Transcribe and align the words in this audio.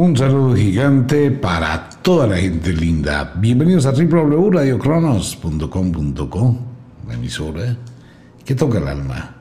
Un 0.00 0.16
saludo 0.16 0.56
gigante 0.56 1.30
para 1.30 1.90
toda 2.00 2.26
la 2.26 2.38
gente 2.38 2.72
linda. 2.72 3.34
Bienvenidos 3.36 3.84
a 3.84 3.92
www.radiocronos.com.co, 3.92 6.56
la 7.06 7.12
emisora 7.12 7.76
que 8.42 8.54
toca 8.54 8.78
el 8.78 8.88
alma. 8.88 9.36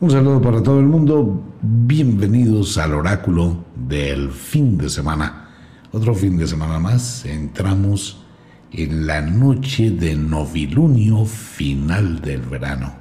Un 0.00 0.10
saludo 0.10 0.40
para 0.40 0.62
todo 0.62 0.80
el 0.80 0.86
mundo. 0.86 1.44
Bienvenidos 1.60 2.78
al 2.78 2.94
oráculo 2.94 3.62
del 3.76 4.30
fin 4.30 4.78
de 4.78 4.88
semana. 4.88 5.50
Otro 5.92 6.14
fin 6.14 6.38
de 6.38 6.46
semana 6.46 6.78
más. 6.78 7.26
Entramos 7.26 8.24
en 8.72 9.06
la 9.06 9.20
noche 9.20 9.90
de 9.90 10.14
novilunio 10.14 11.26
final 11.26 12.22
del 12.22 12.40
verano. 12.40 12.94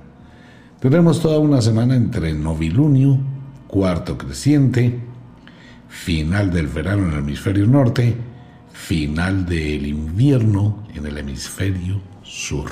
Tenemos 0.81 1.21
toda 1.21 1.39
una 1.39 1.61
semana 1.61 1.95
entre 1.95 2.33
novilunio, 2.33 3.17
cuarto 3.69 4.17
creciente, 4.17 5.07
final 5.89 6.51
del 6.51 6.67
verano 6.67 7.07
en 7.07 7.13
el 7.13 7.19
hemisferio 7.19 7.65
norte, 7.65 8.15
final 8.71 9.45
del 9.45 9.87
invierno 9.87 10.83
en 10.93 11.05
el 11.05 11.17
hemisferio 11.17 11.99
sur. 12.23 12.69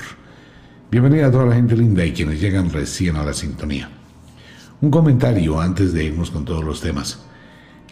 Bienvenida 0.89 1.27
a 1.27 1.31
toda 1.31 1.47
la 1.47 1.55
gente 1.55 1.75
linda 1.75 2.05
y 2.05 2.13
quienes 2.13 2.39
llegan 2.39 2.71
recién 2.71 3.17
a 3.17 3.25
la 3.25 3.33
sintonía. 3.33 3.89
Un 4.79 4.91
comentario 4.91 5.59
antes 5.59 5.91
de 5.91 6.05
irnos 6.05 6.31
con 6.31 6.45
todos 6.45 6.63
los 6.63 6.79
temas. 6.79 7.25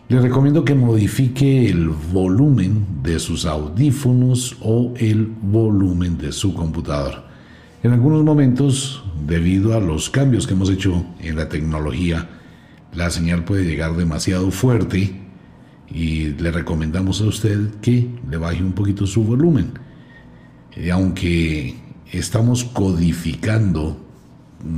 Le 0.08 0.22
recomiendo 0.22 0.64
que 0.64 0.76
modifique 0.76 1.68
el 1.68 1.90
volumen 1.90 2.86
de 3.02 3.18
sus 3.20 3.46
audífonos 3.46 4.56
o 4.62 4.94
el 4.96 5.26
volumen 5.26 6.18
de 6.20 6.32
su 6.32 6.54
computador. 6.54 7.26
En 7.82 7.92
algunos 7.92 8.24
momentos, 8.24 9.04
debido 9.28 9.76
a 9.76 9.80
los 9.80 10.12
cambios 10.12 10.46
que 10.46 10.54
hemos 10.54 10.70
hecho 10.70 11.04
en 11.20 11.36
la 11.36 11.50
tecnología, 11.50 12.30
la 12.96 13.10
señal 13.10 13.44
puede 13.44 13.66
llegar 13.66 13.96
demasiado 13.96 14.52
fuerte 14.52 15.14
y 15.90 16.30
le 16.30 16.52
recomendamos 16.52 17.22
a 17.22 17.26
usted 17.26 17.76
que 17.82 18.10
le 18.30 18.38
baje 18.38 18.64
un 18.64 18.74
poquito 18.74 19.06
su 19.06 19.24
volumen. 19.24 19.74
Y 20.76 20.90
aunque 20.90 21.76
estamos 22.12 22.64
codificando 22.64 24.02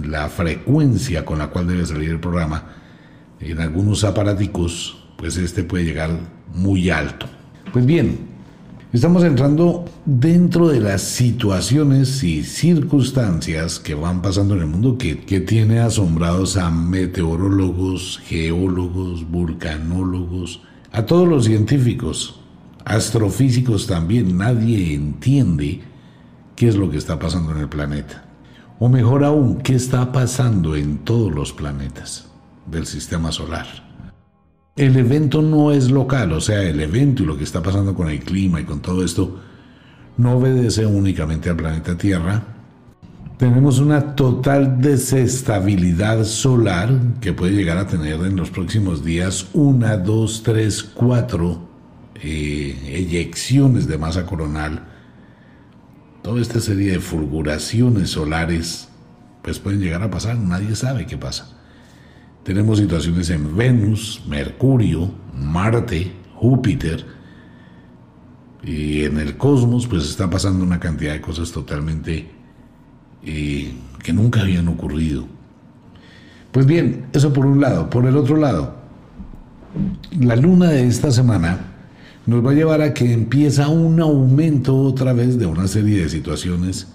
la 0.04 0.30
frecuencia 0.30 1.26
con 1.26 1.40
la 1.40 1.48
cual 1.48 1.68
debe 1.68 1.86
salir 1.86 2.10
el 2.10 2.20
programa, 2.20 2.76
en 3.40 3.60
algunos 3.60 4.04
aparaticos, 4.04 5.08
pues 5.18 5.38
este 5.38 5.64
puede 5.64 5.86
llegar 5.86 6.10
muy 6.54 6.90
alto. 6.90 7.28
Pues 7.72 7.86
bien, 7.86 8.37
estamos 8.94 9.24
entrando 9.24 9.86
dentro 10.06 10.70
de 10.70 10.80
las 10.80 11.02
situaciones 11.02 12.24
y 12.24 12.44
circunstancias 12.44 13.80
que 13.80 13.96
van 13.96 14.22
pasando 14.22 14.56
en 14.56 14.62
el 14.62 14.68
mundo 14.68 14.98
que, 14.98 15.20
que 15.20 15.42
tiene 15.42 15.80
asombrados 15.80 16.58
a 16.58 16.70
meteorólogos, 16.72 18.22
geólogos, 18.26 19.30
vulcanólogos, 19.30 20.62
a 20.92 21.06
todos 21.06 21.28
los 21.28 21.46
científicos, 21.46 22.40
astrofísicos 22.86 23.88
también. 23.88 24.38
Nadie 24.38 24.94
entiende 24.94 25.82
qué 26.56 26.68
es 26.68 26.76
lo 26.76 26.90
que 26.90 26.98
está 26.98 27.20
pasando 27.20 27.52
en 27.52 27.60
el 27.60 27.70
planeta. 27.70 28.26
O 28.80 28.90
mejor 28.90 29.24
aún, 29.24 29.58
qué 29.58 29.76
está 29.76 30.12
pasando 30.12 30.76
en 30.76 31.00
todos 31.00 31.34
los 31.34 31.52
planetas 31.52 32.30
del 32.66 32.86
sistema 32.86 33.32
solar. 33.32 33.87
El 34.78 34.96
evento 34.96 35.42
no 35.42 35.72
es 35.72 35.90
local, 35.90 36.32
o 36.34 36.40
sea, 36.40 36.62
el 36.62 36.80
evento 36.80 37.24
y 37.24 37.26
lo 37.26 37.38
que 37.38 37.44
está 37.44 37.62
pasando 37.62 37.96
con 37.96 38.10
el 38.10 38.20
clima 38.20 38.62
y 38.62 38.64
con 38.64 38.80
todo 38.80 39.04
esto 39.04 39.40
no 40.18 40.38
obedece 40.38 40.86
únicamente 40.86 41.50
al 41.50 41.58
planeta 41.58 41.98
Tierra. 41.98 42.44
Tenemos 43.38 43.80
una 43.80 44.16
total 44.16 44.80
desestabilidad 44.80 46.24
solar 46.24 46.92
que 47.22 47.34
puede 47.34 47.54
llegar 47.54 47.78
a 47.78 47.88
tener 47.88 48.20
en 48.22 48.36
los 48.36 48.50
próximos 48.50 49.04
días 49.04 49.48
una, 49.54 49.98
dos, 49.98 50.44
tres, 50.44 50.84
cuatro 50.84 51.68
eh, 52.16 52.94
eyecciones 52.96 53.88
de 53.88 53.98
masa 53.98 54.26
coronal 54.26 54.84
toda 56.28 56.42
esta 56.42 56.60
serie 56.60 56.92
de 56.92 57.00
fulguraciones 57.00 58.10
solares, 58.10 58.90
pues 59.42 59.60
pueden 59.60 59.80
llegar 59.80 60.04
a 60.04 60.12
pasar, 60.12 60.36
nadie 60.36 60.76
sabe 60.76 61.06
qué 61.06 61.18
pasa. 61.18 61.57
Tenemos 62.48 62.78
situaciones 62.78 63.30
en 63.30 63.58
Venus, 63.58 64.24
Mercurio, 64.26 65.12
Marte, 65.36 66.14
Júpiter, 66.36 67.06
y 68.64 69.04
en 69.04 69.18
el 69.18 69.36
cosmos 69.36 69.86
pues 69.86 70.06
está 70.06 70.30
pasando 70.30 70.64
una 70.64 70.80
cantidad 70.80 71.12
de 71.12 71.20
cosas 71.20 71.52
totalmente 71.52 72.26
eh, 73.26 73.74
que 74.02 74.14
nunca 74.14 74.40
habían 74.40 74.70
ocurrido. 74.70 75.28
Pues 76.54 76.66
bien, 76.66 77.08
eso 77.12 77.34
por 77.34 77.46
un 77.46 77.60
lado. 77.60 77.90
Por 77.90 78.06
el 78.06 78.16
otro 78.16 78.38
lado, 78.38 78.78
la 80.18 80.38
luna 80.38 80.70
de 80.70 80.88
esta 80.88 81.12
semana 81.12 81.74
nos 82.26 82.46
va 82.46 82.52
a 82.52 82.56
llevar 82.56 82.82
a 82.82 82.94
que 82.94 83.12
empieza 83.12 83.68
un 83.68 84.00
aumento 84.00 84.74
otra 84.74 85.12
vez 85.12 85.38
de 85.38 85.48
una 85.48 85.68
serie 85.68 86.04
de 86.04 86.08
situaciones 86.08 86.88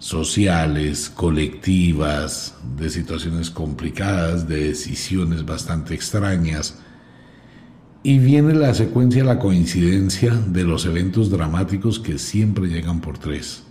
sociales, 0.00 1.10
colectivas, 1.10 2.54
de 2.76 2.88
situaciones 2.88 3.50
complicadas, 3.50 4.48
de 4.48 4.68
decisiones 4.68 5.44
bastante 5.44 5.94
extrañas. 5.94 6.78
Y 8.02 8.18
viene 8.18 8.54
la 8.54 8.72
secuencia, 8.72 9.22
la 9.24 9.38
coincidencia 9.38 10.34
de 10.34 10.64
los 10.64 10.86
eventos 10.86 11.30
dramáticos 11.30 12.00
que 12.00 12.18
siempre 12.18 12.66
llegan 12.66 13.02
por 13.02 13.18
tres. 13.18 13.62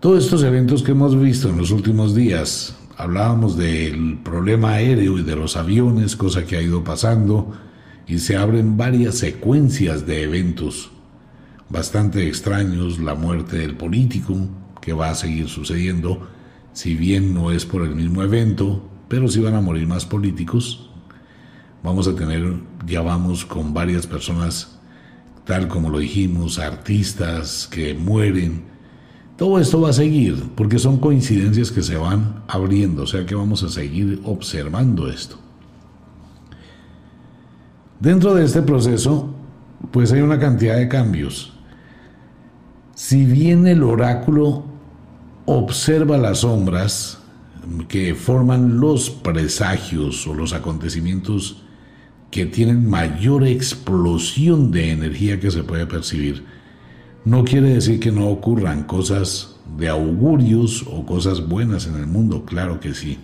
Todos 0.00 0.24
estos 0.24 0.42
eventos 0.42 0.82
que 0.82 0.90
hemos 0.90 1.18
visto 1.18 1.48
en 1.48 1.58
los 1.58 1.70
últimos 1.70 2.12
días, 2.12 2.76
hablábamos 2.96 3.56
del 3.56 4.18
problema 4.24 4.72
aéreo 4.72 5.16
y 5.16 5.22
de 5.22 5.36
los 5.36 5.56
aviones, 5.56 6.16
cosa 6.16 6.44
que 6.44 6.56
ha 6.56 6.60
ido 6.62 6.82
pasando, 6.82 7.52
y 8.08 8.18
se 8.18 8.36
abren 8.36 8.76
varias 8.76 9.14
secuencias 9.14 10.04
de 10.04 10.24
eventos 10.24 10.91
bastante 11.72 12.28
extraños, 12.28 12.98
la 12.98 13.14
muerte 13.14 13.56
del 13.56 13.74
político, 13.74 14.36
que 14.82 14.92
va 14.92 15.08
a 15.08 15.14
seguir 15.14 15.48
sucediendo, 15.48 16.28
si 16.74 16.94
bien 16.94 17.32
no 17.32 17.50
es 17.50 17.64
por 17.64 17.82
el 17.82 17.94
mismo 17.94 18.22
evento, 18.22 18.86
pero 19.08 19.26
si 19.26 19.40
van 19.40 19.54
a 19.54 19.62
morir 19.62 19.86
más 19.86 20.04
políticos. 20.04 20.90
Vamos 21.82 22.06
a 22.06 22.14
tener, 22.14 22.60
ya 22.86 23.00
vamos 23.00 23.46
con 23.46 23.72
varias 23.72 24.06
personas, 24.06 24.78
tal 25.44 25.66
como 25.66 25.88
lo 25.88 25.98
dijimos, 25.98 26.58
artistas 26.58 27.68
que 27.70 27.94
mueren. 27.94 28.64
Todo 29.38 29.58
esto 29.58 29.80
va 29.80 29.90
a 29.90 29.94
seguir, 29.94 30.50
porque 30.54 30.78
son 30.78 30.98
coincidencias 30.98 31.70
que 31.70 31.82
se 31.82 31.96
van 31.96 32.42
abriendo, 32.48 33.04
o 33.04 33.06
sea 33.06 33.24
que 33.24 33.34
vamos 33.34 33.62
a 33.62 33.70
seguir 33.70 34.20
observando 34.24 35.08
esto. 35.08 35.38
Dentro 37.98 38.34
de 38.34 38.44
este 38.44 38.60
proceso, 38.62 39.34
pues 39.90 40.12
hay 40.12 40.20
una 40.20 40.38
cantidad 40.38 40.76
de 40.76 40.88
cambios. 40.88 41.51
Si 42.94 43.24
bien 43.24 43.66
el 43.66 43.82
oráculo 43.82 44.64
observa 45.46 46.18
las 46.18 46.38
sombras 46.38 47.18
que 47.88 48.14
forman 48.14 48.80
los 48.80 49.10
presagios 49.10 50.26
o 50.26 50.34
los 50.34 50.52
acontecimientos 50.52 51.62
que 52.30 52.46
tienen 52.46 52.88
mayor 52.88 53.46
explosión 53.46 54.70
de 54.70 54.90
energía 54.90 55.38
que 55.40 55.50
se 55.50 55.62
puede 55.62 55.86
percibir, 55.86 56.44
no 57.24 57.44
quiere 57.44 57.74
decir 57.74 58.00
que 58.00 58.10
no 58.10 58.28
ocurran 58.28 58.84
cosas 58.84 59.56
de 59.78 59.88
augurios 59.88 60.84
o 60.90 61.06
cosas 61.06 61.46
buenas 61.46 61.86
en 61.86 61.96
el 61.96 62.06
mundo, 62.06 62.44
claro 62.44 62.80
que 62.80 62.94
sí 62.94 63.18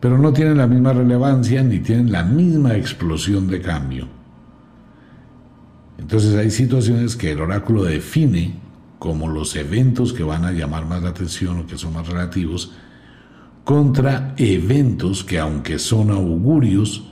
pero 0.00 0.18
no 0.18 0.32
tienen 0.32 0.58
la 0.58 0.66
misma 0.66 0.92
relevancia 0.92 1.62
ni 1.62 1.80
tienen 1.80 2.12
la 2.12 2.22
misma 2.22 2.76
explosión 2.76 3.48
de 3.48 3.60
cambio. 3.60 4.17
Entonces 5.98 6.34
hay 6.36 6.50
situaciones 6.50 7.16
que 7.16 7.32
el 7.32 7.40
oráculo 7.40 7.84
define 7.84 8.54
como 8.98 9.28
los 9.28 9.54
eventos 9.56 10.12
que 10.12 10.22
van 10.22 10.44
a 10.44 10.52
llamar 10.52 10.86
más 10.86 11.02
la 11.02 11.10
atención 11.10 11.58
o 11.58 11.66
que 11.66 11.78
son 11.78 11.92
más 11.92 12.08
relativos, 12.08 12.72
contra 13.64 14.34
eventos 14.38 15.24
que 15.24 15.38
aunque 15.38 15.78
son 15.78 16.10
augurios, 16.10 17.04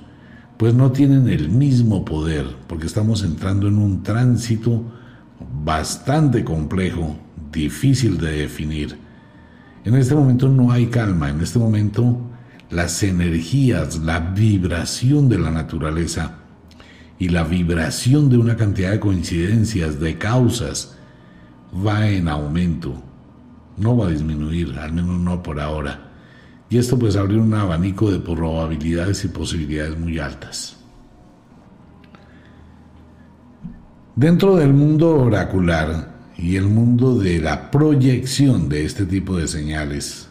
pues 0.56 0.74
no 0.74 0.91
tienen 0.91 1.28
el 1.28 1.48
mismo 1.50 2.04
poder, 2.04 2.47
porque 2.66 2.86
estamos 2.86 3.22
entrando 3.22 3.68
en 3.68 3.77
un 3.77 4.03
tránsito 4.03 4.83
bastante 5.62 6.44
complejo, 6.44 7.16
difícil 7.53 8.18
de 8.18 8.32
definir. 8.39 8.97
En 9.84 9.94
este 9.94 10.15
momento 10.15 10.48
no 10.48 10.72
hay 10.72 10.86
calma, 10.86 11.28
en 11.28 11.41
este 11.41 11.59
momento 11.59 12.18
las 12.71 13.03
energías, 13.03 13.98
la 13.98 14.18
vibración 14.18 15.28
de 15.28 15.39
la 15.39 15.50
naturaleza 15.50 16.39
y 17.18 17.28
la 17.28 17.45
vibración 17.45 18.28
de 18.28 18.36
una 18.36 18.57
cantidad 18.57 18.91
de 18.91 19.01
coincidencias, 19.01 19.98
de 20.01 20.18
causas, 20.18 20.97
va 21.74 22.09
en 22.09 22.28
aumento. 22.28 22.95
No 23.77 23.97
va 23.97 24.07
a 24.07 24.10
disminuir, 24.10 24.78
al 24.78 24.92
menos 24.92 25.18
no 25.21 25.42
por 25.42 25.60
ahora. 25.60 26.10
Y 26.68 26.78
esto 26.78 26.98
pues 26.98 27.16
abre 27.16 27.39
un 27.39 27.54
abanico 27.54 28.10
de 28.10 28.18
probabilidades 28.18 29.24
y 29.24 29.28
posibilidades 29.28 29.98
muy 29.98 30.18
altas. 30.18 30.77
Dentro 34.15 34.57
del 34.57 34.72
mundo 34.72 35.15
oracular 35.16 36.16
y 36.39 36.57
el 36.57 36.65
mundo 36.65 37.18
de 37.18 37.39
la 37.39 37.71
proyección 37.71 38.68
de 38.68 38.84
este 38.84 39.04
tipo 39.04 39.36
de 39.36 39.47
señales, 39.47 40.28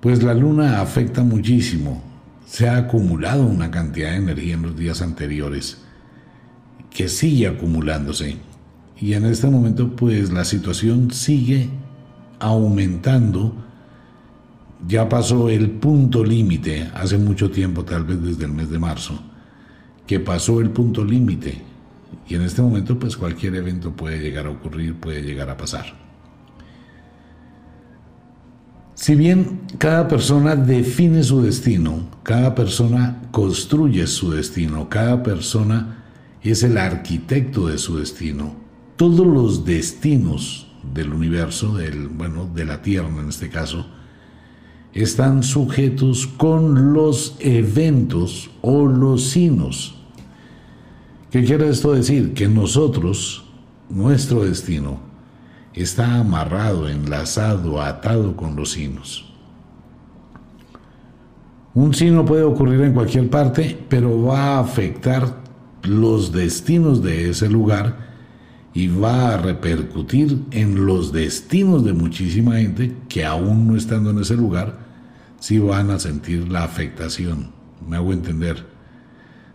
pues 0.00 0.22
la 0.22 0.34
luna 0.34 0.80
afecta 0.80 1.22
muchísimo. 1.22 2.02
Se 2.46 2.68
ha 2.68 2.76
acumulado 2.76 3.44
una 3.44 3.70
cantidad 3.70 4.12
de 4.12 4.16
energía 4.16 4.54
en 4.54 4.62
los 4.62 4.76
días 4.76 5.02
anteriores 5.02 5.78
que 6.90 7.08
sigue 7.08 7.48
acumulándose. 7.48 8.36
Y 8.98 9.12
en 9.12 9.26
este 9.26 9.48
momento 9.48 9.94
pues 9.94 10.32
la 10.32 10.44
situación 10.44 11.10
sigue 11.10 11.68
aumentando. 12.38 13.54
Ya 14.86 15.08
pasó 15.08 15.48
el 15.50 15.70
punto 15.70 16.24
límite 16.24 16.88
hace 16.94 17.18
mucho 17.18 17.50
tiempo, 17.50 17.84
tal 17.84 18.04
vez 18.04 18.22
desde 18.22 18.44
el 18.44 18.52
mes 18.52 18.70
de 18.70 18.78
marzo, 18.78 19.20
que 20.06 20.20
pasó 20.20 20.60
el 20.60 20.70
punto 20.70 21.04
límite. 21.04 21.60
Y 22.28 22.36
en 22.36 22.42
este 22.42 22.62
momento 22.62 22.98
pues 22.98 23.16
cualquier 23.16 23.56
evento 23.56 23.94
puede 23.94 24.20
llegar 24.20 24.46
a 24.46 24.50
ocurrir, 24.50 24.94
puede 24.94 25.22
llegar 25.22 25.50
a 25.50 25.56
pasar. 25.56 26.05
Si 28.96 29.14
bien 29.14 29.60
cada 29.76 30.08
persona 30.08 30.56
define 30.56 31.22
su 31.22 31.42
destino, 31.42 32.08
cada 32.22 32.54
persona 32.54 33.28
construye 33.30 34.06
su 34.06 34.30
destino, 34.30 34.88
cada 34.88 35.22
persona 35.22 36.02
es 36.42 36.62
el 36.62 36.78
arquitecto 36.78 37.66
de 37.66 37.76
su 37.76 37.98
destino, 37.98 38.54
todos 38.96 39.26
los 39.26 39.66
destinos 39.66 40.68
del 40.94 41.12
universo, 41.12 41.76
del, 41.76 42.08
bueno, 42.08 42.48
de 42.54 42.64
la 42.64 42.80
Tierra 42.80 43.10
en 43.20 43.28
este 43.28 43.50
caso, 43.50 43.86
están 44.94 45.42
sujetos 45.42 46.26
con 46.26 46.94
los 46.94 47.36
eventos 47.40 48.48
o 48.62 48.86
los 48.86 49.24
signos. 49.24 49.96
¿Qué 51.30 51.44
quiere 51.44 51.68
esto 51.68 51.92
decir? 51.92 52.32
Que 52.32 52.48
nosotros, 52.48 53.44
nuestro 53.90 54.42
destino, 54.44 55.00
está 55.76 56.16
amarrado, 56.16 56.88
enlazado, 56.88 57.80
atado 57.80 58.36
con 58.36 58.56
los 58.56 58.72
sinos. 58.72 59.32
Un 61.74 61.92
sino 61.92 62.24
puede 62.24 62.42
ocurrir 62.42 62.80
en 62.80 62.94
cualquier 62.94 63.28
parte, 63.28 63.78
pero 63.88 64.22
va 64.22 64.56
a 64.56 64.60
afectar 64.60 65.42
los 65.82 66.32
destinos 66.32 67.02
de 67.02 67.28
ese 67.30 67.50
lugar 67.50 68.06
y 68.72 68.88
va 68.88 69.34
a 69.34 69.36
repercutir 69.36 70.42
en 70.50 70.86
los 70.86 71.12
destinos 71.12 71.84
de 71.84 71.92
muchísima 71.92 72.56
gente 72.56 72.96
que 73.08 73.24
aún 73.24 73.66
no 73.66 73.76
estando 73.76 74.10
en 74.10 74.20
ese 74.20 74.36
lugar, 74.36 74.78
sí 75.38 75.58
van 75.58 75.90
a 75.90 75.98
sentir 75.98 76.50
la 76.50 76.64
afectación. 76.64 77.52
Me 77.86 77.96
hago 77.96 78.12
entender. 78.12 78.66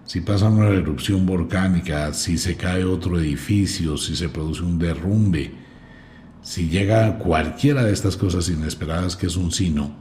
Si 0.06 0.22
pasa 0.22 0.50
una 0.50 0.68
erupción 0.70 1.26
volcánica, 1.26 2.14
si 2.14 2.38
se 2.38 2.56
cae 2.56 2.84
otro 2.84 3.20
edificio, 3.20 3.98
si 3.98 4.16
se 4.16 4.30
produce 4.30 4.64
un 4.64 4.78
derrumbe, 4.78 5.61
si 6.42 6.70
llega 6.70 7.18
cualquiera 7.18 7.84
de 7.84 7.94
estas 7.94 8.18
cosas 8.18 8.50
inesperadas 8.50 9.16
que 9.16 9.28
es 9.28 9.36
un 9.36 9.52
sino, 9.52 9.92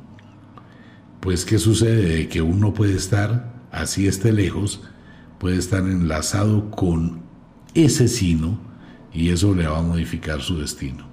pues 1.21 1.45
¿qué 1.45 1.59
sucede? 1.59 2.29
Que 2.29 2.41
uno 2.41 2.73
puede 2.73 2.97
estar, 2.97 3.53
así 3.71 4.07
esté 4.07 4.33
lejos, 4.33 4.83
puede 5.39 5.59
estar 5.59 5.81
enlazado 5.83 6.71
con 6.71 7.21
ese 7.75 8.09
sino 8.09 8.59
y 9.13 9.31
eso 9.31 9.55
le 9.55 9.67
va 9.67 9.79
a 9.79 9.83
modificar 9.83 10.41
su 10.41 10.59
destino. 10.59 11.09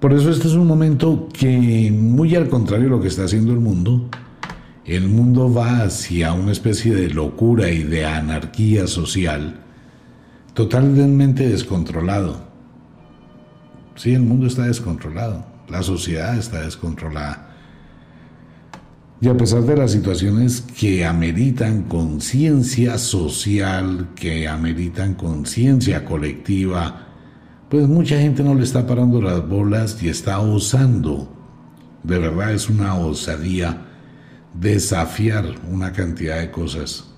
Por 0.00 0.12
eso 0.12 0.30
este 0.30 0.46
es 0.46 0.54
un 0.54 0.66
momento 0.66 1.28
que, 1.32 1.90
muy 1.90 2.36
al 2.36 2.48
contrario 2.48 2.84
de 2.84 2.90
lo 2.90 3.00
que 3.00 3.08
está 3.08 3.24
haciendo 3.24 3.52
el 3.52 3.58
mundo, 3.58 4.08
el 4.84 5.08
mundo 5.08 5.52
va 5.52 5.82
hacia 5.82 6.32
una 6.32 6.52
especie 6.52 6.94
de 6.94 7.10
locura 7.10 7.70
y 7.70 7.82
de 7.82 8.06
anarquía 8.06 8.86
social 8.86 9.56
totalmente 10.54 11.48
descontrolado. 11.48 12.47
Sí, 13.98 14.14
el 14.14 14.22
mundo 14.22 14.46
está 14.46 14.62
descontrolado, 14.62 15.44
la 15.68 15.82
sociedad 15.82 16.38
está 16.38 16.60
descontrolada. 16.60 17.48
Y 19.20 19.26
a 19.26 19.36
pesar 19.36 19.62
de 19.62 19.76
las 19.76 19.90
situaciones 19.90 20.60
que 20.60 21.04
ameritan 21.04 21.82
conciencia 21.82 22.96
social, 22.96 24.10
que 24.14 24.46
ameritan 24.46 25.14
conciencia 25.14 26.04
colectiva, 26.04 27.08
pues 27.68 27.88
mucha 27.88 28.20
gente 28.20 28.44
no 28.44 28.54
le 28.54 28.62
está 28.62 28.86
parando 28.86 29.20
las 29.20 29.46
bolas 29.48 30.00
y 30.00 30.08
está 30.08 30.38
osando. 30.38 31.34
De 32.04 32.20
verdad 32.20 32.52
es 32.52 32.70
una 32.70 32.94
osadía 32.94 33.84
desafiar 34.54 35.56
una 35.68 35.92
cantidad 35.92 36.38
de 36.38 36.52
cosas. 36.52 37.12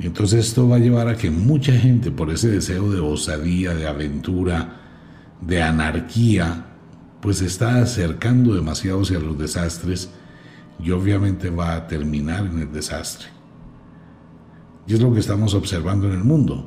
Y 0.00 0.06
entonces 0.06 0.48
esto 0.48 0.68
va 0.68 0.76
a 0.76 0.80
llevar 0.80 1.06
a 1.06 1.16
que 1.16 1.30
mucha 1.30 1.74
gente, 1.74 2.10
por 2.10 2.28
ese 2.30 2.50
deseo 2.50 2.90
de 2.90 2.98
osadía, 2.98 3.72
de 3.72 3.86
aventura, 3.86 4.87
de 5.40 5.62
anarquía, 5.62 6.66
pues 7.20 7.42
está 7.42 7.82
acercando 7.82 8.54
demasiado 8.54 9.02
hacia 9.02 9.18
los 9.18 9.38
desastres 9.38 10.10
y 10.78 10.90
obviamente 10.90 11.50
va 11.50 11.74
a 11.74 11.86
terminar 11.86 12.46
en 12.46 12.60
el 12.60 12.72
desastre. 12.72 13.28
Y 14.86 14.94
es 14.94 15.00
lo 15.00 15.12
que 15.12 15.20
estamos 15.20 15.54
observando 15.54 16.06
en 16.08 16.14
el 16.14 16.24
mundo. 16.24 16.66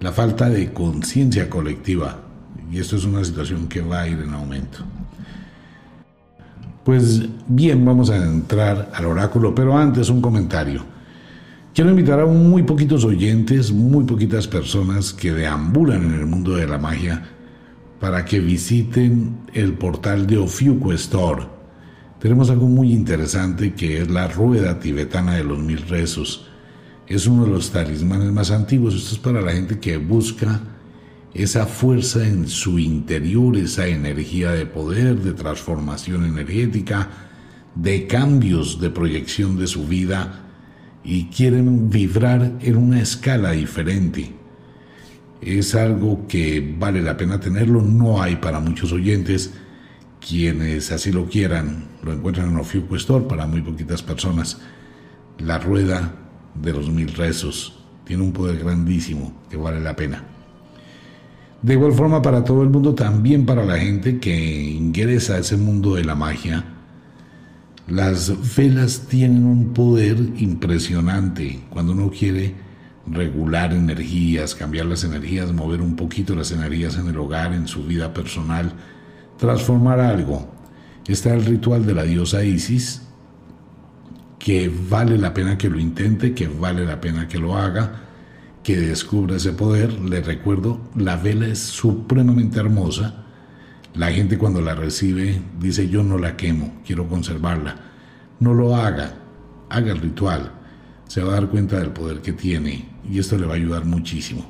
La 0.00 0.12
falta 0.12 0.48
de 0.48 0.72
conciencia 0.72 1.48
colectiva. 1.48 2.18
Y 2.70 2.78
esto 2.78 2.96
es 2.96 3.04
una 3.04 3.22
situación 3.22 3.68
que 3.68 3.80
va 3.80 4.00
a 4.00 4.08
ir 4.08 4.18
en 4.18 4.34
aumento. 4.34 4.78
Pues 6.84 7.22
bien, 7.46 7.84
vamos 7.84 8.10
a 8.10 8.16
entrar 8.16 8.90
al 8.92 9.06
oráculo, 9.06 9.54
pero 9.54 9.76
antes 9.76 10.10
un 10.10 10.20
comentario. 10.20 10.93
Quiero 11.74 11.90
invitar 11.90 12.20
a 12.20 12.26
muy 12.26 12.62
poquitos 12.62 13.04
oyentes, 13.04 13.72
muy 13.72 14.04
poquitas 14.04 14.46
personas 14.46 15.12
que 15.12 15.32
deambulan 15.32 16.04
en 16.04 16.14
el 16.14 16.24
mundo 16.24 16.54
de 16.54 16.68
la 16.68 16.78
magia 16.78 17.24
para 17.98 18.24
que 18.24 18.38
visiten 18.38 19.38
el 19.52 19.72
portal 19.72 20.24
de 20.24 20.38
Ofiuco 20.38 20.92
Store. 20.92 21.42
Tenemos 22.20 22.48
algo 22.48 22.68
muy 22.68 22.92
interesante 22.92 23.74
que 23.74 24.00
es 24.00 24.08
la 24.08 24.28
rueda 24.28 24.78
tibetana 24.78 25.34
de 25.34 25.42
los 25.42 25.58
mil 25.58 25.78
rezos. 25.88 26.46
Es 27.08 27.26
uno 27.26 27.44
de 27.44 27.50
los 27.50 27.72
talismanes 27.72 28.30
más 28.30 28.52
antiguos. 28.52 28.94
Esto 28.94 29.16
es 29.16 29.18
para 29.18 29.40
la 29.40 29.50
gente 29.50 29.80
que 29.80 29.96
busca 29.96 30.60
esa 31.34 31.66
fuerza 31.66 32.24
en 32.24 32.46
su 32.46 32.78
interior, 32.78 33.56
esa 33.56 33.88
energía 33.88 34.52
de 34.52 34.66
poder, 34.66 35.18
de 35.18 35.32
transformación 35.32 36.24
energética, 36.24 37.10
de 37.74 38.06
cambios 38.06 38.80
de 38.80 38.90
proyección 38.90 39.58
de 39.58 39.66
su 39.66 39.88
vida 39.88 40.43
y 41.04 41.26
quieren 41.26 41.90
vibrar 41.90 42.52
en 42.60 42.76
una 42.76 43.00
escala 43.00 43.52
diferente. 43.52 44.32
Es 45.42 45.74
algo 45.74 46.26
que 46.26 46.74
vale 46.78 47.02
la 47.02 47.16
pena 47.16 47.38
tenerlo, 47.38 47.82
no 47.82 48.22
hay 48.22 48.36
para 48.36 48.60
muchos 48.60 48.92
oyentes. 48.92 49.52
Quienes 50.26 50.90
así 50.90 51.12
lo 51.12 51.28
quieran, 51.28 51.84
lo 52.02 52.14
encuentran 52.14 52.48
en 52.48 52.56
Ofiuco 52.56 52.96
Store 52.96 53.26
para 53.26 53.46
muy 53.46 53.60
poquitas 53.60 54.02
personas. 54.02 54.58
La 55.38 55.58
rueda 55.58 56.14
de 56.54 56.72
los 56.72 56.88
mil 56.88 57.12
rezos 57.12 57.84
tiene 58.04 58.22
un 58.22 58.32
poder 58.32 58.58
grandísimo 58.58 59.34
que 59.50 59.58
vale 59.58 59.80
la 59.80 59.94
pena. 59.94 60.24
De 61.60 61.74
igual 61.74 61.92
forma 61.92 62.22
para 62.22 62.44
todo 62.44 62.62
el 62.62 62.70
mundo, 62.70 62.94
también 62.94 63.44
para 63.44 63.64
la 63.64 63.78
gente 63.78 64.18
que 64.18 64.34
ingresa 64.34 65.34
a 65.34 65.38
ese 65.38 65.56
mundo 65.56 65.94
de 65.94 66.04
la 66.04 66.14
magia, 66.14 66.73
las 67.86 68.56
velas 68.56 69.06
tienen 69.08 69.44
un 69.44 69.74
poder 69.74 70.16
impresionante 70.38 71.60
cuando 71.68 71.92
uno 71.92 72.10
quiere 72.10 72.54
regular 73.06 73.74
energías, 73.74 74.54
cambiar 74.54 74.86
las 74.86 75.04
energías, 75.04 75.52
mover 75.52 75.82
un 75.82 75.94
poquito 75.94 76.34
las 76.34 76.50
energías 76.52 76.96
en 76.96 77.08
el 77.08 77.18
hogar, 77.18 77.52
en 77.52 77.68
su 77.68 77.84
vida 77.84 78.14
personal, 78.14 78.72
transformar 79.38 80.00
algo. 80.00 80.48
Está 81.06 81.34
el 81.34 81.44
ritual 81.44 81.84
de 81.84 81.94
la 81.94 82.04
diosa 82.04 82.42
Isis, 82.42 83.02
que 84.38 84.72
vale 84.88 85.18
la 85.18 85.34
pena 85.34 85.58
que 85.58 85.68
lo 85.68 85.78
intente, 85.78 86.32
que 86.32 86.48
vale 86.48 86.86
la 86.86 87.00
pena 87.00 87.28
que 87.28 87.38
lo 87.38 87.56
haga, 87.56 88.00
que 88.62 88.78
descubra 88.78 89.36
ese 89.36 89.52
poder. 89.52 89.92
Le 90.00 90.22
recuerdo, 90.22 90.80
la 90.96 91.16
vela 91.16 91.48
es 91.48 91.58
supremamente 91.58 92.58
hermosa 92.58 93.23
la 93.94 94.10
gente 94.10 94.38
cuando 94.38 94.60
la 94.60 94.74
recibe 94.74 95.40
dice 95.60 95.88
yo 95.88 96.02
no 96.02 96.18
la 96.18 96.36
quemo, 96.36 96.82
quiero 96.84 97.08
conservarla. 97.08 97.76
No 98.40 98.52
lo 98.52 98.74
haga, 98.74 99.14
haga 99.70 99.92
el 99.92 100.00
ritual. 100.00 100.52
Se 101.06 101.22
va 101.22 101.32
a 101.32 101.34
dar 101.34 101.48
cuenta 101.48 101.78
del 101.78 101.90
poder 101.90 102.20
que 102.20 102.32
tiene 102.32 102.88
y 103.08 103.18
esto 103.18 103.38
le 103.38 103.46
va 103.46 103.52
a 103.52 103.56
ayudar 103.56 103.84
muchísimo. 103.84 104.44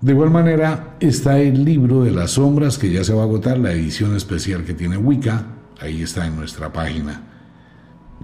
De 0.00 0.12
igual 0.12 0.30
manera 0.30 0.96
está 1.00 1.38
el 1.38 1.64
libro 1.64 2.04
de 2.04 2.12
las 2.12 2.32
sombras 2.32 2.78
que 2.78 2.92
ya 2.92 3.02
se 3.02 3.14
va 3.14 3.22
a 3.22 3.24
agotar, 3.24 3.58
la 3.58 3.72
edición 3.72 4.14
especial 4.14 4.64
que 4.64 4.74
tiene 4.74 4.96
Wicca, 4.96 5.46
ahí 5.80 6.02
está 6.02 6.26
en 6.26 6.36
nuestra 6.36 6.72
página. 6.72 7.22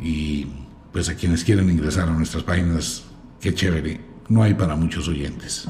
Y 0.00 0.46
pues 0.92 1.08
a 1.08 1.14
quienes 1.14 1.42
quieren 1.42 1.68
ingresar 1.70 2.08
a 2.08 2.12
nuestras 2.12 2.44
páginas, 2.44 3.04
qué 3.40 3.54
chévere, 3.54 4.00
no 4.28 4.42
hay 4.42 4.54
para 4.54 4.76
muchos 4.76 5.08
oyentes. 5.08 5.66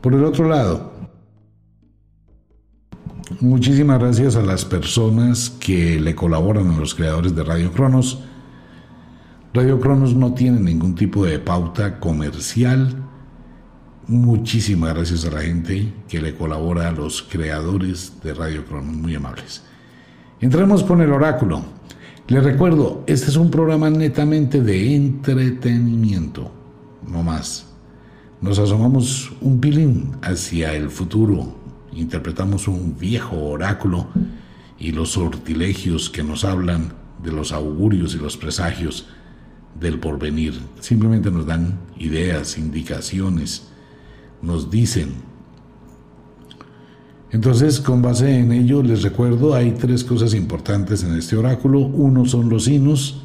Por 0.00 0.14
el 0.14 0.24
otro 0.24 0.48
lado, 0.48 1.09
Muchísimas 3.38 4.00
gracias 4.00 4.34
a 4.34 4.42
las 4.42 4.64
personas 4.64 5.50
que 5.50 6.00
le 6.00 6.16
colaboran 6.16 6.68
a 6.72 6.76
los 6.76 6.96
creadores 6.96 7.34
de 7.34 7.44
Radio 7.44 7.70
Cronos. 7.72 8.24
Radio 9.54 9.78
Cronos 9.78 10.16
no 10.16 10.34
tiene 10.34 10.58
ningún 10.58 10.96
tipo 10.96 11.24
de 11.24 11.38
pauta 11.38 12.00
comercial. 12.00 12.96
Muchísimas 14.08 14.94
gracias 14.94 15.24
a 15.24 15.30
la 15.30 15.42
gente 15.42 15.94
que 16.08 16.20
le 16.20 16.34
colabora 16.34 16.88
a 16.88 16.92
los 16.92 17.22
creadores 17.22 18.14
de 18.22 18.34
Radio 18.34 18.64
Cronos, 18.64 18.96
muy 18.96 19.14
amables. 19.14 19.62
Entremos 20.40 20.82
con 20.82 21.00
el 21.00 21.12
oráculo. 21.12 21.62
Les 22.26 22.42
recuerdo, 22.42 23.04
este 23.06 23.30
es 23.30 23.36
un 23.36 23.50
programa 23.50 23.90
netamente 23.90 24.60
de 24.60 24.96
entretenimiento, 24.96 26.50
no 27.06 27.22
más. 27.22 27.66
Nos 28.40 28.58
asomamos 28.58 29.32
un 29.40 29.60
pilín 29.60 30.16
hacia 30.22 30.74
el 30.74 30.90
futuro, 30.90 31.59
interpretamos 31.92 32.68
un 32.68 32.96
viejo 32.98 33.36
oráculo 33.36 34.08
y 34.78 34.92
los 34.92 35.10
sortilegios 35.10 36.10
que 36.10 36.22
nos 36.22 36.44
hablan 36.44 36.92
de 37.22 37.32
los 37.32 37.52
augurios 37.52 38.14
y 38.14 38.18
los 38.18 38.36
presagios 38.36 39.06
del 39.78 39.98
porvenir. 39.98 40.58
Simplemente 40.80 41.30
nos 41.30 41.46
dan 41.46 41.78
ideas, 41.98 42.58
indicaciones, 42.58 43.68
nos 44.42 44.70
dicen. 44.70 45.14
Entonces, 47.30 47.80
con 47.80 48.02
base 48.02 48.38
en 48.38 48.52
ello, 48.52 48.82
les 48.82 49.02
recuerdo, 49.02 49.54
hay 49.54 49.72
tres 49.72 50.02
cosas 50.02 50.34
importantes 50.34 51.04
en 51.04 51.14
este 51.16 51.36
oráculo. 51.36 51.80
Uno 51.80 52.26
son 52.26 52.48
los 52.48 52.64
sinos, 52.64 53.22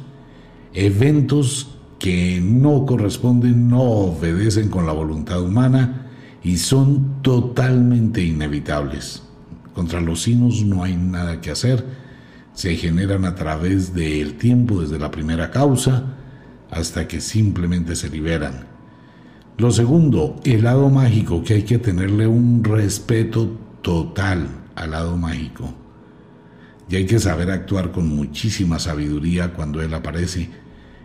eventos 0.74 1.76
que 1.98 2.40
no 2.40 2.86
corresponden, 2.86 3.68
no 3.68 3.82
obedecen 3.82 4.68
con 4.68 4.86
la 4.86 4.92
voluntad 4.92 5.42
humana 5.42 6.05
y 6.46 6.58
son 6.58 7.22
totalmente 7.22 8.22
inevitables. 8.22 9.20
Contra 9.74 10.00
los 10.00 10.22
sinos 10.22 10.62
no 10.64 10.84
hay 10.84 10.94
nada 10.94 11.40
que 11.40 11.50
hacer, 11.50 11.84
se 12.54 12.76
generan 12.76 13.24
a 13.24 13.34
través 13.34 13.92
del 13.94 14.34
tiempo 14.34 14.80
desde 14.80 15.00
la 15.00 15.10
primera 15.10 15.50
causa 15.50 16.04
hasta 16.70 17.08
que 17.08 17.20
simplemente 17.20 17.96
se 17.96 18.10
liberan. 18.10 18.64
Lo 19.58 19.72
segundo, 19.72 20.36
el 20.44 20.62
lado 20.62 20.88
mágico, 20.88 21.42
que 21.42 21.54
hay 21.54 21.62
que 21.64 21.78
tenerle 21.78 22.28
un 22.28 22.62
respeto 22.62 23.58
total 23.82 24.46
al 24.76 24.92
lado 24.92 25.16
mágico. 25.16 25.74
Y 26.88 26.94
hay 26.94 27.06
que 27.06 27.18
saber 27.18 27.50
actuar 27.50 27.90
con 27.90 28.06
muchísima 28.06 28.78
sabiduría 28.78 29.52
cuando 29.52 29.82
él 29.82 29.92
aparece 29.92 30.48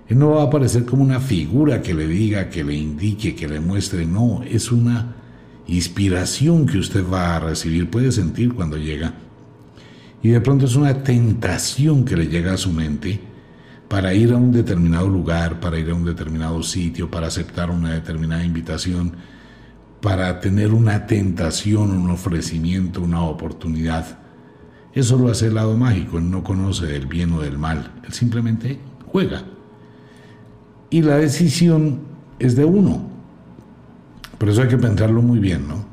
él 0.07 0.19
no 0.19 0.31
va 0.31 0.41
a 0.41 0.45
aparecer 0.47 0.83
como 0.83 1.03
una 1.03 1.21
figura 1.21 1.81
que 1.81 1.93
le 1.93 2.05
diga, 2.05 2.49
que 2.49 2.65
le 2.65 2.75
indique, 2.75 3.33
que 3.33 3.47
le 3.47 3.61
muestre. 3.61 4.05
No, 4.05 4.43
es 4.43 4.69
una 4.69 5.20
inspiración 5.67 6.65
que 6.65 6.77
usted 6.77 7.03
va 7.07 7.35
a 7.35 7.39
recibir, 7.39 7.89
puede 7.89 8.11
sentir 8.11 8.53
cuando 8.53 8.77
llega. 8.77 9.13
Y 10.23 10.29
de 10.29 10.41
pronto 10.41 10.65
es 10.65 10.75
una 10.75 11.03
tentación 11.03 12.05
que 12.05 12.15
le 12.15 12.27
llega 12.27 12.53
a 12.53 12.57
su 12.57 12.71
mente 12.71 13.19
para 13.87 14.13
ir 14.13 14.31
a 14.31 14.37
un 14.37 14.51
determinado 14.51 15.09
lugar, 15.09 15.59
para 15.59 15.79
ir 15.79 15.89
a 15.89 15.95
un 15.95 16.05
determinado 16.05 16.61
sitio, 16.63 17.09
para 17.09 17.27
aceptar 17.27 17.71
una 17.71 17.93
determinada 17.93 18.43
invitación, 18.43 19.13
para 20.01 20.39
tener 20.39 20.73
una 20.73 21.07
tentación, 21.07 21.91
un 21.91 22.09
ofrecimiento, 22.09 23.01
una 23.01 23.23
oportunidad. 23.23 24.19
Eso 24.93 25.17
lo 25.17 25.29
hace 25.29 25.47
el 25.47 25.55
lado 25.55 25.77
mágico, 25.77 26.17
él 26.17 26.29
no 26.29 26.43
conoce 26.43 26.85
del 26.85 27.07
bien 27.07 27.31
o 27.33 27.41
del 27.41 27.57
mal, 27.57 27.91
él 28.05 28.13
simplemente 28.13 28.79
juega 29.05 29.43
y 30.91 31.01
la 31.01 31.17
decisión 31.17 32.01
es 32.37 32.55
de 32.55 32.65
uno. 32.65 33.09
Por 34.41 34.49
eso 34.49 34.63
hay 34.63 34.69
que 34.69 34.77
pensarlo 34.79 35.21
muy 35.21 35.37
bien, 35.37 35.67
¿no? 35.67 35.85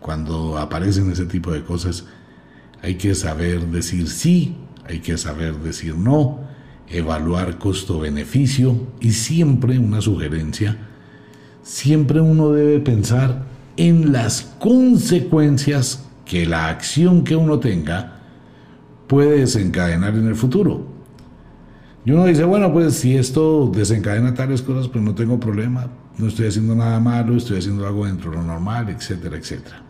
Cuando 0.00 0.58
aparecen 0.58 1.08
ese 1.12 1.24
tipo 1.24 1.52
de 1.52 1.62
cosas, 1.62 2.04
hay 2.82 2.96
que 2.96 3.14
saber 3.14 3.64
decir 3.68 4.08
sí, 4.08 4.56
hay 4.88 4.98
que 4.98 5.16
saber 5.16 5.54
decir 5.58 5.94
no, 5.96 6.40
evaluar 6.88 7.58
costo-beneficio 7.58 8.88
y 8.98 9.12
siempre 9.12 9.78
una 9.78 10.00
sugerencia, 10.00 10.76
siempre 11.62 12.20
uno 12.20 12.50
debe 12.50 12.80
pensar 12.80 13.44
en 13.76 14.12
las 14.12 14.42
consecuencias 14.58 16.08
que 16.24 16.44
la 16.44 16.70
acción 16.70 17.22
que 17.22 17.36
uno 17.36 17.60
tenga 17.60 18.18
puede 19.06 19.38
desencadenar 19.38 20.16
en 20.16 20.26
el 20.26 20.34
futuro. 20.34 20.88
Y 22.04 22.10
uno 22.10 22.24
dice, 22.24 22.42
bueno, 22.42 22.72
pues 22.72 22.94
si 22.94 23.16
esto 23.16 23.70
desencadena 23.72 24.34
tales 24.34 24.60
cosas, 24.60 24.88
pues 24.88 25.04
no 25.04 25.14
tengo 25.14 25.38
problema, 25.38 25.88
no 26.18 26.28
estoy 26.28 26.46
haciendo 26.46 26.74
nada 26.74 26.98
malo, 27.00 27.36
estoy 27.36 27.58
haciendo 27.58 27.86
algo 27.86 28.06
dentro 28.06 28.30
de 28.30 28.38
lo 28.38 28.42
normal, 28.42 28.88
etcétera, 28.88 29.36
etcétera. 29.36 29.82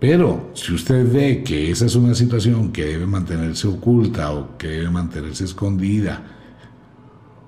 Pero 0.00 0.50
si 0.54 0.74
usted 0.74 1.12
ve 1.12 1.44
que 1.44 1.70
esa 1.70 1.86
es 1.86 1.94
una 1.94 2.14
situación 2.14 2.72
que 2.72 2.84
debe 2.84 3.06
mantenerse 3.06 3.68
oculta 3.68 4.32
o 4.32 4.58
que 4.58 4.66
debe 4.66 4.90
mantenerse 4.90 5.44
escondida 5.44 6.24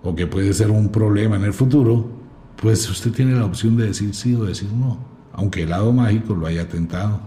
o 0.04 0.14
que 0.14 0.28
puede 0.28 0.52
ser 0.52 0.70
un 0.70 0.90
problema 0.90 1.34
en 1.34 1.44
el 1.44 1.52
futuro, 1.52 2.06
pues 2.54 2.88
usted 2.88 3.10
tiene 3.10 3.34
la 3.34 3.44
opción 3.44 3.76
de 3.76 3.86
decir 3.86 4.14
sí 4.14 4.36
o 4.36 4.44
decir 4.44 4.72
no, 4.72 4.98
aunque 5.32 5.64
el 5.64 5.70
lado 5.70 5.92
mágico 5.92 6.34
lo 6.34 6.46
haya 6.46 6.68
tentado. 6.68 7.20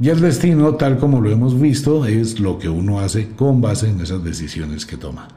Y 0.00 0.08
el 0.08 0.20
destino, 0.20 0.74
tal 0.76 0.98
como 0.98 1.20
lo 1.20 1.30
hemos 1.30 1.58
visto, 1.58 2.06
es 2.06 2.40
lo 2.40 2.58
que 2.58 2.68
uno 2.68 3.00
hace 3.00 3.30
con 3.30 3.60
base 3.60 3.90
en 3.90 4.00
esas 4.00 4.24
decisiones 4.24 4.86
que 4.86 4.96
toma. 4.96 5.28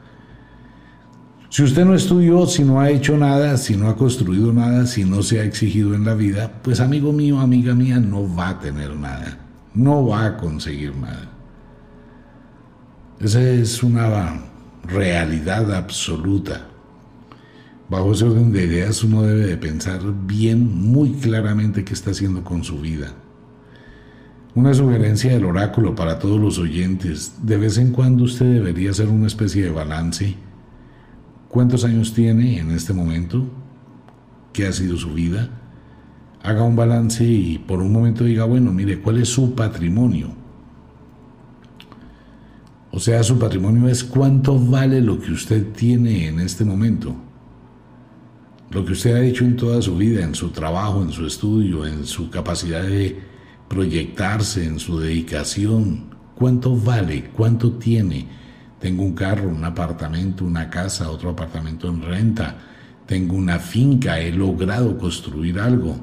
Si 1.50 1.64
usted 1.64 1.84
no 1.84 1.96
estudió, 1.96 2.46
si 2.46 2.62
no 2.62 2.80
ha 2.80 2.90
hecho 2.90 3.18
nada, 3.18 3.56
si 3.56 3.76
no 3.76 3.88
ha 3.88 3.96
construido 3.96 4.52
nada, 4.52 4.86
si 4.86 5.02
no 5.02 5.20
se 5.20 5.40
ha 5.40 5.44
exigido 5.44 5.94
en 5.96 6.04
la 6.04 6.14
vida, 6.14 6.60
pues 6.62 6.78
amigo 6.78 7.12
mío, 7.12 7.40
amiga 7.40 7.74
mía, 7.74 7.98
no 7.98 8.32
va 8.32 8.50
a 8.50 8.60
tener 8.60 8.94
nada, 8.94 9.36
no 9.74 10.06
va 10.06 10.26
a 10.26 10.36
conseguir 10.36 10.94
nada. 10.94 11.28
Esa 13.18 13.42
es 13.42 13.82
una 13.82 14.44
realidad 14.84 15.74
absoluta. 15.74 16.68
Bajo 17.88 18.12
ese 18.12 18.26
orden 18.26 18.52
de 18.52 18.66
ideas 18.66 19.02
uno 19.02 19.22
debe 19.22 19.46
de 19.46 19.56
pensar 19.56 20.00
bien, 20.26 20.92
muy 20.92 21.14
claramente 21.14 21.84
qué 21.84 21.94
está 21.94 22.12
haciendo 22.12 22.44
con 22.44 22.62
su 22.62 22.80
vida. 22.80 23.12
Una 24.54 24.72
sugerencia 24.72 25.32
del 25.32 25.46
oráculo 25.46 25.96
para 25.96 26.20
todos 26.20 26.40
los 26.40 26.58
oyentes. 26.58 27.34
De 27.42 27.56
vez 27.56 27.76
en 27.76 27.90
cuando 27.90 28.22
usted 28.22 28.46
debería 28.46 28.92
hacer 28.92 29.08
una 29.08 29.26
especie 29.26 29.64
de 29.64 29.70
balance. 29.70 30.36
¿Cuántos 31.50 31.84
años 31.84 32.14
tiene 32.14 32.58
en 32.58 32.70
este 32.70 32.92
momento? 32.92 33.44
¿Qué 34.52 34.68
ha 34.68 34.72
sido 34.72 34.96
su 34.96 35.12
vida? 35.12 35.50
Haga 36.44 36.62
un 36.62 36.76
balance 36.76 37.24
y 37.24 37.58
por 37.58 37.80
un 37.80 37.92
momento 37.92 38.22
diga, 38.22 38.44
bueno, 38.44 38.72
mire, 38.72 39.00
¿cuál 39.00 39.18
es 39.18 39.30
su 39.30 39.52
patrimonio? 39.56 40.32
O 42.92 43.00
sea, 43.00 43.24
su 43.24 43.36
patrimonio 43.36 43.88
es 43.88 44.04
cuánto 44.04 44.60
vale 44.60 45.00
lo 45.00 45.20
que 45.20 45.32
usted 45.32 45.72
tiene 45.72 46.28
en 46.28 46.38
este 46.38 46.64
momento. 46.64 47.16
Lo 48.70 48.84
que 48.84 48.92
usted 48.92 49.16
ha 49.16 49.24
hecho 49.24 49.44
en 49.44 49.56
toda 49.56 49.82
su 49.82 49.96
vida, 49.96 50.22
en 50.22 50.36
su 50.36 50.50
trabajo, 50.50 51.02
en 51.02 51.10
su 51.10 51.26
estudio, 51.26 51.84
en 51.84 52.06
su 52.06 52.30
capacidad 52.30 52.84
de 52.84 53.18
proyectarse 53.68 54.64
en 54.64 54.78
su 54.78 55.00
dedicación. 55.00 56.14
¿Cuánto 56.36 56.76
vale? 56.76 57.30
¿Cuánto 57.36 57.72
tiene? 57.72 58.39
Tengo 58.80 59.02
un 59.02 59.12
carro, 59.12 59.48
un 59.48 59.62
apartamento, 59.62 60.44
una 60.44 60.70
casa, 60.70 61.10
otro 61.10 61.30
apartamento 61.30 61.88
en 61.88 62.02
renta. 62.02 62.56
Tengo 63.06 63.36
una 63.36 63.58
finca, 63.58 64.18
he 64.18 64.32
logrado 64.32 64.96
construir 64.96 65.60
algo. 65.60 65.96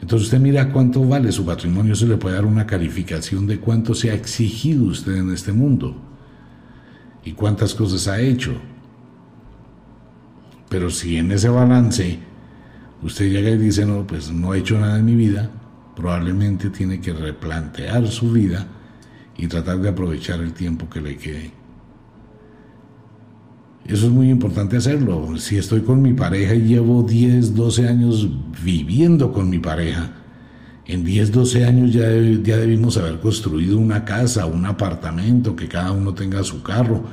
Entonces 0.00 0.26
usted 0.26 0.40
mira 0.40 0.72
cuánto 0.72 1.06
vale 1.06 1.32
su 1.32 1.44
patrimonio, 1.44 1.94
se 1.94 2.06
le 2.06 2.16
puede 2.16 2.36
dar 2.36 2.46
una 2.46 2.66
calificación 2.66 3.46
de 3.46 3.60
cuánto 3.60 3.94
se 3.94 4.10
ha 4.10 4.14
exigido 4.14 4.84
usted 4.84 5.16
en 5.16 5.32
este 5.32 5.52
mundo 5.52 5.96
y 7.24 7.32
cuántas 7.32 7.74
cosas 7.74 8.08
ha 8.08 8.20
hecho. 8.20 8.54
Pero 10.68 10.90
si 10.90 11.16
en 11.16 11.32
ese 11.32 11.48
balance 11.48 12.18
usted 13.02 13.30
llega 13.30 13.50
y 13.50 13.58
dice, 13.58 13.84
no, 13.84 14.06
pues 14.06 14.30
no 14.30 14.54
he 14.54 14.58
hecho 14.58 14.78
nada 14.78 14.98
en 14.98 15.04
mi 15.04 15.14
vida, 15.14 15.50
probablemente 15.94 16.70
tiene 16.70 17.00
que 17.00 17.12
replantear 17.12 18.06
su 18.08 18.32
vida 18.32 18.66
y 19.36 19.46
tratar 19.46 19.78
de 19.78 19.88
aprovechar 19.90 20.40
el 20.40 20.52
tiempo 20.52 20.88
que 20.88 21.00
le 21.00 21.16
quede. 21.16 21.65
Eso 23.88 24.06
es 24.06 24.12
muy 24.12 24.30
importante 24.30 24.76
hacerlo. 24.76 25.36
Si 25.38 25.56
estoy 25.56 25.82
con 25.82 26.02
mi 26.02 26.12
pareja 26.12 26.54
y 26.54 26.62
llevo 26.62 27.04
10, 27.04 27.54
12 27.54 27.88
años 27.88 28.28
viviendo 28.64 29.32
con 29.32 29.48
mi 29.48 29.60
pareja, 29.60 30.10
en 30.86 31.04
10, 31.04 31.32
12 31.32 31.64
años 31.64 31.92
ya, 31.92 32.08
ya 32.42 32.56
debimos 32.56 32.96
haber 32.96 33.20
construido 33.20 33.78
una 33.78 34.04
casa, 34.04 34.46
un 34.46 34.66
apartamento, 34.66 35.54
que 35.54 35.68
cada 35.68 35.92
uno 35.92 36.14
tenga 36.14 36.42
su 36.42 36.62
carro, 36.62 37.04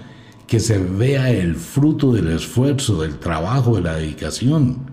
que 0.47 0.59
se 0.59 0.79
vea 0.79 1.31
el 1.31 1.55
fruto 1.55 2.11
del 2.11 2.29
esfuerzo, 2.29 3.01
del 3.01 3.19
trabajo, 3.19 3.75
de 3.75 3.81
la 3.81 3.95
dedicación. 3.95 4.91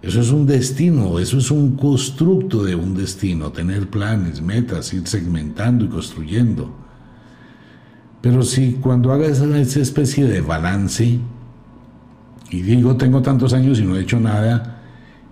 Eso 0.00 0.20
es 0.20 0.30
un 0.30 0.46
destino, 0.46 1.18
eso 1.18 1.38
es 1.38 1.50
un 1.50 1.76
constructo 1.76 2.64
de 2.64 2.74
un 2.74 2.94
destino, 2.94 3.50
tener 3.50 3.88
planes, 3.88 4.40
metas, 4.40 4.92
ir 4.92 5.06
segmentando 5.06 5.84
y 5.84 5.88
construyendo. 5.88 6.81
Pero 8.22 8.42
si 8.42 8.74
cuando 8.74 9.12
hagas 9.12 9.40
esa 9.40 9.80
especie 9.80 10.26
de 10.26 10.40
balance 10.40 11.18
y 12.50 12.62
digo 12.62 12.96
tengo 12.96 13.20
tantos 13.20 13.52
años 13.52 13.80
y 13.80 13.84
no 13.84 13.96
he 13.96 14.02
hecho 14.02 14.20
nada 14.20 14.80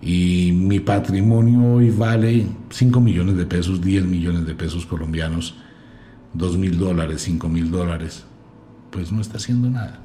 y 0.02 0.52
mi 0.52 0.80
patrimonio 0.80 1.74
hoy 1.74 1.90
vale 1.90 2.46
5 2.70 3.00
millones 3.00 3.36
de 3.36 3.46
pesos, 3.46 3.80
10 3.80 4.06
millones 4.06 4.44
de 4.46 4.54
pesos 4.54 4.86
colombianos, 4.86 5.54
2 6.34 6.58
mil 6.58 6.78
dólares, 6.78 7.22
5 7.22 7.48
mil 7.48 7.70
dólares, 7.70 8.24
pues 8.90 9.12
no 9.12 9.20
está 9.20 9.36
haciendo 9.36 9.70
nada. 9.70 10.00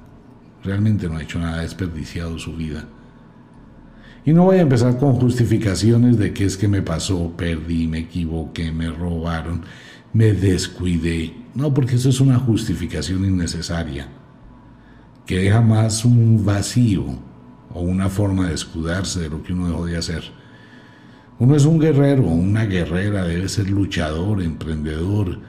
Realmente 0.64 1.08
no 1.08 1.18
ha 1.18 1.24
hecho 1.24 1.40
nada, 1.40 1.60
ha 1.60 1.62
desperdiciado 1.62 2.38
su 2.38 2.56
vida. 2.56 2.86
Y 4.26 4.34
no 4.34 4.44
voy 4.44 4.58
a 4.58 4.62
empezar 4.62 4.98
con 4.98 5.14
justificaciones 5.14 6.18
de 6.18 6.34
que 6.34 6.46
es 6.46 6.58
que 6.58 6.68
me 6.68 6.82
pasó, 6.82 7.34
perdí, 7.38 7.88
me 7.88 8.00
equivoqué, 8.00 8.72
me 8.72 8.90
robaron, 8.90 9.62
me 10.14 10.34
descuidé. 10.34 11.45
No, 11.56 11.74
porque 11.74 11.96
eso 11.96 12.10
es 12.10 12.20
una 12.20 12.38
justificación 12.38 13.24
innecesaria, 13.24 14.10
que 15.26 15.40
deja 15.40 15.62
más 15.62 16.04
un 16.04 16.46
vacío 16.46 17.06
o 17.74 17.82
una 17.82 18.10
forma 18.10 18.50
de 18.50 18.54
escudarse 18.54 19.22
de 19.22 19.30
lo 19.30 19.42
que 19.42 19.54
uno 19.54 19.70
dejó 19.70 19.86
de 19.86 19.98
hacer. 19.98 20.24
Uno 21.40 21.56
es 21.56 21.64
un 21.66 21.80
guerrero, 21.80 22.24
una 22.24 22.66
guerrera, 22.66 23.24
debe 23.24 23.48
ser 23.48 23.70
luchador, 23.70 24.42
emprendedor, 24.42 25.40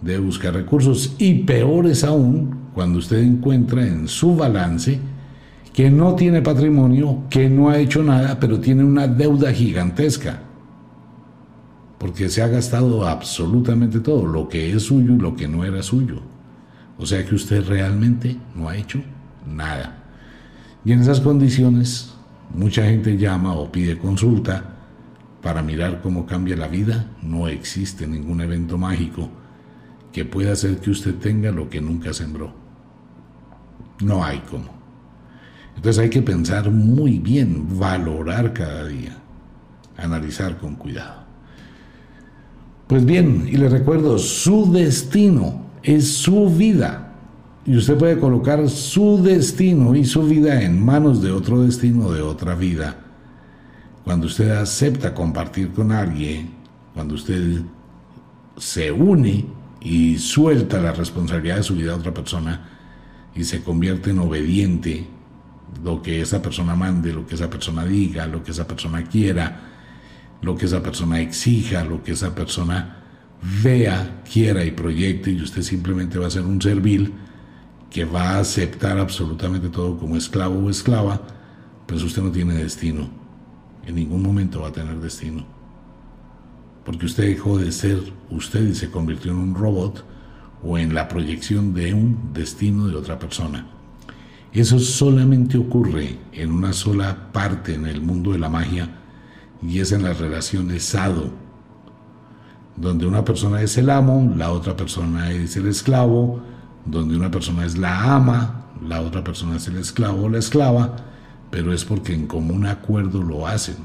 debe 0.00 0.20
buscar 0.20 0.54
recursos 0.54 1.16
y 1.18 1.42
peor 1.42 1.86
es 1.88 2.04
aún 2.04 2.70
cuando 2.72 3.00
usted 3.00 3.18
encuentra 3.18 3.84
en 3.84 4.06
su 4.06 4.36
balance 4.36 5.00
que 5.72 5.90
no 5.90 6.14
tiene 6.14 6.40
patrimonio, 6.40 7.24
que 7.30 7.48
no 7.48 7.68
ha 7.68 7.78
hecho 7.78 8.04
nada, 8.04 8.38
pero 8.38 8.60
tiene 8.60 8.84
una 8.84 9.08
deuda 9.08 9.52
gigantesca. 9.52 10.42
Porque 11.98 12.28
se 12.28 12.42
ha 12.42 12.48
gastado 12.48 13.06
absolutamente 13.06 14.00
todo, 14.00 14.26
lo 14.26 14.48
que 14.48 14.72
es 14.72 14.84
suyo 14.84 15.14
y 15.14 15.18
lo 15.18 15.34
que 15.34 15.48
no 15.48 15.64
era 15.64 15.82
suyo. 15.82 16.22
O 16.96 17.06
sea 17.06 17.24
que 17.24 17.34
usted 17.34 17.66
realmente 17.66 18.36
no 18.54 18.68
ha 18.68 18.76
hecho 18.76 19.00
nada. 19.46 20.04
Y 20.84 20.92
en 20.92 21.00
esas 21.00 21.20
condiciones, 21.20 22.14
mucha 22.54 22.84
gente 22.84 23.16
llama 23.16 23.54
o 23.54 23.70
pide 23.70 23.98
consulta 23.98 24.76
para 25.42 25.62
mirar 25.62 26.00
cómo 26.02 26.26
cambia 26.26 26.56
la 26.56 26.68
vida. 26.68 27.06
No 27.22 27.48
existe 27.48 28.06
ningún 28.06 28.40
evento 28.40 28.78
mágico 28.78 29.28
que 30.12 30.24
pueda 30.24 30.52
hacer 30.52 30.78
que 30.78 30.90
usted 30.90 31.14
tenga 31.16 31.50
lo 31.50 31.68
que 31.68 31.80
nunca 31.80 32.12
sembró. 32.12 32.52
No 34.00 34.24
hay 34.24 34.38
cómo. 34.50 34.78
Entonces 35.76 36.02
hay 36.02 36.10
que 36.10 36.22
pensar 36.22 36.70
muy 36.70 37.18
bien, 37.18 37.78
valorar 37.78 38.52
cada 38.52 38.84
día, 38.86 39.16
analizar 39.96 40.58
con 40.58 40.74
cuidado. 40.74 41.27
Pues 42.88 43.04
bien, 43.04 43.46
y 43.46 43.58
le 43.58 43.68
recuerdo, 43.68 44.18
su 44.18 44.72
destino 44.72 45.66
es 45.82 46.10
su 46.10 46.48
vida. 46.48 47.12
Y 47.66 47.76
usted 47.76 47.98
puede 47.98 48.18
colocar 48.18 48.66
su 48.70 49.22
destino 49.22 49.94
y 49.94 50.06
su 50.06 50.22
vida 50.22 50.62
en 50.62 50.82
manos 50.82 51.20
de 51.20 51.30
otro 51.30 51.60
destino, 51.60 52.10
de 52.10 52.22
otra 52.22 52.54
vida. 52.54 52.96
Cuando 54.04 54.26
usted 54.26 54.50
acepta 54.52 55.12
compartir 55.12 55.72
con 55.72 55.92
alguien, 55.92 56.48
cuando 56.94 57.14
usted 57.14 57.60
se 58.56 58.90
une 58.90 59.44
y 59.82 60.16
suelta 60.16 60.80
la 60.80 60.92
responsabilidad 60.92 61.56
de 61.56 61.62
su 61.64 61.76
vida 61.76 61.92
a 61.92 61.96
otra 61.96 62.14
persona 62.14 62.70
y 63.34 63.44
se 63.44 63.62
convierte 63.62 64.10
en 64.10 64.20
obediente, 64.20 65.06
lo 65.84 66.00
que 66.00 66.22
esa 66.22 66.40
persona 66.40 66.74
mande, 66.74 67.12
lo 67.12 67.26
que 67.26 67.34
esa 67.34 67.50
persona 67.50 67.84
diga, 67.84 68.26
lo 68.26 68.42
que 68.42 68.52
esa 68.52 68.66
persona 68.66 69.04
quiera, 69.04 69.67
lo 70.42 70.56
que 70.56 70.66
esa 70.66 70.82
persona 70.82 71.20
exija, 71.20 71.84
lo 71.84 72.02
que 72.02 72.12
esa 72.12 72.34
persona 72.34 72.98
vea, 73.62 74.22
quiera 74.30 74.64
y 74.64 74.70
proyecte, 74.70 75.30
y 75.30 75.40
usted 75.42 75.62
simplemente 75.62 76.18
va 76.18 76.26
a 76.26 76.30
ser 76.30 76.42
un 76.42 76.60
servil 76.60 77.12
que 77.90 78.04
va 78.04 78.30
a 78.30 78.40
aceptar 78.40 78.98
absolutamente 78.98 79.68
todo 79.68 79.96
como 79.98 80.16
esclavo 80.16 80.58
o 80.58 80.70
esclava, 80.70 81.20
pues 81.86 82.02
usted 82.02 82.22
no 82.22 82.30
tiene 82.30 82.54
destino. 82.54 83.08
En 83.86 83.94
ningún 83.94 84.22
momento 84.22 84.60
va 84.60 84.68
a 84.68 84.72
tener 84.72 84.96
destino. 85.00 85.46
Porque 86.84 87.06
usted 87.06 87.24
dejó 87.24 87.58
de 87.58 87.72
ser 87.72 87.98
usted 88.30 88.66
y 88.68 88.74
se 88.74 88.90
convirtió 88.90 89.32
en 89.32 89.38
un 89.38 89.54
robot 89.54 90.04
o 90.62 90.76
en 90.76 90.94
la 90.94 91.08
proyección 91.08 91.72
de 91.72 91.94
un 91.94 92.32
destino 92.32 92.86
de 92.88 92.96
otra 92.96 93.18
persona. 93.18 93.66
Eso 94.52 94.78
solamente 94.78 95.56
ocurre 95.58 96.18
en 96.32 96.52
una 96.52 96.72
sola 96.72 97.30
parte 97.32 97.74
en 97.74 97.86
el 97.86 98.00
mundo 98.00 98.32
de 98.32 98.38
la 98.38 98.48
magia 98.48 98.88
y 99.62 99.80
es 99.80 99.92
en 99.92 100.02
las 100.02 100.18
relaciones 100.18 100.84
sado, 100.84 101.30
donde 102.76 103.06
una 103.06 103.24
persona 103.24 103.60
es 103.62 103.76
el 103.76 103.90
amo, 103.90 104.32
la 104.36 104.52
otra 104.52 104.76
persona 104.76 105.30
es 105.32 105.56
el 105.56 105.66
esclavo, 105.66 106.40
donde 106.84 107.16
una 107.16 107.30
persona 107.30 107.64
es 107.66 107.76
la 107.76 108.14
ama, 108.14 108.66
la 108.86 109.00
otra 109.00 109.24
persona 109.24 109.56
es 109.56 109.66
el 109.66 109.76
esclavo 109.76 110.24
o 110.24 110.28
la 110.28 110.38
esclava, 110.38 110.96
pero 111.50 111.72
es 111.72 111.84
porque 111.84 112.14
en 112.14 112.26
común 112.26 112.66
acuerdo 112.66 113.22
lo 113.22 113.46
hacen. 113.46 113.76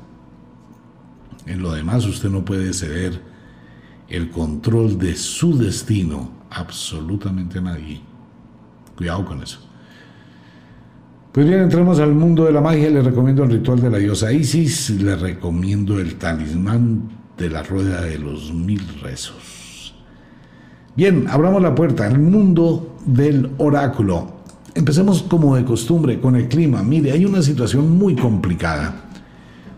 En 1.46 1.62
lo 1.62 1.72
demás 1.74 2.06
usted 2.06 2.30
no 2.30 2.46
puede 2.46 2.74
ceder 2.74 3.22
el 4.08 4.30
control 4.30 4.98
de 4.98 5.16
su 5.16 5.58
destino 5.58 6.30
absolutamente 6.50 7.58
a 7.58 7.62
nadie. 7.62 8.02
Cuidado 8.96 9.26
con 9.26 9.42
eso. 9.42 9.60
Pues 11.34 11.48
bien, 11.48 11.62
entremos 11.62 12.00
al 12.00 12.14
mundo 12.14 12.46
de 12.46 12.52
la 12.52 12.62
magia. 12.62 12.92
Le 12.92 13.02
recomiendo 13.02 13.44
el 13.44 13.50
ritual 13.50 13.82
de 13.82 13.90
la 13.90 13.98
diosa 13.98 14.32
Isis. 14.32 14.92
Le 14.92 15.16
recomiendo 15.16 16.00
el 16.00 16.14
talismán 16.18 17.10
de 17.36 17.50
la 17.50 17.64
rueda 17.64 18.02
de 18.02 18.20
los 18.20 18.54
mil 18.54 18.80
rezos. 19.02 19.96
Bien, 20.96 21.26
abramos 21.28 21.60
la 21.64 21.74
puerta 21.74 22.06
al 22.06 22.20
mundo 22.20 22.98
del 23.04 23.50
oráculo. 23.58 24.44
Empecemos 24.76 25.24
como 25.24 25.56
de 25.56 25.66
costumbre 25.66 26.20
con 26.20 26.36
el 26.36 26.48
clima. 26.48 26.84
Mire, 26.84 27.14
hay 27.14 27.26
una 27.26 27.42
situación 27.42 27.90
muy 27.98 28.16
complicada, 28.16 29.06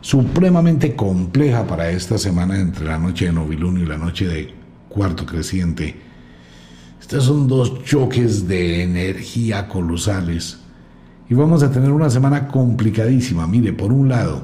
supremamente 0.02 0.94
compleja 0.94 1.66
para 1.66 1.90
esta 1.90 2.18
semana 2.18 2.60
entre 2.60 2.86
la 2.86 3.00
noche 3.00 3.28
de 3.28 3.32
novilunio 3.32 3.86
y 3.86 3.88
la 3.88 3.98
noche 3.98 4.28
de 4.28 4.54
cuarto 4.90 5.26
creciente. 5.26 5.96
Estos 7.00 7.24
son 7.24 7.48
dos 7.48 7.82
choques 7.86 8.46
de 8.46 8.84
energía 8.84 9.70
colosales 9.70 10.65
y 11.30 11.34
vamos 11.34 11.64
a 11.64 11.72
tener 11.72 11.92
una 11.92 12.10
semana 12.10 12.48
complicadísima. 12.48 13.48
Mire, 13.48 13.74
por 13.74 13.92
un 13.92 14.10
lado, 14.10 14.42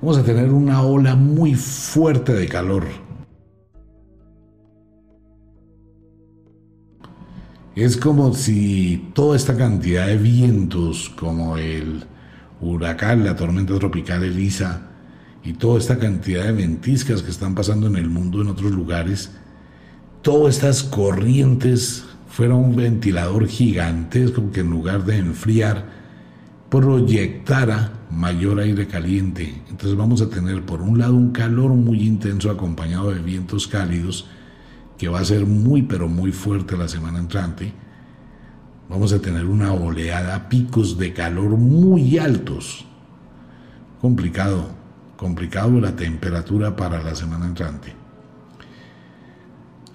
vamos 0.00 0.18
a 0.18 0.24
tener 0.24 0.50
una 0.52 0.82
ola 0.82 1.16
muy 1.16 1.54
fuerte 1.54 2.32
de 2.32 2.46
calor. 2.46 2.84
Es 7.74 7.96
como 7.96 8.34
si 8.34 9.10
toda 9.14 9.36
esta 9.36 9.56
cantidad 9.56 10.06
de 10.06 10.16
vientos, 10.16 11.08
como 11.10 11.56
el 11.56 12.04
huracán, 12.60 13.24
la 13.24 13.36
tormenta 13.36 13.78
tropical 13.78 14.24
Elisa, 14.24 14.88
y 15.44 15.52
toda 15.52 15.78
esta 15.78 15.98
cantidad 15.98 16.44
de 16.44 16.52
ventiscas 16.52 17.22
que 17.22 17.30
están 17.30 17.54
pasando 17.54 17.86
en 17.86 17.96
el 17.96 18.08
mundo 18.08 18.42
en 18.42 18.48
otros 18.48 18.72
lugares, 18.72 19.30
todas 20.22 20.56
estas 20.56 20.82
corrientes 20.82 22.04
fuera 22.38 22.54
un 22.54 22.76
ventilador 22.76 23.48
gigantesco 23.48 24.52
que 24.52 24.60
en 24.60 24.70
lugar 24.70 25.04
de 25.04 25.16
enfriar, 25.16 25.86
proyectara 26.70 27.90
mayor 28.12 28.60
aire 28.60 28.86
caliente. 28.86 29.60
Entonces 29.68 29.98
vamos 29.98 30.22
a 30.22 30.30
tener 30.30 30.64
por 30.64 30.80
un 30.80 31.00
lado 31.00 31.16
un 31.16 31.32
calor 31.32 31.72
muy 31.72 32.06
intenso 32.06 32.48
acompañado 32.48 33.10
de 33.10 33.18
vientos 33.18 33.66
cálidos 33.66 34.28
que 34.96 35.08
va 35.08 35.18
a 35.18 35.24
ser 35.24 35.46
muy 35.46 35.82
pero 35.82 36.06
muy 36.06 36.30
fuerte 36.30 36.76
la 36.76 36.86
semana 36.86 37.18
entrante. 37.18 37.72
Vamos 38.88 39.12
a 39.12 39.20
tener 39.20 39.44
una 39.44 39.72
oleada, 39.72 40.48
picos 40.48 40.96
de 40.96 41.12
calor 41.12 41.56
muy 41.56 42.18
altos. 42.18 42.86
Complicado, 44.00 44.70
complicado 45.16 45.80
la 45.80 45.96
temperatura 45.96 46.76
para 46.76 47.02
la 47.02 47.16
semana 47.16 47.46
entrante. 47.46 47.92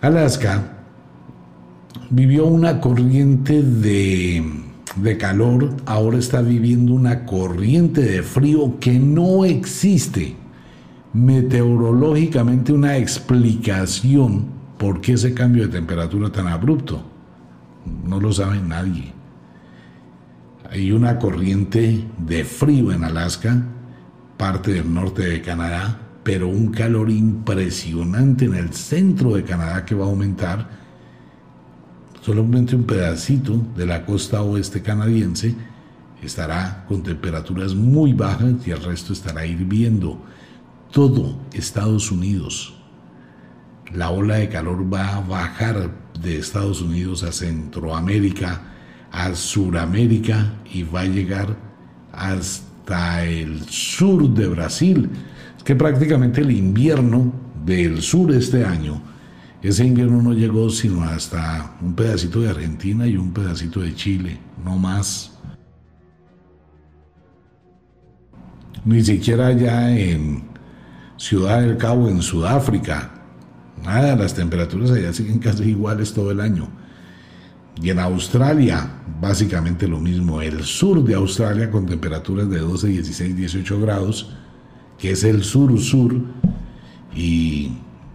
Alaska 0.01 0.82
vivió 2.13 2.45
una 2.45 2.80
corriente 2.80 3.63
de, 3.63 4.43
de, 4.97 5.17
calor, 5.17 5.76
ahora 5.88 6.19
está 6.19 6.43
viviendo 6.43 6.93
una 6.93 7.26
corriente 7.26 8.02
de 8.02 8.21
frío 8.21 8.80
que 8.80 8.99
no 8.99 9.45
existe 9.45 10.36
meteorológicamente 11.12 12.71
una 12.71 12.97
explicación 12.97 14.45
por 14.78 15.02
qué 15.02 15.13
ese 15.13 15.34
cambio 15.34 15.63
de 15.63 15.73
temperatura 15.73 16.32
tan 16.32 16.47
abrupto. 16.47 17.04
No 18.06 18.19
lo 18.19 18.32
sabe 18.32 18.60
nadie. 18.62 19.12
Hay 20.69 20.91
una 20.91 21.17
corriente 21.17 22.04
de 22.19 22.45
frío 22.45 22.91
en 22.91 23.04
Alaska, 23.04 23.60
parte 24.38 24.73
del 24.73 24.93
norte 24.93 25.23
de 25.23 25.41
Canadá, 25.41 25.99
pero 26.23 26.47
un 26.47 26.67
calor 26.67 27.10
impresionante 27.10 28.45
en 28.45 28.54
el 28.54 28.71
centro 28.71 29.36
de 29.36 29.43
Canadá 29.43 29.84
que 29.84 29.95
va 29.95 30.06
a 30.06 30.10
aumentar 30.10 30.82
solamente 32.23 32.75
un 32.75 32.83
pedacito 32.83 33.62
de 33.75 33.86
la 33.86 34.05
costa 34.05 34.41
oeste 34.41 34.81
canadiense 34.81 35.55
estará 36.21 36.86
con 36.88 37.03
temperaturas 37.03 37.75
muy 37.75 38.13
bajas 38.13 38.65
y 38.65 38.71
el 38.71 38.81
resto 38.81 39.12
estará 39.12 39.45
hirviendo. 39.45 40.21
Todo 40.91 41.38
Estados 41.51 42.12
Unidos. 42.12 42.75
La 43.93 44.09
ola 44.12 44.36
de 44.36 44.47
calor 44.47 44.91
va 44.91 45.17
a 45.17 45.19
bajar 45.19 45.91
de 46.21 46.38
Estados 46.38 46.81
Unidos 46.81 47.23
a 47.23 47.31
Centroamérica, 47.33 48.62
a 49.12 49.36
Suramérica 49.36 50.53
y 50.71 50.83
va 50.83 51.01
a 51.01 51.05
llegar 51.05 51.57
hasta 52.13 53.25
el 53.25 53.63
sur 53.67 54.29
de 54.29 54.47
Brasil. 54.47 55.09
Que 55.65 55.75
prácticamente 55.75 56.41
el 56.41 56.51
invierno 56.51 57.33
del 57.65 58.01
sur 58.01 58.31
este 58.31 58.63
año 58.63 59.12
ese 59.63 59.86
invierno 59.86 60.21
no 60.21 60.34
llegó 60.34 60.69
sino 60.69 61.04
hasta 61.04 61.78
un 61.82 61.95
pedacito 61.95 62.41
de 62.41 62.49
Argentina 62.49 63.08
y 63.08 63.17
un 63.17 63.32
pedacito 63.34 63.80
de 63.80 63.95
Chile, 63.95 64.38
no 64.63 64.78
más. 64.78 65.34
ni 68.86 69.04
siquiera 69.04 69.47
allá 69.47 69.95
en 69.97 70.43
Ciudad 71.17 71.62
del 71.62 71.78
Cabo, 71.78 72.10
en 72.10 72.21
Sudáfrica. 72.21 73.12
Nada, 73.84 74.15
las 74.15 74.34
temperaturas 74.34 74.91
allá 74.91 75.13
siguen 75.13 75.39
casi 75.39 75.63
iguales 75.63 76.13
todo 76.13 76.32
el 76.32 76.39
año. 76.39 76.67
Y 77.82 77.89
en 77.89 77.99
Australia, 77.99 78.88
básicamente 79.19 79.88
lo 79.88 79.99
mismo. 79.99 80.41
El 80.41 80.63
sur 80.63 81.04
de 81.04 81.15
Australia 81.15 81.71
con 81.71 81.86
temperaturas 81.86 82.49
de 82.49 82.60
12, 82.60 82.88
16, 82.88 83.36
18 83.36 83.82
grados, 83.82 84.32
que 84.97 85.12
es 85.12 85.23
el 85.23 85.43
sur-sur, 85.43 86.15
y 87.15 87.71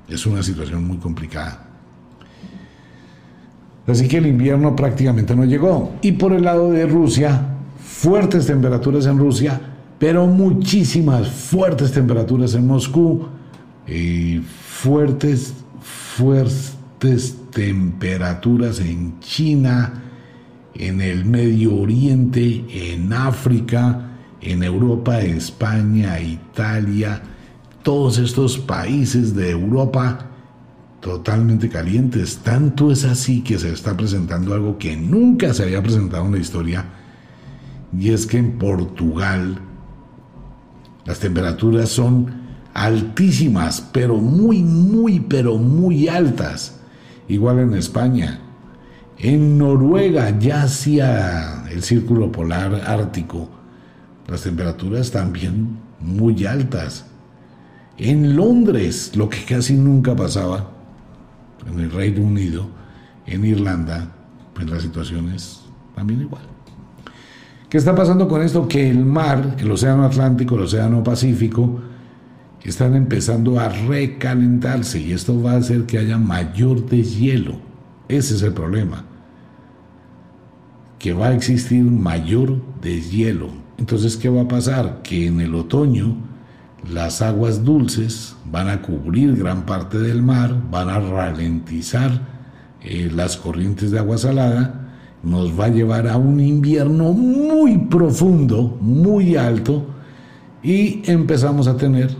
es 0.08 0.26
una 0.26 0.42
situación 0.42 0.86
muy 0.86 0.98
complicada. 0.98 1.66
Así 3.86 4.06
que 4.06 4.18
el 4.18 4.26
invierno 4.26 4.76
prácticamente 4.76 5.34
no 5.34 5.44
llegó. 5.44 5.94
Y 6.02 6.12
por 6.12 6.32
el 6.32 6.44
lado 6.44 6.70
de 6.70 6.86
Rusia, 6.86 7.40
fuertes 7.78 8.46
temperaturas 8.46 9.06
en 9.06 9.18
Rusia, 9.18 9.60
pero 9.98 10.26
muchísimas 10.26 11.28
fuertes 11.28 11.92
temperaturas 11.92 12.54
en 12.54 12.66
Moscú, 12.66 13.28
y 13.86 14.38
fuertes, 14.38 15.54
fuertes 15.80 17.36
temperaturas 17.50 18.80
en 18.80 19.18
China, 19.20 20.02
en 20.74 21.00
el 21.00 21.24
Medio 21.24 21.74
Oriente, 21.74 22.64
en 22.70 23.12
África, 23.12 24.10
en 24.40 24.62
Europa, 24.62 25.20
España, 25.20 26.20
Italia, 26.20 27.22
todos 27.82 28.18
estos 28.18 28.58
países 28.58 29.34
de 29.34 29.50
Europa 29.50 30.26
totalmente 31.00 31.68
calientes. 31.68 32.38
Tanto 32.38 32.90
es 32.90 33.04
así 33.04 33.42
que 33.42 33.58
se 33.58 33.72
está 33.72 33.96
presentando 33.96 34.54
algo 34.54 34.78
que 34.78 34.96
nunca 34.96 35.54
se 35.54 35.64
había 35.64 35.82
presentado 35.82 36.26
en 36.26 36.32
la 36.32 36.38
historia, 36.38 36.84
y 37.96 38.10
es 38.10 38.26
que 38.26 38.38
en 38.38 38.58
Portugal 38.58 39.58
las 41.06 41.20
temperaturas 41.20 41.88
son 41.88 42.48
altísimas, 42.74 43.80
pero 43.92 44.16
muy, 44.16 44.62
muy, 44.62 45.20
pero 45.20 45.56
muy 45.56 46.06
altas. 46.08 46.80
Igual 47.28 47.60
en 47.60 47.74
España. 47.74 48.40
En 49.18 49.58
Noruega 49.58 50.38
ya 50.38 50.62
hacia 50.62 51.66
el 51.70 51.82
círculo 51.82 52.30
polar 52.30 52.74
ártico, 52.86 53.48
las 54.28 54.42
temperaturas 54.42 55.10
también 55.10 55.78
muy 55.98 56.46
altas. 56.46 57.06
En 57.98 58.36
Londres, 58.36 59.12
lo 59.16 59.28
que 59.28 59.44
casi 59.44 59.74
nunca 59.74 60.14
pasaba, 60.14 60.70
en 61.70 61.80
el 61.80 61.90
Reino 61.90 62.22
Unido, 62.22 62.68
en 63.26 63.44
Irlanda, 63.44 64.12
pues 64.54 64.70
la 64.70 64.80
situación 64.80 65.30
es 65.32 65.62
también 65.94 66.22
igual. 66.22 66.42
¿Qué 67.68 67.76
está 67.76 67.94
pasando 67.94 68.28
con 68.28 68.40
esto? 68.40 68.66
Que 68.66 68.88
el 68.88 69.04
mar, 69.04 69.56
el 69.58 69.70
Océano 69.70 70.04
Atlántico, 70.04 70.54
el 70.54 70.62
Océano 70.62 71.02
Pacífico, 71.02 71.80
están 72.68 72.94
empezando 72.94 73.58
a 73.58 73.68
recalentarse 73.68 75.00
y 75.00 75.12
esto 75.12 75.40
va 75.42 75.52
a 75.52 75.56
hacer 75.56 75.86
que 75.86 75.98
haya 75.98 76.18
mayor 76.18 76.86
deshielo. 76.86 77.56
Ese 78.08 78.34
es 78.34 78.42
el 78.42 78.52
problema. 78.52 79.04
Que 80.98 81.12
va 81.12 81.28
a 81.28 81.34
existir 81.34 81.82
mayor 81.84 82.60
deshielo. 82.82 83.50
Entonces, 83.78 84.16
¿qué 84.16 84.28
va 84.28 84.42
a 84.42 84.48
pasar? 84.48 85.02
Que 85.02 85.26
en 85.26 85.40
el 85.40 85.54
otoño 85.54 86.16
las 86.90 87.22
aguas 87.22 87.64
dulces 87.64 88.36
van 88.50 88.68
a 88.68 88.82
cubrir 88.82 89.36
gran 89.36 89.66
parte 89.66 89.98
del 89.98 90.22
mar, 90.22 90.54
van 90.70 90.88
a 90.88 91.00
ralentizar 91.00 92.20
eh, 92.82 93.10
las 93.12 93.36
corrientes 93.36 93.90
de 93.90 93.98
agua 93.98 94.18
salada 94.18 94.88
nos 95.22 95.58
va 95.58 95.66
a 95.66 95.68
llevar 95.68 96.06
a 96.08 96.16
un 96.16 96.40
invierno 96.40 97.12
muy 97.12 97.78
profundo, 97.78 98.78
muy 98.80 99.36
alto, 99.36 99.86
y 100.62 101.02
empezamos 101.10 101.66
a 101.66 101.76
tener 101.76 102.14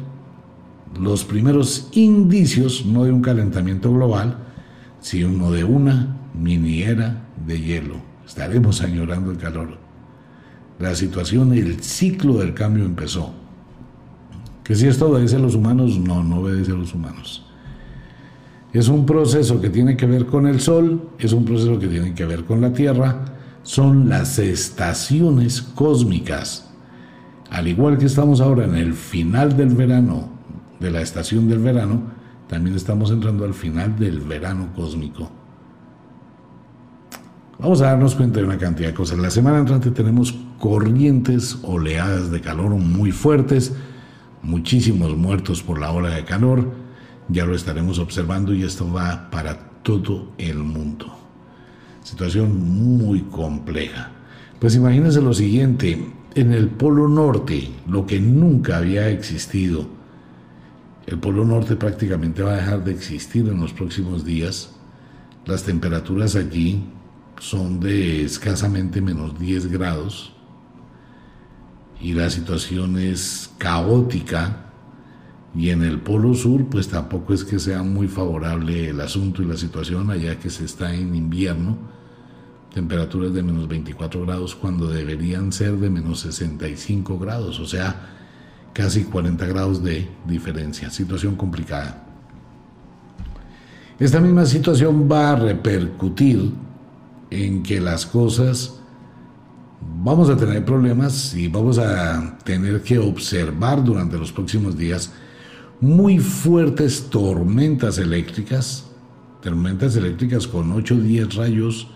los 1.01 1.25
primeros 1.25 1.89
indicios, 1.93 2.85
no 2.87 3.05
de 3.05 3.13
un 3.13 3.23
calentamiento 3.23 3.93
global, 3.93 4.39
sino 5.01 5.53
de 5.53 5.65
una 5.65 6.17
mini 6.35 6.83
era 6.83 7.25
de 7.47 7.61
hielo. 7.61 7.97
Estaremos 8.27 8.83
añorando 8.83 9.31
el 9.31 9.39
calor. 9.39 9.79
La 10.79 10.95
situación, 10.95 11.53
el 11.53 11.83
ciclo 11.83 12.35
del 12.39 12.55
cambio 12.55 12.85
empezó. 12.85 13.33
Que 14.69 14.75
si 14.75 14.87
esto 14.87 15.09
obedece 15.09 15.37
a 15.37 15.39
los 15.39 15.55
humanos, 15.55 15.99
no, 15.99 16.23
no 16.23 16.41
obedece 16.41 16.73
a 16.73 16.75
los 16.75 16.93
humanos. 16.93 17.43
Es 18.75 18.89
un 18.89 19.07
proceso 19.07 19.63
que 19.63 19.71
tiene 19.71 19.97
que 19.97 20.05
ver 20.05 20.27
con 20.27 20.47
el 20.47 20.61
Sol, 20.61 21.09
es 21.19 21.33
un 21.33 21.47
proceso 21.47 21.79
que 21.79 21.89
tiene 21.89 22.13
que 22.13 22.27
ver 22.27 22.45
con 22.45 22.61
la 22.61 22.71
Tierra, 22.75 23.25
son 23.63 24.11
las 24.11 24.39
estaciones 24.39 25.63
cósmicas. 25.63 26.71
Al 27.49 27.67
igual 27.67 27.97
que 27.97 28.05
estamos 28.05 28.43
ahora 28.43 28.67
en 28.67 28.75
el 28.75 28.93
final 28.93 29.57
del 29.57 29.71
verano, 29.71 30.29
de 30.79 30.91
la 30.91 31.01
estación 31.01 31.49
del 31.49 31.61
verano, 31.61 32.03
también 32.47 32.77
estamos 32.77 33.11
entrando 33.11 33.47
al 33.47 33.55
final 33.55 33.99
del 33.99 34.21
verano 34.21 34.69
cósmico. 34.77 35.31
Vamos 37.59 37.81
a 37.81 37.87
darnos 37.87 38.15
cuenta 38.15 38.41
de 38.41 38.45
una 38.45 38.59
cantidad 38.59 38.89
de 38.89 38.95
cosas. 38.95 39.19
La 39.19 39.31
semana 39.31 39.61
entrante 39.61 39.91
tenemos 39.93 40.35
corrientes, 40.59 41.59
oleadas 41.63 42.31
de 42.31 42.43
calor 42.43 42.73
muy 42.73 43.13
fuertes, 43.13 43.73
muchísimos 44.43 45.17
muertos 45.17 45.63
por 45.63 45.81
la 45.81 45.91
ola 45.91 46.11
de 46.11 46.25
calor 46.25 46.89
ya 47.29 47.45
lo 47.45 47.55
estaremos 47.55 47.99
observando 47.99 48.55
y 48.55 48.63
esto 48.63 48.91
va 48.91 49.31
para 49.31 49.59
todo 49.83 50.33
el 50.39 50.59
mundo. 50.59 51.15
Situación 52.03 52.59
muy 52.59 53.21
compleja. 53.23 54.11
Pues 54.59 54.75
imagínense 54.75 55.21
lo 55.21 55.35
siguiente, 55.35 56.11
en 56.35 56.53
el 56.53 56.69
Polo 56.69 57.07
Norte, 57.07 57.71
lo 57.87 58.07
que 58.07 58.19
nunca 58.19 58.79
había 58.79 59.09
existido, 59.11 59.87
el 61.07 61.19
Polo 61.19 61.45
Norte 61.45 61.77
prácticamente 61.77 62.43
va 62.43 62.53
a 62.53 62.57
dejar 62.57 62.85
de 62.85 62.93
existir 62.93 63.47
en 63.49 63.61
los 63.61 63.73
próximos 63.73 64.25
días. 64.25 64.75
Las 65.47 65.65
temperaturas 65.65 66.35
allí 66.37 66.85
son 67.41 67.81
de 67.81 68.25
escasamente 68.25 69.01
menos 69.01 69.39
10 69.39 69.69
grados 69.69 70.35
y 72.01 72.13
la 72.13 72.31
situación 72.31 72.99
es 72.99 73.51
caótica 73.59 74.65
y 75.55 75.71
en 75.71 75.83
el 75.83 76.01
Polo 76.01 76.35
Sur, 76.35 76.67
pues 76.67 76.89
tampoco 76.89 77.35
es 77.35 77.45
que 77.45 77.59
sea 77.59 77.83
muy 77.83 78.07
favorable 78.07 78.91
el 78.91 79.01
asunto 79.01 79.43
y 79.43 79.47
la 79.47 79.57
situación, 79.57 80.11
allá 80.11 80.39
que 80.39 80.51
se 80.51 80.65
está 80.65 80.95
en 80.95 81.15
invierno, 81.15 81.77
temperaturas 82.73 83.33
de 83.33 83.43
menos 83.43 83.67
24 83.67 84.25
grados 84.25 84.55
cuando 84.55 84.89
deberían 84.89 85.53
ser 85.53 85.77
de 85.79 85.91
menos 85.91 86.21
65 86.21 87.19
grados, 87.19 87.59
o 87.59 87.67
sea, 87.67 88.15
casi 88.73 89.05
40 89.05 89.47
grados 89.47 89.83
de 89.83 90.09
diferencia. 90.27 90.91
Situación 90.91 91.35
complicada. 91.35 92.05
Esta 93.99 94.21
misma 94.21 94.47
situación 94.47 95.09
va 95.11 95.33
a 95.33 95.37
repercutir 95.37 96.53
en 97.31 97.65
que 97.65 97.81
las 97.81 98.07
cosas 98.07 98.78
vamos 99.81 100.29
a 100.31 100.37
tener 100.37 100.65
problemas 100.65 101.35
y 101.35 101.49
vamos 101.49 101.79
a 101.79 102.39
tener 102.45 102.83
que 102.83 102.99
observar 102.99 103.83
durante 103.85 104.19
los 104.19 104.33
próximos 104.33 104.77
días 104.77 105.13
muy 105.81 106.19
fuertes 106.19 107.09
tormentas 107.11 107.99
eléctricas, 107.99 108.87
tormentas 109.43 109.97
eléctricas 109.97 110.47
con 110.47 110.73
8 110.73 110.95
o 110.95 110.99
10 110.99 111.35
rayos 111.37 111.89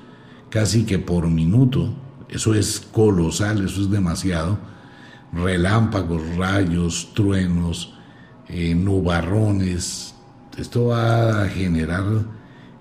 casi 0.50 0.84
que 0.84 0.98
por 0.98 1.28
minuto, 1.28 1.94
eso 2.28 2.54
es 2.54 2.80
colosal, 2.92 3.64
eso 3.64 3.80
es 3.80 3.90
demasiado, 3.90 4.58
relámpagos, 5.32 6.22
rayos, 6.36 7.12
truenos, 7.14 7.94
eh, 8.48 8.74
nubarrones, 8.74 10.14
esto 10.58 10.86
va 10.88 11.44
a 11.44 11.48
generar 11.48 12.04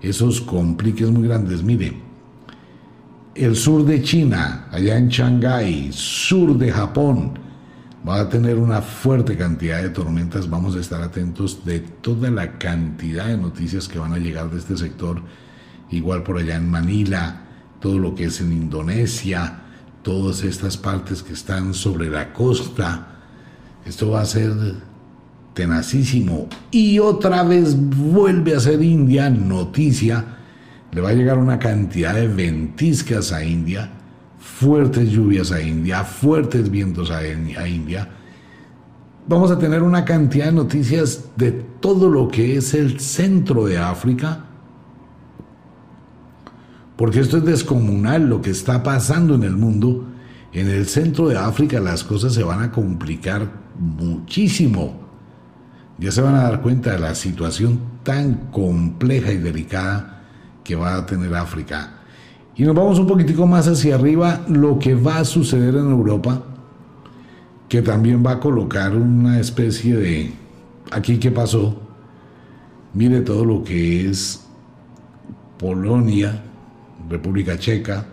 esos 0.02 0.40
compliques 0.40 1.10
muy 1.10 1.26
grandes. 1.26 1.62
Mire, 1.62 2.11
el 3.34 3.56
sur 3.56 3.84
de 3.84 4.02
China, 4.02 4.68
allá 4.70 4.96
en 4.96 5.08
Shanghái, 5.08 5.90
sur 5.92 6.56
de 6.56 6.70
Japón, 6.70 7.38
va 8.06 8.20
a 8.20 8.28
tener 8.28 8.58
una 8.58 8.82
fuerte 8.82 9.36
cantidad 9.36 9.82
de 9.82 9.90
tormentas. 9.90 10.50
Vamos 10.50 10.76
a 10.76 10.80
estar 10.80 11.02
atentos 11.02 11.64
de 11.64 11.80
toda 11.80 12.30
la 12.30 12.58
cantidad 12.58 13.26
de 13.26 13.36
noticias 13.36 13.88
que 13.88 13.98
van 13.98 14.12
a 14.12 14.18
llegar 14.18 14.50
de 14.50 14.58
este 14.58 14.76
sector. 14.76 15.22
Igual 15.90 16.22
por 16.22 16.38
allá 16.38 16.56
en 16.56 16.68
Manila, 16.68 17.42
todo 17.80 17.98
lo 17.98 18.14
que 18.14 18.24
es 18.24 18.40
en 18.40 18.52
Indonesia, 18.52 19.60
todas 20.02 20.42
estas 20.42 20.76
partes 20.76 21.22
que 21.22 21.32
están 21.32 21.74
sobre 21.74 22.10
la 22.10 22.32
costa. 22.32 23.08
Esto 23.86 24.10
va 24.10 24.22
a 24.22 24.26
ser 24.26 24.52
tenacísimo. 25.54 26.48
Y 26.70 26.98
otra 26.98 27.42
vez 27.44 27.76
vuelve 27.78 28.54
a 28.54 28.60
ser 28.60 28.82
India 28.82 29.30
noticia. 29.30 30.38
Le 30.92 31.00
va 31.00 31.10
a 31.10 31.14
llegar 31.14 31.38
una 31.38 31.58
cantidad 31.58 32.14
de 32.14 32.28
ventiscas 32.28 33.32
a 33.32 33.44
India 33.44 33.90
fuertes 34.42 35.10
lluvias 35.10 35.52
a 35.52 35.62
India, 35.62 36.02
fuertes 36.04 36.68
vientos 36.68 37.10
a, 37.10 37.26
India. 37.26 38.08
Vamos 39.26 39.50
a 39.52 39.58
tener 39.58 39.82
una 39.82 40.04
cantidad 40.04 40.46
de 40.46 40.52
noticias 40.52 41.30
de 41.36 41.52
todo 41.52 42.08
lo 42.08 42.28
que 42.28 42.56
es 42.56 42.74
el 42.74 42.98
centro 42.98 43.66
de 43.66 43.78
África, 43.78 44.44
porque 46.96 47.20
esto 47.20 47.38
es 47.38 47.44
descomunal 47.44 48.28
lo 48.28 48.42
que 48.42 48.50
está 48.50 48.82
pasando 48.82 49.36
en 49.36 49.44
el 49.44 49.56
mundo. 49.56 50.08
En 50.52 50.68
el 50.68 50.86
centro 50.86 51.28
de 51.28 51.38
África 51.38 51.80
las 51.80 52.04
cosas 52.04 52.34
se 52.34 52.42
van 52.42 52.60
a 52.62 52.72
complicar 52.72 53.48
muchísimo. 53.78 55.00
Ya 55.98 56.10
se 56.10 56.20
van 56.20 56.34
a 56.34 56.42
dar 56.42 56.60
cuenta 56.62 56.92
de 56.92 56.98
la 56.98 57.14
situación 57.14 57.80
tan 58.02 58.50
compleja 58.50 59.32
y 59.32 59.38
delicada 59.38 60.21
que 60.64 60.76
va 60.76 60.96
a 60.96 61.06
tener 61.06 61.34
África. 61.34 62.02
Y 62.54 62.64
nos 62.64 62.74
vamos 62.74 62.98
un 62.98 63.06
poquitico 63.06 63.46
más 63.46 63.66
hacia 63.66 63.94
arriba, 63.94 64.44
lo 64.48 64.78
que 64.78 64.94
va 64.94 65.18
a 65.18 65.24
suceder 65.24 65.74
en 65.74 65.90
Europa, 65.90 66.42
que 67.68 67.80
también 67.80 68.22
va 68.24 68.32
a 68.32 68.40
colocar 68.40 68.94
una 68.94 69.40
especie 69.40 69.96
de, 69.96 70.32
aquí 70.90 71.18
qué 71.18 71.30
pasó, 71.30 71.80
mire 72.92 73.22
todo 73.22 73.44
lo 73.44 73.64
que 73.64 74.08
es 74.08 74.44
Polonia, 75.58 76.42
República 77.08 77.58
Checa, 77.58 78.04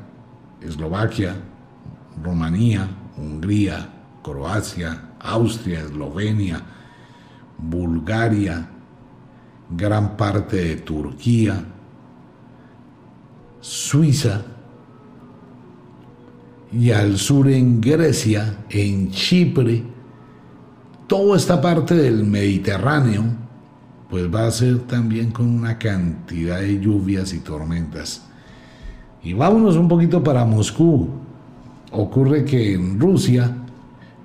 Eslovaquia, 0.61 1.35
Rumanía, 2.23 2.87
Hungría, 3.17 3.89
Croacia, 4.23 5.09
Austria, 5.19 5.81
Eslovenia, 5.81 6.61
Bulgaria, 7.57 8.69
gran 9.69 10.15
parte 10.15 10.55
de 10.57 10.75
Turquía, 10.77 11.63
Suiza 13.61 14.43
y 16.71 16.91
al 16.91 17.17
sur 17.17 17.47
en 17.49 17.81
Grecia, 17.81 18.65
en 18.69 19.09
Chipre, 19.11 19.83
toda 21.07 21.35
esta 21.35 21.59
parte 21.59 21.95
del 21.95 22.25
Mediterráneo, 22.25 23.23
pues 24.09 24.33
va 24.33 24.47
a 24.47 24.51
ser 24.51 24.79
también 24.79 25.31
con 25.31 25.47
una 25.47 25.77
cantidad 25.77 26.59
de 26.59 26.79
lluvias 26.79 27.33
y 27.33 27.39
tormentas. 27.39 28.25
Y 29.23 29.33
vámonos 29.33 29.75
un 29.75 29.87
poquito 29.87 30.23
para 30.23 30.45
Moscú. 30.45 31.09
Ocurre 31.91 32.45
que 32.45 32.73
en 32.73 32.99
Rusia, 32.99 33.55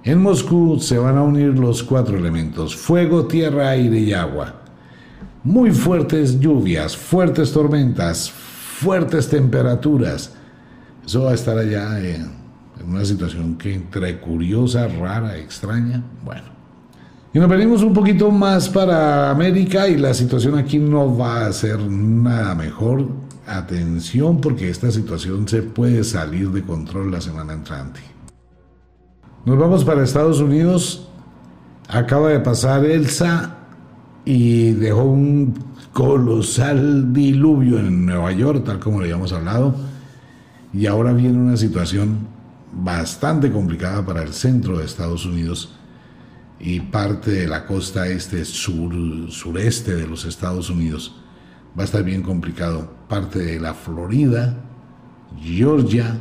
en 0.02 0.22
Moscú 0.22 0.78
se 0.78 0.98
van 0.98 1.16
a 1.16 1.22
unir 1.22 1.58
los 1.58 1.82
cuatro 1.82 2.18
elementos, 2.18 2.76
fuego, 2.76 3.26
tierra, 3.26 3.70
aire 3.70 3.98
y 3.98 4.12
agua. 4.12 4.60
Muy 5.42 5.70
fuertes 5.70 6.38
lluvias, 6.38 6.96
fuertes 6.96 7.52
tormentas, 7.52 8.32
fuertes 8.74 9.28
temperaturas. 9.28 10.32
Eso 11.06 11.24
va 11.24 11.30
a 11.30 11.34
estar 11.34 11.56
allá 11.56 12.00
en, 12.00 12.32
una 12.86 13.04
situación 13.04 13.56
que 13.56 13.74
entre 13.74 14.18
curiosa, 14.20 14.88
rara, 14.88 15.38
extraña. 15.38 16.02
Bueno. 16.24 16.42
Y 17.32 17.38
nos 17.38 17.48
venimos 17.48 17.82
un 17.82 17.92
poquito 17.92 18.30
más 18.30 18.68
para 18.68 19.30
América 19.30 19.88
y 19.88 19.96
la 19.96 20.12
situación 20.12 20.58
aquí 20.58 20.78
no 20.78 21.16
va 21.16 21.46
a 21.46 21.52
ser 21.52 21.78
nada 21.80 22.54
mejor. 22.54 23.08
Atención 23.46 24.40
porque 24.40 24.70
esta 24.70 24.90
situación 24.90 25.46
se 25.46 25.62
puede 25.62 26.02
salir 26.02 26.50
de 26.50 26.62
control 26.62 27.10
la 27.10 27.20
semana 27.20 27.52
entrante. 27.52 28.00
Nos 29.44 29.58
vamos 29.58 29.84
para 29.84 30.02
Estados 30.02 30.40
Unidos. 30.40 31.08
Acaba 31.88 32.30
de 32.30 32.40
pasar 32.40 32.84
Elsa 32.84 33.58
y 34.24 34.72
dejó 34.72 35.04
un 35.04 35.73
colosal 35.94 37.12
diluvio 37.12 37.78
en 37.78 38.04
Nueva 38.04 38.32
York, 38.32 38.64
tal 38.64 38.80
como 38.80 38.98
le 38.98 39.06
habíamos 39.06 39.32
hablado. 39.32 39.76
Y 40.72 40.86
ahora 40.86 41.12
viene 41.12 41.38
una 41.38 41.56
situación 41.56 42.26
bastante 42.72 43.50
complicada 43.52 44.04
para 44.04 44.22
el 44.22 44.34
centro 44.34 44.78
de 44.78 44.84
Estados 44.84 45.24
Unidos 45.24 45.76
y 46.58 46.80
parte 46.80 47.30
de 47.30 47.46
la 47.46 47.64
costa 47.64 48.08
este 48.08 48.44
sur, 48.44 48.92
sureste 49.30 49.94
de 49.94 50.08
los 50.08 50.24
Estados 50.24 50.68
Unidos. 50.68 51.14
Va 51.78 51.82
a 51.82 51.86
estar 51.86 52.02
bien 52.02 52.22
complicado. 52.22 52.92
Parte 53.08 53.38
de 53.38 53.60
la 53.60 53.72
Florida, 53.72 54.56
Georgia, 55.40 56.18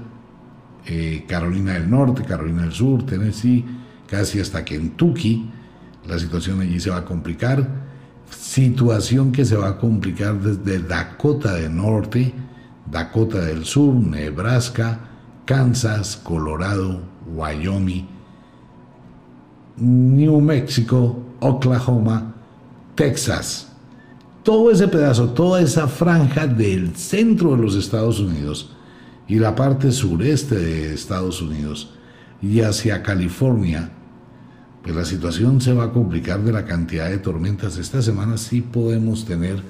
eh, 0.85 1.25
Carolina 1.27 1.73
del 1.73 1.89
Norte, 1.89 2.23
Carolina 2.23 2.61
del 2.61 2.73
Sur, 2.73 3.07
Tennessee, 3.07 3.65
casi 4.05 4.39
hasta 4.39 4.63
Kentucky. 4.63 5.49
La 6.05 6.19
situación 6.19 6.61
allí 6.61 6.79
se 6.79 6.91
va 6.91 6.97
a 6.97 7.05
complicar. 7.05 7.82
Situación 8.29 9.31
que 9.31 9.45
se 9.45 9.55
va 9.55 9.69
a 9.69 9.77
complicar 9.77 10.39
desde 10.39 10.79
Dakota 10.79 11.55
del 11.55 11.75
Norte, 11.75 12.33
Dakota 12.89 13.39
del 13.39 13.65
Sur, 13.65 13.95
Nebraska, 13.95 14.99
Kansas, 15.45 16.17
Colorado, 16.17 17.01
Wyoming, 17.35 18.07
New 19.77 20.39
Mexico, 20.41 21.23
Oklahoma, 21.39 22.33
Texas. 22.95 23.69
Todo 24.43 24.71
ese 24.71 24.87
pedazo, 24.87 25.29
toda 25.29 25.61
esa 25.61 25.87
franja 25.87 26.47
del 26.47 26.95
centro 26.95 27.51
de 27.51 27.61
los 27.61 27.75
Estados 27.75 28.19
Unidos 28.19 28.71
y 29.27 29.39
la 29.39 29.55
parte 29.55 29.91
sureste 29.91 30.55
de 30.55 30.93
Estados 30.93 31.41
Unidos 31.41 31.93
y 32.41 32.59
hacia 32.61 33.01
California, 33.01 33.91
pues 34.83 34.95
la 34.95 35.05
situación 35.05 35.61
se 35.61 35.73
va 35.73 35.85
a 35.85 35.91
complicar 35.91 36.43
de 36.43 36.51
la 36.51 36.65
cantidad 36.65 37.09
de 37.09 37.17
tormentas. 37.17 37.77
Esta 37.77 38.01
semana 38.01 38.37
sí 38.37 38.61
podemos 38.61 39.25
tener 39.25 39.61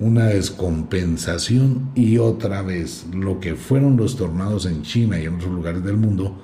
una 0.00 0.26
descompensación 0.26 1.90
y 1.94 2.18
otra 2.18 2.62
vez 2.62 3.06
lo 3.12 3.38
que 3.38 3.54
fueron 3.54 3.96
los 3.96 4.16
tornados 4.16 4.66
en 4.66 4.82
China 4.82 5.18
y 5.18 5.26
en 5.26 5.36
otros 5.36 5.52
lugares 5.52 5.84
del 5.84 5.96
mundo, 5.96 6.40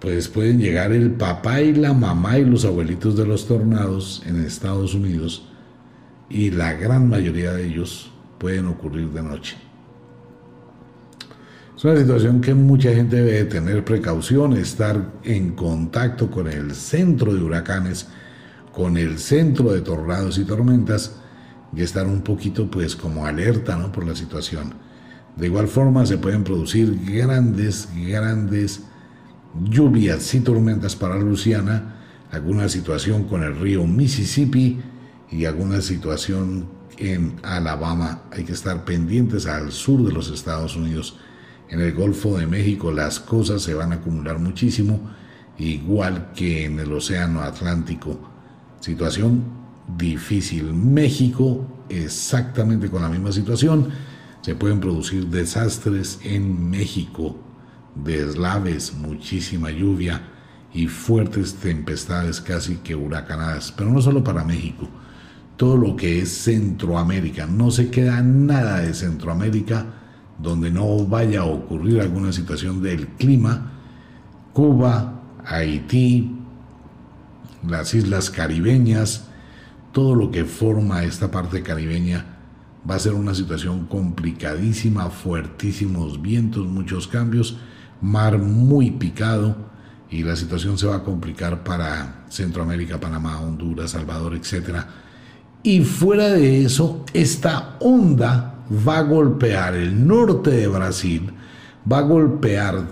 pues 0.00 0.28
pueden 0.28 0.60
llegar 0.60 0.92
el 0.92 1.10
papá 1.12 1.60
y 1.60 1.74
la 1.74 1.92
mamá 1.92 2.38
y 2.38 2.44
los 2.44 2.64
abuelitos 2.64 3.16
de 3.16 3.26
los 3.26 3.46
tornados 3.46 4.22
en 4.26 4.44
Estados 4.44 4.94
Unidos 4.94 5.48
y 6.30 6.50
la 6.50 6.72
gran 6.74 7.08
mayoría 7.08 7.52
de 7.52 7.66
ellos 7.66 8.12
pueden 8.38 8.66
ocurrir 8.66 9.10
de 9.10 9.22
noche. 9.22 9.65
Es 11.76 11.84
una 11.84 11.96
situación 11.98 12.40
que 12.40 12.54
mucha 12.54 12.90
gente 12.94 13.16
debe 13.16 13.44
tener 13.44 13.84
precaución, 13.84 14.54
estar 14.54 15.12
en 15.24 15.50
contacto 15.54 16.30
con 16.30 16.48
el 16.48 16.74
centro 16.74 17.34
de 17.34 17.42
huracanes, 17.42 18.06
con 18.72 18.96
el 18.96 19.18
centro 19.18 19.70
de 19.70 19.82
tornados 19.82 20.38
y 20.38 20.44
tormentas 20.44 21.16
y 21.74 21.82
estar 21.82 22.06
un 22.06 22.22
poquito 22.22 22.70
pues 22.70 22.96
como 22.96 23.26
alerta 23.26 23.76
¿no? 23.76 23.92
por 23.92 24.06
la 24.06 24.16
situación. 24.16 24.72
De 25.36 25.48
igual 25.48 25.68
forma 25.68 26.06
se 26.06 26.16
pueden 26.16 26.44
producir 26.44 26.98
grandes, 27.04 27.90
grandes 27.94 28.80
lluvias 29.62 30.34
y 30.34 30.40
tormentas 30.40 30.96
para 30.96 31.18
Luciana, 31.18 31.96
alguna 32.32 32.70
situación 32.70 33.24
con 33.24 33.42
el 33.42 33.54
río 33.54 33.86
Mississippi 33.86 34.80
y 35.30 35.44
alguna 35.44 35.82
situación 35.82 36.68
en 36.96 37.34
Alabama. 37.42 38.22
Hay 38.32 38.44
que 38.44 38.52
estar 38.52 38.86
pendientes 38.86 39.46
al 39.46 39.72
sur 39.72 40.02
de 40.02 40.12
los 40.12 40.30
Estados 40.30 40.74
Unidos. 40.74 41.18
En 41.68 41.80
el 41.80 41.92
Golfo 41.92 42.38
de 42.38 42.46
México 42.46 42.92
las 42.92 43.20
cosas 43.20 43.62
se 43.62 43.74
van 43.74 43.92
a 43.92 43.96
acumular 43.96 44.38
muchísimo, 44.38 45.00
igual 45.58 46.32
que 46.34 46.64
en 46.64 46.78
el 46.78 46.92
Océano 46.92 47.42
Atlántico. 47.42 48.18
Situación 48.80 49.44
difícil. 49.96 50.72
México 50.72 51.66
exactamente 51.88 52.90
con 52.90 53.02
la 53.02 53.08
misma 53.08 53.32
situación. 53.32 53.88
Se 54.42 54.54
pueden 54.54 54.80
producir 54.80 55.26
desastres 55.26 56.20
en 56.22 56.70
México 56.70 57.36
deslaves, 58.04 58.94
muchísima 58.94 59.70
lluvia 59.70 60.22
y 60.72 60.86
fuertes 60.86 61.54
tempestades 61.54 62.40
casi 62.40 62.76
que 62.76 62.94
huracanadas, 62.94 63.72
pero 63.72 63.90
no 63.90 64.02
solo 64.02 64.22
para 64.22 64.44
México, 64.44 64.88
todo 65.56 65.76
lo 65.76 65.96
que 65.96 66.20
es 66.20 66.28
Centroamérica, 66.28 67.46
no 67.46 67.70
se 67.70 67.90
queda 67.90 68.20
nada 68.22 68.80
de 68.80 68.92
Centroamérica 68.92 69.86
donde 70.38 70.70
no 70.70 71.06
vaya 71.06 71.40
a 71.40 71.44
ocurrir 71.44 72.00
alguna 72.00 72.32
situación 72.32 72.82
del 72.82 73.08
clima, 73.08 73.72
Cuba, 74.52 75.20
Haití, 75.44 76.36
las 77.66 77.94
islas 77.94 78.30
caribeñas, 78.30 79.28
todo 79.92 80.14
lo 80.14 80.30
que 80.30 80.44
forma 80.44 81.04
esta 81.04 81.30
parte 81.30 81.62
caribeña 81.62 82.36
va 82.88 82.96
a 82.96 82.98
ser 82.98 83.14
una 83.14 83.34
situación 83.34 83.86
complicadísima, 83.86 85.10
fuertísimos 85.10 86.20
vientos, 86.20 86.66
muchos 86.66 87.08
cambios, 87.08 87.58
mar 88.00 88.38
muy 88.38 88.92
picado 88.92 89.56
y 90.10 90.22
la 90.22 90.36
situación 90.36 90.78
se 90.78 90.86
va 90.86 90.96
a 90.96 91.02
complicar 91.02 91.64
para 91.64 92.24
Centroamérica, 92.28 93.00
Panamá, 93.00 93.40
Honduras, 93.40 93.90
Salvador, 93.92 94.34
etc. 94.34 94.84
Y 95.62 95.80
fuera 95.80 96.28
de 96.28 96.64
eso, 96.64 97.04
esta 97.12 97.76
onda 97.80 98.55
va 98.70 98.98
a 98.98 99.02
golpear 99.02 99.74
el 99.74 100.06
norte 100.06 100.50
de 100.50 100.68
Brasil, 100.68 101.30
va 101.90 101.98
a 101.98 102.02
golpear 102.02 102.86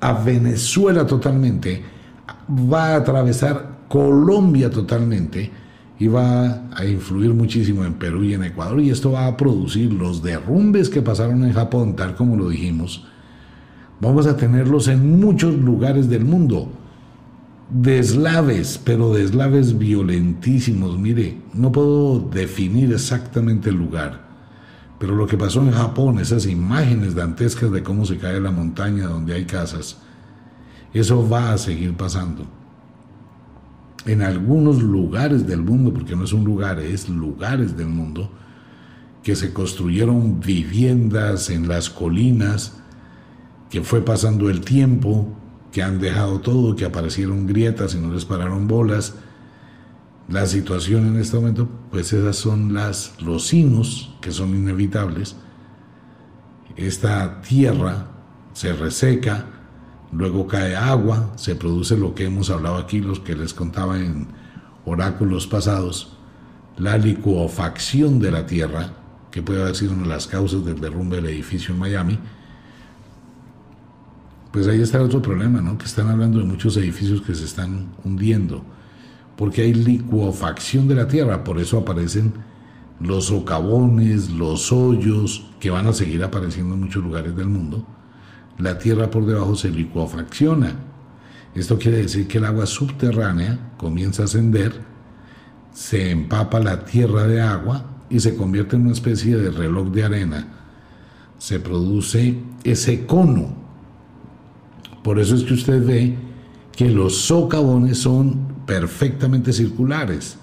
a 0.00 0.12
Venezuela 0.12 1.06
totalmente, 1.06 1.82
va 2.50 2.88
a 2.88 2.96
atravesar 2.96 3.78
Colombia 3.88 4.70
totalmente 4.70 5.50
y 5.98 6.08
va 6.08 6.68
a 6.74 6.84
influir 6.84 7.32
muchísimo 7.34 7.84
en 7.84 7.94
Perú 7.94 8.24
y 8.24 8.34
en 8.34 8.44
Ecuador 8.44 8.80
y 8.80 8.90
esto 8.90 9.12
va 9.12 9.26
a 9.26 9.36
producir 9.36 9.92
los 9.92 10.22
derrumbes 10.22 10.88
que 10.88 11.02
pasaron 11.02 11.44
en 11.44 11.52
Japón, 11.52 11.94
tal 11.94 12.14
como 12.16 12.36
lo 12.36 12.48
dijimos, 12.48 13.06
Vamos 14.02 14.26
a 14.26 14.36
tenerlos 14.36 14.88
en 14.88 15.20
muchos 15.20 15.54
lugares 15.54 16.10
del 16.10 16.24
mundo. 16.24 16.68
Deslaves, 17.70 18.80
pero 18.84 19.14
deslaves 19.14 19.78
violentísimos. 19.78 20.98
Mire, 20.98 21.38
no 21.54 21.70
puedo 21.70 22.18
definir 22.18 22.92
exactamente 22.92 23.70
el 23.70 23.76
lugar, 23.76 24.31
pero 25.02 25.16
lo 25.16 25.26
que 25.26 25.36
pasó 25.36 25.60
en 25.62 25.72
Japón, 25.72 26.20
esas 26.20 26.46
imágenes 26.46 27.16
dantescas 27.16 27.72
de 27.72 27.82
cómo 27.82 28.06
se 28.06 28.18
cae 28.18 28.40
la 28.40 28.52
montaña 28.52 29.08
donde 29.08 29.34
hay 29.34 29.46
casas, 29.46 29.98
eso 30.94 31.28
va 31.28 31.52
a 31.52 31.58
seguir 31.58 31.96
pasando. 31.96 32.46
en 34.06 34.22
algunos 34.22 34.80
lugares 34.80 35.44
del 35.44 35.60
mundo, 35.60 35.92
porque 35.92 36.14
no 36.14 36.22
es 36.22 36.32
un 36.32 36.44
lugar, 36.44 36.78
es 36.78 37.08
lugares 37.08 37.76
del 37.76 37.88
mundo, 37.88 38.30
que 39.24 39.34
se 39.34 39.52
construyeron 39.52 40.38
viviendas 40.38 41.50
en 41.50 41.66
las 41.66 41.90
colinas, 41.90 42.80
que 43.70 43.82
fue 43.82 44.04
pasando 44.04 44.50
el 44.50 44.60
tiempo, 44.60 45.36
que 45.72 45.82
han 45.82 45.98
dejado 45.98 46.38
todo, 46.40 46.76
que 46.76 46.84
aparecieron 46.84 47.48
grietas 47.48 47.96
y 47.96 47.98
no 47.98 48.12
les 48.12 48.24
pararon 48.24 48.68
bolas. 48.68 49.16
La 50.28 50.46
situación 50.46 51.06
en 51.06 51.20
este 51.20 51.36
momento, 51.36 51.68
pues 51.90 52.12
esas 52.12 52.36
son 52.36 52.72
las, 52.72 53.20
los 53.20 53.48
sinos 53.48 54.14
que 54.20 54.30
son 54.30 54.50
inevitables. 54.50 55.36
Esta 56.76 57.40
tierra 57.42 58.06
se 58.52 58.72
reseca, 58.72 59.46
luego 60.12 60.46
cae 60.46 60.76
agua, 60.76 61.32
se 61.36 61.54
produce 61.54 61.96
lo 61.96 62.14
que 62.14 62.24
hemos 62.24 62.50
hablado 62.50 62.76
aquí, 62.76 63.00
los 63.00 63.20
que 63.20 63.34
les 63.34 63.52
contaba 63.52 63.98
en 63.98 64.28
oráculos 64.84 65.46
pasados, 65.46 66.16
la 66.78 66.96
licuofacción 66.98 68.18
de 68.18 68.30
la 68.30 68.46
tierra, 68.46 68.94
que 69.30 69.42
puede 69.42 69.62
haber 69.62 69.76
sido 69.76 69.92
una 69.92 70.02
de 70.02 70.08
las 70.08 70.26
causas 70.26 70.64
del 70.64 70.80
derrumbe 70.80 71.16
del 71.16 71.26
edificio 71.26 71.74
en 71.74 71.80
Miami, 71.80 72.18
pues 74.52 74.68
ahí 74.68 74.82
está 74.82 74.98
el 74.98 75.04
otro 75.04 75.22
problema, 75.22 75.62
¿no? 75.62 75.78
Que 75.78 75.86
están 75.86 76.08
hablando 76.08 76.38
de 76.38 76.44
muchos 76.44 76.76
edificios 76.76 77.22
que 77.22 77.34
se 77.34 77.44
están 77.44 77.94
hundiendo, 78.04 78.62
porque 79.42 79.62
hay 79.62 79.74
licuofacción 79.74 80.86
de 80.86 80.94
la 80.94 81.08
tierra, 81.08 81.42
por 81.42 81.58
eso 81.58 81.78
aparecen 81.78 82.32
los 83.00 83.24
socavones, 83.24 84.30
los 84.30 84.70
hoyos, 84.70 85.50
que 85.58 85.68
van 85.68 85.88
a 85.88 85.92
seguir 85.92 86.22
apareciendo 86.22 86.74
en 86.74 86.82
muchos 86.82 87.02
lugares 87.02 87.34
del 87.34 87.48
mundo. 87.48 87.84
La 88.58 88.78
tierra 88.78 89.10
por 89.10 89.26
debajo 89.26 89.56
se 89.56 89.70
licuofacciona. 89.70 90.76
Esto 91.56 91.76
quiere 91.76 91.98
decir 91.98 92.28
que 92.28 92.38
el 92.38 92.44
agua 92.44 92.66
subterránea 92.66 93.72
comienza 93.76 94.22
a 94.22 94.24
ascender, 94.26 94.80
se 95.72 96.12
empapa 96.12 96.60
la 96.60 96.84
tierra 96.84 97.26
de 97.26 97.40
agua 97.40 98.04
y 98.10 98.20
se 98.20 98.36
convierte 98.36 98.76
en 98.76 98.82
una 98.82 98.92
especie 98.92 99.36
de 99.36 99.50
reloj 99.50 99.88
de 99.88 100.04
arena. 100.04 100.46
Se 101.38 101.58
produce 101.58 102.38
ese 102.62 103.06
cono 103.06 103.62
por 105.02 105.18
eso 105.18 105.34
es 105.34 105.42
que 105.42 105.54
usted 105.54 105.84
ve 105.84 106.16
que 106.76 106.88
los 106.88 107.16
socavones 107.22 107.98
son 107.98 108.51
perfectamente 108.66 109.52
circulares, 109.52 110.36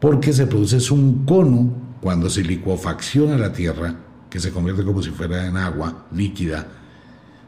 porque 0.00 0.32
se 0.32 0.46
produce 0.46 0.92
un 0.92 1.24
cono 1.24 1.72
cuando 2.00 2.28
se 2.28 2.42
licuofacciona 2.42 3.38
la 3.38 3.52
tierra, 3.52 3.96
que 4.28 4.40
se 4.40 4.50
convierte 4.50 4.84
como 4.84 5.02
si 5.02 5.10
fuera 5.10 5.46
en 5.46 5.56
agua 5.56 6.06
líquida, 6.12 6.66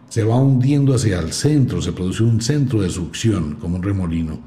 se 0.09 0.25
va 0.25 0.37
hundiendo 0.37 0.95
hacia 0.95 1.19
el 1.19 1.33
centro, 1.33 1.83
se 1.83 1.93
produce 1.93 2.23
un 2.23 2.41
centro 2.41 2.81
de 2.81 2.91
succión, 2.91 3.57
como 3.57 3.77
un 3.77 3.83
remolino, 3.83 4.39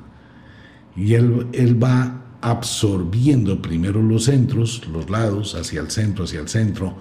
y 0.96 1.14
él, 1.14 1.48
él 1.54 1.82
va 1.82 2.24
absorbiendo 2.42 3.62
primero 3.62 4.02
los 4.02 4.26
centros, 4.26 4.88
los 4.92 5.10
lados, 5.10 5.56
hacia 5.56 5.82
el 5.82 5.92
centro, 5.92 6.24
hacia 6.24 6.40
el 6.40 6.48
centro, 6.48 6.96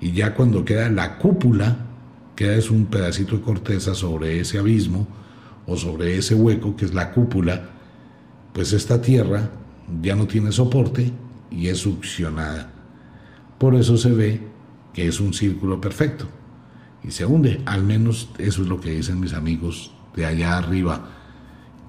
y 0.00 0.12
ya 0.12 0.34
cuando 0.34 0.64
queda 0.64 0.90
la 0.90 1.18
cúpula, 1.18 1.76
queda 2.36 2.56
es 2.56 2.70
un 2.70 2.86
pedacito 2.86 3.36
de 3.36 3.42
corteza 3.42 3.94
sobre 3.94 4.40
ese 4.40 4.58
abismo 4.58 5.06
o 5.66 5.76
sobre 5.76 6.16
ese 6.16 6.34
hueco 6.34 6.76
que 6.76 6.84
es 6.84 6.94
la 6.94 7.12
cúpula, 7.12 7.70
pues 8.52 8.72
esta 8.72 9.00
tierra 9.00 9.50
ya 10.02 10.14
no 10.14 10.26
tiene 10.26 10.52
soporte 10.52 11.12
y 11.50 11.68
es 11.68 11.78
succionada. 11.78 12.70
Por 13.58 13.74
eso 13.74 13.96
se 13.96 14.12
ve 14.12 14.40
que 14.92 15.08
es 15.08 15.20
un 15.20 15.34
círculo 15.34 15.80
perfecto 15.80 16.26
y 17.02 17.10
se 17.10 17.26
hunde. 17.26 17.60
Al 17.66 17.82
menos 17.82 18.30
eso 18.38 18.62
es 18.62 18.68
lo 18.68 18.80
que 18.80 18.90
dicen 18.90 19.20
mis 19.20 19.34
amigos 19.34 19.92
de 20.14 20.26
allá 20.26 20.58
arriba, 20.58 21.08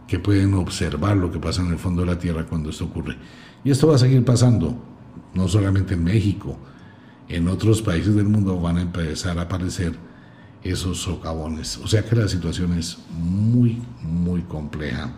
que 0.08 0.20
pueden 0.20 0.54
observar 0.54 1.18
lo 1.18 1.32
que 1.32 1.40
pasa 1.40 1.62
en 1.62 1.72
el 1.72 1.78
fondo 1.78 2.02
de 2.02 2.08
la 2.08 2.20
tierra 2.20 2.46
cuando 2.46 2.70
esto 2.70 2.86
ocurre. 2.86 3.18
Y 3.64 3.72
esto 3.72 3.88
va 3.88 3.96
a 3.96 4.00
seguir 4.00 4.24
pasando, 4.24 4.76
no 5.34 5.48
solamente 5.48 5.96
en 5.96 6.04
México, 6.04 6.58
en 7.28 7.48
otros 7.48 7.82
países 7.82 8.16
del 8.16 8.28
mundo 8.28 8.60
van 8.60 8.78
a 8.78 8.82
empezar 8.82 9.40
a 9.40 9.44
aparecer 9.44 9.96
esos 10.65 10.97
socavones. 10.99 11.78
O 11.78 11.88
sea 11.88 12.04
que 12.04 12.15
la 12.15 12.28
situación 12.28 12.78
es 12.78 12.97
muy, 13.19 13.82
muy 14.01 14.41
compleja. 14.41 15.12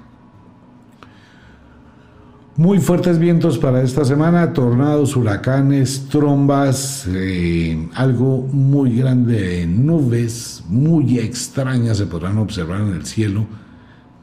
Muy 2.58 2.80
fuertes 2.80 3.20
vientos 3.20 3.58
para 3.58 3.84
esta 3.84 4.04
semana, 4.04 4.52
tornados, 4.52 5.16
huracanes, 5.16 6.08
trombas, 6.10 7.06
eh, 7.08 7.88
algo 7.94 8.48
muy 8.52 8.98
grande 8.98 9.40
de 9.40 9.68
nubes, 9.68 10.64
muy 10.68 11.20
extrañas 11.20 11.98
se 11.98 12.08
podrán 12.08 12.40
observar 12.40 12.82
en 12.82 12.94
el 12.94 13.06
cielo. 13.06 13.46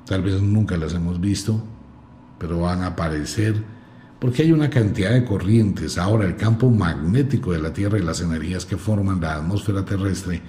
Tal 0.04 0.22
vez 0.22 0.42
nunca 0.42 0.76
las 0.76 0.94
hemos 0.94 1.20
visto, 1.20 1.62
pero 2.38 2.60
van 2.60 2.82
a 2.82 2.88
aparecer 2.88 3.62
porque 4.18 4.42
hay 4.42 4.52
una 4.52 4.70
cantidad 4.70 5.12
de 5.12 5.24
corrientes. 5.24 5.96
Ahora 5.96 6.24
el 6.24 6.36
campo 6.36 6.70
magnético 6.70 7.52
de 7.52 7.60
la 7.60 7.72
Tierra 7.72 7.98
y 7.98 8.02
las 8.02 8.20
energías 8.20 8.64
que 8.64 8.76
forman 8.76 9.20
la 9.20 9.36
atmósfera 9.36 9.84
terrestre 9.84 10.42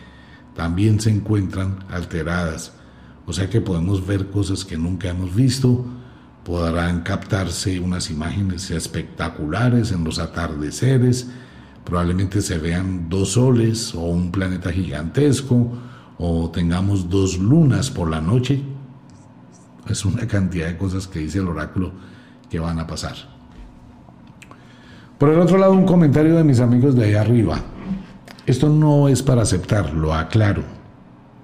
también 0.55 0.99
se 0.99 1.09
encuentran 1.09 1.83
alteradas. 1.89 2.73
O 3.25 3.33
sea 3.33 3.49
que 3.49 3.61
podemos 3.61 4.05
ver 4.05 4.29
cosas 4.29 4.65
que 4.65 4.77
nunca 4.77 5.09
hemos 5.09 5.35
visto, 5.35 5.85
podrán 6.43 7.01
captarse 7.01 7.79
unas 7.79 8.09
imágenes 8.09 8.71
espectaculares 8.71 9.91
en 9.91 10.03
los 10.03 10.19
atardeceres, 10.19 11.29
probablemente 11.83 12.41
se 12.41 12.57
vean 12.57 13.09
dos 13.09 13.33
soles 13.33 13.93
o 13.95 14.01
un 14.01 14.31
planeta 14.31 14.71
gigantesco, 14.71 15.71
o 16.17 16.49
tengamos 16.49 17.09
dos 17.09 17.37
lunas 17.37 17.89
por 17.89 18.09
la 18.09 18.21
noche. 18.21 18.61
Es 19.89 20.05
una 20.05 20.27
cantidad 20.27 20.67
de 20.67 20.77
cosas 20.77 21.07
que 21.07 21.19
dice 21.19 21.39
el 21.39 21.47
oráculo 21.47 21.91
que 22.49 22.59
van 22.59 22.79
a 22.79 22.87
pasar. 22.87 23.15
Por 25.17 25.29
el 25.29 25.39
otro 25.39 25.57
lado, 25.57 25.73
un 25.73 25.85
comentario 25.85 26.35
de 26.35 26.43
mis 26.43 26.59
amigos 26.59 26.95
de 26.95 27.05
ahí 27.05 27.13
arriba. 27.13 27.59
Esto 28.45 28.69
no 28.69 29.07
es 29.07 29.23
para 29.23 29.41
aceptar, 29.41 29.93
lo 29.93 30.13
aclaro. 30.13 30.63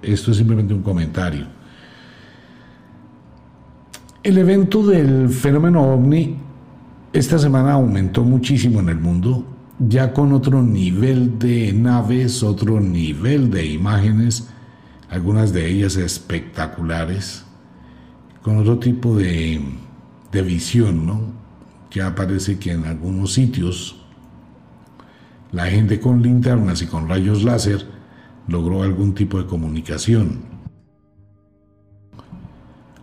Esto 0.02 0.30
es 0.30 0.36
simplemente 0.36 0.74
un 0.74 0.82
comentario. 0.82 1.46
El 4.22 4.38
evento 4.38 4.86
del 4.86 5.28
fenómeno 5.28 5.82
ovni 5.82 6.36
esta 7.12 7.38
semana 7.38 7.72
aumentó 7.72 8.24
muchísimo 8.24 8.80
en 8.80 8.88
el 8.88 8.98
mundo, 8.98 9.44
ya 9.78 10.12
con 10.12 10.32
otro 10.32 10.62
nivel 10.62 11.38
de 11.38 11.72
naves, 11.72 12.42
otro 12.42 12.80
nivel 12.80 13.50
de 13.50 13.66
imágenes, 13.66 14.48
algunas 15.10 15.52
de 15.52 15.68
ellas 15.68 15.96
espectaculares, 15.96 17.44
con 18.42 18.56
otro 18.58 18.78
tipo 18.78 19.16
de, 19.16 19.60
de 20.30 20.42
visión, 20.42 21.04
¿no? 21.04 21.20
Ya 21.90 22.14
parece 22.14 22.58
que 22.58 22.72
en 22.72 22.86
algunos 22.86 23.34
sitios 23.34 24.01
la 25.52 25.66
gente 25.66 26.00
con 26.00 26.22
linternas 26.22 26.82
y 26.82 26.86
con 26.86 27.08
rayos 27.08 27.44
láser 27.44 27.86
logró 28.48 28.82
algún 28.82 29.14
tipo 29.14 29.38
de 29.38 29.46
comunicación. 29.46 30.40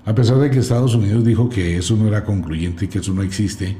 A 0.05 0.15
pesar 0.15 0.37
de 0.39 0.49
que 0.49 0.59
Estados 0.59 0.95
Unidos 0.95 1.23
dijo 1.23 1.49
que 1.49 1.77
eso 1.77 1.95
no 1.95 2.07
era 2.07 2.25
concluyente 2.25 2.85
y 2.85 2.87
que 2.87 2.99
eso 2.99 3.13
no 3.13 3.21
existe, 3.21 3.77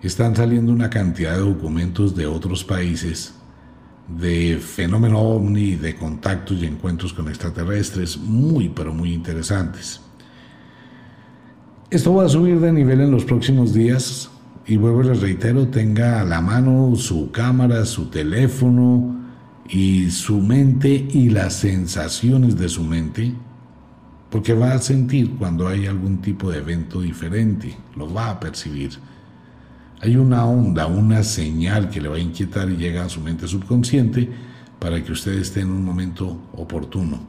están 0.00 0.36
saliendo 0.36 0.72
una 0.72 0.88
cantidad 0.88 1.34
de 1.34 1.40
documentos 1.40 2.14
de 2.14 2.26
otros 2.26 2.62
países 2.62 3.34
de 4.06 4.58
fenómeno 4.58 5.18
ovni, 5.18 5.74
de 5.74 5.96
contactos 5.96 6.62
y 6.62 6.66
encuentros 6.66 7.12
con 7.12 7.28
extraterrestres 7.28 8.16
muy 8.16 8.68
pero 8.68 8.94
muy 8.94 9.12
interesantes. 9.12 10.00
Esto 11.90 12.14
va 12.14 12.24
a 12.24 12.28
subir 12.28 12.60
de 12.60 12.72
nivel 12.72 13.00
en 13.00 13.10
los 13.10 13.24
próximos 13.24 13.74
días 13.74 14.30
y 14.68 14.76
vuelvo 14.76 15.02
les 15.02 15.22
reitero, 15.22 15.68
tenga 15.68 16.20
a 16.20 16.24
la 16.24 16.42
mano 16.42 16.94
su 16.94 17.30
cámara, 17.30 17.86
su 17.86 18.10
teléfono 18.10 19.16
y 19.66 20.10
su 20.10 20.42
mente 20.42 21.08
y 21.10 21.30
las 21.30 21.54
sensaciones 21.54 22.58
de 22.58 22.68
su 22.68 22.84
mente, 22.84 23.32
porque 24.28 24.52
va 24.52 24.72
a 24.72 24.78
sentir 24.78 25.36
cuando 25.38 25.66
hay 25.66 25.86
algún 25.86 26.20
tipo 26.20 26.50
de 26.50 26.58
evento 26.58 27.00
diferente, 27.00 27.74
lo 27.96 28.12
va 28.12 28.28
a 28.28 28.38
percibir. 28.38 28.90
Hay 30.02 30.16
una 30.16 30.44
onda, 30.44 30.86
una 30.86 31.22
señal 31.22 31.88
que 31.88 32.02
le 32.02 32.10
va 32.10 32.16
a 32.16 32.20
inquietar 32.20 32.68
y 32.68 32.76
llega 32.76 33.06
a 33.06 33.08
su 33.08 33.22
mente 33.22 33.48
subconsciente 33.48 34.28
para 34.78 35.02
que 35.02 35.12
usted 35.12 35.32
esté 35.32 35.60
en 35.60 35.70
un 35.70 35.82
momento 35.82 36.42
oportuno. 36.52 37.20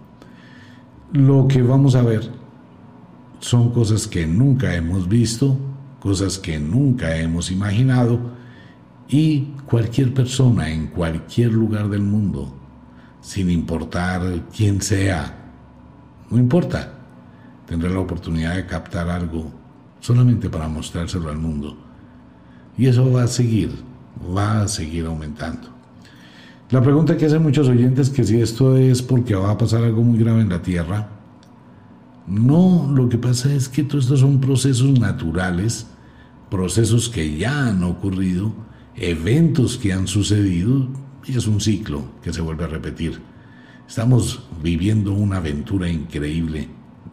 Lo 1.14 1.48
que 1.48 1.62
vamos 1.62 1.96
a 1.96 2.04
ver 2.04 2.30
son 3.40 3.72
cosas 3.72 4.08
que 4.08 4.28
nunca 4.28 4.76
hemos 4.76 5.08
visto, 5.08 5.58
cosas 6.00 6.38
que 6.38 6.60
nunca 6.60 7.18
hemos 7.18 7.52
imaginado 7.52 8.20
y 9.08 9.54
cualquier 9.66 10.14
persona 10.14 10.70
en 10.70 10.88
cualquier 10.88 11.52
lugar 11.52 11.89
del 11.89 12.02
mundo, 12.02 12.54
sin 13.22 13.50
importar 13.50 14.22
quién 14.56 14.82
sea, 14.82 15.36
no 16.30 16.38
importa, 16.38 16.93
tendrá 17.66 17.89
la 17.89 18.00
oportunidad 18.00 18.56
de 18.56 18.66
captar 18.66 19.10
algo 19.10 19.52
solamente 20.00 20.50
para 20.50 20.68
mostrárselo 20.68 21.30
al 21.30 21.38
mundo. 21.38 21.76
Y 22.78 22.88
eso 22.88 23.12
va 23.12 23.24
a 23.24 23.28
seguir, 23.28 23.72
va 24.36 24.62
a 24.62 24.68
seguir 24.68 25.06
aumentando. 25.06 25.70
La 26.70 26.82
pregunta 26.82 27.18
que 27.18 27.26
hacen 27.26 27.41
muchos 27.41 27.68
oyentes 27.68 28.12
que 28.12 28.24
si 28.24 28.39
esto 28.39 28.78
es 28.78 29.02
porque 29.02 29.34
va 29.34 29.52
a 29.52 29.58
pasar 29.58 29.84
algo 29.84 30.04
muy 30.04 30.20
grave 30.20 30.41
en 30.41 30.50
la 30.50 30.62
Tierra, 30.62 31.10
No, 32.30 32.92
lo 32.94 33.10
que 33.10 33.18
pasa 33.18 33.52
es 33.54 33.68
que 33.68 33.84
todos 33.84 34.06
estos 34.06 34.20
son 34.20 34.40
procesos 34.40 35.00
naturales, 35.00 35.88
procesos 36.52 37.10
que 37.10 37.38
ya 37.38 37.68
han 37.68 37.84
ocurrido, 37.84 38.54
eventos 38.96 39.78
que 39.78 39.94
han 39.94 40.08
sucedido, 40.08 40.88
y 41.26 41.36
es 41.36 41.48
un 41.48 41.60
ciclo 41.60 42.04
que 42.22 42.32
se 42.32 42.42
vuelve 42.42 42.66
a 42.66 42.68
repetir. 42.68 43.20
Estamos 43.88 44.48
viviendo 44.62 45.14
una 45.14 45.38
aventura 45.38 45.90
increíble 45.90 46.68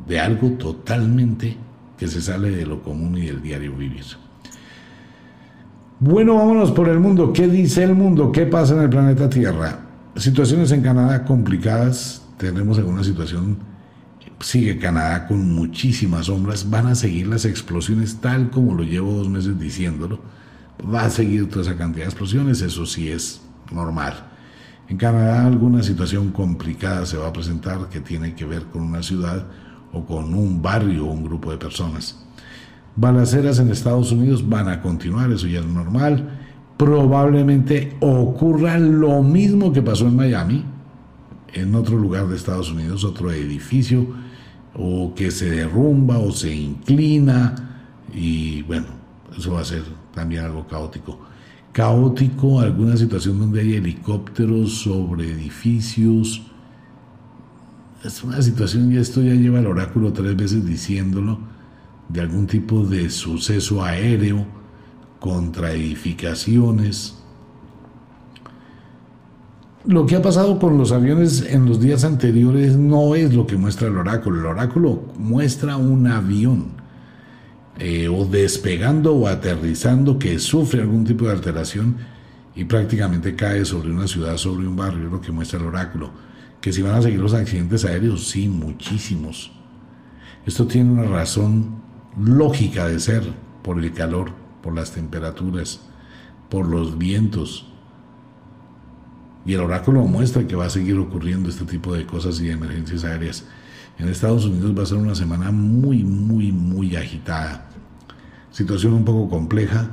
de 0.07 0.21
algo 0.21 0.51
totalmente 0.53 1.57
que 1.97 2.09
se 2.09 2.21
sale 2.21 2.51
de 2.51 2.67
lo 2.67 2.83
común 2.83 3.17
y 3.17 3.27
del 3.27 3.41
diario 3.41 3.75
vivir. 3.75 4.05
Bueno, 5.99 6.35
vámonos 6.35 6.73
por 6.73 6.91
el 6.91 7.01
mundo. 7.01 7.33
¿Qué 7.33 7.49
dice 7.49 7.83
el 7.83 7.95
mundo? 7.95 8.31
¿Qué 8.31 8.45
pasa 8.45 8.75
en 8.75 8.83
el 8.83 8.91
planeta 8.91 9.31
Tierra? 9.31 9.81
Situaciones 10.15 10.71
en 10.73 10.83
Canadá 10.83 11.25
complicadas. 11.25 12.23
Tenemos 12.37 12.77
alguna 12.77 13.03
situación. 13.03 13.76
Sigue 14.41 14.79
Canadá 14.79 15.27
con 15.27 15.55
muchísimas 15.55 16.27
sombras. 16.27 16.69
Van 16.69 16.87
a 16.87 16.95
seguir 16.95 17.27
las 17.27 17.45
explosiones 17.45 18.21
tal 18.21 18.51
como 18.51 18.75
lo 18.75 18.83
llevo 18.83 19.13
dos 19.13 19.29
meses 19.29 19.59
diciéndolo. 19.59 20.21
Va 20.93 21.07
a 21.07 21.11
seguir 21.11 21.49
toda 21.49 21.63
esa 21.63 21.77
cantidad 21.77 22.05
de 22.05 22.11
explosiones. 22.11 22.61
Eso 22.61 22.85
sí 22.87 23.09
es 23.09 23.41
normal. 23.73 24.15
En 24.89 24.99
Canadá 24.99 25.47
alguna 25.47 25.83
situación 25.83 26.31
complicada 26.31 27.07
se 27.07 27.17
va 27.17 27.29
a 27.29 27.33
presentar 27.33 27.89
que 27.89 28.01
tiene 28.01 28.35
que 28.35 28.45
ver 28.45 28.65
con 28.67 28.83
una 28.83 29.03
ciudad 29.03 29.47
o 29.93 30.05
con 30.05 30.33
un 30.35 30.63
barrio 30.63 31.07
o 31.07 31.13
un 31.13 31.25
grupo 31.25 31.51
de 31.51 31.57
personas. 31.57 32.23
Balaceras 32.95 33.59
en 33.59 33.71
Estados 33.71 34.13
Unidos 34.13 34.49
van 34.49 34.69
a 34.69 34.81
continuar, 34.81 35.31
eso 35.33 35.47
ya 35.47 35.61
es 35.61 35.67
normal. 35.67 36.39
Probablemente 36.77 37.97
ocurra 38.01 38.79
lo 38.79 39.23
mismo 39.23 39.73
que 39.73 39.83
pasó 39.83 40.07
en 40.07 40.17
Miami, 40.17 40.65
en 41.53 41.75
otro 41.75 41.99
lugar 41.99 42.29
de 42.29 42.37
Estados 42.37 42.71
Unidos, 42.71 43.05
otro 43.05 43.33
edificio, 43.33 44.07
o 44.79 45.15
que 45.15 45.31
se 45.31 45.51
derrumba 45.51 46.19
o 46.19 46.33
se 46.33 46.55
inclina, 46.55 47.55
y 48.15 48.63
bueno, 48.63 48.87
eso 49.37 49.53
va 49.53 49.61
a 49.61 49.65
ser 49.65 49.83
también 50.15 50.45
algo 50.45 50.67
caótico. 50.67 51.19
Caótico, 51.73 52.61
alguna 52.61 52.97
situación 52.97 53.39
donde 53.39 53.61
hay 53.61 53.75
helicópteros 53.75 54.83
sobre 54.83 55.31
edificios. 55.31 56.43
Es 58.03 58.23
una 58.23 58.41
situación, 58.41 58.93
y 58.93 58.97
esto 58.97 59.23
ya 59.23 59.35
lleva 59.35 59.59
el 59.59 59.67
oráculo 59.67 60.13
tres 60.13 60.37
veces 60.37 60.65
diciéndolo, 60.65 61.39
de 62.09 62.21
algún 62.21 62.47
tipo 62.47 62.85
de 62.87 63.11
suceso 63.11 63.85
aéreo 63.85 64.47
contra 65.19 65.73
edificaciones. 65.73 67.16
Lo 69.87 70.05
que 70.05 70.17
ha 70.17 70.23
pasado 70.23 70.59
con 70.59 70.79
los 70.79 70.91
aviones 70.91 71.47
en 71.49 71.65
los 71.67 71.81
días 71.81 72.03
anteriores 72.03 72.77
no 72.77 73.15
es 73.15 73.33
lo 73.33 73.47
que 73.47 73.57
muestra 73.57 73.87
el 73.87 73.97
oráculo. 73.97 74.41
El 74.41 74.47
oráculo 74.47 75.05
muestra 75.17 75.77
un 75.77 76.09
avión 76.09 76.73
eh, 77.79 78.09
o 78.09 78.25
despegando 78.25 79.15
o 79.15 79.29
aterrizando 79.29 80.19
que 80.19 80.41
sufre 80.41 80.81
algún 80.81 81.05
tipo 81.05 81.27
de 81.27 81.33
alteración 81.33 81.99
y 82.57 82.65
prácticamente 82.65 83.37
cae 83.37 83.65
sobre 83.65 83.93
una 83.93 84.09
ciudad, 84.09 84.37
sobre 84.39 84.67
un 84.67 84.75
barrio, 84.75 85.07
es 85.07 85.13
lo 85.13 85.21
que 85.21 85.31
muestra 85.31 85.61
el 85.61 85.67
oráculo. 85.67 86.11
Que 86.61 86.73
si 86.73 86.83
van 86.83 86.97
a 86.97 87.03
seguir 87.03 87.21
los 87.21 87.35
accidentes 87.35 87.85
aéreos, 87.85 88.27
sí, 88.27 88.49
muchísimos. 88.49 89.53
Esto 90.45 90.67
tiene 90.67 90.91
una 90.91 91.05
razón 91.05 91.77
lógica 92.19 92.89
de 92.89 92.99
ser 92.99 93.23
por 93.63 93.79
el 93.79 93.93
calor, 93.93 94.33
por 94.63 94.75
las 94.75 94.91
temperaturas, 94.91 95.81
por 96.49 96.67
los 96.67 96.99
vientos. 96.99 97.73
Y 99.47 99.55
el 99.55 99.61
oráculo 99.61 100.03
muestra 100.03 100.47
que 100.47 100.57
va 100.57 100.67
a 100.67 100.71
seguir 100.71 100.99
ocurriendo 100.99 101.49
este 101.49 101.65
tipo 101.65 101.95
de 101.95 102.05
cosas 102.05 102.41
y 102.41 102.47
de 102.47 102.53
emergencias 102.53 103.05
aéreas. 103.05 103.45
En 103.99 104.09
Estados 104.09 104.45
Unidos 104.45 104.77
va 104.77 104.83
a 104.83 104.87
ser 104.87 104.99
una 104.99 105.15
semana 105.15 105.53
muy, 105.53 106.03
muy, 106.03 106.51
muy 106.51 106.97
agitada. 106.97 107.69
Situación 108.51 108.93
un 108.93 109.05
poco 109.05 109.31
compleja. 109.31 109.91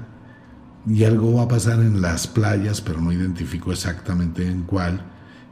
Y 0.87 1.03
algo 1.05 1.35
va 1.35 1.43
a 1.43 1.47
pasar 1.47 1.79
en 1.79 2.01
las 2.01 2.27
playas, 2.27 2.81
pero 2.81 2.99
no 2.99 3.11
identifico 3.11 3.71
exactamente 3.71 4.45
en 4.45 4.63
cuál. 4.63 5.01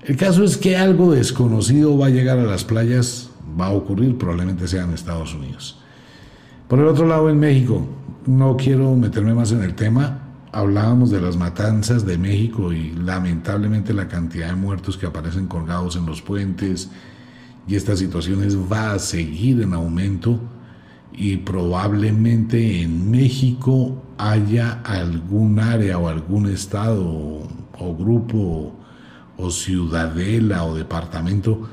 El 0.02 0.18
caso 0.18 0.44
es 0.44 0.58
que 0.58 0.76
algo 0.76 1.14
desconocido 1.14 1.98
va 1.98 2.08
a 2.08 2.10
llegar 2.10 2.40
a 2.40 2.44
las 2.44 2.66
playas, 2.66 3.30
va 3.60 3.68
a 3.68 3.72
ocurrir, 3.72 4.18
probablemente 4.18 4.68
sea 4.68 4.84
en 4.84 4.94
Estados 4.94 5.34
Unidos. 5.36 5.80
Por 6.68 6.80
el 6.80 6.88
otro 6.88 7.06
lado, 7.06 7.30
en 7.30 7.40
México, 7.40 7.86
no 8.26 8.58
quiero 8.58 8.96
meterme 8.96 9.34
más 9.34 9.52
en 9.52 9.62
el 9.62 9.76
tema, 9.76 10.31
hablábamos 10.52 11.10
de 11.12 11.22
las 11.22 11.38
matanzas 11.38 12.06
de 12.06 12.18
México 12.18 12.74
y 12.74 12.92
lamentablemente 12.92 13.94
la 13.94 14.08
cantidad 14.08 14.48
de 14.48 14.56
muertos 14.56 14.98
que 14.98 15.06
aparecen 15.06 15.48
colgados 15.48 15.96
en 15.96 16.06
los 16.06 16.22
puentes 16.22 16.90
y 17.68 17.76
estas 17.76 18.00
situaciones 18.00 18.58
va 18.58 18.94
a 18.94 19.00
seguir 19.00 19.62
en 19.62 19.74
aumento 19.74 20.40
y 21.14 21.38
probablemente 21.38 22.82
en 22.82 23.12
México 23.12 24.02
haya 24.18 24.82
algún 24.84 25.60
área 25.60 25.98
o 25.98 26.08
algún 26.08 26.48
estado 26.48 27.04
o, 27.04 27.96
grupo 27.96 28.74
o 29.38 29.52
ciudadela 29.52 30.64
o 30.66 30.76
departamento, 30.76 31.68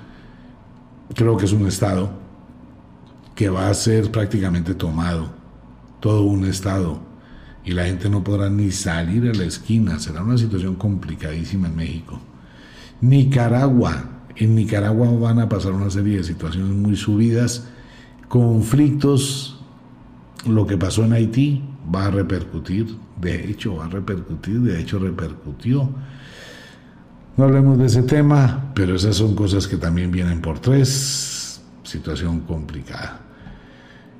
creo 1.14 1.36
que 1.36 1.44
es 1.44 1.52
un 1.52 1.66
estado, 1.66 2.10
que 3.34 3.50
va 3.50 3.68
a 3.68 3.74
ser 3.74 4.10
prácticamente 4.10 4.74
tomado, 4.74 5.30
todo 6.00 6.22
un 6.22 6.46
estado, 6.46 7.07
y 7.68 7.72
la 7.72 7.84
gente 7.84 8.08
no 8.08 8.24
podrá 8.24 8.48
ni 8.48 8.70
salir 8.70 9.28
a 9.28 9.34
la 9.34 9.44
esquina. 9.44 9.98
Será 9.98 10.22
una 10.22 10.38
situación 10.38 10.76
complicadísima 10.76 11.68
en 11.68 11.76
México. 11.76 12.18
Nicaragua, 13.02 14.22
en 14.36 14.54
Nicaragua 14.54 15.10
van 15.10 15.38
a 15.40 15.50
pasar 15.50 15.72
una 15.72 15.90
serie 15.90 16.16
de 16.16 16.24
situaciones 16.24 16.74
muy 16.74 16.96
subidas, 16.96 17.68
conflictos, 18.26 19.62
lo 20.46 20.66
que 20.66 20.78
pasó 20.78 21.04
en 21.04 21.12
Haití 21.12 21.62
va 21.94 22.06
a 22.06 22.10
repercutir, 22.10 22.86
de 23.20 23.50
hecho 23.50 23.76
va 23.76 23.84
a 23.84 23.88
repercutir, 23.88 24.60
de 24.60 24.80
hecho 24.80 24.98
repercutió. 24.98 25.90
No 27.36 27.44
hablemos 27.44 27.76
de 27.76 27.84
ese 27.84 28.02
tema, 28.02 28.72
pero 28.74 28.96
esas 28.96 29.16
son 29.16 29.34
cosas 29.34 29.68
que 29.68 29.76
también 29.76 30.10
vienen 30.10 30.40
por 30.40 30.58
tres, 30.58 31.60
situación 31.82 32.40
complicada. 32.40 33.27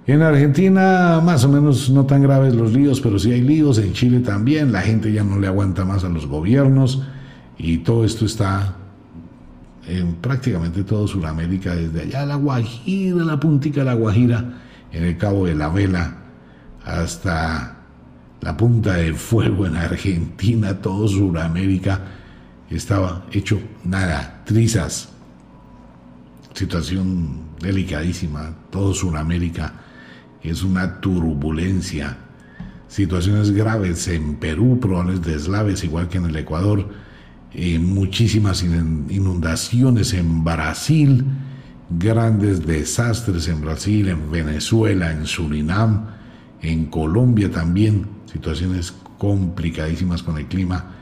En 0.09 0.23
Argentina 0.23 1.21
más 1.23 1.45
o 1.45 1.51
menos 1.51 1.91
no 1.91 2.07
tan 2.07 2.23
graves 2.23 2.55
los 2.55 2.73
líos, 2.73 2.99
pero 3.03 3.19
sí 3.19 3.31
hay 3.31 3.43
líos. 3.43 3.77
En 3.77 3.93
Chile 3.93 4.21
también. 4.21 4.73
La 4.73 4.81
gente 4.81 5.13
ya 5.13 5.23
no 5.23 5.39
le 5.39 5.47
aguanta 5.47 5.85
más 5.85 6.03
a 6.03 6.09
los 6.09 6.27
gobiernos. 6.27 7.03
Y 7.59 7.79
todo 7.79 8.07
esto 8.07 8.25
está 8.25 8.75
en 9.87 10.15
prácticamente 10.15 10.83
todo 10.83 11.07
Sudamérica, 11.07 11.75
desde 11.75 12.05
allá 12.05 12.25
la 12.25 12.37
Guajira, 12.37 13.23
la 13.23 13.39
puntica 13.39 13.81
de 13.81 13.85
la 13.85 13.95
Guajira, 13.95 14.63
en 14.93 15.05
el 15.05 15.19
Cabo 15.19 15.45
de 15.45 15.55
la 15.55 15.69
Vela, 15.69 16.17
hasta 16.87 17.77
la 18.41 18.57
punta 18.57 18.95
del 18.95 19.15
fuego 19.15 19.67
en 19.67 19.77
Argentina, 19.77 20.81
todo 20.81 21.07
Sudamérica 21.07 22.01
estaba 22.71 23.27
hecho 23.31 23.61
nada, 23.85 24.43
trizas. 24.47 25.11
Situación 26.55 27.41
delicadísima, 27.61 28.55
todo 28.71 28.95
Sudamérica 28.95 29.85
es 30.43 30.63
una 30.63 31.01
turbulencia. 31.01 32.19
Situaciones 32.89 33.51
graves 33.51 34.09
en 34.09 34.37
Perú, 34.37 34.79
probables 34.81 35.23
deslaves, 35.23 35.85
igual 35.85 36.09
que 36.09 36.19
en 36.19 36.27
el 36.27 36.37
Ecuador. 36.37 36.89
Eh, 37.53 37.79
muchísimas 37.79 38.63
inundaciones 38.63 40.15
en 40.15 40.45
Brasil, 40.45 41.25
grandes 41.91 42.67
desastres 42.67 43.49
en 43.49 43.61
Brasil, 43.61 44.09
en 44.09 44.31
Venezuela, 44.31 45.13
en 45.13 45.27
Surinam, 45.27 46.07
en 46.61 46.87
Colombia 46.87 47.51
también, 47.51 48.07
situaciones 48.31 48.95
complicadísimas 49.19 50.23
con 50.23 50.39
el 50.39 50.47
clima 50.47 50.95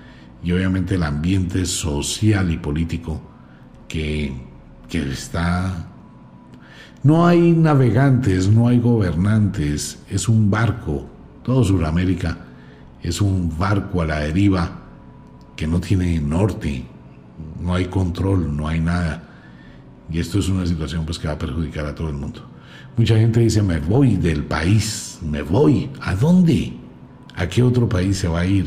y 0.43 0.53
obviamente 0.53 0.95
el 0.95 1.03
ambiente 1.03 1.66
social 1.66 2.51
y 2.51 2.57
político 2.57 3.20
que, 3.89 4.32
que 4.89 5.11
está 5.11 5.89
no 7.07 7.24
hay 7.24 7.52
navegantes, 7.52 8.48
no 8.48 8.66
hay 8.66 8.80
gobernantes, 8.80 10.00
es 10.11 10.28
un 10.28 10.50
barco. 10.50 11.07
Todo 11.44 11.62
Sudamérica 11.62 12.36
es 13.00 13.20
un 13.20 13.57
barco 13.57 14.02
a 14.02 14.07
la 14.07 14.18
deriva 14.18 14.80
que 15.54 15.68
no 15.68 15.80
tiene 15.80 16.18
norte, 16.18 16.84
no 17.62 17.74
hay 17.74 17.84
control, 17.84 18.57
no 18.57 18.66
hay 18.66 18.80
nada. 18.80 19.22
Y 20.11 20.18
esto 20.18 20.40
es 20.40 20.48
una 20.48 20.66
situación 20.66 21.04
pues 21.04 21.20
que 21.20 21.28
va 21.28 21.34
a 21.34 21.38
perjudicar 21.38 21.86
a 21.86 21.94
todo 21.94 22.09
el 22.09 22.16
mundo. 22.16 22.40
Mucha 22.96 23.16
gente 23.16 23.38
dice, 23.38 23.62
me 23.62 23.78
voy 23.78 24.16
del 24.16 24.42
país, 24.42 25.20
me 25.22 25.42
voy. 25.42 25.88
¿A 26.00 26.16
dónde? 26.16 26.72
¿A 27.36 27.46
qué 27.46 27.62
otro 27.62 27.88
país 27.88 28.18
se 28.18 28.26
va 28.26 28.40
a 28.40 28.46
ir? 28.46 28.66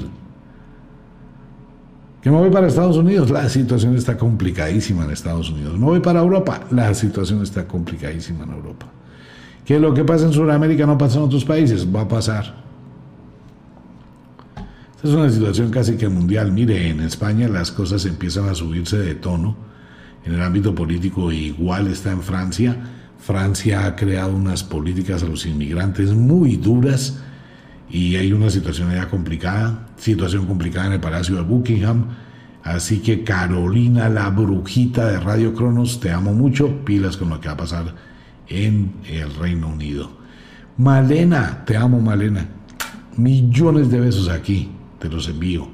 Que 2.22 2.30
me 2.30 2.38
voy 2.38 2.50
para 2.50 2.68
Estados 2.68 2.98
Unidos, 2.98 3.30
la 3.30 3.48
situación 3.48 3.96
está 3.96 4.18
complicadísima 4.18 5.06
en 5.06 5.12
Estados 5.12 5.50
Unidos. 5.50 5.80
Me 5.80 5.86
voy 5.86 6.00
para 6.02 6.20
Europa, 6.20 6.62
la 6.72 6.94
situación 6.94 7.42
está 7.42 7.66
complicadísima 7.66 8.44
en 8.44 8.52
Europa. 8.52 8.88
Que 9.64 9.80
lo 9.80 9.94
que 9.94 10.04
pasa 10.04 10.26
en 10.26 10.34
Sudamérica 10.34 10.86
no 10.86 10.98
pasa 10.98 11.18
en 11.18 11.24
otros 11.24 11.46
países, 11.46 11.88
va 11.88 12.02
a 12.02 12.08
pasar. 12.08 12.56
Esta 14.98 15.08
es 15.08 15.14
una 15.14 15.30
situación 15.30 15.72
casi 15.72 15.96
que 15.96 16.10
mundial. 16.10 16.52
Mire, 16.52 16.90
en 16.90 17.00
España 17.00 17.48
las 17.48 17.72
cosas 17.72 18.06
empiezan 18.06 18.50
a 18.50 18.56
subirse 18.56 18.98
de 18.98 19.16
tono. 19.16 19.56
En 20.26 20.34
el 20.34 20.42
ámbito 20.42 20.76
político 20.76 21.32
igual 21.32 21.88
está 21.88 22.12
en 22.12 22.22
Francia. 22.22 22.76
Francia 23.18 23.86
ha 23.86 23.96
creado 23.96 24.36
unas 24.36 24.64
políticas 24.66 25.24
a 25.24 25.26
los 25.26 25.46
inmigrantes 25.46 26.14
muy 26.14 26.58
duras 26.58 27.22
y 27.90 28.16
hay 28.16 28.32
una 28.34 28.50
situación 28.50 28.92
ya 28.92 29.10
complicada, 29.10 29.88
situación 29.98 30.46
complicada 30.46 30.88
en 30.88 30.94
el 30.94 31.00
Palacio 31.00 31.36
de 31.36 31.42
Buckingham. 31.42 32.06
Así 32.64 33.00
que 33.00 33.24
Carolina, 33.24 34.10
la 34.10 34.30
brujita 34.30 35.08
de 35.08 35.20
Radio 35.20 35.54
Cronos, 35.54 36.00
te 36.00 36.12
amo 36.12 36.34
mucho, 36.34 36.86
pilas 36.86 37.18
con 37.18 37.30
lo 37.30 37.40
que 37.40 37.48
va 37.48 37.54
a 37.54 37.58
pasar 37.58 37.96
en 38.48 38.94
el 39.08 39.34
Reino 39.36 39.70
Unido. 39.70 40.12
Malena, 40.78 41.64
te 41.66 41.78
amo 41.78 42.00
Malena, 42.00 42.46
millones 43.18 43.90
de 43.90 44.00
besos 44.00 44.30
aquí, 44.30 44.72
te 45.00 45.10
los 45.10 45.28
envío. 45.28 45.68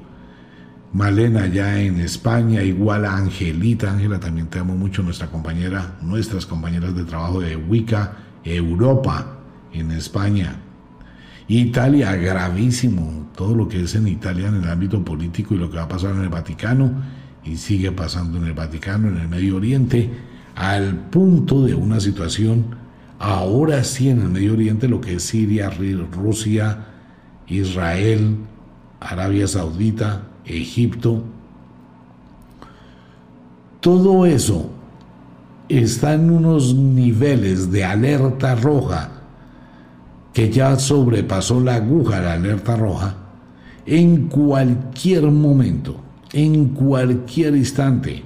Malena 0.92 1.46
ya 1.46 1.78
en 1.78 2.00
España, 2.00 2.62
igual 2.62 3.04
a 3.04 3.16
Angelita, 3.16 3.92
Ángela 3.92 4.18
también 4.18 4.46
te 4.46 4.58
amo 4.58 4.74
mucho, 4.74 5.02
nuestra 5.02 5.26
compañera, 5.26 5.98
nuestras 6.00 6.46
compañeras 6.46 6.96
de 6.96 7.04
trabajo 7.04 7.40
de 7.40 7.56
Wicca 7.56 8.16
Europa 8.44 9.38
en 9.72 9.90
España. 9.90 10.56
Italia, 11.48 12.16
gravísimo, 12.16 13.30
todo 13.36 13.54
lo 13.54 13.68
que 13.68 13.82
es 13.82 13.94
en 13.94 14.08
Italia 14.08 14.48
en 14.48 14.56
el 14.56 14.68
ámbito 14.68 15.04
político 15.04 15.54
y 15.54 15.58
lo 15.58 15.70
que 15.70 15.76
va 15.76 15.84
a 15.84 15.88
pasar 15.88 16.14
en 16.14 16.22
el 16.22 16.28
Vaticano 16.28 16.90
y 17.44 17.56
sigue 17.56 17.92
pasando 17.92 18.38
en 18.38 18.46
el 18.46 18.52
Vaticano, 18.52 19.08
en 19.08 19.18
el 19.18 19.28
Medio 19.28 19.56
Oriente, 19.56 20.10
al 20.56 20.96
punto 21.10 21.62
de 21.64 21.74
una 21.74 22.00
situación, 22.00 22.64
ahora 23.20 23.84
sí 23.84 24.08
en 24.08 24.22
el 24.22 24.28
Medio 24.28 24.54
Oriente, 24.54 24.88
lo 24.88 25.00
que 25.00 25.14
es 25.14 25.22
Siria, 25.22 25.70
Rusia, 25.70 26.86
Israel, 27.46 28.36
Arabia 28.98 29.46
Saudita, 29.46 30.22
Egipto, 30.44 31.22
todo 33.80 34.26
eso 34.26 34.72
está 35.68 36.14
en 36.14 36.30
unos 36.30 36.74
niveles 36.74 37.70
de 37.70 37.84
alerta 37.84 38.56
roja 38.56 39.15
que 40.36 40.50
ya 40.50 40.78
sobrepasó 40.78 41.60
la 41.60 41.76
aguja, 41.76 42.20
la 42.20 42.34
alerta 42.34 42.76
roja, 42.76 43.16
en 43.86 44.28
cualquier 44.28 45.22
momento, 45.22 45.98
en 46.30 46.74
cualquier 46.74 47.56
instante, 47.56 48.22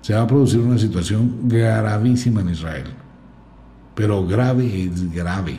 se 0.00 0.14
va 0.14 0.22
a 0.22 0.26
producir 0.28 0.60
una 0.60 0.78
situación 0.78 1.48
gravísima 1.48 2.42
en 2.42 2.50
Israel. 2.50 2.86
Pero 3.96 4.24
grave 4.28 4.84
es 4.84 5.12
grave. 5.12 5.58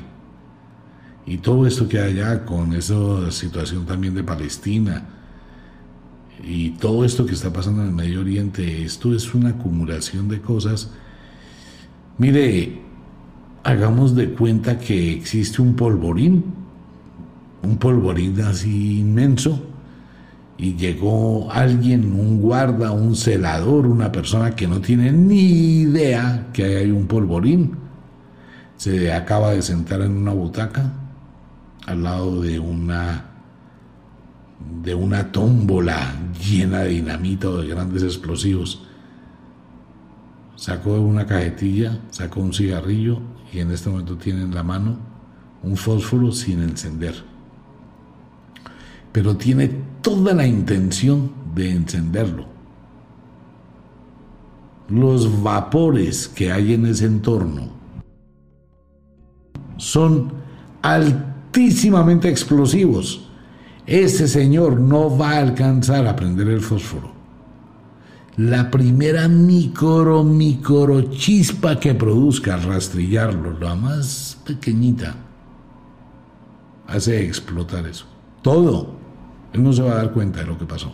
Y 1.25 1.39
todo 1.39 1.67
esto 1.67 1.89
que 1.89 1.99
hay 1.99 2.21
allá 2.21 2.45
con 2.45 2.73
esa 2.73 3.29
situación 3.29 3.85
también 3.85 4.15
de 4.15 4.23
Palestina 4.23 5.09
y 6.41 6.69
todo 6.69 7.03
esto 7.03 7.25
que 7.25 7.33
está 7.33 7.51
pasando 7.51 7.81
en 7.81 7.89
el 7.89 7.93
Medio 7.93 8.21
Oriente, 8.21 8.85
esto 8.85 9.13
es 9.13 9.33
una 9.33 9.49
acumulación 9.49 10.29
de 10.29 10.39
cosas. 10.39 10.89
Mire, 12.17 12.87
hagamos 13.63 14.15
de 14.15 14.31
cuenta 14.31 14.77
que 14.77 15.13
existe 15.13 15.61
un 15.61 15.75
polvorín, 15.75 16.43
un 17.63 17.77
polvorín 17.77 18.39
así 18.41 18.99
inmenso, 18.99 19.65
y 20.57 20.75
llegó 20.75 21.49
alguien, 21.51 22.13
un 22.13 22.41
guarda, 22.41 22.91
un 22.91 23.15
celador, 23.15 23.87
una 23.87 24.11
persona 24.11 24.55
que 24.55 24.67
no 24.67 24.81
tiene 24.81 25.11
ni 25.11 25.81
idea 25.81 26.47
que 26.51 26.77
hay 26.77 26.91
un 26.91 27.07
polvorín, 27.07 27.75
se 28.75 29.11
acaba 29.13 29.51
de 29.51 29.61
sentar 29.61 30.01
en 30.01 30.17
una 30.17 30.31
butaca 30.31 30.93
al 31.85 32.03
lado 32.03 32.41
de 32.41 32.59
una 32.59 33.25
de 34.83 34.93
una 34.93 35.31
tómbola 35.31 36.15
llena 36.45 36.79
de 36.79 36.89
dinamita 36.89 37.49
o 37.49 37.57
de 37.57 37.67
grandes 37.69 38.03
explosivos. 38.03 38.85
Sacó 40.57 40.99
una 40.99 41.25
cajetilla, 41.25 41.97
sacó 42.09 42.41
un 42.41 42.53
cigarrillo 42.53 43.21
y 43.51 43.59
en 43.59 43.71
este 43.71 43.89
momento 43.89 44.17
tiene 44.17 44.43
en 44.43 44.53
la 44.53 44.63
mano 44.63 44.97
un 45.63 45.75
fósforo 45.75 46.31
sin 46.31 46.61
encender. 46.61 47.15
Pero 49.11 49.35
tiene 49.35 49.69
toda 50.01 50.33
la 50.33 50.45
intención 50.45 51.31
de 51.55 51.71
encenderlo. 51.71 52.45
Los 54.87 55.41
vapores 55.41 56.27
que 56.27 56.51
hay 56.51 56.73
en 56.73 56.85
ese 56.85 57.05
entorno 57.05 57.69
son 59.77 60.31
altísimamente 60.81 62.29
explosivos. 62.29 63.29
Ese 63.85 64.27
señor 64.27 64.79
no 64.79 65.15
va 65.17 65.31
a 65.31 65.39
alcanzar 65.39 66.07
a 66.07 66.15
prender 66.15 66.47
el 66.47 66.61
fósforo 66.61 67.18
la 68.39 68.71
primera 68.71 69.27
micro, 69.27 70.23
micro 70.23 71.01
chispa 71.11 71.77
que 71.77 71.93
produzca 71.93 72.53
al 72.53 72.63
rastrillarlo, 72.63 73.59
la 73.59 73.75
más 73.75 74.37
pequeñita, 74.45 75.13
hace 76.87 77.25
explotar 77.25 77.85
eso. 77.85 78.05
Todo. 78.41 78.95
Él 79.51 79.61
no 79.61 79.73
se 79.73 79.81
va 79.81 79.91
a 79.91 79.95
dar 79.95 80.13
cuenta 80.13 80.39
de 80.39 80.45
lo 80.45 80.57
que 80.57 80.63
pasó. 80.63 80.89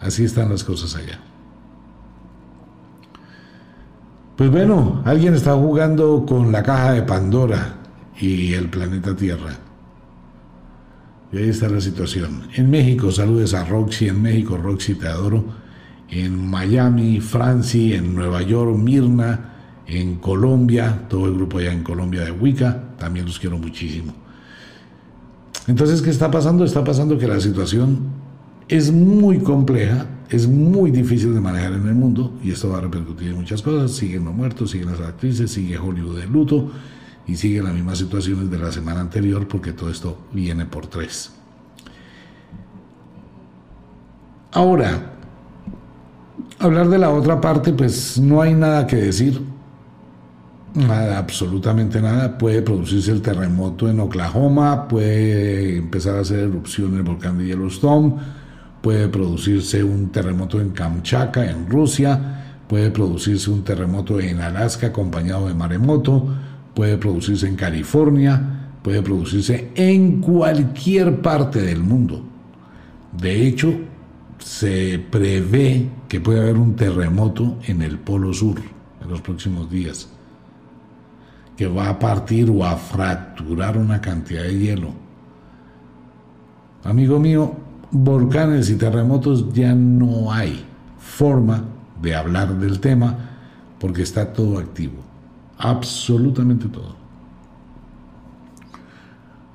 Así 0.00 0.24
están 0.24 0.48
las 0.48 0.64
cosas 0.64 0.96
allá. 0.96 1.20
Pues 4.34 4.50
bueno, 4.50 5.00
alguien 5.04 5.34
está 5.34 5.54
jugando 5.54 6.26
con 6.26 6.50
la 6.50 6.64
caja 6.64 6.92
de 6.94 7.02
Pandora 7.02 7.76
y 8.18 8.52
el 8.54 8.68
planeta 8.68 9.14
Tierra. 9.14 9.56
Y 11.32 11.38
ahí 11.38 11.48
está 11.48 11.68
la 11.68 11.80
situación. 11.80 12.42
En 12.54 12.70
México, 12.70 13.10
saludes 13.12 13.54
a 13.54 13.64
Roxy. 13.64 14.08
En 14.08 14.20
México, 14.20 14.56
Roxy, 14.56 14.94
te 14.94 15.06
adoro. 15.06 15.44
En 16.08 16.50
Miami, 16.50 17.20
Francia, 17.20 17.96
en 17.96 18.14
Nueva 18.14 18.42
York, 18.42 18.76
Mirna. 18.76 19.46
En 19.86 20.16
Colombia, 20.16 21.06
todo 21.08 21.26
el 21.26 21.34
grupo 21.34 21.58
allá 21.58 21.72
en 21.72 21.82
Colombia 21.82 22.24
de 22.24 22.32
Wicca. 22.32 22.96
También 22.98 23.26
los 23.26 23.38
quiero 23.38 23.58
muchísimo. 23.58 24.12
Entonces, 25.66 26.02
¿qué 26.02 26.10
está 26.10 26.30
pasando? 26.30 26.64
Está 26.64 26.82
pasando 26.82 27.16
que 27.16 27.28
la 27.28 27.40
situación 27.40 27.98
es 28.68 28.92
muy 28.92 29.38
compleja, 29.38 30.06
es 30.28 30.46
muy 30.48 30.90
difícil 30.90 31.34
de 31.34 31.40
manejar 31.40 31.72
en 31.72 31.86
el 31.86 31.94
mundo 31.94 32.38
y 32.42 32.50
esto 32.52 32.70
va 32.70 32.78
a 32.78 32.80
repercutir 32.82 33.28
en 33.28 33.36
muchas 33.36 33.62
cosas. 33.62 33.92
Siguen 33.92 34.24
los 34.24 34.34
muertos, 34.34 34.70
siguen 34.70 34.90
las 34.90 35.00
actrices, 35.00 35.50
sigue 35.50 35.78
Hollywood 35.78 36.20
de 36.20 36.26
luto 36.26 36.70
y 37.30 37.36
sigue 37.36 37.62
las 37.62 37.72
mismas 37.72 37.98
situaciones 37.98 38.50
de 38.50 38.58
la 38.58 38.72
semana 38.72 39.00
anterior 39.00 39.46
porque 39.46 39.72
todo 39.72 39.88
esto 39.88 40.18
viene 40.32 40.66
por 40.66 40.88
tres. 40.88 41.30
Ahora, 44.50 45.12
hablar 46.58 46.88
de 46.88 46.98
la 46.98 47.10
otra 47.10 47.40
parte, 47.40 47.72
pues 47.72 48.18
no 48.18 48.42
hay 48.42 48.54
nada 48.54 48.84
que 48.84 48.96
decir. 48.96 49.40
Nada, 50.74 51.18
absolutamente 51.18 52.00
nada. 52.00 52.36
Puede 52.36 52.62
producirse 52.62 53.12
el 53.12 53.22
terremoto 53.22 53.88
en 53.88 54.00
Oklahoma, 54.00 54.88
puede 54.88 55.76
empezar 55.76 56.16
a 56.16 56.20
hacer 56.22 56.40
erupción 56.40 56.96
el 56.96 57.04
volcán 57.04 57.38
de 57.38 57.46
Yellowstone, 57.46 58.14
puede 58.82 59.06
producirse 59.06 59.84
un 59.84 60.10
terremoto 60.10 60.60
en 60.60 60.70
Kamchatka, 60.70 61.48
en 61.48 61.70
Rusia, 61.70 62.64
puede 62.66 62.90
producirse 62.90 63.50
un 63.50 63.62
terremoto 63.62 64.18
en 64.18 64.40
Alaska 64.40 64.88
acompañado 64.88 65.46
de 65.46 65.54
maremoto, 65.54 66.26
puede 66.80 66.96
producirse 66.96 67.46
en 67.46 67.56
California, 67.56 68.78
puede 68.82 69.02
producirse 69.02 69.70
en 69.74 70.22
cualquier 70.22 71.20
parte 71.20 71.60
del 71.60 71.82
mundo. 71.82 72.24
De 73.12 73.46
hecho, 73.46 73.70
se 74.38 74.98
prevé 74.98 75.90
que 76.08 76.22
puede 76.22 76.40
haber 76.40 76.56
un 76.56 76.76
terremoto 76.76 77.58
en 77.66 77.82
el 77.82 77.98
Polo 77.98 78.32
Sur 78.32 78.62
en 79.02 79.10
los 79.10 79.20
próximos 79.20 79.70
días, 79.70 80.08
que 81.54 81.66
va 81.66 81.90
a 81.90 81.98
partir 81.98 82.48
o 82.48 82.64
a 82.64 82.76
fracturar 82.76 83.76
una 83.76 84.00
cantidad 84.00 84.44
de 84.44 84.58
hielo. 84.58 84.94
Amigo 86.82 87.20
mío, 87.20 87.56
volcanes 87.90 88.70
y 88.70 88.76
terremotos 88.76 89.52
ya 89.52 89.74
no 89.74 90.32
hay 90.32 90.64
forma 90.98 91.62
de 92.00 92.14
hablar 92.14 92.58
del 92.58 92.80
tema 92.80 93.18
porque 93.78 94.00
está 94.00 94.32
todo 94.32 94.58
activo 94.58 95.09
absolutamente 95.60 96.68
todo. 96.68 96.96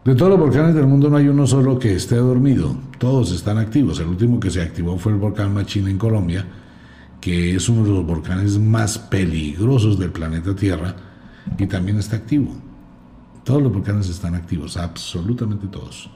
De 0.05 0.13
todos 0.13 0.29
los 0.29 0.39
volcanes 0.39 0.75
del 0.75 0.85
mundo 0.85 1.09
no 1.09 1.17
hay 1.17 1.27
uno 1.27 1.47
solo 1.47 1.79
que 1.79 1.95
esté 1.95 2.15
dormido, 2.17 2.75
todos 2.99 3.31
están 3.31 3.57
activos. 3.57 3.99
El 3.99 4.07
último 4.07 4.39
que 4.39 4.51
se 4.51 4.61
activó 4.61 4.97
fue 4.99 5.11
el 5.11 5.17
volcán 5.17 5.53
Machina 5.53 5.89
en 5.89 5.97
Colombia, 5.97 6.45
que 7.19 7.55
es 7.55 7.67
uno 7.69 7.83
de 7.83 7.89
los 7.89 8.05
volcanes 8.05 8.59
más 8.59 8.99
peligrosos 8.99 9.97
del 9.97 10.11
planeta 10.11 10.55
Tierra 10.55 10.95
y 11.57 11.65
también 11.65 11.97
está 11.97 12.17
activo. 12.17 12.55
Todos 13.43 13.63
los 13.63 13.73
volcanes 13.73 14.07
están 14.09 14.35
activos, 14.35 14.77
absolutamente 14.77 15.65
todos. 15.67 16.09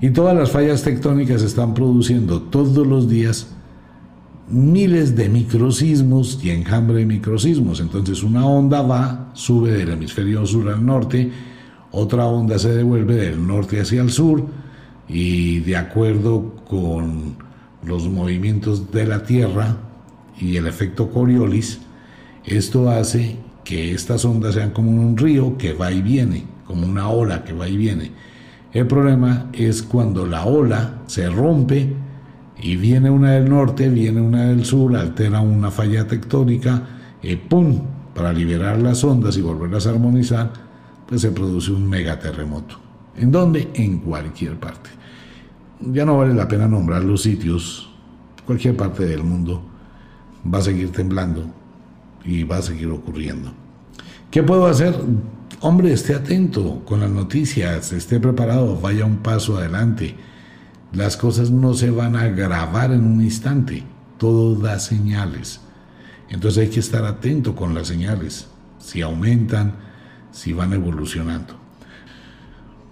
Y 0.00 0.10
todas 0.10 0.34
las 0.34 0.50
fallas 0.50 0.82
tectónicas 0.82 1.42
están 1.42 1.74
produciendo 1.74 2.40
todos 2.40 2.86
los 2.86 3.06
días 3.06 3.54
miles 4.50 5.16
de 5.16 5.28
microsismos 5.28 6.40
y 6.42 6.50
enjambre 6.50 6.98
de 6.98 7.06
microsismos. 7.06 7.80
Entonces 7.80 8.22
una 8.22 8.46
onda 8.46 8.82
va, 8.82 9.30
sube 9.34 9.72
del 9.72 9.90
hemisferio 9.90 10.44
sur 10.46 10.68
al 10.68 10.84
norte, 10.84 11.30
otra 11.92 12.26
onda 12.26 12.58
se 12.58 12.74
devuelve 12.74 13.16
del 13.16 13.46
norte 13.46 13.80
hacia 13.80 14.02
el 14.02 14.10
sur 14.10 14.46
y 15.08 15.60
de 15.60 15.76
acuerdo 15.76 16.54
con 16.68 17.36
los 17.84 18.08
movimientos 18.08 18.90
de 18.92 19.06
la 19.06 19.22
Tierra 19.22 19.76
y 20.38 20.56
el 20.56 20.66
efecto 20.66 21.10
Coriolis, 21.10 21.80
Esto 22.44 22.88
hace 22.88 23.36
que 23.64 23.92
estas 23.92 24.24
ondas 24.24 24.54
sean 24.54 24.70
como 24.70 24.90
un 24.90 25.16
río 25.16 25.58
que 25.58 25.74
va 25.74 25.92
y 25.92 26.00
viene, 26.00 26.44
como 26.64 26.86
una 26.86 27.08
ola 27.08 27.44
que 27.44 27.52
va 27.52 27.68
y 27.68 27.76
viene. 27.76 28.10
El 28.72 28.86
problema 28.86 29.50
es 29.52 29.82
cuando 29.82 30.26
la 30.26 30.46
ola 30.46 31.02
se 31.06 31.28
rompe 31.28 31.92
y 32.62 32.76
viene 32.76 33.10
una 33.10 33.32
del 33.32 33.48
norte, 33.48 33.88
viene 33.88 34.20
una 34.20 34.46
del 34.46 34.64
sur, 34.64 34.96
altera 34.96 35.40
una 35.40 35.70
falla 35.70 36.06
tectónica, 36.06 36.82
y 37.22 37.36
¡pum! 37.36 37.80
Para 38.14 38.32
liberar 38.32 38.78
las 38.78 39.04
ondas 39.04 39.36
y 39.36 39.40
volverlas 39.40 39.86
a 39.86 39.90
armonizar, 39.90 40.52
pues 41.06 41.20
se 41.20 41.30
produce 41.30 41.72
un 41.72 41.88
megaterremoto. 41.88 42.76
¿En 43.16 43.30
dónde? 43.30 43.70
En 43.74 43.98
cualquier 43.98 44.58
parte. 44.58 44.90
Ya 45.80 46.04
no 46.04 46.18
vale 46.18 46.34
la 46.34 46.48
pena 46.48 46.68
nombrar 46.68 47.02
los 47.02 47.22
sitios, 47.22 47.90
cualquier 48.44 48.76
parte 48.76 49.06
del 49.06 49.22
mundo 49.22 49.62
va 50.52 50.58
a 50.58 50.62
seguir 50.62 50.90
temblando 50.90 51.44
y 52.24 52.42
va 52.42 52.58
a 52.58 52.62
seguir 52.62 52.88
ocurriendo. 52.88 53.52
¿Qué 54.30 54.42
puedo 54.42 54.66
hacer? 54.66 54.94
Hombre, 55.60 55.92
esté 55.92 56.14
atento 56.14 56.82
con 56.84 57.00
las 57.00 57.10
noticias, 57.10 57.92
esté 57.92 58.20
preparado, 58.20 58.78
vaya 58.80 59.04
un 59.04 59.18
paso 59.18 59.56
adelante. 59.56 60.14
Las 60.92 61.16
cosas 61.16 61.50
no 61.50 61.74
se 61.74 61.90
van 61.90 62.16
a 62.16 62.22
agravar 62.22 62.92
en 62.92 63.04
un 63.04 63.22
instante, 63.22 63.84
todo 64.18 64.56
da 64.56 64.78
señales. 64.78 65.60
Entonces 66.28 66.64
hay 66.64 66.70
que 66.70 66.80
estar 66.80 67.04
atento 67.04 67.54
con 67.54 67.74
las 67.74 67.88
señales, 67.88 68.48
si 68.78 69.02
aumentan, 69.02 69.74
si 70.32 70.52
van 70.52 70.72
evolucionando. 70.72 71.54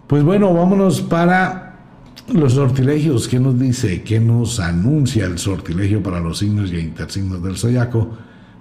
Pues 0.06 0.22
bueno, 0.22 0.54
vámonos 0.54 1.00
para 1.02 1.76
los 2.32 2.54
sortilegios. 2.54 3.28
¿Qué 3.28 3.38
nos 3.38 3.58
dice? 3.58 4.02
¿Qué 4.02 4.20
nos 4.20 4.60
anuncia 4.60 5.26
el 5.26 5.38
sortilegio 5.38 6.02
para 6.02 6.20
los 6.20 6.38
signos 6.38 6.72
y 6.72 6.78
intersignos 6.78 7.42
del 7.42 7.56
zodiaco 7.56 8.10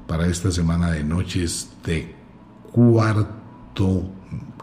para 0.07 0.27
esta 0.27 0.51
semana 0.51 0.91
de 0.91 1.03
noches 1.03 1.69
de 1.85 2.15
cuarto 2.71 4.09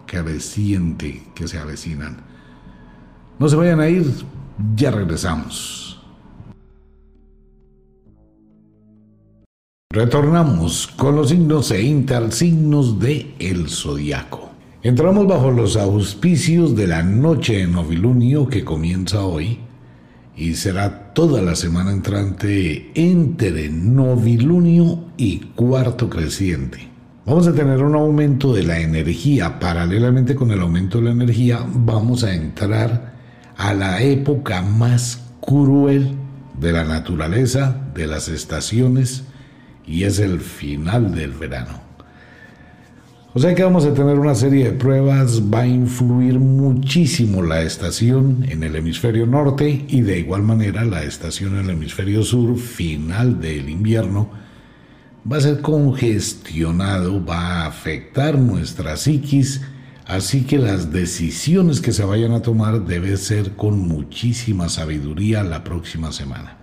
creciente 0.06 1.22
que 1.34 1.48
se 1.48 1.58
avecinan? 1.58 2.18
No 3.38 3.48
se 3.48 3.56
vayan 3.56 3.80
a 3.80 3.88
ir, 3.88 4.04
ya 4.76 4.90
regresamos. 4.90 6.00
Retornamos 9.90 10.88
con 10.88 11.14
los 11.14 11.28
signos 11.28 11.70
e 11.70 11.82
intersignos 11.82 12.98
de 12.98 13.34
el 13.38 13.68
zodiaco. 13.68 14.50
Entramos 14.82 15.26
bajo 15.26 15.52
los 15.52 15.76
auspicios 15.76 16.74
de 16.74 16.88
la 16.88 17.02
noche 17.02 17.58
de 17.58 17.66
novilunio 17.68 18.48
que 18.48 18.64
comienza 18.64 19.24
hoy 19.24 19.60
y 20.36 20.54
será 20.54 21.14
toda 21.14 21.40
la 21.42 21.54
semana 21.54 21.92
entrante 21.92 22.90
entre 22.94 23.68
novilunio 23.68 25.04
y 25.16 25.38
cuarto 25.54 26.10
creciente. 26.10 26.88
Vamos 27.24 27.46
a 27.46 27.54
tener 27.54 27.82
un 27.82 27.94
aumento 27.94 28.52
de 28.52 28.64
la 28.64 28.80
energía. 28.80 29.58
Paralelamente 29.60 30.34
con 30.34 30.50
el 30.50 30.60
aumento 30.60 30.98
de 30.98 31.04
la 31.04 31.10
energía, 31.12 31.64
vamos 31.72 32.24
a 32.24 32.34
entrar 32.34 33.13
a 33.56 33.74
la 33.74 34.02
época 34.02 34.62
más 34.62 35.22
cruel 35.40 36.16
de 36.58 36.72
la 36.72 36.84
naturaleza, 36.84 37.76
de 37.94 38.06
las 38.06 38.28
estaciones, 38.28 39.24
y 39.86 40.04
es 40.04 40.18
el 40.18 40.40
final 40.40 41.14
del 41.14 41.32
verano. 41.32 41.84
O 43.36 43.40
sea 43.40 43.52
que 43.52 43.64
vamos 43.64 43.84
a 43.84 43.92
tener 43.92 44.16
una 44.16 44.36
serie 44.36 44.66
de 44.66 44.72
pruebas, 44.72 45.42
va 45.52 45.62
a 45.62 45.66
influir 45.66 46.38
muchísimo 46.38 47.42
la 47.42 47.62
estación 47.62 48.46
en 48.48 48.62
el 48.62 48.76
hemisferio 48.76 49.26
norte 49.26 49.86
y 49.88 50.02
de 50.02 50.20
igual 50.20 50.44
manera 50.44 50.84
la 50.84 51.02
estación 51.02 51.54
en 51.54 51.64
el 51.64 51.70
hemisferio 51.70 52.22
sur, 52.22 52.56
final 52.56 53.40
del 53.40 53.68
invierno, 53.68 54.30
va 55.30 55.38
a 55.38 55.40
ser 55.40 55.62
congestionado, 55.62 57.24
va 57.24 57.62
a 57.62 57.66
afectar 57.66 58.38
nuestra 58.38 58.96
psiquis, 58.96 59.62
así 60.06 60.44
que 60.44 60.58
las 60.58 60.92
decisiones 60.92 61.80
que 61.80 61.92
se 61.92 62.04
vayan 62.04 62.32
a 62.32 62.42
tomar 62.42 62.84
deben 62.84 63.18
ser 63.18 63.56
con 63.56 63.78
muchísima 63.78 64.68
sabiduría 64.68 65.42
la 65.42 65.64
próxima 65.64 66.12
semana. 66.12 66.58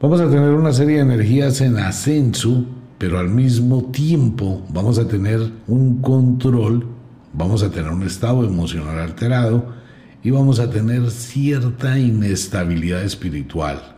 Vamos 0.00 0.20
a 0.20 0.28
tener 0.28 0.50
una 0.50 0.72
serie 0.72 0.96
de 0.96 1.02
energías 1.02 1.60
en 1.60 1.78
ascenso 1.78 2.66
pero 2.98 3.18
al 3.18 3.28
mismo 3.28 3.84
tiempo 3.84 4.64
vamos 4.70 4.98
a 4.98 5.06
tener 5.06 5.52
un 5.66 6.00
control, 6.00 6.86
vamos 7.32 7.62
a 7.62 7.70
tener 7.70 7.90
un 7.90 8.02
estado 8.02 8.44
emocional 8.44 8.98
alterado 8.98 9.74
y 10.22 10.30
vamos 10.30 10.60
a 10.60 10.70
tener 10.70 11.10
cierta 11.10 11.98
inestabilidad 11.98 13.02
espiritual. 13.02 13.96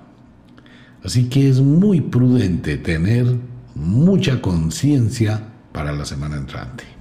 Así 1.05 1.29
que 1.29 1.49
es 1.49 1.61
muy 1.61 2.01
prudente 2.01 2.77
tener 2.77 3.37
mucha 3.75 4.43
conciencia 4.43 5.49
para 5.73 5.93
la 5.93 6.05
semana 6.05 6.37
entrante. 6.37 6.98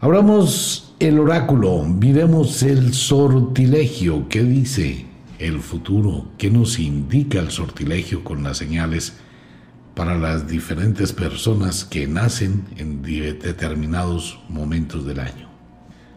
Abramos 0.00 0.94
el 1.00 1.18
oráculo, 1.18 1.82
miremos 1.84 2.62
el 2.62 2.94
sortilegio, 2.94 4.28
¿qué 4.28 4.42
dice 4.42 5.06
el 5.38 5.60
futuro? 5.60 6.26
¿Qué 6.38 6.50
nos 6.50 6.78
indica 6.78 7.40
el 7.40 7.50
sortilegio 7.50 8.22
con 8.24 8.42
las 8.42 8.58
señales? 8.58 9.14
para 9.98 10.16
las 10.16 10.46
diferentes 10.46 11.12
personas 11.12 11.84
que 11.84 12.06
nacen 12.06 12.66
en 12.76 13.02
determinados 13.02 14.38
momentos 14.48 15.04
del 15.04 15.18
año. 15.18 15.48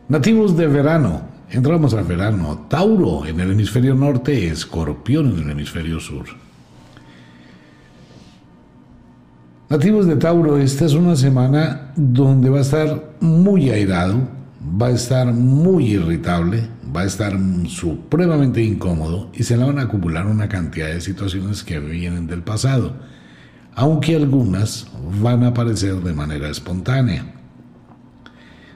Nativos 0.07 0.55
de 0.55 0.67
verano, 0.67 1.23
entramos 1.49 1.95
al 1.95 2.03
verano, 2.03 2.67
Tauro 2.69 3.25
en 3.25 3.39
el 3.39 3.53
hemisferio 3.53 3.95
norte, 3.95 4.49
Escorpión 4.49 5.31
en 5.31 5.45
el 5.45 5.49
hemisferio 5.49 5.99
sur. 5.99 6.25
Nativos 9.71 10.05
de 10.05 10.17
Tauro, 10.17 10.57
esta 10.57 10.83
es 10.83 10.95
una 10.95 11.15
semana 11.15 11.93
donde 11.95 12.49
va 12.49 12.57
a 12.57 12.61
estar 12.61 13.15
muy 13.21 13.69
airado, 13.69 14.27
va 14.61 14.87
a 14.87 14.91
estar 14.91 15.31
muy 15.31 15.93
irritable, 15.93 16.67
va 16.93 17.03
a 17.03 17.05
estar 17.05 17.39
supremamente 17.69 18.61
incómodo 18.61 19.29
y 19.33 19.43
se 19.43 19.55
le 19.55 19.63
van 19.63 19.79
a 19.79 19.83
acumular 19.83 20.27
una 20.27 20.49
cantidad 20.49 20.89
de 20.89 20.99
situaciones 20.99 21.63
que 21.63 21.79
vienen 21.79 22.27
del 22.27 22.43
pasado 22.43 22.97
aunque 23.73 24.13
algunas 24.13 24.87
van 25.21 25.45
a 25.45 25.47
aparecer 25.47 25.95
de 26.01 26.11
manera 26.11 26.49
espontánea. 26.49 27.33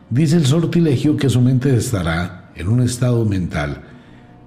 Dice 0.10 0.38
el 0.38 0.46
sortilegio 0.46 1.18
que 1.18 1.30
su 1.30 1.41
mente 1.41 1.76
estará 1.76 2.54
en 2.56 2.70
un 2.70 2.82
estado 2.82 3.26
mental 3.26 3.82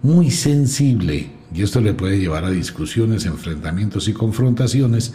muy 0.03 0.31
sensible 0.31 1.31
y 1.53 1.61
esto 1.61 1.83
le 1.83 1.93
puede 1.93 2.19
llevar 2.19 2.47
a 2.47 2.51
discusiones, 2.51 3.27
enfrentamientos 3.27 4.09
y 4.09 4.15
confrontaciones 4.15 5.13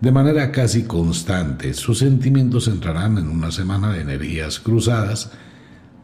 de 0.00 0.12
manera 0.12 0.52
casi 0.52 0.84
constante. 0.84 1.74
Sus 1.74 1.98
sentimientos 1.98 2.68
entrarán 2.68 3.18
en 3.18 3.28
una 3.28 3.50
semana 3.50 3.92
de 3.92 4.02
energías 4.02 4.60
cruzadas 4.60 5.32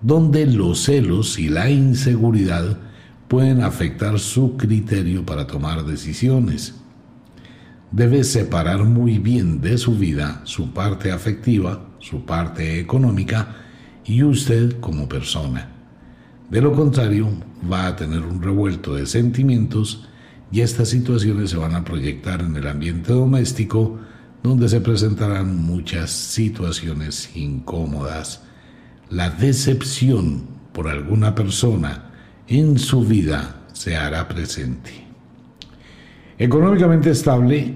donde 0.00 0.46
los 0.46 0.82
celos 0.82 1.38
y 1.38 1.48
la 1.48 1.70
inseguridad 1.70 2.78
pueden 3.28 3.62
afectar 3.62 4.18
su 4.18 4.56
criterio 4.56 5.24
para 5.24 5.46
tomar 5.46 5.84
decisiones 5.84 6.74
debe 7.92 8.24
separar 8.24 8.84
muy 8.84 9.18
bien 9.18 9.60
de 9.60 9.76
su 9.78 9.96
vida 9.96 10.40
su 10.44 10.72
parte 10.72 11.12
afectiva, 11.12 11.84
su 11.98 12.24
parte 12.24 12.80
económica 12.80 13.54
y 14.04 14.22
usted 14.22 14.80
como 14.80 15.08
persona. 15.08 15.68
De 16.50 16.60
lo 16.60 16.72
contrario, 16.72 17.28
va 17.70 17.86
a 17.86 17.96
tener 17.96 18.20
un 18.20 18.42
revuelto 18.42 18.94
de 18.94 19.06
sentimientos 19.06 20.08
y 20.52 20.60
estas 20.60 20.90
situaciones 20.90 21.50
se 21.50 21.56
van 21.56 21.74
a 21.74 21.82
proyectar 21.82 22.42
en 22.42 22.54
el 22.54 22.68
ambiente 22.68 23.12
doméstico 23.12 23.98
donde 24.42 24.68
se 24.68 24.80
presentarán 24.80 25.56
muchas 25.56 26.10
situaciones 26.10 27.30
incómodas. 27.34 28.42
La 29.08 29.30
decepción 29.30 30.42
por 30.72 30.88
alguna 30.88 31.34
persona 31.34 32.10
en 32.48 32.78
su 32.78 33.04
vida 33.04 33.62
se 33.72 33.96
hará 33.96 34.28
presente. 34.28 34.90
Económicamente 36.38 37.10
estable, 37.10 37.74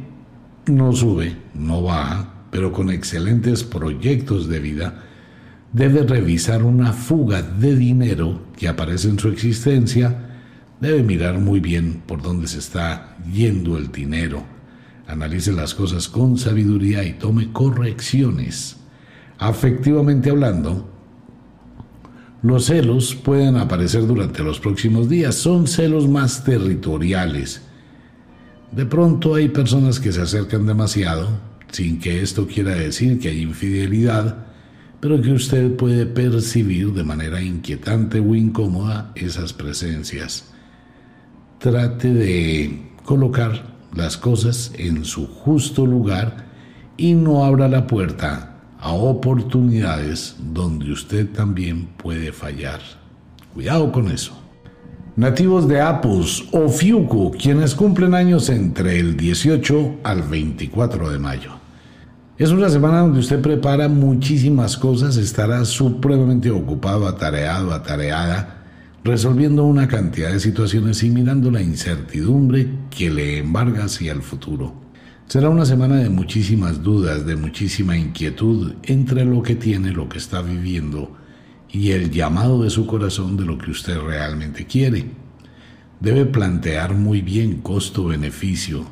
no 0.66 0.92
sube, 0.92 1.36
no 1.54 1.82
baja, 1.82 2.34
pero 2.50 2.72
con 2.72 2.90
excelentes 2.90 3.64
proyectos 3.64 4.48
de 4.48 4.60
vida, 4.60 5.04
debe 5.72 6.02
revisar 6.02 6.62
una 6.62 6.92
fuga 6.92 7.42
de 7.42 7.76
dinero 7.76 8.40
que 8.56 8.68
aparece 8.68 9.08
en 9.08 9.18
su 9.18 9.28
existencia, 9.28 10.25
debe 10.80 11.02
mirar 11.02 11.38
muy 11.38 11.60
bien 11.60 12.02
por 12.06 12.22
dónde 12.22 12.48
se 12.48 12.58
está 12.58 13.16
yendo 13.32 13.76
el 13.76 13.90
dinero, 13.90 14.44
analice 15.06 15.52
las 15.52 15.74
cosas 15.74 16.08
con 16.08 16.38
sabiduría 16.38 17.04
y 17.04 17.14
tome 17.14 17.52
correcciones. 17.52 18.76
Afectivamente 19.38 20.30
hablando, 20.30 20.88
los 22.42 22.66
celos 22.66 23.14
pueden 23.14 23.56
aparecer 23.56 24.06
durante 24.06 24.42
los 24.42 24.60
próximos 24.60 25.08
días, 25.08 25.34
son 25.34 25.66
celos 25.66 26.08
más 26.08 26.44
territoriales 26.44 27.62
de 28.72 28.84
pronto 28.84 29.34
hay 29.34 29.48
personas 29.48 30.00
que 30.00 30.12
se 30.12 30.20
acercan 30.20 30.66
demasiado, 30.66 31.28
sin 31.70 31.98
que 31.98 32.20
esto 32.20 32.46
quiera 32.46 32.74
decir 32.74 33.18
que 33.18 33.28
hay 33.28 33.42
infidelidad, 33.42 34.44
pero 35.00 35.20
que 35.22 35.32
usted 35.32 35.76
puede 35.76 36.04
percibir 36.04 36.92
de 36.92 37.04
manera 37.04 37.40
inquietante 37.40 38.20
o 38.20 38.34
incómoda 38.34 39.12
esas 39.14 39.52
presencias. 39.52 40.52
Trate 41.58 42.12
de 42.12 42.90
colocar 43.04 43.74
las 43.94 44.16
cosas 44.16 44.72
en 44.76 45.04
su 45.04 45.26
justo 45.26 45.86
lugar 45.86 46.46
y 46.96 47.14
no 47.14 47.44
abra 47.44 47.68
la 47.68 47.86
puerta 47.86 48.56
a 48.78 48.92
oportunidades 48.92 50.36
donde 50.52 50.92
usted 50.92 51.28
también 51.32 51.86
puede 51.96 52.32
fallar. 52.32 52.80
Cuidado 53.54 53.90
con 53.90 54.10
eso. 54.10 54.38
Nativos 55.16 55.66
de 55.66 55.80
Apus 55.80 56.46
o 56.52 56.68
Fiuku, 56.68 57.32
quienes 57.32 57.74
cumplen 57.74 58.14
años 58.14 58.50
entre 58.50 59.00
el 59.00 59.16
18 59.16 60.00
al 60.04 60.22
24 60.22 61.10
de 61.10 61.18
mayo. 61.18 61.52
Es 62.36 62.50
una 62.50 62.68
semana 62.68 63.00
donde 63.00 63.20
usted 63.20 63.40
prepara 63.40 63.88
muchísimas 63.88 64.76
cosas, 64.76 65.16
estará 65.16 65.64
supremamente 65.64 66.50
ocupado, 66.50 67.08
atareado, 67.08 67.72
atareada, 67.72 68.55
resolviendo 69.06 69.64
una 69.64 69.88
cantidad 69.88 70.32
de 70.32 70.40
situaciones 70.40 71.02
y 71.02 71.10
mirando 71.10 71.50
la 71.50 71.62
incertidumbre 71.62 72.68
que 72.90 73.08
le 73.08 73.38
embarga 73.38 73.84
hacia 73.84 74.12
el 74.12 74.20
futuro. 74.20 74.74
Será 75.28 75.48
una 75.48 75.64
semana 75.64 75.96
de 75.96 76.08
muchísimas 76.08 76.82
dudas, 76.82 77.24
de 77.24 77.36
muchísima 77.36 77.96
inquietud 77.96 78.74
entre 78.82 79.24
lo 79.24 79.42
que 79.42 79.54
tiene, 79.54 79.92
lo 79.92 80.08
que 80.08 80.18
está 80.18 80.42
viviendo 80.42 81.16
y 81.70 81.92
el 81.92 82.10
llamado 82.10 82.62
de 82.62 82.70
su 82.70 82.86
corazón 82.86 83.36
de 83.36 83.44
lo 83.44 83.58
que 83.58 83.70
usted 83.70 83.98
realmente 83.98 84.66
quiere. 84.66 85.06
Debe 86.00 86.26
plantear 86.26 86.94
muy 86.94 87.22
bien 87.22 87.60
costo-beneficio. 87.62 88.84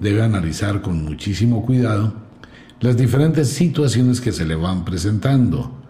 Debe 0.00 0.22
analizar 0.22 0.82
con 0.82 1.04
muchísimo 1.04 1.64
cuidado 1.64 2.14
las 2.80 2.96
diferentes 2.96 3.48
situaciones 3.48 4.20
que 4.20 4.32
se 4.32 4.44
le 4.44 4.54
van 4.54 4.84
presentando. 4.84 5.83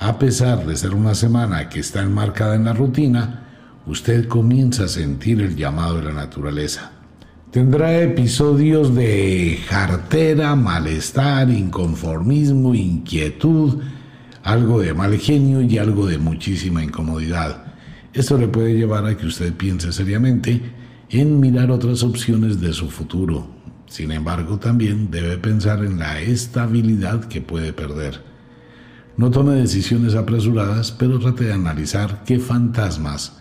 A 0.00 0.18
pesar 0.18 0.64
de 0.64 0.76
ser 0.76 0.94
una 0.94 1.14
semana 1.14 1.68
que 1.68 1.80
está 1.80 2.00
enmarcada 2.00 2.54
en 2.54 2.64
la 2.64 2.72
rutina, 2.72 3.46
usted 3.86 4.28
comienza 4.28 4.84
a 4.84 4.88
sentir 4.88 5.42
el 5.42 5.56
llamado 5.56 5.96
de 5.96 6.04
la 6.04 6.14
naturaleza. 6.14 6.92
Tendrá 7.50 8.00
episodios 8.00 8.94
de 8.94 9.58
jartera, 9.68 10.56
malestar, 10.56 11.50
inconformismo, 11.50 12.74
inquietud, 12.74 13.82
algo 14.42 14.80
de 14.80 14.94
mal 14.94 15.18
genio 15.18 15.60
y 15.60 15.76
algo 15.76 16.06
de 16.06 16.16
muchísima 16.16 16.82
incomodidad. 16.82 17.64
Esto 18.14 18.38
le 18.38 18.48
puede 18.48 18.72
llevar 18.72 19.04
a 19.04 19.18
que 19.18 19.26
usted 19.26 19.52
piense 19.52 19.92
seriamente 19.92 20.62
en 21.10 21.38
mirar 21.40 21.70
otras 21.70 22.02
opciones 22.02 22.58
de 22.58 22.72
su 22.72 22.88
futuro, 22.88 23.50
sin 23.86 24.12
embargo, 24.12 24.58
también 24.58 25.10
debe 25.10 25.36
pensar 25.36 25.84
en 25.84 25.98
la 25.98 26.20
estabilidad 26.20 27.24
que 27.24 27.42
puede 27.42 27.74
perder. 27.74 28.29
No 29.20 29.30
tome 29.30 29.52
decisiones 29.52 30.14
apresuradas, 30.14 30.92
pero 30.92 31.18
trate 31.18 31.44
de 31.44 31.52
analizar 31.52 32.24
qué 32.24 32.38
fantasmas 32.38 33.36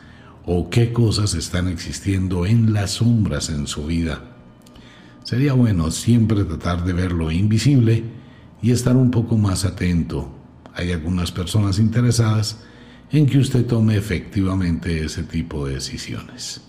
o 0.46 0.70
qué 0.70 0.92
cosas 0.92 1.36
están 1.36 1.70
existiendo 1.70 2.46
en 2.46 2.74
las 2.74 2.92
sombras 2.96 3.50
en 3.50 3.66
su 3.66 3.86
vida. 3.86 4.20
Sería 5.24 5.54
bueno 5.54 5.90
siempre 5.92 6.44
tratar 6.44 6.84
de 6.84 6.92
ver 6.92 7.14
lo 7.14 7.32
invisible 7.32 8.04
y 8.62 8.72
estar 8.72 8.98
un 8.98 9.10
poco 9.10 9.38
más 9.38 9.64
atento. 9.64 10.30
Hay 10.74 10.92
algunas 10.92 11.32
personas 11.32 11.80
interesadas 11.80 12.60
en 13.10 13.26
que 13.26 13.38
usted 13.38 13.66
tome 13.66 13.96
efectivamente 13.96 15.06
ese 15.06 15.24
tipo 15.24 15.66
de 15.66 15.76
decisiones. 15.76 16.60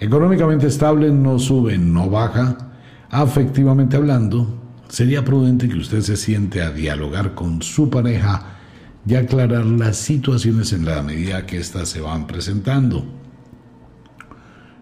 Económicamente 0.00 0.66
estable 0.66 1.12
no 1.12 1.38
sube, 1.38 1.78
no 1.78 2.10
baja, 2.10 2.72
afectivamente 3.08 3.96
hablando, 3.96 4.61
sería 4.92 5.24
prudente 5.24 5.70
que 5.70 5.78
usted 5.78 6.02
se 6.02 6.18
siente 6.18 6.60
a 6.60 6.70
dialogar 6.70 7.34
con 7.34 7.62
su 7.62 7.88
pareja 7.88 8.58
y 9.06 9.14
aclarar 9.14 9.64
las 9.64 9.96
situaciones 9.96 10.74
en 10.74 10.84
la 10.84 11.02
medida 11.02 11.46
que 11.46 11.56
éstas 11.56 11.88
se 11.88 12.02
van 12.02 12.26
presentando. 12.26 13.02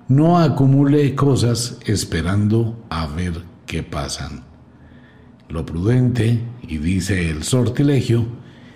No 0.08 0.40
acumule 0.40 1.14
cosas 1.14 1.78
esperando 1.86 2.84
a 2.90 3.06
ver 3.06 3.44
qué 3.66 3.84
pasan. 3.84 4.42
Lo 5.48 5.64
prudente, 5.64 6.40
y 6.66 6.78
dice 6.78 7.30
el 7.30 7.44
sortilegio, 7.44 8.26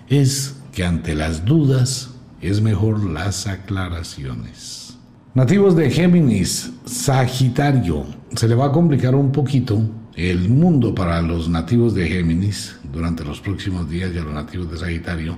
es 0.07 0.55
que 0.71 0.85
ante 0.85 1.15
las 1.15 1.43
dudas 1.43 2.11
es 2.39 2.61
mejor 2.61 3.03
las 3.03 3.45
aclaraciones. 3.45 4.97
Nativos 5.33 5.75
de 5.75 5.91
Géminis, 5.91 6.71
Sagitario, 6.85 8.05
se 8.33 8.47
le 8.47 8.55
va 8.55 8.67
a 8.67 8.71
complicar 8.71 9.15
un 9.15 9.33
poquito 9.33 9.81
el 10.15 10.49
mundo 10.49 10.95
para 10.95 11.21
los 11.21 11.49
nativos 11.49 11.93
de 11.93 12.07
Géminis 12.07 12.77
durante 12.91 13.25
los 13.25 13.41
próximos 13.41 13.89
días 13.89 14.11
y 14.13 14.17
a 14.17 14.23
los 14.23 14.33
nativos 14.33 14.71
de 14.71 14.77
Sagitario, 14.77 15.37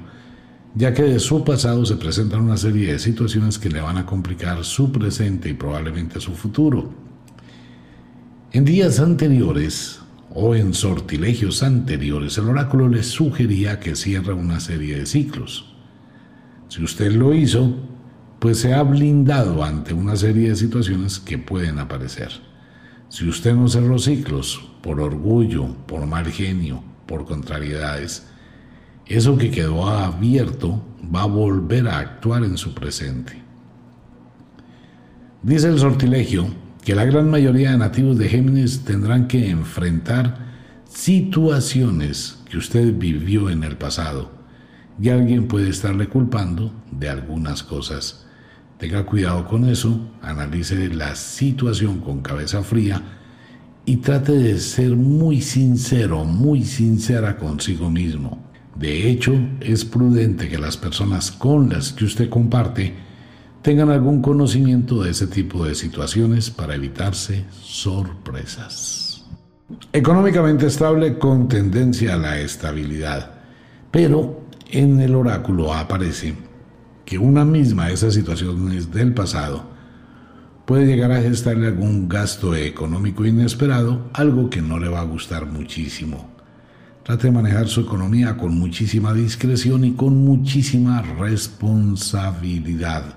ya 0.75 0.93
que 0.93 1.01
de 1.01 1.19
su 1.19 1.43
pasado 1.43 1.83
se 1.85 1.95
presentan 1.95 2.41
una 2.41 2.57
serie 2.57 2.91
de 2.91 2.99
situaciones 2.99 3.57
que 3.57 3.69
le 3.69 3.81
van 3.81 3.97
a 3.97 4.05
complicar 4.05 4.63
su 4.63 4.91
presente 4.91 5.49
y 5.49 5.53
probablemente 5.53 6.19
su 6.19 6.33
futuro. 6.33 6.93
En 8.51 8.65
días 8.65 8.99
anteriores 8.99 9.99
o 10.29 10.53
en 10.53 10.75
sortilegios 10.75 11.63
anteriores, 11.63 12.37
el 12.37 12.49
oráculo 12.49 12.87
le 12.87 13.01
sugería 13.01 13.79
que 13.79 13.95
cierre 13.95 14.33
una 14.33 14.59
serie 14.59 14.99
de 14.99 15.05
ciclos. 15.07 15.73
Si 16.67 16.83
usted 16.83 17.11
lo 17.13 17.33
hizo, 17.33 17.75
pues 18.39 18.59
se 18.59 18.75
ha 18.75 18.83
blindado 18.83 19.63
ante 19.63 19.93
una 19.93 20.15
serie 20.15 20.49
de 20.49 20.55
situaciones 20.55 21.19
que 21.19 21.39
pueden 21.39 21.79
aparecer. 21.79 22.29
Si 23.09 23.27
usted 23.27 23.53
no 23.55 23.67
cerró 23.67 23.97
ciclos 23.99 24.69
por 24.81 24.99
orgullo, 24.99 25.67
por 25.85 26.05
mal 26.05 26.25
genio, 26.27 26.83
por 27.05 27.25
contrariedades, 27.25 28.27
eso 29.05 29.37
que 29.37 29.49
quedó 29.49 29.87
abierto 29.87 30.83
va 31.13 31.21
a 31.21 31.27
volver 31.27 31.87
a 31.87 31.99
actuar 31.99 32.43
en 32.43 32.57
su 32.57 32.73
presente. 32.73 33.41
Dice 35.41 35.69
el 35.69 35.79
sortilegio 35.79 36.47
que 36.83 36.95
la 36.95 37.05
gran 37.05 37.29
mayoría 37.29 37.71
de 37.71 37.77
nativos 37.77 38.17
de 38.17 38.27
Géminis 38.27 38.83
tendrán 38.83 39.27
que 39.27 39.49
enfrentar 39.49 40.45
situaciones 40.89 42.39
que 42.49 42.57
usted 42.57 42.93
vivió 42.97 43.49
en 43.49 43.63
el 43.63 43.77
pasado 43.77 44.31
y 44.99 45.09
alguien 45.09 45.47
puede 45.47 45.69
estarle 45.69 46.07
culpando 46.07 46.73
de 46.91 47.09
algunas 47.09 47.63
cosas 47.63 48.26
Tenga 48.77 49.05
cuidado 49.05 49.45
con 49.45 49.65
eso, 49.65 49.99
analice 50.21 50.89
la 50.89 51.15
situación 51.15 51.99
con 51.99 52.21
cabeza 52.21 52.61
fría 52.61 53.01
y 53.85 53.97
trate 53.97 54.33
de 54.33 54.59
ser 54.59 54.95
muy 54.95 55.41
sincero, 55.41 56.25
muy 56.25 56.63
sincera 56.63 57.37
consigo 57.37 57.89
mismo. 57.89 58.37
De 58.75 59.09
hecho, 59.09 59.33
es 59.61 59.83
prudente 59.83 60.47
que 60.47 60.59
las 60.59 60.77
personas 60.77 61.31
con 61.31 61.69
las 61.69 61.91
que 61.91 62.05
usted 62.05 62.29
comparte 62.29 62.93
tengan 63.63 63.89
algún 63.89 64.21
conocimiento 64.21 65.01
de 65.01 65.09
ese 65.09 65.25
tipo 65.25 65.65
de 65.65 65.73
situaciones 65.73 66.51
para 66.51 66.75
evitarse 66.75 67.45
sorpresas. 67.63 69.25
Económicamente 69.91 70.67
estable 70.67 71.17
con 71.17 71.47
tendencia 71.47 72.13
a 72.13 72.17
la 72.17 72.39
estabilidad, 72.39 73.41
pero 73.89 74.41
en 74.69 74.99
el 74.99 75.15
oráculo 75.15 75.73
aparece 75.73 76.35
que 77.07 77.17
una 77.17 77.45
misma 77.45 77.87
de 77.87 77.93
esas 77.93 78.15
situaciones 78.15 78.91
del 78.91 79.13
pasado 79.13 79.63
puede 80.65 80.85
llegar 80.85 81.13
a 81.13 81.21
gestarle 81.21 81.67
algún 81.67 82.09
gasto 82.09 82.53
económico 82.53 83.25
inesperado, 83.25 84.09
algo 84.11 84.49
que 84.49 84.61
no 84.61 84.77
le 84.77 84.89
va 84.89 84.99
a 84.99 85.05
gustar 85.05 85.45
muchísimo. 85.45 86.29
Trate 87.03 87.27
de 87.27 87.31
manejar 87.31 87.69
su 87.69 87.79
economía 87.79 88.35
con 88.35 88.59
muchísima 88.59 89.13
discreción 89.13 89.85
y 89.85 89.93
con 89.93 90.25
muchísima 90.25 91.01
responsabilidad. 91.01 93.15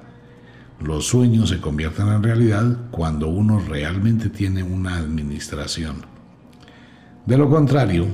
Los 0.80 1.06
sueños 1.06 1.48
se 1.48 1.60
convierten 1.60 2.06
en 2.10 2.22
realidad 2.22 2.90
cuando 2.92 3.26
uno 3.26 3.58
realmente 3.58 4.28
tiene 4.28 4.62
una 4.62 4.98
administración. 4.98 6.06
De 7.26 7.36
lo 7.36 7.50
contrario, 7.50 8.06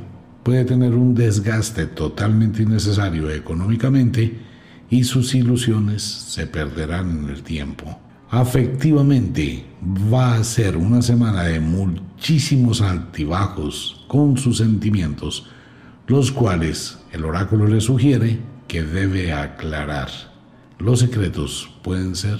puede 0.42 0.64
tener 0.64 0.94
un 0.94 1.14
desgaste 1.14 1.84
totalmente 1.84 2.62
innecesario 2.62 3.30
económicamente 3.30 4.45
y 4.91 5.05
sus 5.05 5.34
ilusiones 5.34 6.03
se 6.03 6.47
perderán 6.47 7.24
en 7.24 7.30
el 7.30 7.43
tiempo. 7.43 7.99
Afectivamente, 8.30 9.64
va 10.12 10.34
a 10.34 10.45
ser 10.45 10.76
una 10.76 11.01
semana 11.01 11.45
de 11.45 11.61
muchísimos 11.61 12.80
altibajos 12.80 14.05
con 14.09 14.37
sus 14.37 14.59
sentimientos, 14.59 15.47
los 16.07 16.32
cuales 16.32 16.99
el 17.12 17.24
oráculo 17.24 17.66
le 17.66 17.80
sugiere 17.80 18.41
que 18.66 18.82
debe 18.82 19.32
aclarar. 19.32 20.09
Los 20.78 21.01
secretos 21.01 21.70
pueden 21.82 22.16
ser 22.16 22.39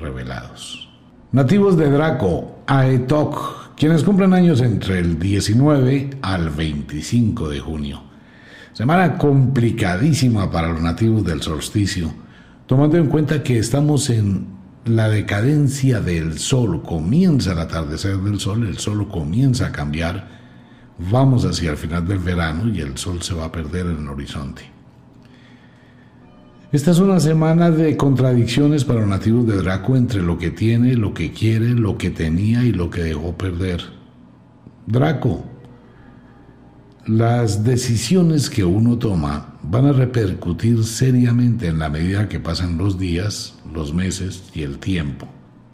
revelados. 0.00 0.88
Nativos 1.30 1.76
de 1.76 1.90
Draco, 1.90 2.62
Aetok, 2.66 3.74
quienes 3.76 4.02
cumplen 4.02 4.32
años 4.32 4.62
entre 4.62 4.98
el 4.98 5.18
19 5.18 6.10
al 6.22 6.48
25 6.50 7.50
de 7.50 7.60
junio. 7.60 8.07
Semana 8.78 9.18
complicadísima 9.18 10.52
para 10.52 10.68
los 10.68 10.80
nativos 10.80 11.24
del 11.24 11.42
solsticio, 11.42 12.12
tomando 12.64 12.96
en 12.96 13.08
cuenta 13.08 13.42
que 13.42 13.58
estamos 13.58 14.08
en 14.08 14.46
la 14.84 15.08
decadencia 15.08 16.00
del 16.00 16.38
sol, 16.38 16.80
comienza 16.84 17.54
el 17.54 17.58
atardecer 17.58 18.18
del 18.18 18.38
sol, 18.38 18.68
el 18.68 18.78
sol 18.78 19.08
comienza 19.08 19.66
a 19.66 19.72
cambiar, 19.72 20.28
vamos 21.10 21.44
hacia 21.44 21.72
el 21.72 21.76
final 21.76 22.06
del 22.06 22.20
verano 22.20 22.72
y 22.72 22.78
el 22.78 22.96
sol 22.96 23.20
se 23.20 23.34
va 23.34 23.46
a 23.46 23.50
perder 23.50 23.86
en 23.86 24.02
el 24.02 24.08
horizonte. 24.10 24.62
Esta 26.70 26.92
es 26.92 27.00
una 27.00 27.18
semana 27.18 27.72
de 27.72 27.96
contradicciones 27.96 28.84
para 28.84 29.00
los 29.00 29.08
nativos 29.08 29.44
de 29.48 29.56
Draco 29.56 29.96
entre 29.96 30.22
lo 30.22 30.38
que 30.38 30.52
tiene, 30.52 30.94
lo 30.94 31.12
que 31.12 31.32
quiere, 31.32 31.70
lo 31.70 31.98
que 31.98 32.10
tenía 32.10 32.62
y 32.62 32.70
lo 32.70 32.90
que 32.90 33.02
dejó 33.02 33.36
perder. 33.36 33.82
Draco, 34.86 35.57
las 37.08 37.64
decisiones 37.64 38.50
que 38.50 38.66
uno 38.66 38.98
toma 38.98 39.54
van 39.62 39.86
a 39.86 39.92
repercutir 39.92 40.84
seriamente 40.84 41.68
en 41.68 41.78
la 41.78 41.88
medida 41.88 42.28
que 42.28 42.38
pasan 42.38 42.76
los 42.76 42.98
días, 42.98 43.54
los 43.72 43.94
meses 43.94 44.42
y 44.54 44.60
el 44.60 44.78
tiempo. 44.78 45.26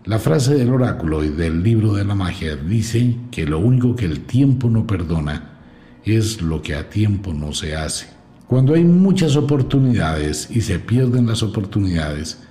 La 0.04 0.20
frase 0.20 0.54
del 0.54 0.70
oráculo 0.70 1.24
y 1.24 1.30
del 1.30 1.64
libro 1.64 1.94
de 1.94 2.04
la 2.04 2.14
magia 2.14 2.54
dice 2.54 3.16
que 3.32 3.46
lo 3.46 3.58
único 3.58 3.96
que 3.96 4.04
el 4.04 4.20
tiempo 4.20 4.70
no 4.70 4.86
perdona 4.86 5.58
es 6.04 6.40
lo 6.40 6.62
que 6.62 6.76
a 6.76 6.88
tiempo 6.88 7.34
no 7.34 7.52
se 7.52 7.74
hace. 7.74 8.06
Cuando 8.46 8.74
hay 8.74 8.84
muchas 8.84 9.34
oportunidades 9.34 10.48
y 10.52 10.60
se 10.60 10.78
pierden 10.78 11.26
las 11.26 11.42
oportunidades, 11.42 12.44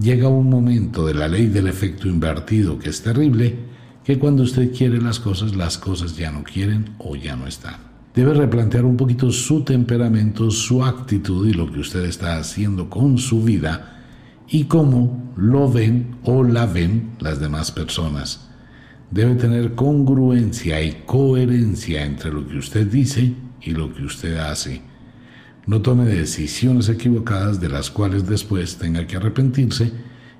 llega 0.00 0.28
un 0.28 0.48
momento 0.48 1.04
de 1.04 1.14
la 1.14 1.26
ley 1.26 1.48
del 1.48 1.66
efecto 1.66 2.06
invertido 2.06 2.78
que 2.78 2.90
es 2.90 3.02
terrible, 3.02 3.56
que 4.04 4.20
cuando 4.20 4.44
usted 4.44 4.72
quiere 4.72 5.02
las 5.02 5.18
cosas, 5.18 5.56
las 5.56 5.78
cosas 5.78 6.16
ya 6.16 6.30
no 6.30 6.44
quieren 6.44 6.90
o 6.98 7.16
ya 7.16 7.34
no 7.34 7.48
están. 7.48 7.89
Debe 8.14 8.34
replantear 8.34 8.84
un 8.84 8.96
poquito 8.96 9.30
su 9.30 9.62
temperamento, 9.62 10.50
su 10.50 10.84
actitud 10.84 11.46
y 11.46 11.52
lo 11.52 11.70
que 11.70 11.80
usted 11.80 12.04
está 12.04 12.38
haciendo 12.38 12.90
con 12.90 13.18
su 13.18 13.42
vida 13.42 14.02
y 14.48 14.64
cómo 14.64 15.32
lo 15.36 15.70
ven 15.70 16.16
o 16.24 16.42
la 16.42 16.66
ven 16.66 17.12
las 17.20 17.40
demás 17.40 17.70
personas. 17.70 18.48
Debe 19.10 19.36
tener 19.36 19.74
congruencia 19.74 20.82
y 20.82 21.02
coherencia 21.06 22.04
entre 22.04 22.32
lo 22.32 22.46
que 22.46 22.58
usted 22.58 22.86
dice 22.86 23.32
y 23.60 23.70
lo 23.70 23.92
que 23.94 24.04
usted 24.04 24.36
hace 24.36 24.82
no 25.70 25.82
tome 25.82 26.04
decisiones 26.04 26.88
equivocadas 26.88 27.60
de 27.60 27.68
las 27.68 27.90
cuales 27.90 28.26
después 28.26 28.76
tenga 28.76 29.06
que 29.06 29.16
arrepentirse 29.16 29.92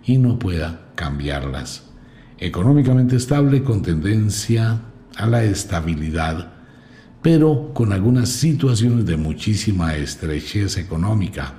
y 0.05 0.19
no 0.19 0.39
pueda 0.39 0.89
cambiarlas. 0.97 1.85
Económicamente 2.39 3.17
estable 3.17 3.63
con 3.63 3.83
tendencia 3.83 4.81
a 5.17 5.27
la 5.27 5.45
estabilidad, 5.45 6.53
pero 7.23 7.73
con 7.75 7.93
algunas 7.93 8.29
situaciones 8.29 9.07
de 9.07 9.17
muchísima 9.17 9.95
estrechez 9.97 10.77
económica. 10.79 11.55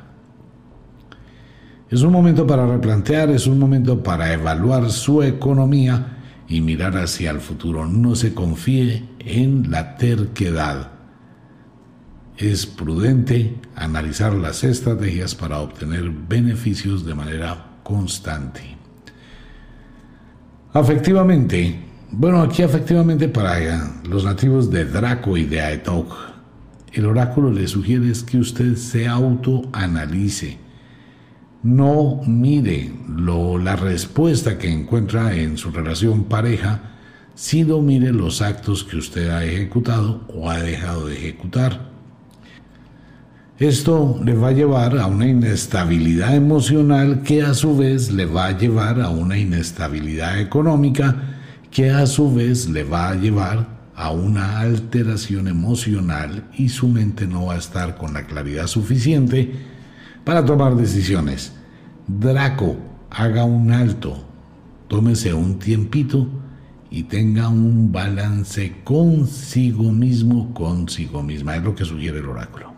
Es 1.89 2.01
un 2.01 2.11
momento 2.11 2.47
para 2.47 2.65
replantear, 2.65 3.29
es 3.29 3.47
un 3.47 3.59
momento 3.59 4.01
para 4.01 4.31
evaluar 4.33 4.89
su 4.91 5.21
economía 5.23 6.17
y 6.47 6.61
mirar 6.61 6.97
hacia 6.97 7.31
el 7.31 7.41
futuro. 7.41 7.85
No 7.85 8.15
se 8.15 8.33
confíe 8.33 9.03
en 9.19 9.69
la 9.69 9.97
terquedad 9.97 11.01
es 12.41 12.65
prudente 12.65 13.55
analizar 13.75 14.33
las 14.33 14.63
estrategias 14.63 15.35
para 15.35 15.59
obtener 15.59 16.09
beneficios 16.09 17.05
de 17.05 17.13
manera 17.13 17.77
constante. 17.83 18.61
Afectivamente, 20.73 21.90
bueno, 22.11 22.41
aquí 22.41 22.61
efectivamente 22.61 23.29
para 23.29 23.89
los 24.03 24.25
nativos 24.25 24.69
de 24.69 24.85
Draco 24.85 25.37
y 25.37 25.45
de 25.45 25.61
Aetok, 25.61 26.13
el 26.91 27.05
oráculo 27.05 27.51
le 27.51 27.67
sugiere 27.67 28.11
es 28.11 28.21
que 28.23 28.37
usted 28.37 28.75
se 28.75 29.07
autoanalice. 29.07 30.57
No 31.63 32.21
mire 32.27 32.91
lo, 33.07 33.57
la 33.57 33.77
respuesta 33.77 34.57
que 34.57 34.69
encuentra 34.69 35.35
en 35.35 35.57
su 35.57 35.71
relación 35.71 36.25
pareja, 36.25 36.81
sino 37.33 37.79
mire 37.79 38.11
los 38.11 38.41
actos 38.41 38.83
que 38.83 38.97
usted 38.97 39.29
ha 39.29 39.45
ejecutado 39.45 40.27
o 40.35 40.49
ha 40.49 40.59
dejado 40.59 41.07
de 41.07 41.15
ejecutar. 41.15 41.91
Esto 43.57 44.19
le 44.21 44.33
va 44.33 44.49
a 44.49 44.53
llevar 44.53 44.97
a 44.97 45.05
una 45.05 45.27
inestabilidad 45.27 46.35
emocional 46.35 47.21
que 47.21 47.43
a 47.43 47.53
su 47.53 47.77
vez 47.77 48.11
le 48.11 48.25
va 48.25 48.47
a 48.47 48.57
llevar 48.57 48.99
a 48.99 49.09
una 49.09 49.37
inestabilidad 49.37 50.41
económica 50.41 51.30
que 51.71 51.89
a 51.89 52.05
su 52.05 52.33
vez 52.33 52.69
le 52.69 52.83
va 52.83 53.09
a 53.09 53.15
llevar 53.15 53.81
a 53.95 54.11
una 54.11 54.59
alteración 54.59 55.47
emocional 55.47 56.49
y 56.57 56.69
su 56.69 56.87
mente 56.87 57.25
no 57.25 57.47
va 57.47 57.55
a 57.55 57.59
estar 57.59 57.97
con 57.97 58.13
la 58.13 58.25
claridad 58.25 58.67
suficiente 58.67 59.53
para 60.25 60.45
tomar 60.45 60.75
decisiones. 60.75 61.53
Draco, 62.07 62.75
haga 63.09 63.45
un 63.45 63.71
alto, 63.71 64.21
tómese 64.87 65.33
un 65.33 65.59
tiempito 65.59 66.27
y 66.89 67.03
tenga 67.03 67.47
un 67.47 67.91
balance 67.91 68.81
consigo 68.83 69.91
mismo, 69.91 70.53
consigo 70.53 71.23
misma. 71.23 71.55
Es 71.55 71.63
lo 71.63 71.73
que 71.73 71.85
sugiere 71.85 72.19
el 72.19 72.25
oráculo. 72.25 72.73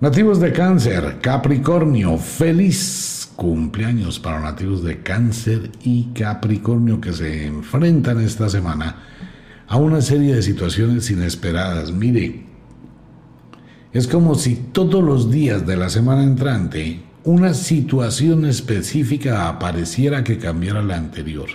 Nativos 0.00 0.40
de 0.40 0.52
cáncer, 0.52 1.18
Capricornio, 1.20 2.16
feliz 2.18 3.23
cumpleaños 3.36 4.18
para 4.18 4.40
nativos 4.40 4.82
de 4.82 5.02
cáncer 5.02 5.70
y 5.82 6.04
Capricornio 6.14 7.00
que 7.00 7.12
se 7.12 7.46
enfrentan 7.46 8.20
esta 8.20 8.48
semana 8.48 8.96
a 9.66 9.76
una 9.76 10.00
serie 10.00 10.34
de 10.34 10.42
situaciones 10.42 11.10
inesperadas. 11.10 11.92
Mire, 11.92 12.46
es 13.92 14.06
como 14.08 14.34
si 14.34 14.56
todos 14.56 15.02
los 15.02 15.30
días 15.30 15.66
de 15.66 15.76
la 15.76 15.88
semana 15.88 16.22
entrante 16.22 17.02
una 17.24 17.54
situación 17.54 18.44
específica 18.44 19.48
apareciera 19.48 20.24
que 20.24 20.38
cambiara 20.38 20.82
la 20.82 20.96
anterior. 20.96 21.48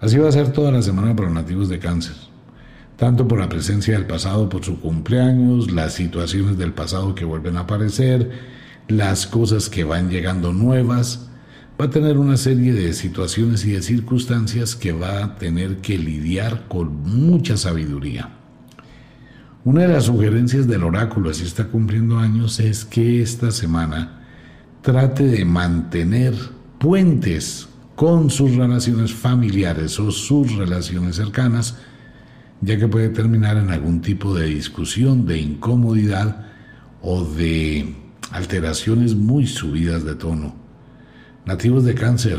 Así 0.00 0.18
va 0.18 0.28
a 0.28 0.32
ser 0.32 0.52
toda 0.52 0.70
la 0.70 0.82
semana 0.82 1.14
para 1.16 1.28
los 1.28 1.34
nativos 1.34 1.68
de 1.68 1.78
cáncer 1.78 2.14
tanto 2.96 3.26
por 3.26 3.40
la 3.40 3.48
presencia 3.48 3.94
del 3.94 4.06
pasado, 4.06 4.48
por 4.48 4.64
su 4.64 4.80
cumpleaños, 4.80 5.70
las 5.70 5.94
situaciones 5.94 6.56
del 6.58 6.72
pasado 6.72 7.14
que 7.14 7.24
vuelven 7.24 7.56
a 7.56 7.60
aparecer, 7.60 8.30
las 8.88 9.26
cosas 9.26 9.68
que 9.68 9.84
van 9.84 10.10
llegando 10.10 10.52
nuevas, 10.52 11.28
va 11.80 11.86
a 11.86 11.90
tener 11.90 12.18
una 12.18 12.36
serie 12.36 12.72
de 12.72 12.92
situaciones 12.92 13.64
y 13.64 13.72
de 13.72 13.82
circunstancias 13.82 14.76
que 14.76 14.92
va 14.92 15.24
a 15.24 15.36
tener 15.36 15.78
que 15.78 15.98
lidiar 15.98 16.68
con 16.68 17.02
mucha 17.02 17.56
sabiduría. 17.56 18.30
Una 19.64 19.82
de 19.82 19.88
las 19.88 20.04
sugerencias 20.04 20.66
del 20.68 20.84
oráculo, 20.84 21.30
así 21.30 21.44
está 21.44 21.68
cumpliendo 21.68 22.18
años, 22.18 22.60
es 22.60 22.84
que 22.84 23.22
esta 23.22 23.50
semana 23.50 24.20
trate 24.82 25.24
de 25.24 25.44
mantener 25.44 26.34
puentes 26.78 27.68
con 27.94 28.28
sus 28.28 28.56
relaciones 28.56 29.14
familiares 29.14 29.98
o 29.98 30.10
sus 30.10 30.54
relaciones 30.56 31.16
cercanas, 31.16 31.78
ya 32.60 32.78
que 32.78 32.88
puede 32.88 33.08
terminar 33.08 33.56
en 33.56 33.70
algún 33.70 34.02
tipo 34.02 34.34
de 34.34 34.46
discusión, 34.46 35.26
de 35.26 35.38
incomodidad 35.38 36.46
o 37.00 37.24
de 37.24 38.03
alteraciones 38.30 39.14
muy 39.14 39.46
subidas 39.46 40.04
de 40.04 40.14
tono. 40.14 40.54
Nativos 41.46 41.84
de 41.84 41.94
cáncer, 41.94 42.38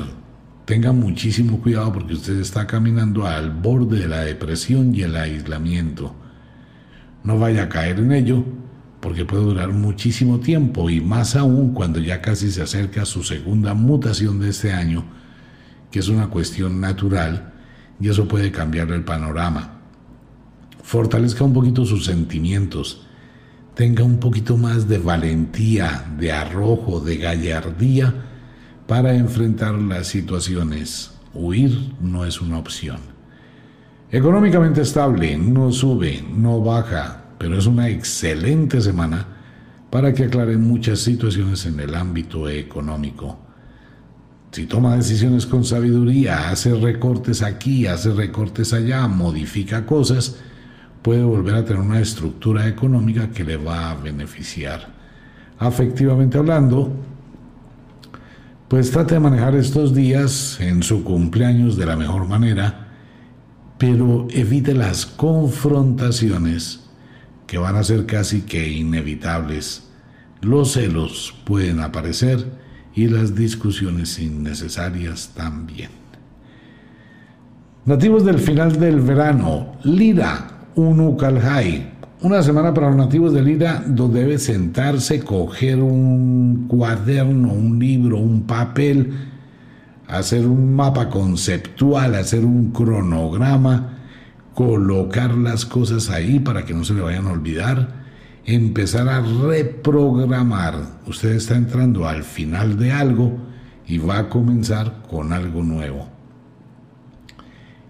tengan 0.66 1.00
muchísimo 1.00 1.62
cuidado 1.62 1.94
porque 1.94 2.14
usted 2.14 2.40
está 2.40 2.66
caminando 2.66 3.26
al 3.26 3.52
borde 3.52 4.00
de 4.00 4.08
la 4.08 4.22
depresión 4.22 4.94
y 4.96 5.02
el 5.02 5.16
aislamiento. 5.16 6.16
No 7.24 7.38
vaya 7.40 7.64
a 7.64 7.70
caer 7.70 8.00
en 8.00 8.12
ello 8.12 8.44
porque 9.00 9.26
puede 9.26 9.44
durar 9.44 9.72
muchísimo 9.72 10.40
tiempo 10.40 10.90
y 10.90 11.02
más 11.02 11.36
aún 11.36 11.74
cuando 11.74 12.00
ya 12.00 12.22
casi 12.22 12.52
se 12.52 12.64
acerca 12.64 13.06
su 13.06 13.24
segunda 13.24 13.74
mutación 13.74 14.40
de 14.40 14.50
este 14.50 14.74
año, 14.74 15.06
que 15.92 16.00
es 16.00 16.08
una 16.08 16.28
cuestión 16.28 16.82
natural 16.82 17.54
y 18.00 18.10
eso 18.10 18.28
puede 18.28 18.52
cambiar 18.52 18.92
el 18.92 19.04
panorama 19.04 19.76
fortalezca 20.86 21.44
un 21.44 21.54
poquito 21.54 21.84
sus 21.84 22.06
sentimientos, 22.06 23.05
tenga 23.76 24.04
un 24.04 24.20
poquito 24.20 24.58
más 24.58 24.88
de 24.88 24.98
valentía, 24.98 26.06
de 26.18 26.32
arrojo, 26.32 27.02
de 27.02 27.18
gallardía 27.18 28.14
para 28.88 29.16
enfrentar 29.16 29.76
las 29.76 30.08
situaciones. 30.08 31.12
Huir 31.34 31.94
no 32.00 32.26
es 32.26 32.40
una 32.40 32.58
opción. 32.58 33.00
Económicamente 34.12 34.82
estable, 34.82 35.38
no 35.38 35.72
sube, 35.74 36.24
no 36.34 36.62
baja, 36.62 37.26
pero 37.38 37.58
es 37.58 37.66
una 37.66 37.90
excelente 37.90 38.80
semana 38.80 39.26
para 39.90 40.14
que 40.14 40.24
aclaren 40.24 40.62
muchas 40.62 41.00
situaciones 41.00 41.66
en 41.66 41.80
el 41.82 41.96
ámbito 41.96 42.48
económico. 42.48 43.40
Si 44.52 44.68
toma 44.68 44.96
decisiones 44.96 45.46
con 45.46 45.66
sabiduría, 45.66 46.50
hace 46.50 46.74
recortes 46.74 47.42
aquí, 47.42 47.88
hace 47.88 48.14
recortes 48.14 48.72
allá, 48.72 49.06
modifica 49.10 49.86
cosas, 49.86 50.38
puede 51.06 51.24
volver 51.24 51.54
a 51.54 51.64
tener 51.64 51.84
una 51.84 52.00
estructura 52.00 52.68
económica 52.68 53.30
que 53.30 53.44
le 53.44 53.58
va 53.58 53.92
a 53.92 53.96
beneficiar. 53.96 54.88
Afectivamente 55.60 56.40
hablando, 56.40 56.92
pues 58.68 58.90
trate 58.90 59.14
de 59.14 59.20
manejar 59.20 59.54
estos 59.56 59.94
días 59.94 60.60
en 60.60 60.82
su 60.82 61.04
cumpleaños 61.04 61.78
de 61.78 61.86
la 61.86 61.96
mejor 61.96 62.28
manera, 62.28 62.88
pero 63.78 64.28
evite 64.32 64.74
las 64.74 65.06
confrontaciones 65.06 66.90
que 67.46 67.60
van 67.60 67.76
a 67.76 67.84
ser 67.84 68.08
casi 68.08 68.42
que 68.42 68.68
inevitables. 68.68 69.88
Los 70.42 70.72
celos 70.72 71.36
pueden 71.46 71.82
aparecer 71.82 72.52
y 72.96 73.10
las 73.10 73.36
discusiones 73.36 74.18
innecesarias 74.18 75.34
también. 75.36 75.92
Nativos 77.86 78.26
del 78.26 78.40
final 78.40 78.80
del 78.80 79.02
verano, 79.02 79.76
Lira, 79.84 80.55
Unukalhai, 80.76 81.94
Una 82.22 82.44
semana 82.44 82.74
para 82.74 82.88
los 82.88 82.98
nativos 82.98 83.34
de 83.34 83.42
Lira 83.42 83.82
donde 83.88 84.22
debe 84.22 84.38
sentarse, 84.38 85.22
coger 85.22 85.80
un 85.80 86.66
cuaderno, 86.68 87.54
un 87.54 87.80
libro, 87.80 88.18
un 88.18 88.44
papel, 88.44 89.14
hacer 90.08 90.46
un 90.46 90.76
mapa 90.76 91.10
conceptual, 91.10 92.16
hacer 92.16 92.44
un 92.44 92.72
cronograma, 92.72 94.00
colocar 94.54 95.36
las 95.36 95.66
cosas 95.66 96.10
ahí 96.10 96.40
para 96.40 96.66
que 96.66 96.74
no 96.74 96.84
se 96.84 96.94
le 96.94 97.02
vayan 97.02 97.28
a 97.28 97.32
olvidar, 97.32 97.90
empezar 98.46 99.08
a 99.08 99.22
reprogramar. 99.22 100.76
Usted 101.08 101.36
está 101.36 101.56
entrando 101.56 102.06
al 102.06 102.24
final 102.24 102.78
de 102.78 102.92
algo 102.92 103.38
y 103.88 103.98
va 103.98 104.18
a 104.18 104.30
comenzar 104.30 105.04
con 105.10 105.32
algo 105.32 105.64
nuevo. 105.64 106.15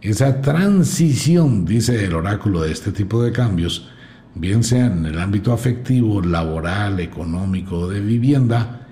Esa 0.06 0.39
transición, 0.39 1.66
dice 1.66 2.06
el 2.06 2.14
oráculo 2.14 2.62
de 2.62 2.72
este 2.72 2.91
tipo 2.91 3.24
de 3.24 3.32
cambios, 3.32 3.89
bien 4.36 4.64
sea 4.64 4.86
en 4.86 5.03
el 5.08 5.18
ámbito 5.18 5.51
afectivo, 5.51 6.22
laboral, 6.22 6.99
económico 6.99 7.88
de 7.88 8.01
vivienda, 8.01 8.86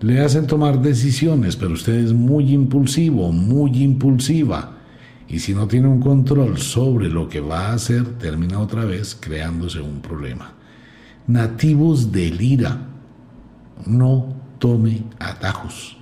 le 0.00 0.20
hacen 0.20 0.48
tomar 0.48 0.82
decisiones, 0.82 1.54
pero 1.54 1.74
usted 1.74 1.94
es 1.94 2.12
muy 2.12 2.52
impulsivo, 2.52 3.30
muy 3.30 3.84
impulsiva. 3.84 4.78
Y 5.28 5.38
si 5.38 5.54
no 5.54 5.68
tiene 5.68 5.86
un 5.86 6.00
control 6.00 6.58
sobre 6.58 7.08
lo 7.08 7.28
que 7.28 7.38
va 7.38 7.68
a 7.68 7.74
hacer, 7.74 8.18
termina 8.18 8.58
otra 8.58 8.84
vez 8.84 9.16
creándose 9.20 9.80
un 9.80 10.00
problema. 10.00 10.54
Nativos 11.28 12.10
del 12.10 12.40
ira, 12.40 12.78
no 13.86 14.34
tome 14.58 15.04
atajos. 15.20 15.97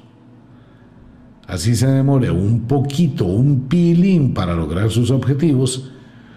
Así 1.46 1.76
se 1.76 1.86
demore 1.86 2.30
un 2.30 2.66
poquito, 2.66 3.24
un 3.24 3.68
pilín 3.68 4.34
para 4.34 4.54
lograr 4.54 4.90
sus 4.90 5.10
objetivos, 5.10 5.92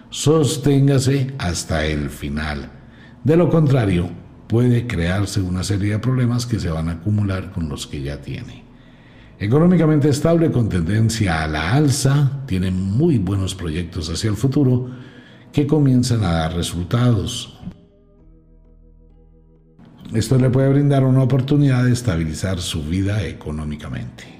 sosténgase 0.08 1.34
hasta 1.38 1.84
el 1.84 2.10
final. 2.10 2.70
De 3.24 3.36
lo 3.36 3.48
contrario, 3.48 4.08
puede 4.46 4.86
crearse 4.86 5.40
una 5.40 5.64
serie 5.64 5.92
de 5.92 5.98
problemas 5.98 6.46
que 6.46 6.60
se 6.60 6.70
van 6.70 6.88
a 6.88 6.92
acumular 6.92 7.50
con 7.50 7.68
los 7.68 7.86
que 7.86 8.02
ya 8.02 8.20
tiene. 8.20 8.64
Económicamente 9.38 10.08
estable 10.08 10.50
con 10.50 10.68
tendencia 10.68 11.42
a 11.42 11.48
la 11.48 11.72
alza, 11.72 12.42
tiene 12.46 12.70
muy 12.70 13.18
buenos 13.18 13.54
proyectos 13.54 14.10
hacia 14.10 14.30
el 14.30 14.36
futuro 14.36 14.90
que 15.52 15.66
comienzan 15.66 16.22
a 16.24 16.32
dar 16.32 16.54
resultados. 16.54 17.58
Esto 20.12 20.38
le 20.38 20.50
puede 20.50 20.68
brindar 20.68 21.04
una 21.04 21.22
oportunidad 21.22 21.84
de 21.84 21.92
estabilizar 21.92 22.60
su 22.60 22.82
vida 22.82 23.24
económicamente. 23.24 24.39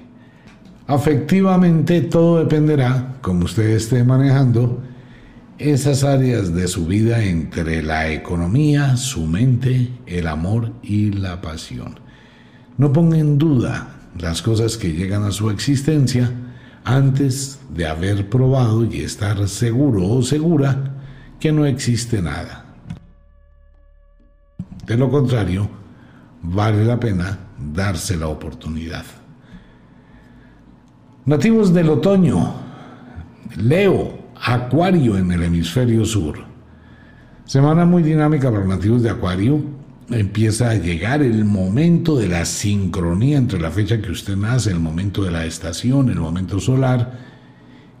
Afectivamente 0.91 2.01
todo 2.01 2.39
dependerá, 2.39 3.15
como 3.21 3.45
usted 3.45 3.69
esté 3.69 4.03
manejando, 4.03 4.83
esas 5.57 6.03
áreas 6.03 6.53
de 6.53 6.67
su 6.67 6.85
vida 6.85 7.23
entre 7.23 7.81
la 7.81 8.11
economía, 8.11 8.97
su 8.97 9.25
mente, 9.25 9.89
el 10.05 10.27
amor 10.27 10.73
y 10.83 11.11
la 11.11 11.39
pasión. 11.39 11.97
No 12.77 12.91
ponga 12.91 13.17
en 13.17 13.37
duda 13.37 14.01
las 14.19 14.41
cosas 14.41 14.75
que 14.75 14.91
llegan 14.91 15.23
a 15.23 15.31
su 15.31 15.49
existencia 15.49 16.29
antes 16.83 17.61
de 17.73 17.87
haber 17.87 18.29
probado 18.29 18.83
y 18.83 18.99
estar 18.99 19.47
seguro 19.47 20.05
o 20.05 20.21
segura 20.21 21.03
que 21.39 21.53
no 21.53 21.65
existe 21.65 22.21
nada. 22.21 22.65
De 24.85 24.97
lo 24.97 25.09
contrario, 25.09 25.69
vale 26.41 26.83
la 26.83 26.99
pena 26.99 27.39
darse 27.73 28.17
la 28.17 28.27
oportunidad. 28.27 29.20
Nativos 31.31 31.73
del 31.73 31.87
otoño, 31.87 32.55
Leo, 33.55 34.19
Acuario 34.35 35.17
en 35.17 35.31
el 35.31 35.43
hemisferio 35.43 36.03
sur. 36.03 36.35
Semana 37.45 37.85
muy 37.85 38.03
dinámica 38.03 38.51
para 38.51 38.65
los 38.65 38.75
nativos 38.75 39.01
de 39.01 39.11
Acuario. 39.11 39.63
Empieza 40.09 40.71
a 40.71 40.75
llegar 40.75 41.21
el 41.21 41.45
momento 41.45 42.17
de 42.17 42.27
la 42.27 42.43
sincronía 42.43 43.37
entre 43.37 43.61
la 43.61 43.71
fecha 43.71 44.01
que 44.01 44.11
usted 44.11 44.35
nace, 44.35 44.71
el 44.71 44.81
momento 44.81 45.23
de 45.23 45.31
la 45.31 45.45
estación, 45.45 46.09
el 46.09 46.19
momento 46.19 46.59
solar. 46.59 47.17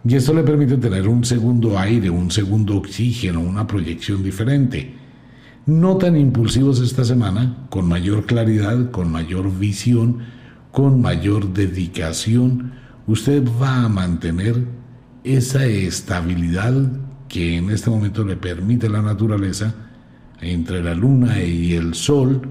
Y 0.03 0.13
esto 0.13 0.33
le 0.33 0.43
permite 0.43 0.75
tener 0.75 1.07
un 1.07 1.23
segundo 1.23 1.79
aire, 1.79 2.09
un 2.09 2.31
segundo 2.31 2.75
oxígeno, 2.75 3.39
una 3.39 3.65
proyección 3.65 4.23
diferente. 4.23 4.93
No 5.65 5.95
tan 5.95 6.17
impulsivos 6.17 6.81
esta 6.81 7.05
semana, 7.05 7.65
con 7.69 7.87
mayor 7.87 8.25
claridad, 8.25 8.91
con 8.91 9.09
mayor 9.09 9.57
visión, 9.57 10.17
con 10.73 10.99
mayor 10.99 11.53
dedicación, 11.53 12.80
usted 13.07 13.43
va 13.61 13.83
a 13.83 13.89
mantener 13.89 14.63
esa 15.23 15.65
estabilidad 15.65 16.73
que 17.27 17.57
en 17.57 17.69
este 17.69 17.89
momento 17.89 18.23
le 18.23 18.35
permite 18.35 18.89
la 18.89 19.01
naturaleza 19.01 19.73
entre 20.41 20.83
la 20.83 20.93
luna 20.93 21.41
y 21.41 21.73
el 21.73 21.93
sol, 21.93 22.41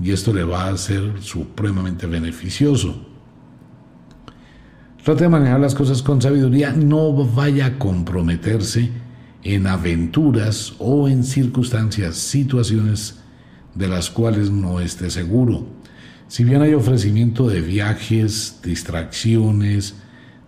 y 0.00 0.12
esto 0.12 0.32
le 0.32 0.44
va 0.44 0.68
a 0.68 0.76
ser 0.76 1.20
supremamente 1.20 2.06
beneficioso. 2.06 3.04
Trate 5.02 5.24
de 5.24 5.30
manejar 5.30 5.60
las 5.60 5.74
cosas 5.74 6.02
con 6.02 6.20
sabiduría, 6.20 6.72
no 6.72 7.12
vaya 7.24 7.66
a 7.66 7.78
comprometerse 7.78 8.90
en 9.42 9.66
aventuras 9.66 10.74
o 10.78 11.08
en 11.08 11.24
circunstancias, 11.24 12.16
situaciones 12.16 13.20
de 13.74 13.88
las 13.88 14.10
cuales 14.10 14.50
no 14.50 14.80
esté 14.80 15.10
seguro. 15.10 15.77
Si 16.28 16.44
bien 16.44 16.60
hay 16.60 16.74
ofrecimiento 16.74 17.48
de 17.48 17.62
viajes, 17.62 18.60
distracciones, 18.62 19.94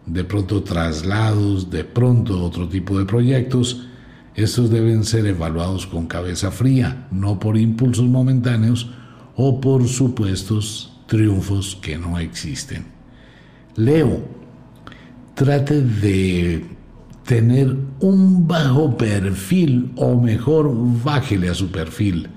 de 0.04 0.24
pronto 0.24 0.62
traslados, 0.62 1.70
de 1.70 1.84
pronto 1.84 2.44
otro 2.44 2.68
tipo 2.68 2.98
de 2.98 3.06
proyectos, 3.06 3.88
estos 4.34 4.70
deben 4.70 5.04
ser 5.04 5.26
evaluados 5.26 5.86
con 5.86 6.06
cabeza 6.06 6.50
fría, 6.50 7.08
no 7.10 7.38
por 7.38 7.56
impulsos 7.56 8.06
momentáneos 8.06 8.90
o 9.36 9.60
por 9.60 9.88
supuestos 9.88 11.00
triunfos 11.06 11.78
que 11.80 11.96
no 11.96 12.18
existen. 12.18 12.84
Leo, 13.74 14.20
trate 15.34 15.80
de 15.80 16.64
tener 17.24 17.74
un 18.00 18.46
bajo 18.46 18.96
perfil 18.98 19.92
o 19.96 20.20
mejor 20.20 20.70
bájele 21.02 21.48
a 21.48 21.54
su 21.54 21.70
perfil. 21.70 22.28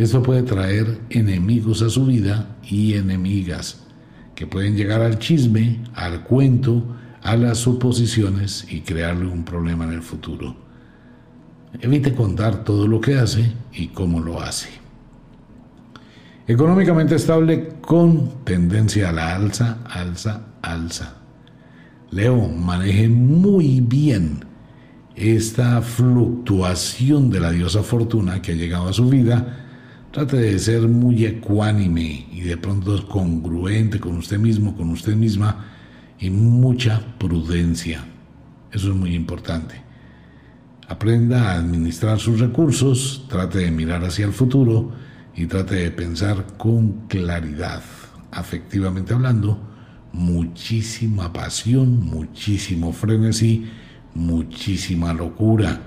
Esto 0.00 0.22
puede 0.22 0.42
traer 0.44 0.98
enemigos 1.10 1.82
a 1.82 1.90
su 1.90 2.06
vida 2.06 2.56
y 2.64 2.94
enemigas 2.94 3.82
que 4.34 4.46
pueden 4.46 4.74
llegar 4.74 5.02
al 5.02 5.18
chisme, 5.18 5.82
al 5.94 6.22
cuento, 6.22 6.96
a 7.22 7.36
las 7.36 7.58
suposiciones 7.58 8.66
y 8.70 8.80
crearle 8.80 9.26
un 9.26 9.44
problema 9.44 9.84
en 9.84 9.92
el 9.92 10.00
futuro. 10.00 10.56
Evite 11.82 12.14
contar 12.14 12.64
todo 12.64 12.88
lo 12.88 12.98
que 12.98 13.16
hace 13.16 13.52
y 13.74 13.88
cómo 13.88 14.20
lo 14.20 14.40
hace. 14.40 14.70
Económicamente 16.46 17.16
estable 17.16 17.68
con 17.82 18.42
tendencia 18.44 19.10
a 19.10 19.12
la 19.12 19.36
alza, 19.36 19.80
alza, 19.84 20.46
alza. 20.62 21.16
Leo, 22.10 22.48
maneje 22.48 23.06
muy 23.06 23.82
bien 23.82 24.46
esta 25.14 25.82
fluctuación 25.82 27.28
de 27.28 27.40
la 27.40 27.50
diosa 27.50 27.82
fortuna 27.82 28.40
que 28.40 28.52
ha 28.52 28.54
llegado 28.54 28.88
a 28.88 28.94
su 28.94 29.06
vida 29.06 29.59
Trate 30.10 30.38
de 30.38 30.58
ser 30.58 30.88
muy 30.88 31.24
ecuánime 31.24 32.26
y 32.32 32.40
de 32.40 32.56
pronto 32.56 33.06
congruente 33.06 34.00
con 34.00 34.16
usted 34.16 34.38
mismo, 34.38 34.76
con 34.76 34.90
usted 34.90 35.14
misma 35.14 35.66
y 36.18 36.30
mucha 36.30 37.00
prudencia. 37.18 38.04
Eso 38.72 38.90
es 38.90 38.96
muy 38.96 39.14
importante. 39.14 39.76
Aprenda 40.88 41.52
a 41.52 41.58
administrar 41.58 42.18
sus 42.18 42.40
recursos, 42.40 43.26
trate 43.28 43.58
de 43.58 43.70
mirar 43.70 44.04
hacia 44.04 44.26
el 44.26 44.32
futuro 44.32 44.90
y 45.36 45.46
trate 45.46 45.76
de 45.76 45.90
pensar 45.92 46.44
con 46.58 47.06
claridad. 47.06 47.82
Afectivamente 48.32 49.14
hablando, 49.14 49.60
muchísima 50.12 51.32
pasión, 51.32 52.00
muchísimo 52.00 52.92
frenesí, 52.92 53.70
muchísima 54.14 55.12
locura 55.14 55.82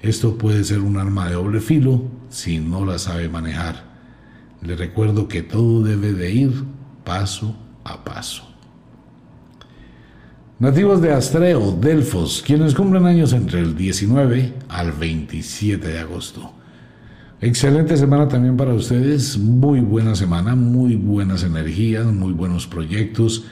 esto 0.00 0.38
puede 0.38 0.62
ser 0.62 0.80
un 0.80 0.96
arma 0.96 1.28
de 1.28 1.34
doble 1.34 1.60
filo 1.60 2.02
si 2.28 2.58
no 2.58 2.84
la 2.84 2.98
sabe 2.98 3.28
manejar. 3.28 3.84
Le 4.62 4.76
recuerdo 4.76 5.28
que 5.28 5.42
todo 5.42 5.82
debe 5.82 6.12
de 6.12 6.32
ir 6.32 6.64
paso 7.04 7.56
a 7.84 8.04
paso. 8.04 8.44
Nativos 10.58 11.00
de 11.00 11.12
Astreo, 11.12 11.72
Delfos, 11.72 12.42
quienes 12.44 12.74
cumplen 12.74 13.06
años 13.06 13.32
entre 13.32 13.60
el 13.60 13.76
19 13.76 14.54
al 14.68 14.92
27 14.92 15.86
de 15.86 15.98
agosto. 16.00 16.52
Excelente 17.40 17.96
semana 17.96 18.26
también 18.26 18.56
para 18.56 18.74
ustedes, 18.74 19.38
muy 19.38 19.80
buena 19.80 20.16
semana, 20.16 20.56
muy 20.56 20.96
buenas 20.96 21.44
energías, 21.44 22.06
muy 22.06 22.32
buenos 22.32 22.66
proyectos, 22.66 23.44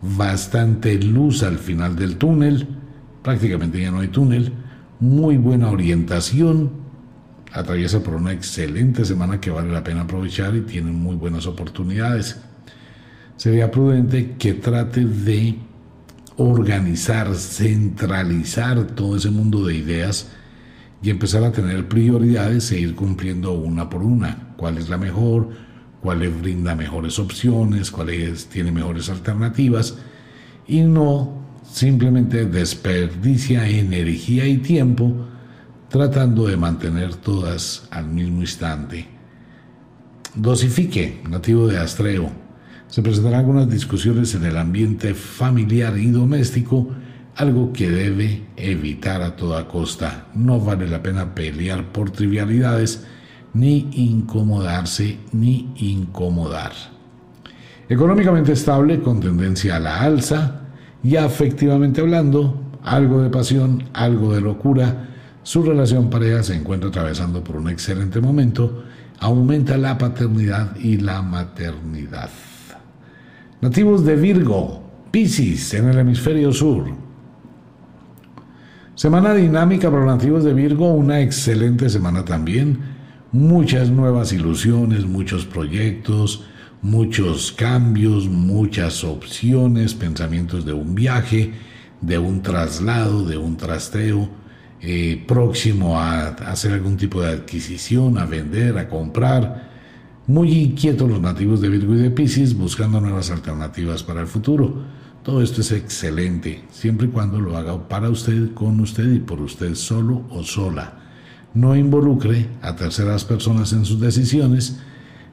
bastante 0.00 0.94
luz 0.94 1.42
al 1.42 1.58
final 1.58 1.94
del 1.94 2.16
túnel, 2.16 2.66
prácticamente 3.22 3.82
ya 3.82 3.90
no 3.90 4.00
hay 4.00 4.08
túnel 4.08 4.52
muy 5.00 5.36
buena 5.36 5.70
orientación, 5.70 6.70
atraviesa 7.52 8.02
por 8.02 8.14
una 8.14 8.32
excelente 8.32 9.04
semana 9.04 9.40
que 9.40 9.50
vale 9.50 9.72
la 9.72 9.84
pena 9.84 10.02
aprovechar 10.02 10.54
y 10.56 10.62
tiene 10.62 10.90
muy 10.90 11.16
buenas 11.16 11.46
oportunidades. 11.46 12.40
Sería 13.36 13.70
prudente 13.70 14.34
que 14.38 14.54
trate 14.54 15.04
de 15.04 15.56
organizar, 16.36 17.34
centralizar 17.34 18.86
todo 18.88 19.16
ese 19.16 19.30
mundo 19.30 19.64
de 19.64 19.76
ideas 19.76 20.30
y 21.02 21.10
empezar 21.10 21.44
a 21.44 21.52
tener 21.52 21.88
prioridades 21.88 22.70
e 22.72 22.80
ir 22.80 22.94
cumpliendo 22.94 23.52
una 23.52 23.88
por 23.88 24.02
una. 24.02 24.54
¿Cuál 24.56 24.78
es 24.78 24.88
la 24.88 24.98
mejor? 24.98 25.50
¿Cuál 26.00 26.20
les 26.20 26.40
brinda 26.40 26.74
mejores 26.74 27.18
opciones? 27.18 27.90
¿Cuál 27.90 28.08
tiene 28.50 28.72
mejores 28.72 29.08
alternativas? 29.08 29.98
Y 30.66 30.80
no 30.80 31.38
simplemente 31.70 32.46
desperdicia 32.46 33.68
energía 33.68 34.46
y 34.46 34.58
tiempo 34.58 35.28
tratando 35.88 36.46
de 36.46 36.56
mantener 36.56 37.14
todas 37.14 37.88
al 37.90 38.06
mismo 38.08 38.40
instante. 38.42 39.08
Dosifique, 40.34 41.22
nativo 41.28 41.66
de 41.66 41.78
Astreo. 41.78 42.30
Se 42.88 43.02
presentarán 43.02 43.40
algunas 43.40 43.68
discusiones 43.68 44.34
en 44.34 44.44
el 44.44 44.56
ambiente 44.56 45.14
familiar 45.14 45.96
y 45.98 46.10
doméstico 46.10 46.88
algo 47.36 47.72
que 47.72 47.88
debe 47.88 48.42
evitar 48.56 49.22
a 49.22 49.36
toda 49.36 49.68
costa. 49.68 50.26
No 50.34 50.60
vale 50.60 50.88
la 50.88 51.02
pena 51.02 51.34
pelear 51.34 51.92
por 51.92 52.10
trivialidades, 52.10 53.06
ni 53.54 53.88
incomodarse, 53.92 55.18
ni 55.32 55.72
incomodar. 55.76 56.72
Económicamente 57.88 58.52
estable, 58.52 59.00
con 59.00 59.20
tendencia 59.20 59.76
a 59.76 59.80
la 59.80 60.00
alza, 60.00 60.62
y 61.02 61.16
afectivamente 61.16 62.00
hablando, 62.00 62.60
algo 62.82 63.22
de 63.22 63.30
pasión, 63.30 63.84
algo 63.94 64.34
de 64.34 64.40
locura, 64.40 65.08
su 65.48 65.62
relación 65.62 66.10
pareja 66.10 66.42
se 66.42 66.54
encuentra 66.54 66.90
atravesando 66.90 67.42
por 67.42 67.56
un 67.56 67.70
excelente 67.70 68.20
momento, 68.20 68.84
aumenta 69.18 69.78
la 69.78 69.96
paternidad 69.96 70.76
y 70.76 70.98
la 70.98 71.22
maternidad. 71.22 72.28
Nativos 73.62 74.04
de 74.04 74.16
Virgo, 74.16 74.82
Piscis 75.10 75.72
en 75.72 75.88
el 75.88 76.00
hemisferio 76.00 76.52
sur, 76.52 76.84
Semana 78.94 79.32
dinámica 79.32 79.90
para 79.90 80.04
los 80.04 80.16
nativos 80.16 80.44
de 80.44 80.52
Virgo, 80.52 80.92
una 80.92 81.22
excelente 81.22 81.88
semana 81.88 82.26
también. 82.26 82.80
Muchas 83.32 83.88
nuevas 83.88 84.34
ilusiones, 84.34 85.06
muchos 85.06 85.46
proyectos, 85.46 86.44
muchos 86.82 87.52
cambios, 87.52 88.28
muchas 88.28 89.02
opciones, 89.02 89.94
pensamientos 89.94 90.66
de 90.66 90.74
un 90.74 90.94
viaje, 90.94 91.54
de 92.02 92.18
un 92.18 92.42
traslado, 92.42 93.24
de 93.24 93.38
un 93.38 93.56
trasteo, 93.56 94.28
eh, 94.80 95.24
próximo 95.26 95.98
a 95.98 96.28
hacer 96.28 96.72
algún 96.72 96.96
tipo 96.96 97.20
de 97.20 97.32
adquisición, 97.32 98.16
a 98.18 98.26
vender, 98.26 98.78
a 98.78 98.88
comprar. 98.88 99.68
Muy 100.26 100.52
inquietos 100.52 101.08
los 101.08 101.20
nativos 101.20 101.60
de 101.60 101.68
Virgo 101.68 101.94
y 101.94 101.98
de 101.98 102.10
Pisces 102.10 102.56
buscando 102.56 103.00
nuevas 103.00 103.30
alternativas 103.30 104.02
para 104.02 104.20
el 104.20 104.26
futuro. 104.26 104.84
Todo 105.24 105.42
esto 105.42 105.62
es 105.62 105.72
excelente, 105.72 106.64
siempre 106.70 107.08
y 107.08 107.10
cuando 107.10 107.40
lo 107.40 107.56
haga 107.56 107.88
para 107.88 108.08
usted, 108.08 108.54
con 108.54 108.78
usted 108.80 109.12
y 109.12 109.18
por 109.18 109.40
usted 109.40 109.74
solo 109.74 110.24
o 110.30 110.44
sola. 110.44 111.00
No 111.54 111.74
involucre 111.74 112.46
a 112.62 112.76
terceras 112.76 113.24
personas 113.24 113.72
en 113.72 113.84
sus 113.84 114.00
decisiones, 114.00 114.78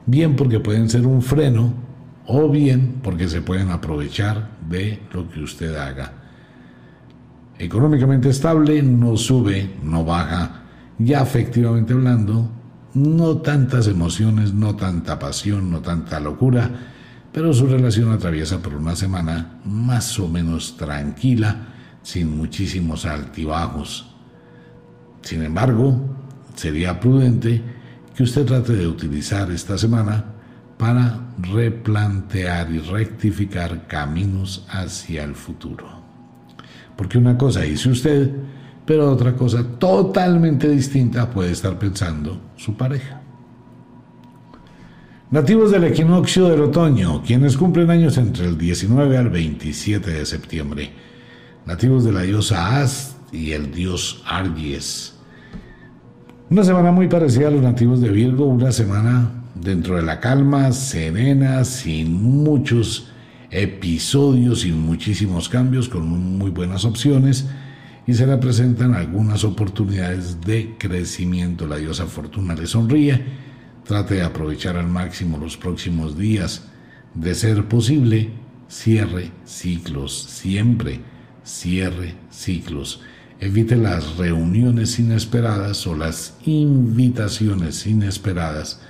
bien 0.06 0.34
porque 0.34 0.60
pueden 0.60 0.90
ser 0.90 1.06
un 1.06 1.22
freno 1.22 1.72
o 2.26 2.48
bien 2.48 2.96
porque 3.02 3.28
se 3.28 3.42
pueden 3.42 3.70
aprovechar 3.70 4.50
de 4.68 5.00
lo 5.12 5.30
que 5.30 5.40
usted 5.40 5.76
haga. 5.76 6.25
Económicamente 7.58 8.28
estable, 8.28 8.82
no 8.82 9.16
sube, 9.16 9.76
no 9.82 10.04
baja, 10.04 10.62
ya 10.98 11.22
afectivamente 11.22 11.94
hablando, 11.94 12.50
no 12.92 13.38
tantas 13.38 13.88
emociones, 13.88 14.52
no 14.52 14.76
tanta 14.76 15.18
pasión, 15.18 15.70
no 15.70 15.80
tanta 15.80 16.20
locura, 16.20 16.70
pero 17.32 17.52
su 17.52 17.66
relación 17.66 18.12
atraviesa 18.12 18.58
por 18.60 18.74
una 18.74 18.96
semana 18.96 19.60
más 19.64 20.18
o 20.18 20.28
menos 20.28 20.76
tranquila, 20.76 21.68
sin 22.02 22.36
muchísimos 22.36 23.04
altibajos. 23.04 24.14
Sin 25.22 25.42
embargo, 25.42 25.98
sería 26.54 27.00
prudente 27.00 27.62
que 28.14 28.22
usted 28.22 28.46
trate 28.46 28.74
de 28.74 28.86
utilizar 28.86 29.50
esta 29.50 29.76
semana 29.76 30.24
para 30.78 31.20
replantear 31.38 32.70
y 32.70 32.78
rectificar 32.78 33.86
caminos 33.86 34.66
hacia 34.70 35.24
el 35.24 35.34
futuro. 35.34 36.05
Porque 36.96 37.18
una 37.18 37.36
cosa 37.36 37.60
dice 37.60 37.90
usted, 37.90 38.30
pero 38.84 39.10
otra 39.10 39.34
cosa 39.34 39.64
totalmente 39.78 40.68
distinta 40.68 41.28
puede 41.30 41.52
estar 41.52 41.78
pensando 41.78 42.40
su 42.56 42.74
pareja. 42.74 43.20
Nativos 45.30 45.72
del 45.72 45.84
equinoccio 45.84 46.48
del 46.48 46.62
otoño, 46.62 47.22
quienes 47.22 47.56
cumplen 47.56 47.90
años 47.90 48.16
entre 48.16 48.46
el 48.46 48.56
19 48.56 49.18
al 49.18 49.28
27 49.28 50.10
de 50.10 50.24
septiembre. 50.24 50.90
Nativos 51.66 52.04
de 52.04 52.12
la 52.12 52.22
diosa 52.22 52.80
Az 52.80 53.16
y 53.32 53.50
el 53.50 53.72
dios 53.72 54.22
Argies. 54.24 55.14
Una 56.48 56.62
semana 56.62 56.92
muy 56.92 57.08
parecida 57.08 57.48
a 57.48 57.50
los 57.50 57.60
nativos 57.60 58.00
de 58.00 58.08
Virgo, 58.08 58.46
una 58.46 58.70
semana 58.70 59.32
dentro 59.56 59.96
de 59.96 60.02
la 60.02 60.20
calma, 60.20 60.70
serena, 60.70 61.64
sin 61.64 62.12
muchos 62.12 63.08
episodios, 63.50 64.60
sin 64.60 64.80
muchísimos 64.80 65.48
cambios, 65.48 65.88
con 65.88 66.08
muy 66.38 66.50
buenas 66.50 66.84
opciones 66.84 67.46
y 68.06 68.14
se 68.14 68.26
le 68.26 68.36
presentan 68.36 68.94
algunas 68.94 69.44
oportunidades 69.44 70.40
de 70.40 70.76
crecimiento. 70.78 71.66
La 71.66 71.76
diosa 71.76 72.06
Fortuna 72.06 72.54
le 72.54 72.66
sonríe 72.66 73.46
Trate 73.86 74.16
de 74.16 74.22
aprovechar 74.22 74.76
al 74.76 74.88
máximo 74.88 75.38
los 75.38 75.56
próximos 75.56 76.18
días. 76.18 76.64
De 77.14 77.34
ser 77.36 77.66
posible, 77.68 78.30
cierre 78.68 79.30
ciclos, 79.44 80.12
siempre 80.12 81.00
cierre 81.44 82.16
ciclos. 82.30 83.00
Evite 83.38 83.76
las 83.76 84.16
reuniones 84.16 84.98
inesperadas 84.98 85.86
o 85.86 85.94
las 85.94 86.36
invitaciones 86.44 87.86
inesperadas. 87.86 88.80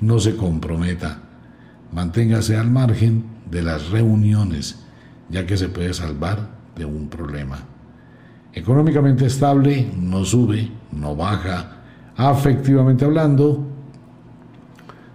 No 0.00 0.18
se 0.18 0.34
comprometa. 0.34 1.27
Manténgase 1.92 2.56
al 2.56 2.70
margen 2.70 3.24
de 3.50 3.62
las 3.62 3.90
reuniones, 3.90 4.84
ya 5.28 5.46
que 5.46 5.56
se 5.56 5.68
puede 5.68 5.94
salvar 5.94 6.50
de 6.76 6.84
un 6.84 7.08
problema. 7.08 7.58
Económicamente 8.52 9.26
estable, 9.26 9.90
no 9.96 10.24
sube, 10.24 10.70
no 10.92 11.14
baja. 11.16 11.76
Afectivamente 12.16 13.04
hablando, 13.04 13.68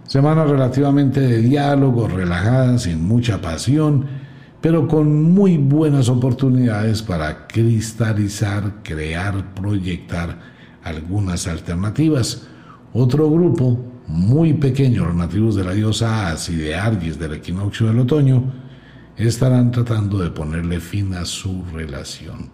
Semana 0.06 0.44
relativamente 0.44 1.20
de 1.20 1.40
diálogo, 1.40 2.06
relajada, 2.06 2.78
sin 2.78 3.08
mucha 3.08 3.40
pasión, 3.40 4.04
pero 4.60 4.86
con 4.86 5.32
muy 5.32 5.56
buenas 5.56 6.10
oportunidades 6.10 7.02
para 7.02 7.46
cristalizar, 7.46 8.82
crear, 8.82 9.54
proyectar 9.54 10.38
algunas 10.82 11.46
alternativas. 11.48 12.46
Otro 12.92 13.30
grupo 13.30 13.78
muy 14.06 14.54
pequeño, 14.54 15.06
los 15.06 15.14
nativos 15.14 15.56
de 15.56 15.64
la 15.64 15.72
diosa 15.72 16.28
As 16.28 16.48
y 16.48 16.56
de 16.56 16.74
Argis 16.74 17.18
del 17.18 17.34
equinoccio 17.34 17.86
del 17.86 18.00
otoño, 18.00 18.52
estarán 19.16 19.70
tratando 19.70 20.18
de 20.18 20.30
ponerle 20.30 20.80
fin 20.80 21.14
a 21.14 21.24
su 21.24 21.64
relación. 21.72 22.50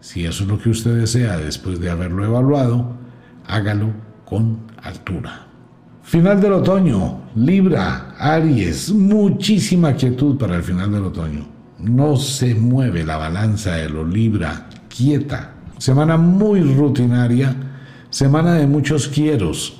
Si 0.00 0.24
eso 0.24 0.44
es 0.44 0.48
lo 0.48 0.58
que 0.58 0.70
usted 0.70 0.96
desea 0.96 1.36
después 1.36 1.80
de 1.80 1.90
haberlo 1.90 2.24
evaluado, 2.24 2.96
hágalo 3.46 3.92
con 4.24 4.58
altura. 4.82 5.46
Final 6.02 6.40
del 6.40 6.54
otoño, 6.54 7.20
Libra, 7.34 8.14
Aries, 8.18 8.90
muchísima 8.90 9.94
quietud 9.94 10.38
para 10.38 10.56
el 10.56 10.62
final 10.62 10.90
del 10.90 11.04
otoño. 11.04 11.46
No 11.78 12.16
se 12.16 12.54
mueve 12.54 13.04
la 13.04 13.18
balanza 13.18 13.76
de 13.76 13.90
lo 13.90 14.06
Libra, 14.06 14.68
quieta. 14.88 15.54
Semana 15.76 16.16
muy 16.16 16.62
rutinaria, 16.62 17.54
semana 18.10 18.54
de 18.54 18.66
muchos 18.66 19.06
quieros, 19.08 19.77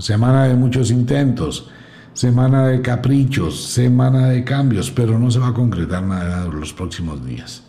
semana 0.00 0.44
de 0.44 0.54
muchos 0.54 0.90
intentos, 0.90 1.68
semana 2.12 2.66
de 2.68 2.80
caprichos, 2.80 3.64
semana 3.64 4.28
de 4.28 4.44
cambios, 4.44 4.90
pero 4.90 5.18
no 5.18 5.30
se 5.30 5.38
va 5.38 5.48
a 5.48 5.54
concretar 5.54 6.02
nada 6.02 6.46
en 6.46 6.58
los 6.58 6.72
próximos 6.72 7.24
días. 7.24 7.62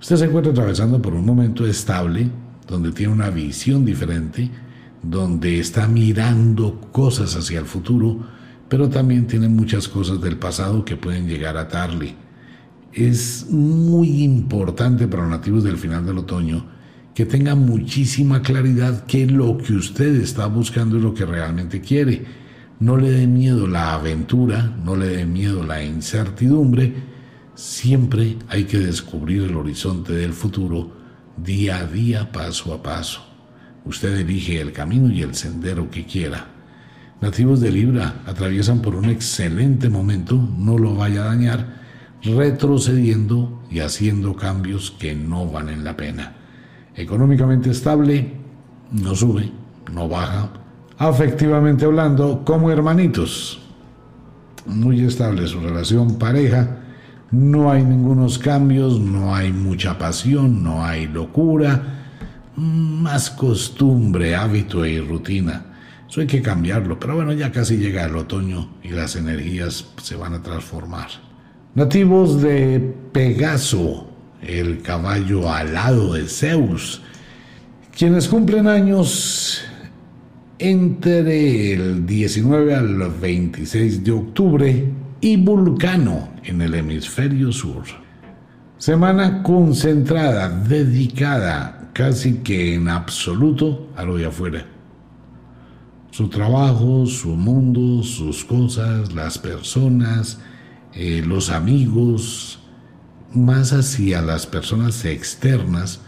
Usted 0.00 0.16
se 0.16 0.24
encuentra 0.24 0.52
atravesando 0.52 1.00
por 1.00 1.14
un 1.14 1.24
momento 1.24 1.66
estable, 1.66 2.30
donde 2.66 2.92
tiene 2.92 3.12
una 3.12 3.30
visión 3.30 3.84
diferente, 3.84 4.50
donde 5.02 5.58
está 5.58 5.86
mirando 5.86 6.80
cosas 6.92 7.36
hacia 7.36 7.58
el 7.58 7.66
futuro, 7.66 8.18
pero 8.68 8.88
también 8.88 9.26
tiene 9.26 9.48
muchas 9.48 9.86
cosas 9.88 10.20
del 10.20 10.38
pasado 10.38 10.84
que 10.84 10.96
pueden 10.96 11.28
llegar 11.28 11.56
a 11.56 11.62
atarle. 11.62 12.14
Es 12.92 13.46
muy 13.50 14.22
importante 14.22 15.06
para 15.06 15.24
los 15.24 15.30
nativos 15.30 15.64
del 15.64 15.76
final 15.76 16.06
del 16.06 16.18
otoño 16.18 16.73
que 17.14 17.24
tenga 17.24 17.54
muchísima 17.54 18.42
claridad 18.42 19.06
que 19.06 19.26
lo 19.26 19.56
que 19.56 19.74
usted 19.74 20.16
está 20.16 20.46
buscando 20.46 20.96
es 20.96 21.02
lo 21.02 21.14
que 21.14 21.24
realmente 21.24 21.80
quiere. 21.80 22.24
No 22.80 22.96
le 22.96 23.12
dé 23.12 23.26
miedo 23.28 23.68
la 23.68 23.94
aventura, 23.94 24.76
no 24.84 24.96
le 24.96 25.06
dé 25.06 25.24
miedo 25.24 25.62
la 25.62 25.82
incertidumbre. 25.84 26.92
Siempre 27.54 28.36
hay 28.48 28.64
que 28.64 28.78
descubrir 28.78 29.44
el 29.44 29.54
horizonte 29.54 30.12
del 30.12 30.32
futuro 30.32 30.90
día 31.36 31.78
a 31.78 31.86
día, 31.86 32.32
paso 32.32 32.74
a 32.74 32.82
paso. 32.82 33.24
Usted 33.84 34.16
elige 34.18 34.60
el 34.60 34.72
camino 34.72 35.08
y 35.12 35.22
el 35.22 35.36
sendero 35.36 35.88
que 35.90 36.04
quiera. 36.04 36.48
Nativos 37.20 37.60
de 37.60 37.70
Libra 37.70 38.22
atraviesan 38.26 38.82
por 38.82 38.96
un 38.96 39.04
excelente 39.04 39.88
momento, 39.88 40.36
no 40.58 40.78
lo 40.78 40.96
vaya 40.96 41.22
a 41.22 41.26
dañar, 41.26 41.82
retrocediendo 42.22 43.62
y 43.70 43.78
haciendo 43.78 44.34
cambios 44.34 44.90
que 44.90 45.14
no 45.14 45.46
valen 45.46 45.84
la 45.84 45.96
pena. 45.96 46.43
Económicamente 46.96 47.70
estable, 47.70 48.32
no 48.92 49.14
sube, 49.14 49.50
no 49.92 50.08
baja. 50.08 50.50
Afectivamente 50.98 51.84
hablando, 51.84 52.42
como 52.44 52.70
hermanitos. 52.70 53.60
Muy 54.66 55.04
estable 55.04 55.46
su 55.46 55.60
relación 55.60 56.18
pareja. 56.18 56.78
No 57.30 57.70
hay 57.70 57.82
ningunos 57.82 58.38
cambios, 58.38 59.00
no 59.00 59.34
hay 59.34 59.52
mucha 59.52 59.98
pasión, 59.98 60.62
no 60.62 60.84
hay 60.84 61.08
locura. 61.08 62.04
Más 62.56 63.30
costumbre, 63.30 64.36
hábito 64.36 64.86
y 64.86 65.00
rutina. 65.00 65.66
Eso 66.08 66.20
hay 66.20 66.28
que 66.28 66.42
cambiarlo, 66.42 67.00
pero 67.00 67.16
bueno, 67.16 67.32
ya 67.32 67.50
casi 67.50 67.76
llega 67.76 68.04
el 68.04 68.14
otoño 68.14 68.68
y 68.84 68.90
las 68.90 69.16
energías 69.16 69.84
se 70.00 70.14
van 70.14 70.34
a 70.34 70.42
transformar. 70.42 71.08
Nativos 71.74 72.40
de 72.40 72.94
Pegaso, 73.10 74.13
el 74.46 74.82
caballo 74.82 75.50
alado 75.50 76.14
de 76.14 76.26
Zeus, 76.28 77.02
quienes 77.96 78.28
cumplen 78.28 78.66
años 78.66 79.62
entre 80.58 81.72
el 81.72 82.06
19 82.06 82.74
al 82.74 83.10
26 83.20 84.04
de 84.04 84.10
octubre 84.12 84.84
y 85.20 85.36
Vulcano 85.36 86.30
en 86.44 86.62
el 86.62 86.74
hemisferio 86.74 87.52
sur. 87.52 87.84
Semana 88.78 89.42
concentrada, 89.42 90.48
dedicada 90.48 91.90
casi 91.92 92.34
que 92.38 92.74
en 92.74 92.88
absoluto 92.88 93.88
a 93.96 94.04
lo 94.04 94.16
de 94.16 94.26
afuera. 94.26 94.66
Su 96.10 96.28
trabajo, 96.28 97.06
su 97.06 97.30
mundo, 97.30 98.02
sus 98.02 98.44
cosas, 98.44 99.14
las 99.14 99.38
personas, 99.38 100.38
eh, 100.92 101.22
los 101.26 101.50
amigos, 101.50 102.60
más 103.34 103.72
hacia 103.72 104.22
las 104.22 104.46
personas 104.46 105.04
externas 105.04 106.00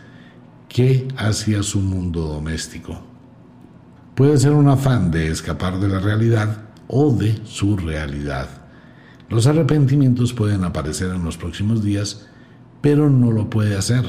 que 0.69 1.09
hacia 1.17 1.63
su 1.63 1.81
mundo 1.81 2.23
doméstico. 2.23 3.01
Puede 4.15 4.39
ser 4.39 4.53
un 4.53 4.69
afán 4.69 5.11
de 5.11 5.29
escapar 5.29 5.79
de 5.79 5.89
la 5.89 6.01
realidad 6.01 6.63
o 6.89 7.13
de 7.13 7.39
su 7.45 7.77
realidad. 7.77 8.49
Los 9.29 9.47
arrepentimientos 9.47 10.33
pueden 10.33 10.65
aparecer 10.65 11.11
en 11.11 11.25
los 11.25 11.37
próximos 11.37 11.83
días, 11.83 12.27
pero 12.81 13.11
no 13.11 13.33
lo 13.33 13.51
puede 13.51 13.77
hacer. 13.77 14.05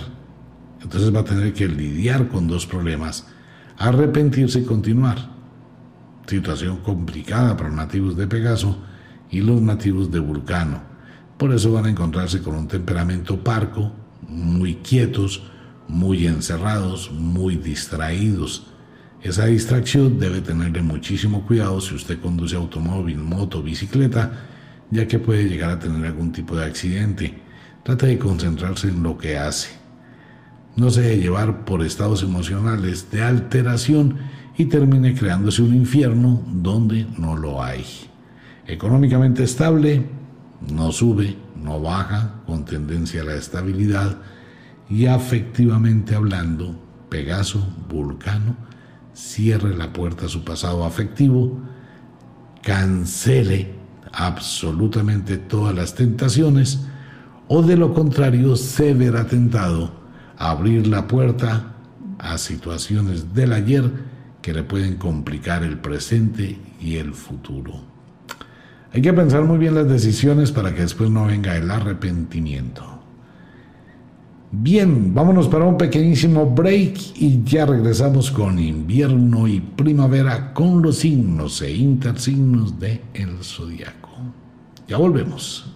Entonces 0.81 1.13
va 1.13 1.21
a 1.21 1.25
tener 1.25 1.53
que 1.53 1.67
lidiar 1.67 2.27
con 2.27 2.47
dos 2.47 2.67
problemas, 2.67 3.27
arrepentirse 3.77 4.59
y 4.59 4.63
continuar. 4.63 5.31
Situación 6.27 6.77
complicada 6.77 7.57
para 7.57 7.69
los 7.69 7.77
nativos 7.77 8.15
de 8.15 8.27
Pegaso 8.27 8.77
y 9.31 9.41
los 9.41 9.61
nativos 9.61 10.11
de 10.11 10.19
Vulcano. 10.19 10.96
Por 11.37 11.53
eso 11.53 11.71
van 11.71 11.85
a 11.85 11.89
encontrarse 11.89 12.41
con 12.41 12.55
un 12.55 12.67
temperamento 12.67 13.43
parco, 13.43 13.91
muy 14.27 14.75
quietos, 14.75 15.43
muy 15.87 16.25
encerrados, 16.25 17.11
muy 17.11 17.57
distraídos. 17.57 18.65
Esa 19.21 19.45
distracción 19.45 20.19
debe 20.19 20.41
tenerle 20.41 20.81
muchísimo 20.81 21.45
cuidado 21.45 21.79
si 21.79 21.93
usted 21.93 22.19
conduce 22.19 22.55
automóvil, 22.55 23.19
moto, 23.19 23.61
bicicleta, 23.61 24.47
ya 24.89 25.07
que 25.07 25.19
puede 25.19 25.47
llegar 25.47 25.69
a 25.69 25.79
tener 25.79 26.05
algún 26.07 26.31
tipo 26.31 26.55
de 26.55 26.65
accidente. 26.65 27.39
Trate 27.83 28.07
de 28.07 28.17
concentrarse 28.17 28.89
en 28.89 29.03
lo 29.03 29.17
que 29.17 29.37
hace. 29.37 29.69
No 30.75 30.89
se 30.89 31.01
debe 31.01 31.17
llevar 31.17 31.65
por 31.65 31.83
estados 31.83 32.23
emocionales 32.23 33.11
de 33.11 33.21
alteración 33.21 34.17
y 34.57 34.65
termine 34.65 35.13
creándose 35.13 35.61
un 35.61 35.75
infierno 35.75 36.41
donde 36.47 37.05
no 37.17 37.35
lo 37.35 37.63
hay. 37.63 37.85
Económicamente 38.65 39.43
estable, 39.43 40.16
no 40.61 40.91
sube, 40.91 41.37
no 41.55 41.79
baja, 41.81 42.41
con 42.45 42.65
tendencia 42.65 43.21
a 43.21 43.25
la 43.25 43.35
estabilidad 43.35 44.17
y 44.89 45.05
afectivamente 45.05 46.15
hablando, 46.15 46.79
Pegaso, 47.09 47.67
Vulcano, 47.89 48.55
cierre 49.13 49.75
la 49.75 49.93
puerta 49.93 50.25
a 50.25 50.29
su 50.29 50.43
pasado 50.43 50.85
afectivo, 50.85 51.59
cancele 52.61 53.75
absolutamente 54.11 55.37
todas 55.37 55.75
las 55.75 55.95
tentaciones 55.95 56.79
o 57.47 57.61
de 57.61 57.77
lo 57.77 57.93
contrario 57.93 58.55
se 58.55 58.93
verá 58.93 59.27
tentado 59.27 59.91
a 60.37 60.51
abrir 60.51 60.87
la 60.87 61.07
puerta 61.07 61.73
a 62.19 62.37
situaciones 62.37 63.33
del 63.33 63.53
ayer 63.53 63.89
que 64.41 64.53
le 64.53 64.63
pueden 64.63 64.95
complicar 64.95 65.63
el 65.63 65.79
presente 65.79 66.59
y 66.79 66.95
el 66.95 67.13
futuro. 67.13 67.96
Hay 68.93 69.01
que 69.01 69.13
pensar 69.13 69.43
muy 69.43 69.57
bien 69.57 69.75
las 69.75 69.87
decisiones 69.87 70.51
para 70.51 70.73
que 70.73 70.81
después 70.81 71.09
no 71.09 71.25
venga 71.25 71.55
el 71.55 71.69
arrepentimiento. 71.69 72.97
Bien, 74.51 75.13
vámonos 75.13 75.49
para 75.49 75.65
un 75.65 75.77
pequeñísimo 75.77 76.45
break 76.45 76.97
y 77.17 77.43
ya 77.43 77.65
regresamos 77.65 78.31
con 78.31 78.57
invierno 78.57 79.45
y 79.45 79.59
primavera 79.59 80.53
con 80.53 80.81
los 80.81 80.99
signos 80.99 81.61
e 81.61 81.71
intersignos 81.71 82.79
de 82.79 83.01
el 83.13 83.43
zodiaco. 83.43 84.09
Ya 84.87 84.95
volvemos. 84.95 85.69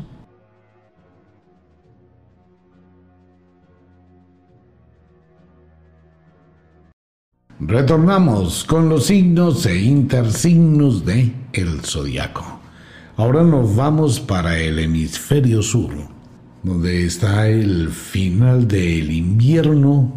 Retornamos 7.60 8.64
con 8.64 8.88
los 8.88 9.06
signos 9.08 9.66
e 9.66 9.80
intersignos 9.82 11.06
de 11.06 11.34
el 11.52 11.82
zodiaco. 11.82 12.61
Ahora 13.22 13.44
nos 13.44 13.76
vamos 13.76 14.20
para 14.20 14.58
el 14.58 14.80
hemisferio 14.80 15.62
sur, 15.62 15.92
donde 16.64 17.06
está 17.06 17.48
el 17.48 17.90
final 17.90 18.68
del 18.68 19.12
invierno. 19.12 20.12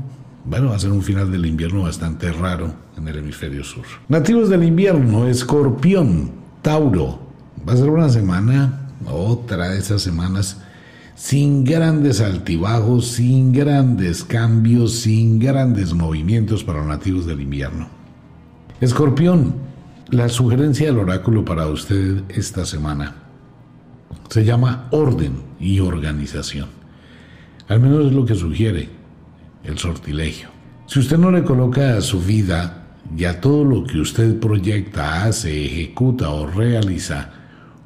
Bueno, 0.46 0.70
va 0.70 0.76
a 0.76 0.78
ser 0.78 0.90
un 0.90 1.02
final 1.02 1.30
del 1.30 1.44
invierno 1.44 1.82
bastante 1.82 2.32
raro 2.32 2.72
en 2.96 3.06
el 3.06 3.18
hemisferio 3.18 3.62
sur. 3.62 3.84
Nativos 4.08 4.48
del 4.48 4.64
invierno, 4.64 5.26
escorpión, 5.26 6.30
Tauro. 6.62 7.18
Va 7.68 7.74
a 7.74 7.76
ser 7.76 7.90
una 7.90 8.08
semana, 8.08 8.88
otra 9.06 9.68
de 9.68 9.80
esas 9.80 10.00
semanas, 10.00 10.62
sin 11.14 11.62
grandes 11.62 12.22
altibajos, 12.22 13.06
sin 13.08 13.52
grandes 13.52 14.24
cambios, 14.24 14.94
sin 14.94 15.38
grandes 15.38 15.92
movimientos 15.92 16.64
para 16.64 16.78
los 16.78 16.88
nativos 16.88 17.26
del 17.26 17.42
invierno. 17.42 17.86
Escorpión, 18.80 19.73
la 20.10 20.28
sugerencia 20.28 20.86
del 20.86 20.98
oráculo 20.98 21.44
para 21.44 21.66
usted 21.66 22.22
esta 22.28 22.64
semana 22.66 23.16
se 24.28 24.44
llama 24.44 24.88
orden 24.90 25.34
y 25.58 25.80
organización. 25.80 26.68
Al 27.68 27.80
menos 27.80 28.06
es 28.06 28.12
lo 28.12 28.24
que 28.24 28.34
sugiere 28.34 28.88
el 29.64 29.78
sortilegio. 29.78 30.48
Si 30.86 30.98
usted 30.98 31.16
no 31.16 31.30
le 31.30 31.42
coloca 31.42 31.96
a 31.96 32.00
su 32.02 32.20
vida 32.20 32.86
y 33.16 33.24
a 33.24 33.40
todo 33.40 33.64
lo 33.64 33.84
que 33.84 33.98
usted 33.98 34.38
proyecta, 34.38 35.24
hace, 35.24 35.64
ejecuta 35.64 36.30
o 36.30 36.46
realiza 36.46 37.30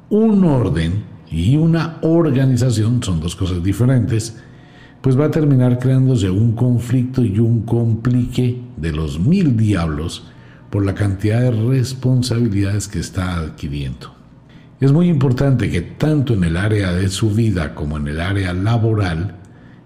un 0.09 0.43
orden 0.43 1.03
y 1.31 1.55
una 1.55 1.99
organización, 2.01 3.01
son 3.01 3.21
dos 3.21 3.35
cosas 3.35 3.63
diferentes, 3.63 4.37
pues 5.01 5.17
va 5.17 5.25
a 5.25 5.31
terminar 5.31 5.79
creándose 5.79 6.29
un 6.29 6.51
conflicto 6.53 7.23
y 7.23 7.39
un 7.39 7.61
complique 7.61 8.61
de 8.75 8.91
los 8.91 9.19
mil 9.19 9.55
diablos 9.55 10.27
por 10.69 10.85
la 10.85 10.93
cantidad 10.93 11.41
de 11.41 11.51
responsabilidades 11.51 12.87
que 12.87 12.99
está 12.99 13.37
adquiriendo. 13.37 14.13
Es 14.79 14.91
muy 14.91 15.09
importante 15.09 15.69
que 15.69 15.81
tanto 15.81 16.33
en 16.33 16.43
el 16.43 16.55
área 16.55 16.93
de 16.93 17.09
su 17.09 17.31
vida 17.31 17.75
como 17.75 17.97
en 17.97 18.07
el 18.07 18.21
área 18.21 18.53
laboral 18.53 19.35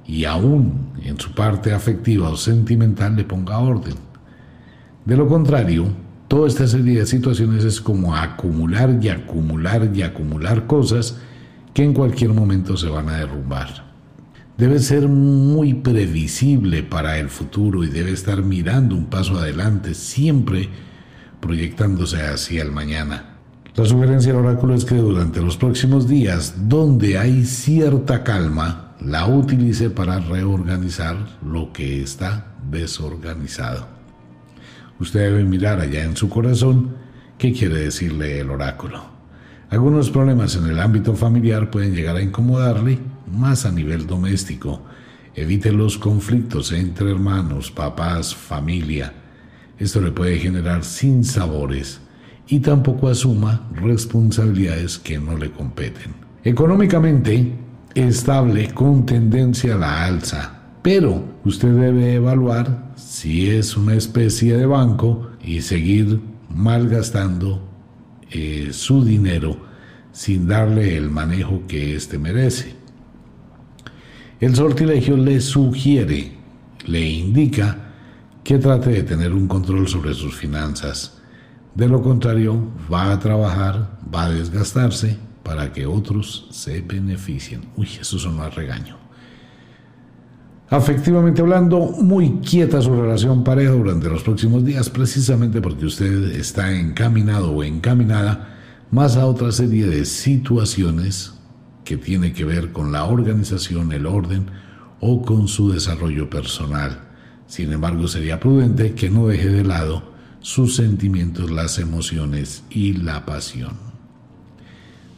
y 0.06 0.26
aún 0.26 0.92
en 1.04 1.20
su 1.20 1.34
parte 1.34 1.74
afectiva 1.74 2.30
o 2.30 2.38
sentimental 2.38 3.16
le 3.16 3.24
ponga 3.24 3.58
orden. 3.58 3.96
De 5.06 5.18
lo 5.18 5.28
contrario, 5.28 5.88
toda 6.28 6.48
esta 6.48 6.68
serie 6.68 7.00
de 7.00 7.06
situaciones 7.06 7.64
es 7.64 7.82
como 7.82 8.16
acumular 8.16 9.00
y 9.02 9.10
acumular 9.10 9.90
y 9.94 10.02
acumular 10.02 10.68
cosas 10.68 11.18
que 11.74 11.84
en 11.84 11.94
cualquier 11.94 12.32
momento 12.32 12.78
se 12.78 12.88
van 12.88 13.10
a 13.10 13.18
derrumbar 13.18 13.93
debe 14.58 14.80
ser 14.80 15.08
muy 15.08 15.74
previsible 15.74 16.84
para 16.84 17.18
el 17.18 17.30
futuro 17.30 17.84
y 17.84 17.88
debe 17.88 18.12
estar 18.12 18.44
mirando 18.44 18.96
un 18.96 19.06
paso 19.06 19.38
adelante, 19.38 19.94
siempre 19.94 20.70
proyectándose 21.40 22.22
hacia 22.22 22.62
el 22.62 22.72
mañana. 22.72 23.38
La 23.76 23.86
sugerencia 23.86 24.32
del 24.32 24.46
oráculo 24.46 24.76
es 24.76 24.86
que 24.86 24.96
durante 24.96 25.42
los 25.42 25.58
próximos 25.58 26.08
días, 26.08 26.70
donde 26.70 27.18
hay 27.18 27.44
cierta 27.44 28.24
calma, 28.24 28.96
la 29.02 29.28
utilice 29.28 29.90
para 29.90 30.20
reorganizar 30.20 31.18
lo 31.44 31.74
que 31.74 32.02
está 32.02 32.54
desorganizado. 32.70 33.88
Usted 35.00 35.20
debe 35.22 35.44
mirar 35.44 35.80
allá 35.80 36.04
en 36.04 36.16
su 36.16 36.30
corazón 36.30 36.96
qué 37.38 37.52
quiere 37.52 37.80
decirle 37.80 38.40
el 38.40 38.52
oráculo. 38.52 39.04
Algunos 39.70 40.12
problemas 40.12 40.56
en 40.56 40.68
el 40.68 40.80
ámbito 40.80 41.16
familiar 41.16 41.72
pueden 41.72 41.96
llegar 41.96 42.16
a 42.16 42.22
incomodarle 42.22 43.00
más 43.34 43.66
a 43.66 43.72
nivel 43.72 44.08
doméstico. 44.08 44.84
Evite 45.36 45.72
los 45.72 45.98
conflictos 45.98 46.72
entre 46.72 47.12
hermanos, 47.12 47.72
papás, 47.72 48.36
familia. 48.36 49.14
Esto 49.80 50.00
le 50.00 50.12
puede 50.12 50.38
generar 50.38 50.84
sinsabores 50.84 52.00
y 52.48 52.60
tampoco 52.60 53.10
asuma 53.10 53.68
responsabilidades 53.74 55.00
que 55.00 55.18
no 55.18 55.36
le 55.38 55.52
competen. 55.52 56.14
Económicamente, 56.44 57.54
estable 57.96 58.74
con 58.74 59.06
tendencia 59.06 59.76
a 59.76 59.78
la 59.78 60.06
alza. 60.06 60.60
Pero 60.82 61.24
usted 61.46 61.74
debe 61.74 62.16
evaluar 62.16 62.92
si 62.96 63.50
es 63.50 63.78
una 63.78 63.96
especie 63.96 64.58
de 64.58 64.66
banco 64.66 65.32
y 65.42 65.62
seguir 65.62 66.20
malgastando 66.50 67.68
eh, 68.30 68.70
su 68.72 69.04
dinero 69.04 69.58
sin 70.12 70.48
darle 70.48 70.98
el 70.98 71.10
manejo 71.10 71.64
que 71.68 71.96
éste 71.96 72.20
merece. 72.20 72.83
El 74.44 74.58
sortilegio 74.58 75.16
le 75.16 75.40
sugiere, 75.40 76.34
le 76.86 77.10
indica 77.10 77.78
que 78.44 78.58
trate 78.58 78.90
de 78.90 79.04
tener 79.04 79.32
un 79.32 79.48
control 79.48 79.88
sobre 79.88 80.14
sus 80.14 80.36
finanzas. 80.36 81.22
De 81.74 81.88
lo 81.88 82.02
contrario, 82.02 82.58
va 82.92 83.14
a 83.14 83.20
trabajar, 83.20 84.02
va 84.14 84.26
a 84.26 84.32
desgastarse 84.32 85.18
para 85.44 85.72
que 85.72 85.86
otros 85.86 86.50
se 86.52 86.82
beneficien. 86.82 87.62
Uy, 87.78 87.88
eso 88.02 88.20
son 88.20 88.36
más 88.36 88.54
regaño. 88.54 88.98
Afectivamente 90.70 91.42
hablando, 91.42 91.80
muy 91.80 92.42
quieta 92.42 92.82
su 92.82 92.94
relación 92.94 93.46
pareja 93.46 93.72
durante 93.72 94.10
los 94.10 94.24
próximos 94.24 94.66
días, 94.66 94.90
precisamente 94.90 95.62
porque 95.62 95.86
usted 95.86 96.36
está 96.36 96.70
encaminado 96.74 97.54
o 97.54 97.64
encaminada 97.64 98.58
más 98.92 99.16
a 99.16 99.26
otra 99.26 99.54
serie 99.54 99.86
de 99.86 100.04
situaciones 100.04 101.33
que 101.84 101.98
tiene 101.98 102.34
que 102.34 102.46
ver 102.46 102.72
con 102.72 102.92
la 102.92 103.06
organización, 103.06 103.92
el 103.92 104.06
orden 104.06 104.46
o 105.00 105.22
con 105.22 105.48
su 105.48 105.72
desarrollo 105.72 106.30
personal. 106.30 107.00
Sin 107.48 107.72
embargo, 107.72 108.08
sería 108.08 108.40
prudente 108.40 108.94
que 108.94 109.10
no 109.10 109.28
deje 109.28 109.50
de 109.50 109.64
lado 109.64 110.14
sus 110.40 110.76
sentimientos, 110.76 111.52
las 111.52 111.80
emociones 111.80 112.64
y 112.70 112.94
la 112.94 113.26
pasión. 113.26 113.74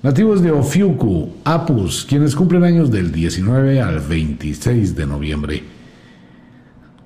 Nativos 0.03 0.41
de 0.43 0.51
Ofiuku, 0.51 1.29
Apus, 1.43 2.05
quienes 2.07 2.35
cumplen 2.35 2.63
años 2.63 2.91
del 2.91 3.11
19 3.11 3.81
al 3.81 3.99
26 4.01 4.95
de 4.95 5.07
noviembre. 5.07 5.63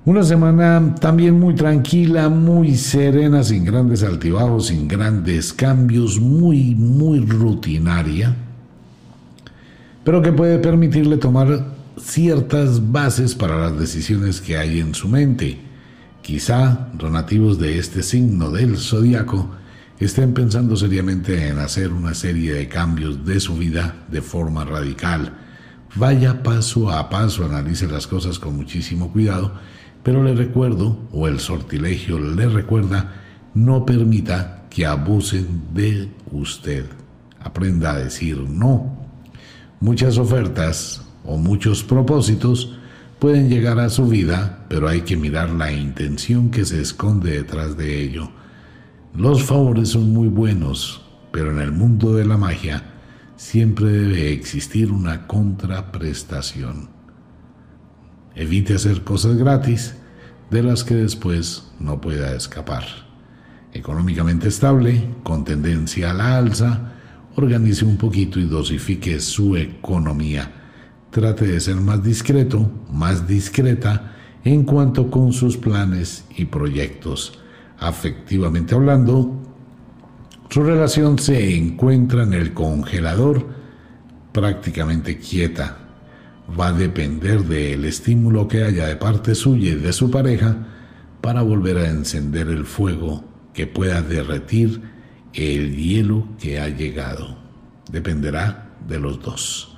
Una 0.04 0.22
semana 0.22 0.94
también 1.00 1.38
muy 1.38 1.54
tranquila, 1.54 2.28
muy 2.28 2.76
serena, 2.76 3.42
sin 3.42 3.64
grandes 3.64 4.02
altibajos, 4.02 4.66
sin 4.66 4.88
grandes 4.88 5.52
cambios, 5.52 6.18
muy, 6.18 6.74
muy 6.74 7.20
rutinaria, 7.20 8.36
pero 10.10 10.22
que 10.22 10.32
puede 10.32 10.58
permitirle 10.58 11.18
tomar 11.18 11.66
ciertas 11.96 12.90
bases 12.90 13.36
para 13.36 13.56
las 13.56 13.78
decisiones 13.78 14.40
que 14.40 14.56
hay 14.56 14.80
en 14.80 14.92
su 14.92 15.08
mente. 15.08 15.60
Quizá 16.20 16.88
los 17.00 17.12
nativos 17.12 17.60
de 17.60 17.78
este 17.78 18.02
signo 18.02 18.50
del 18.50 18.76
zodiaco 18.76 19.52
estén 20.00 20.34
pensando 20.34 20.74
seriamente 20.74 21.46
en 21.46 21.60
hacer 21.60 21.92
una 21.92 22.14
serie 22.14 22.54
de 22.54 22.66
cambios 22.66 23.24
de 23.24 23.38
su 23.38 23.54
vida 23.54 24.04
de 24.10 24.20
forma 24.20 24.64
radical. 24.64 25.32
Vaya 25.94 26.42
paso 26.42 26.90
a 26.90 27.08
paso, 27.08 27.44
analice 27.44 27.86
las 27.86 28.08
cosas 28.08 28.40
con 28.40 28.56
muchísimo 28.56 29.12
cuidado, 29.12 29.52
pero 30.02 30.24
le 30.24 30.34
recuerdo, 30.34 30.98
o 31.12 31.28
el 31.28 31.38
sortilegio 31.38 32.18
le 32.18 32.48
recuerda, 32.48 33.14
no 33.54 33.86
permita 33.86 34.64
que 34.70 34.86
abusen 34.86 35.66
de 35.72 36.08
usted. 36.32 36.86
Aprenda 37.38 37.92
a 37.92 37.98
decir 38.00 38.38
no. 38.38 39.08
Muchas 39.80 40.18
ofertas 40.18 41.00
o 41.24 41.38
muchos 41.38 41.82
propósitos 41.82 42.76
pueden 43.18 43.48
llegar 43.48 43.80
a 43.80 43.88
su 43.88 44.06
vida, 44.06 44.66
pero 44.68 44.86
hay 44.88 45.00
que 45.00 45.16
mirar 45.16 45.48
la 45.48 45.72
intención 45.72 46.50
que 46.50 46.66
se 46.66 46.82
esconde 46.82 47.30
detrás 47.30 47.78
de 47.78 48.02
ello. 48.02 48.30
Los 49.14 49.42
favores 49.42 49.88
son 49.88 50.12
muy 50.12 50.28
buenos, 50.28 51.02
pero 51.32 51.50
en 51.50 51.60
el 51.60 51.72
mundo 51.72 52.14
de 52.14 52.26
la 52.26 52.36
magia 52.36 52.92
siempre 53.36 53.86
debe 53.86 54.32
existir 54.34 54.92
una 54.92 55.26
contraprestación. 55.26 56.90
Evite 58.34 58.74
hacer 58.74 59.02
cosas 59.02 59.38
gratis 59.38 59.94
de 60.50 60.62
las 60.62 60.84
que 60.84 60.94
después 60.94 61.70
no 61.78 62.02
pueda 62.02 62.34
escapar. 62.34 62.84
Económicamente 63.72 64.48
estable, 64.48 65.08
con 65.22 65.44
tendencia 65.44 66.10
a 66.10 66.14
la 66.14 66.36
alza, 66.36 66.92
organice 67.36 67.84
un 67.84 67.96
poquito 67.96 68.38
y 68.38 68.44
dosifique 68.44 69.20
su 69.20 69.56
economía. 69.56 70.52
Trate 71.10 71.46
de 71.46 71.60
ser 71.60 71.76
más 71.76 72.02
discreto, 72.02 72.70
más 72.92 73.26
discreta 73.26 74.16
en 74.44 74.64
cuanto 74.64 75.10
con 75.10 75.32
sus 75.32 75.56
planes 75.56 76.24
y 76.36 76.46
proyectos 76.46 77.40
afectivamente 77.80 78.74
hablando, 78.74 79.32
su 80.50 80.62
relación 80.62 81.18
se 81.18 81.56
encuentra 81.56 82.22
en 82.22 82.34
el 82.34 82.52
congelador 82.52 83.46
prácticamente 84.32 85.18
quieta. 85.18 85.78
Va 86.58 86.68
a 86.68 86.72
depender 86.72 87.44
del 87.44 87.84
estímulo 87.84 88.48
que 88.48 88.64
haya 88.64 88.86
de 88.86 88.96
parte 88.96 89.34
suya 89.34 89.70
y 89.70 89.76
de 89.76 89.92
su 89.92 90.10
pareja 90.10 90.66
para 91.20 91.42
volver 91.42 91.78
a 91.78 91.88
encender 91.88 92.48
el 92.48 92.64
fuego 92.64 93.24
que 93.54 93.66
pueda 93.66 94.02
derretir 94.02 94.82
el 95.34 95.76
hielo 95.76 96.24
que 96.38 96.60
ha 96.60 96.68
llegado. 96.68 97.36
Dependerá 97.90 98.70
de 98.88 98.98
los 98.98 99.20
dos. 99.20 99.76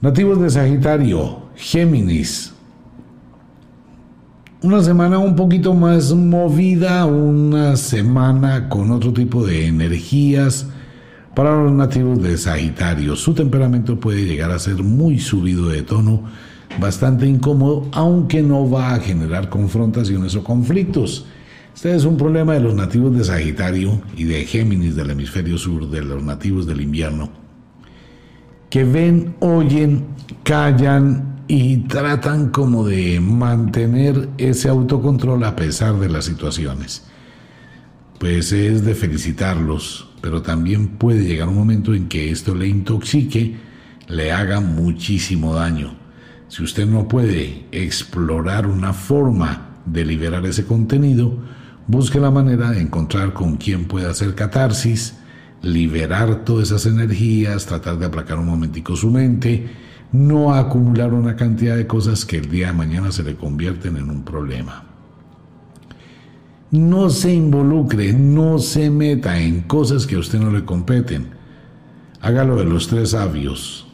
Nativos 0.00 0.40
de 0.40 0.50
Sagitario, 0.50 1.42
Géminis, 1.56 2.52
una 4.62 4.82
semana 4.82 5.18
un 5.18 5.36
poquito 5.36 5.74
más 5.74 6.12
movida, 6.12 7.06
una 7.06 7.76
semana 7.76 8.68
con 8.68 8.90
otro 8.90 9.12
tipo 9.12 9.46
de 9.46 9.66
energías 9.66 10.66
para 11.34 11.62
los 11.62 11.72
nativos 11.72 12.22
de 12.22 12.36
Sagitario. 12.36 13.14
Su 13.16 13.34
temperamento 13.34 14.00
puede 14.00 14.24
llegar 14.24 14.50
a 14.50 14.58
ser 14.58 14.82
muy 14.82 15.18
subido 15.18 15.68
de 15.68 15.82
tono, 15.82 16.22
bastante 16.80 17.26
incómodo, 17.26 17.86
aunque 17.92 18.42
no 18.42 18.68
va 18.68 18.94
a 18.94 19.00
generar 19.00 19.50
confrontaciones 19.50 20.34
o 20.34 20.42
conflictos. 20.42 21.26
Este 21.76 21.94
es 21.94 22.06
un 22.06 22.16
problema 22.16 22.54
de 22.54 22.60
los 22.60 22.74
nativos 22.74 23.14
de 23.14 23.22
Sagitario 23.22 24.00
y 24.16 24.24
de 24.24 24.46
Géminis 24.46 24.96
del 24.96 25.10
hemisferio 25.10 25.58
sur, 25.58 25.90
de 25.90 26.02
los 26.02 26.22
nativos 26.22 26.66
del 26.66 26.80
invierno, 26.80 27.28
que 28.70 28.82
ven, 28.82 29.36
oyen, 29.40 30.06
callan 30.42 31.42
y 31.48 31.76
tratan 31.80 32.48
como 32.48 32.86
de 32.86 33.20
mantener 33.20 34.30
ese 34.38 34.70
autocontrol 34.70 35.44
a 35.44 35.54
pesar 35.54 35.98
de 35.98 36.08
las 36.08 36.24
situaciones. 36.24 37.04
Pues 38.18 38.52
es 38.52 38.82
de 38.82 38.94
felicitarlos, 38.94 40.08
pero 40.22 40.40
también 40.40 40.96
puede 40.96 41.26
llegar 41.26 41.48
un 41.48 41.56
momento 41.56 41.92
en 41.92 42.08
que 42.08 42.30
esto 42.30 42.54
le 42.54 42.68
intoxique, 42.68 43.58
le 44.08 44.32
haga 44.32 44.60
muchísimo 44.60 45.54
daño. 45.54 45.94
Si 46.48 46.62
usted 46.62 46.86
no 46.86 47.06
puede 47.06 47.66
explorar 47.70 48.66
una 48.66 48.94
forma 48.94 49.82
de 49.84 50.06
liberar 50.06 50.46
ese 50.46 50.64
contenido, 50.64 51.36
busque 51.86 52.20
la 52.20 52.30
manera 52.30 52.70
de 52.70 52.80
encontrar 52.80 53.32
con 53.32 53.56
quien 53.56 53.86
pueda 53.86 54.10
hacer 54.10 54.34
catarsis, 54.34 55.18
liberar 55.62 56.44
todas 56.44 56.68
esas 56.68 56.86
energías, 56.86 57.66
tratar 57.66 57.98
de 57.98 58.06
aplacar 58.06 58.38
un 58.38 58.46
momentico 58.46 58.96
su 58.96 59.10
mente, 59.10 59.68
no 60.12 60.54
acumular 60.54 61.12
una 61.12 61.36
cantidad 61.36 61.76
de 61.76 61.86
cosas 61.86 62.24
que 62.24 62.38
el 62.38 62.50
día 62.50 62.68
de 62.68 62.72
mañana 62.72 63.12
se 63.12 63.22
le 63.22 63.36
convierten 63.36 63.96
en 63.96 64.10
un 64.10 64.24
problema. 64.24 64.84
No 66.70 67.10
se 67.10 67.32
involucre, 67.32 68.12
no 68.12 68.58
se 68.58 68.90
meta 68.90 69.38
en 69.38 69.62
cosas 69.62 70.06
que 70.06 70.16
a 70.16 70.18
usted 70.18 70.40
no 70.40 70.50
le 70.50 70.64
competen. 70.64 71.28
Hágalo 72.20 72.56
de 72.56 72.64
los 72.64 72.88
tres 72.88 73.10
sabios. 73.10 73.86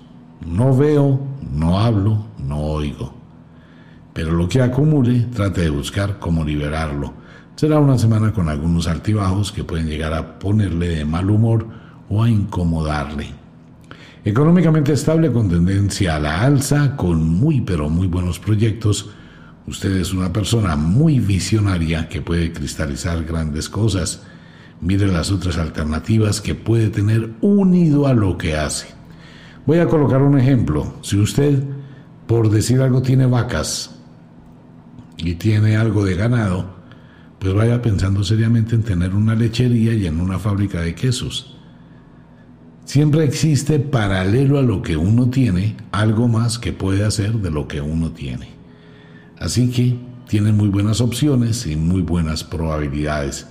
No 0.46 0.76
veo, 0.76 1.20
no 1.52 1.78
hablo, 1.78 2.26
no 2.38 2.60
oigo. 2.60 3.14
Pero 4.14 4.32
lo 4.32 4.48
que 4.48 4.62
acumule, 4.62 5.26
trate 5.34 5.62
de 5.62 5.70
buscar 5.70 6.18
cómo 6.18 6.44
liberarlo. 6.44 7.21
Será 7.56 7.78
una 7.78 7.98
semana 7.98 8.32
con 8.32 8.48
algunos 8.48 8.88
altibajos 8.88 9.52
que 9.52 9.64
pueden 9.64 9.86
llegar 9.86 10.14
a 10.14 10.38
ponerle 10.38 10.88
de 10.88 11.04
mal 11.04 11.30
humor 11.30 11.66
o 12.08 12.22
a 12.22 12.28
incomodarle. 12.28 13.42
Económicamente 14.24 14.92
estable 14.92 15.32
con 15.32 15.48
tendencia 15.48 16.16
a 16.16 16.20
la 16.20 16.42
alza, 16.42 16.96
con 16.96 17.28
muy 17.28 17.60
pero 17.60 17.88
muy 17.88 18.06
buenos 18.06 18.38
proyectos. 18.38 19.10
Usted 19.66 19.96
es 19.96 20.12
una 20.12 20.32
persona 20.32 20.76
muy 20.76 21.18
visionaria 21.20 22.08
que 22.08 22.22
puede 22.22 22.52
cristalizar 22.52 23.24
grandes 23.24 23.68
cosas. 23.68 24.22
Mire 24.80 25.08
las 25.08 25.30
otras 25.30 25.58
alternativas 25.58 26.40
que 26.40 26.54
puede 26.54 26.88
tener 26.88 27.30
unido 27.40 28.06
a 28.06 28.14
lo 28.14 28.38
que 28.38 28.56
hace. 28.56 28.88
Voy 29.66 29.78
a 29.78 29.86
colocar 29.86 30.22
un 30.22 30.38
ejemplo. 30.38 30.94
Si 31.02 31.16
usted, 31.18 31.62
por 32.26 32.50
decir 32.50 32.80
algo, 32.80 33.02
tiene 33.02 33.26
vacas 33.26 33.96
y 35.16 35.34
tiene 35.34 35.76
algo 35.76 36.04
de 36.04 36.16
ganado, 36.16 36.71
pues 37.42 37.54
vaya 37.54 37.82
pensando 37.82 38.22
seriamente 38.22 38.76
en 38.76 38.84
tener 38.84 39.16
una 39.16 39.34
lechería 39.34 39.94
y 39.94 40.06
en 40.06 40.20
una 40.20 40.38
fábrica 40.38 40.80
de 40.80 40.94
quesos. 40.94 41.56
Siempre 42.84 43.24
existe 43.24 43.80
paralelo 43.80 44.60
a 44.60 44.62
lo 44.62 44.80
que 44.80 44.96
uno 44.96 45.28
tiene, 45.28 45.76
algo 45.90 46.28
más 46.28 46.60
que 46.60 46.72
puede 46.72 47.04
hacer 47.04 47.32
de 47.32 47.50
lo 47.50 47.66
que 47.66 47.80
uno 47.80 48.12
tiene. 48.12 48.50
Así 49.40 49.70
que 49.70 49.98
tiene 50.28 50.52
muy 50.52 50.68
buenas 50.68 51.00
opciones 51.00 51.66
y 51.66 51.74
muy 51.74 52.00
buenas 52.00 52.44
probabilidades. 52.44 53.48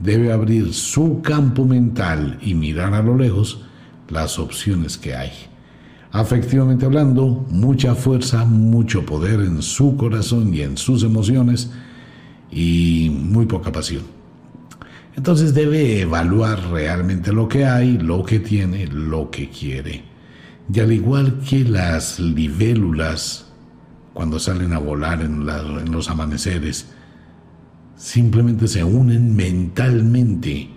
Debe 0.00 0.32
abrir 0.32 0.72
su 0.72 1.20
campo 1.20 1.66
mental 1.66 2.38
y 2.40 2.54
mirar 2.54 2.94
a 2.94 3.02
lo 3.02 3.14
lejos 3.14 3.60
las 4.08 4.38
opciones 4.38 4.96
que 4.96 5.16
hay. 5.16 5.32
Afectivamente 6.12 6.86
hablando, 6.86 7.44
mucha 7.50 7.94
fuerza, 7.94 8.46
mucho 8.46 9.04
poder 9.04 9.40
en 9.40 9.60
su 9.60 9.98
corazón 9.98 10.54
y 10.54 10.62
en 10.62 10.78
sus 10.78 11.02
emociones 11.02 11.70
y 12.50 13.10
muy 13.10 13.46
poca 13.46 13.72
pasión. 13.72 14.02
Entonces 15.16 15.54
debe 15.54 16.00
evaluar 16.00 16.70
realmente 16.70 17.32
lo 17.32 17.48
que 17.48 17.64
hay, 17.64 17.98
lo 17.98 18.24
que 18.24 18.40
tiene, 18.40 18.86
lo 18.88 19.30
que 19.30 19.48
quiere. 19.48 20.04
Y 20.72 20.80
al 20.80 20.92
igual 20.92 21.40
que 21.48 21.60
las 21.64 22.18
libélulas, 22.18 23.52
cuando 24.12 24.38
salen 24.38 24.72
a 24.72 24.78
volar 24.78 25.20
en, 25.20 25.48
en 25.48 25.92
los 25.92 26.10
amaneceres, 26.10 26.88
simplemente 27.96 28.66
se 28.66 28.82
unen 28.82 29.36
mentalmente 29.36 30.70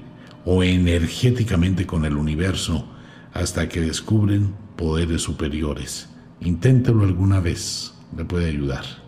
o 0.46 0.62
energéticamente 0.64 1.86
con 1.88 2.06
el 2.06 2.16
universo 2.16 2.88
hasta 3.34 3.68
que 3.68 3.82
descubren 3.82 4.54
poderes 4.76 5.24
superiores. 5.24 6.10
Inténtelo 6.42 7.04
alguna 7.04 7.40
vez, 7.40 7.94
le 8.16 8.24
puede 8.24 8.50
ayudar. 8.50 9.07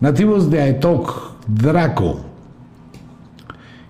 Nativos 0.00 0.48
de 0.48 0.60
Aetok, 0.60 1.44
Draco, 1.48 2.20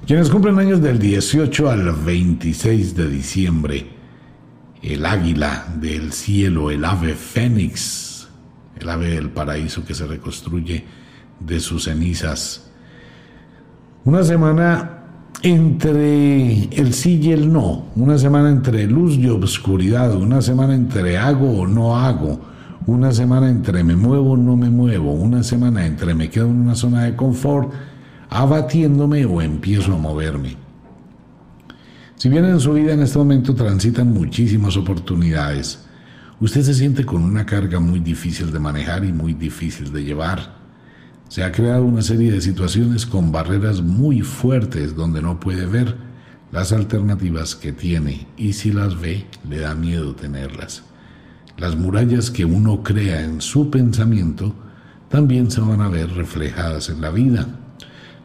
quienes 0.07 0.31
cumplen 0.31 0.59
años 0.59 0.81
del 0.81 0.99
18 0.99 1.69
al 1.69 1.93
26 1.93 2.97
de 2.97 3.09
diciembre. 3.11 3.87
El 4.81 5.05
águila 5.05 5.67
del 5.79 6.13
cielo, 6.15 6.71
el 6.71 6.87
ave 6.87 7.15
fénix, 7.15 8.27
el 8.81 8.89
ave 8.89 9.11
del 9.11 9.29
paraíso 9.29 9.85
que 9.85 9.93
se 9.93 10.07
reconstruye 10.07 10.83
de 11.41 11.61
sus 11.61 11.85
cenizas. 11.85 12.71
Una 14.07 14.23
semana 14.23 15.01
entre 15.43 16.75
el 16.75 16.95
sí 16.95 17.21
y 17.23 17.33
el 17.33 17.53
no, 17.53 17.85
una 17.97 18.17
semana 18.17 18.49
entre 18.49 18.87
luz 18.87 19.17
y 19.17 19.29
obscuridad, 19.29 20.15
una 20.15 20.41
semana 20.41 20.75
entre 20.75 21.19
hago 21.19 21.61
o 21.61 21.67
no 21.67 21.99
hago, 21.99 22.41
una 22.89 23.13
semana 23.13 23.51
entre 23.51 23.85
me 23.85 23.97
muevo 23.97 24.35
no 24.35 24.57
me 24.57 24.71
muevo, 24.71 25.13
una 25.13 25.43
semana 25.43 25.85
entre 25.85 26.15
me 26.15 26.31
quedo 26.31 26.47
en 26.47 26.57
una 26.57 26.75
zona 26.75 27.05
de 27.05 27.15
confort, 27.15 27.71
abatiéndome 28.31 29.27
o 29.27 29.43
empiezo 29.43 29.93
a 29.93 29.99
moverme. 29.99 30.57
Si 32.17 32.31
bien 32.31 32.47
en 32.47 32.59
su 32.59 32.73
vida 32.73 32.95
en 32.95 33.03
este 33.03 33.19
momento 33.19 33.55
transitan 33.55 34.11
muchísimas 34.15 34.79
oportunidades, 34.79 35.85
usted 36.41 36.63
se 36.63 36.73
siente 36.73 37.05
con 37.05 37.23
una 37.23 37.45
carga 37.45 37.79
muy 37.79 38.01
difícil 38.01 38.51
de 38.53 38.59
manejar 38.59 39.05
y 39.05 39.13
muy 39.13 39.35
difícil 39.35 39.93
de 39.93 40.05
llevar. 40.05 40.57
Se 41.29 41.45
ha 41.45 41.53
creado 41.53 41.85
una 41.85 42.01
serie 42.01 42.33
de 42.33 42.41
situaciones 42.41 43.05
con 43.05 43.31
barreras 43.31 43.83
muy 43.83 44.23
fuertes 44.23 44.97
donde 44.97 45.21
no 45.21 45.39
puede 45.39 45.67
ver 45.67 45.95
las 46.53 46.73
alternativas 46.73 47.55
que 47.55 47.73
tiene 47.73 48.27
y 48.39 48.55
si 48.55 48.73
las 48.73 48.99
ve 48.99 49.27
le 49.47 49.59
da 49.59 49.75
miedo 49.75 50.15
tenerlas. 50.15 50.88
Las 51.59 51.77
murallas 51.77 52.31
que 52.31 52.45
uno 52.45 52.83
crea 52.83 53.23
en 53.23 53.41
su 53.41 53.69
pensamiento 53.71 54.55
también 55.09 55.51
se 55.51 55.61
van 55.61 55.81
a 55.81 55.89
ver 55.89 56.11
reflejadas 56.15 56.89
en 56.89 57.01
la 57.01 57.11
vida. 57.11 57.47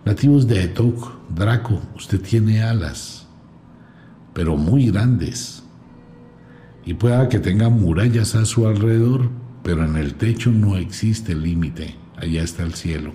Nativos 0.05 0.47
de 0.47 0.63
Etok, 0.63 1.29
Draco, 1.35 1.81
usted 1.95 2.21
tiene 2.21 2.61
alas, 2.61 3.27
pero 4.33 4.55
muy 4.55 4.91
grandes. 4.91 5.63
Y 6.85 6.93
pueda 6.93 7.27
que 7.27 7.39
tenga 7.39 7.69
murallas 7.69 8.35
a 8.35 8.45
su 8.45 8.67
alrededor, 8.67 9.29
pero 9.63 9.83
en 9.83 9.97
el 9.97 10.13
techo 10.13 10.51
no 10.51 10.77
existe 10.77 11.33
límite 11.33 12.03
allá 12.23 12.43
está 12.43 12.63
el 12.63 12.73
cielo. 12.73 13.13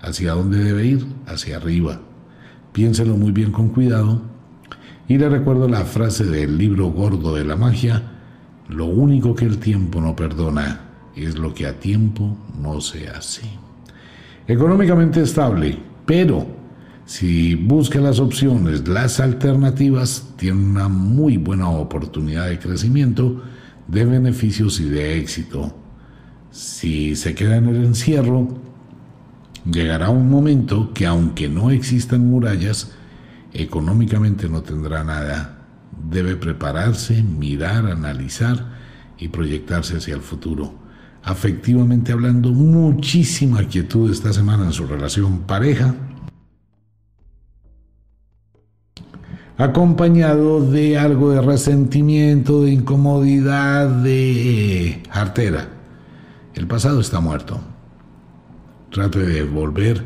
¿Hacia 0.00 0.32
dónde 0.32 0.58
debe 0.58 0.86
ir? 0.86 1.06
Hacia 1.26 1.56
arriba. 1.56 2.00
Piénselo 2.72 3.16
muy 3.16 3.32
bien 3.32 3.52
con 3.52 3.68
cuidado. 3.68 4.22
Y 5.08 5.18
le 5.18 5.28
recuerdo 5.28 5.68
la 5.68 5.84
frase 5.84 6.24
del 6.24 6.58
libro 6.58 6.86
gordo 6.88 7.34
de 7.34 7.44
la 7.44 7.56
magia, 7.56 8.13
lo 8.68 8.86
único 8.86 9.34
que 9.34 9.44
el 9.44 9.58
tiempo 9.58 10.00
no 10.00 10.16
perdona 10.16 10.80
es 11.16 11.36
lo 11.36 11.54
que 11.54 11.66
a 11.66 11.78
tiempo 11.78 12.36
no 12.60 12.80
se 12.80 13.08
hace. 13.08 13.42
Económicamente 14.46 15.22
estable, 15.22 15.78
pero 16.04 16.46
si 17.06 17.54
busca 17.54 18.00
las 18.00 18.18
opciones, 18.18 18.88
las 18.88 19.20
alternativas, 19.20 20.28
tiene 20.36 20.64
una 20.64 20.88
muy 20.88 21.36
buena 21.36 21.68
oportunidad 21.68 22.48
de 22.48 22.58
crecimiento, 22.58 23.42
de 23.88 24.04
beneficios 24.06 24.80
y 24.80 24.88
de 24.88 25.18
éxito. 25.18 25.74
Si 26.50 27.14
se 27.16 27.34
queda 27.34 27.56
en 27.56 27.68
el 27.68 27.84
encierro, 27.84 28.48
llegará 29.70 30.08
un 30.08 30.30
momento 30.30 30.92
que 30.94 31.06
aunque 31.06 31.48
no 31.48 31.70
existan 31.70 32.26
murallas, 32.26 32.92
económicamente 33.52 34.48
no 34.48 34.62
tendrá 34.62 35.04
nada. 35.04 35.53
Debe 36.10 36.36
prepararse, 36.36 37.22
mirar, 37.22 37.86
analizar 37.86 38.72
y 39.18 39.28
proyectarse 39.28 39.96
hacia 39.96 40.14
el 40.14 40.20
futuro. 40.20 40.74
Afectivamente 41.22 42.12
hablando, 42.12 42.50
muchísima 42.50 43.64
quietud 43.64 44.10
esta 44.10 44.32
semana 44.32 44.64
en 44.64 44.72
su 44.72 44.86
relación 44.86 45.40
pareja, 45.40 45.94
acompañado 49.56 50.68
de 50.68 50.98
algo 50.98 51.30
de 51.30 51.40
resentimiento, 51.40 52.62
de 52.62 52.72
incomodidad, 52.72 53.88
de 53.88 55.02
artera. 55.10 55.68
El 56.54 56.66
pasado 56.66 57.00
está 57.00 57.20
muerto. 57.20 57.60
Trate 58.90 59.20
de 59.20 59.42
volver 59.44 60.04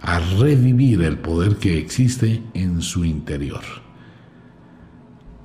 a 0.00 0.18
revivir 0.38 1.02
el 1.02 1.18
poder 1.18 1.56
que 1.56 1.78
existe 1.78 2.42
en 2.54 2.80
su 2.80 3.04
interior. 3.04 3.62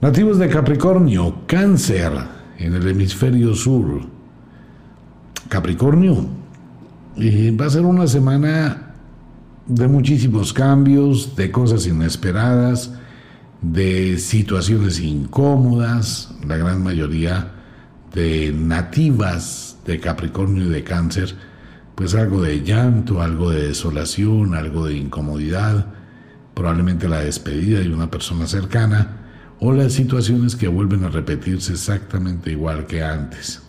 Nativos 0.01 0.37
de 0.37 0.49
Capricornio, 0.49 1.43
cáncer 1.47 2.11
en 2.59 2.75
el 2.75 2.85
hemisferio 2.85 3.55
sur. 3.55 4.01
Capricornio, 5.47 6.27
eh, 7.15 7.55
va 7.59 7.67
a 7.67 7.69
ser 7.69 7.83
una 7.83 8.05
semana 8.05 8.93
de 9.65 9.87
muchísimos 9.87 10.51
cambios, 10.51 11.37
de 11.37 11.49
cosas 11.49 11.87
inesperadas, 11.87 12.91
de 13.61 14.17
situaciones 14.17 14.99
incómodas, 14.99 16.35
la 16.45 16.57
gran 16.57 16.83
mayoría 16.83 17.53
de 18.13 18.53
nativas 18.53 19.77
de 19.85 20.01
Capricornio 20.01 20.65
y 20.65 20.69
de 20.69 20.83
Cáncer, 20.83 21.35
pues 21.95 22.15
algo 22.15 22.41
de 22.41 22.63
llanto, 22.63 23.21
algo 23.21 23.49
de 23.49 23.69
desolación, 23.69 24.55
algo 24.55 24.87
de 24.87 24.97
incomodidad, 24.97 25.87
probablemente 26.53 27.07
la 27.07 27.21
despedida 27.21 27.79
de 27.79 27.93
una 27.93 28.11
persona 28.11 28.45
cercana 28.45 29.21
o 29.59 29.71
las 29.73 29.93
situaciones 29.93 30.55
que 30.55 30.67
vuelven 30.67 31.03
a 31.03 31.09
repetirse 31.09 31.73
exactamente 31.73 32.51
igual 32.51 32.85
que 32.87 33.03
antes. 33.03 33.61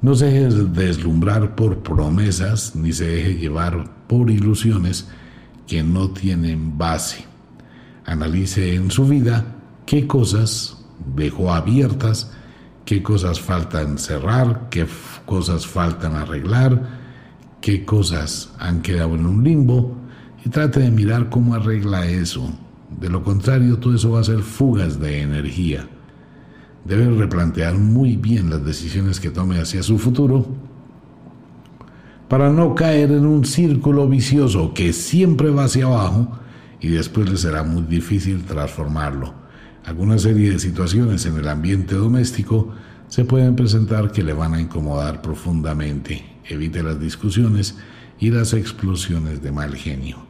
No 0.00 0.14
se 0.14 0.26
deje 0.26 0.64
deslumbrar 0.64 1.54
por 1.54 1.82
promesas 1.82 2.74
ni 2.76 2.92
se 2.92 3.06
deje 3.06 3.34
llevar 3.34 3.90
por 4.06 4.30
ilusiones 4.30 5.08
que 5.66 5.82
no 5.82 6.10
tienen 6.10 6.78
base. 6.78 7.24
Analice 8.04 8.74
en 8.74 8.90
su 8.90 9.06
vida 9.06 9.44
qué 9.86 10.06
cosas 10.06 10.78
dejó 11.14 11.52
abiertas 11.52 12.30
qué 12.88 13.02
cosas 13.02 13.38
faltan 13.38 13.98
cerrar, 13.98 14.68
qué 14.70 14.86
cosas 15.26 15.66
faltan 15.66 16.14
arreglar, 16.14 16.88
qué 17.60 17.84
cosas 17.84 18.50
han 18.58 18.80
quedado 18.80 19.14
en 19.14 19.26
un 19.26 19.44
limbo 19.44 19.94
y 20.42 20.48
trate 20.48 20.80
de 20.80 20.90
mirar 20.90 21.28
cómo 21.28 21.54
arregla 21.54 22.06
eso. 22.06 22.50
De 23.00 23.08
lo 23.08 23.22
contrario, 23.22 23.78
todo 23.78 23.94
eso 23.94 24.12
va 24.12 24.20
a 24.20 24.24
ser 24.24 24.40
fugas 24.40 25.00
de 25.00 25.22
energía. 25.22 25.88
Debe 26.84 27.10
replantear 27.10 27.74
muy 27.74 28.16
bien 28.16 28.50
las 28.50 28.64
decisiones 28.64 29.20
que 29.20 29.30
tome 29.30 29.60
hacia 29.60 29.82
su 29.82 29.98
futuro 29.98 30.46
para 32.28 32.50
no 32.50 32.74
caer 32.74 33.12
en 33.12 33.26
un 33.26 33.44
círculo 33.44 34.08
vicioso 34.08 34.74
que 34.74 34.92
siempre 34.92 35.50
va 35.50 35.64
hacia 35.64 35.86
abajo 35.86 36.38
y 36.80 36.88
después 36.88 37.28
le 37.30 37.36
será 37.36 37.62
muy 37.62 37.82
difícil 37.82 38.44
transformarlo 38.44 39.38
alguna 39.88 40.18
serie 40.18 40.50
de 40.50 40.58
situaciones 40.58 41.24
en 41.24 41.38
el 41.38 41.48
ambiente 41.48 41.94
doméstico 41.94 42.74
se 43.08 43.24
pueden 43.24 43.56
presentar 43.56 44.12
que 44.12 44.22
le 44.22 44.34
van 44.34 44.52
a 44.52 44.60
incomodar 44.60 45.22
profundamente. 45.22 46.22
Evite 46.46 46.82
las 46.82 47.00
discusiones 47.00 47.78
y 48.20 48.30
las 48.30 48.52
explosiones 48.52 49.42
de 49.42 49.50
mal 49.50 49.74
genio. 49.74 50.27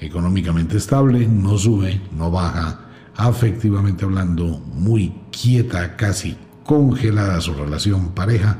Económicamente 0.00 0.78
estable, 0.78 1.26
no 1.26 1.58
sube, 1.58 2.00
no 2.16 2.30
baja, 2.30 2.80
afectivamente 3.16 4.04
hablando, 4.04 4.58
muy 4.74 5.12
quieta, 5.30 5.96
casi 5.96 6.36
congelada 6.64 7.40
su 7.40 7.52
relación 7.54 8.12
pareja, 8.14 8.58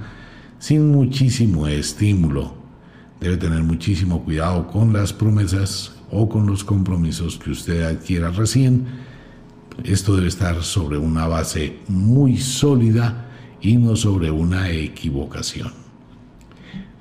sin 0.58 0.92
muchísimo 0.92 1.66
estímulo. 1.66 2.54
Debe 3.20 3.36
tener 3.36 3.62
muchísimo 3.62 4.22
cuidado 4.22 4.66
con 4.68 4.92
las 4.92 5.12
promesas 5.12 5.92
o 6.10 6.28
con 6.28 6.46
los 6.46 6.64
compromisos 6.64 7.38
que 7.38 7.50
usted 7.50 7.82
adquiera 7.82 8.30
recién 8.30 8.86
esto 9.84 10.14
debe 10.14 10.28
estar 10.28 10.62
sobre 10.62 10.98
una 10.98 11.26
base 11.26 11.78
muy 11.88 12.36
sólida 12.36 13.26
y 13.60 13.76
no 13.76 13.96
sobre 13.96 14.30
una 14.30 14.70
equivocación. 14.70 15.89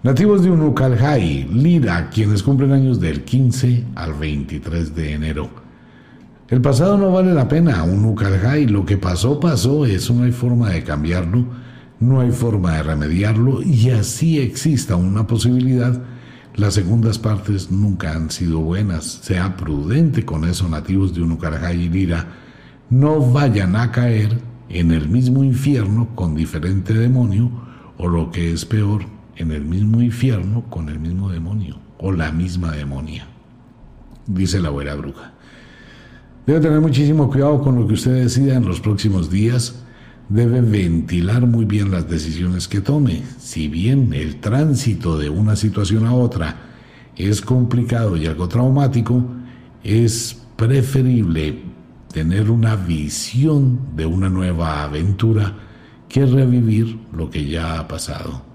Nativos 0.01 0.41
de 0.43 0.49
Unucalhai, 0.49 1.45
Lira, 1.51 2.09
quienes 2.09 2.41
cumplen 2.41 2.71
años 2.71 3.01
del 3.01 3.25
15 3.25 3.83
al 3.95 4.13
23 4.13 4.95
de 4.95 5.11
enero. 5.11 5.49
El 6.47 6.61
pasado 6.61 6.97
no 6.97 7.11
vale 7.11 7.33
la 7.33 7.49
pena, 7.49 7.83
Unucalhai, 7.83 8.65
lo 8.65 8.85
que 8.85 8.95
pasó, 8.95 9.41
pasó, 9.41 9.85
eso 9.85 10.13
no 10.13 10.23
hay 10.23 10.31
forma 10.31 10.69
de 10.69 10.85
cambiarlo, 10.85 11.43
no 11.99 12.21
hay 12.21 12.31
forma 12.31 12.75
de 12.75 12.83
remediarlo 12.83 13.61
y 13.61 13.89
así 13.89 14.39
exista 14.39 14.95
una 14.95 15.27
posibilidad, 15.27 16.01
las 16.55 16.75
segundas 16.75 17.19
partes 17.19 17.69
nunca 17.69 18.13
han 18.13 18.31
sido 18.31 18.59
buenas. 18.59 19.03
Sea 19.03 19.57
prudente 19.57 20.23
con 20.23 20.45
eso, 20.45 20.69
nativos 20.69 21.13
de 21.13 21.23
Unucarajay 21.23 21.77
y 21.77 21.89
Lira. 21.89 22.25
No 22.89 23.19
vayan 23.19 23.75
a 23.75 23.91
caer 23.91 24.39
en 24.69 24.91
el 24.91 25.09
mismo 25.09 25.43
infierno 25.43 26.15
con 26.15 26.35
diferente 26.35 26.93
demonio 26.93 27.51
o 27.97 28.07
lo 28.07 28.31
que 28.31 28.53
es 28.53 28.63
peor, 28.63 29.18
en 29.39 29.51
el 29.51 29.65
mismo 29.65 30.01
infierno 30.01 30.65
con 30.69 30.89
el 30.89 30.99
mismo 30.99 31.31
demonio 31.31 31.79
o 31.97 32.11
la 32.11 32.31
misma 32.31 32.73
demonia, 32.73 33.25
dice 34.27 34.59
la 34.59 34.69
buena 34.69 34.93
bruja. 34.95 35.33
Debe 36.45 36.59
tener 36.59 36.81
muchísimo 36.81 37.29
cuidado 37.29 37.61
con 37.61 37.75
lo 37.75 37.87
que 37.87 37.93
usted 37.93 38.13
decida 38.13 38.55
en 38.55 38.65
los 38.65 38.81
próximos 38.81 39.29
días. 39.29 39.83
Debe 40.27 40.61
ventilar 40.61 41.47
muy 41.47 41.65
bien 41.65 41.89
las 41.89 42.09
decisiones 42.09 42.67
que 42.67 42.81
tome. 42.81 43.23
Si 43.39 43.67
bien 43.67 44.13
el 44.13 44.39
tránsito 44.41 45.17
de 45.17 45.29
una 45.29 45.55
situación 45.55 46.05
a 46.05 46.13
otra 46.13 46.55
es 47.15 47.41
complicado 47.41 48.17
y 48.17 48.25
algo 48.25 48.47
traumático, 48.47 49.23
es 49.83 50.41
preferible 50.55 51.61
tener 52.11 52.51
una 52.51 52.75
visión 52.75 53.95
de 53.95 54.05
una 54.05 54.29
nueva 54.29 54.83
aventura 54.83 55.55
que 56.09 56.25
revivir 56.25 56.99
lo 57.13 57.29
que 57.29 57.47
ya 57.47 57.79
ha 57.79 57.87
pasado. 57.87 58.48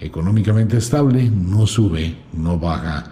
Económicamente 0.00 0.78
estable, 0.78 1.30
no 1.30 1.66
sube, 1.66 2.16
no 2.32 2.58
baja, 2.58 3.04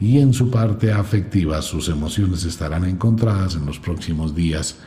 y 0.00 0.18
en 0.18 0.32
su 0.32 0.50
parte 0.50 0.90
afectiva 0.90 1.60
sus 1.60 1.90
emociones 1.90 2.44
estarán 2.44 2.84
encontradas 2.84 3.56
en 3.56 3.66
los 3.66 3.78
próximos 3.78 4.34
días, 4.34 4.78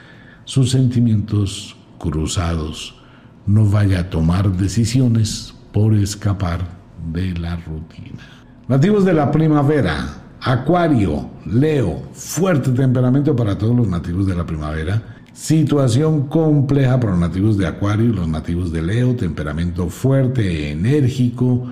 sus 0.46 0.72
sentimientos 0.72 1.76
cruzados. 2.00 3.00
No 3.46 3.70
vaya 3.70 4.00
a 4.00 4.10
tomar 4.10 4.52
decisiones 4.52 5.54
por 5.72 5.94
escapar 5.94 6.68
de 7.12 7.34
la 7.38 7.58
rutina. 7.58 8.24
Nativos 8.68 9.06
de 9.06 9.14
la 9.14 9.32
primavera, 9.32 10.24
Acuario, 10.42 11.30
Leo, 11.46 12.02
fuerte 12.14 12.72
temperamento 12.72 13.36
para 13.36 13.58
todos 13.58 13.76
los 13.76 13.88
nativos 13.88 14.26
de 14.26 14.36
la 14.36 14.46
primavera. 14.46 15.13
Situación 15.34 16.28
compleja 16.28 17.00
para 17.00 17.14
los 17.14 17.20
nativos 17.20 17.58
de 17.58 17.66
Acuario 17.66 18.06
y 18.06 18.14
los 18.14 18.28
nativos 18.28 18.72
de 18.72 18.84
Leo, 18.84 19.16
temperamento 19.16 19.90
fuerte, 19.90 20.70
enérgico, 20.70 21.68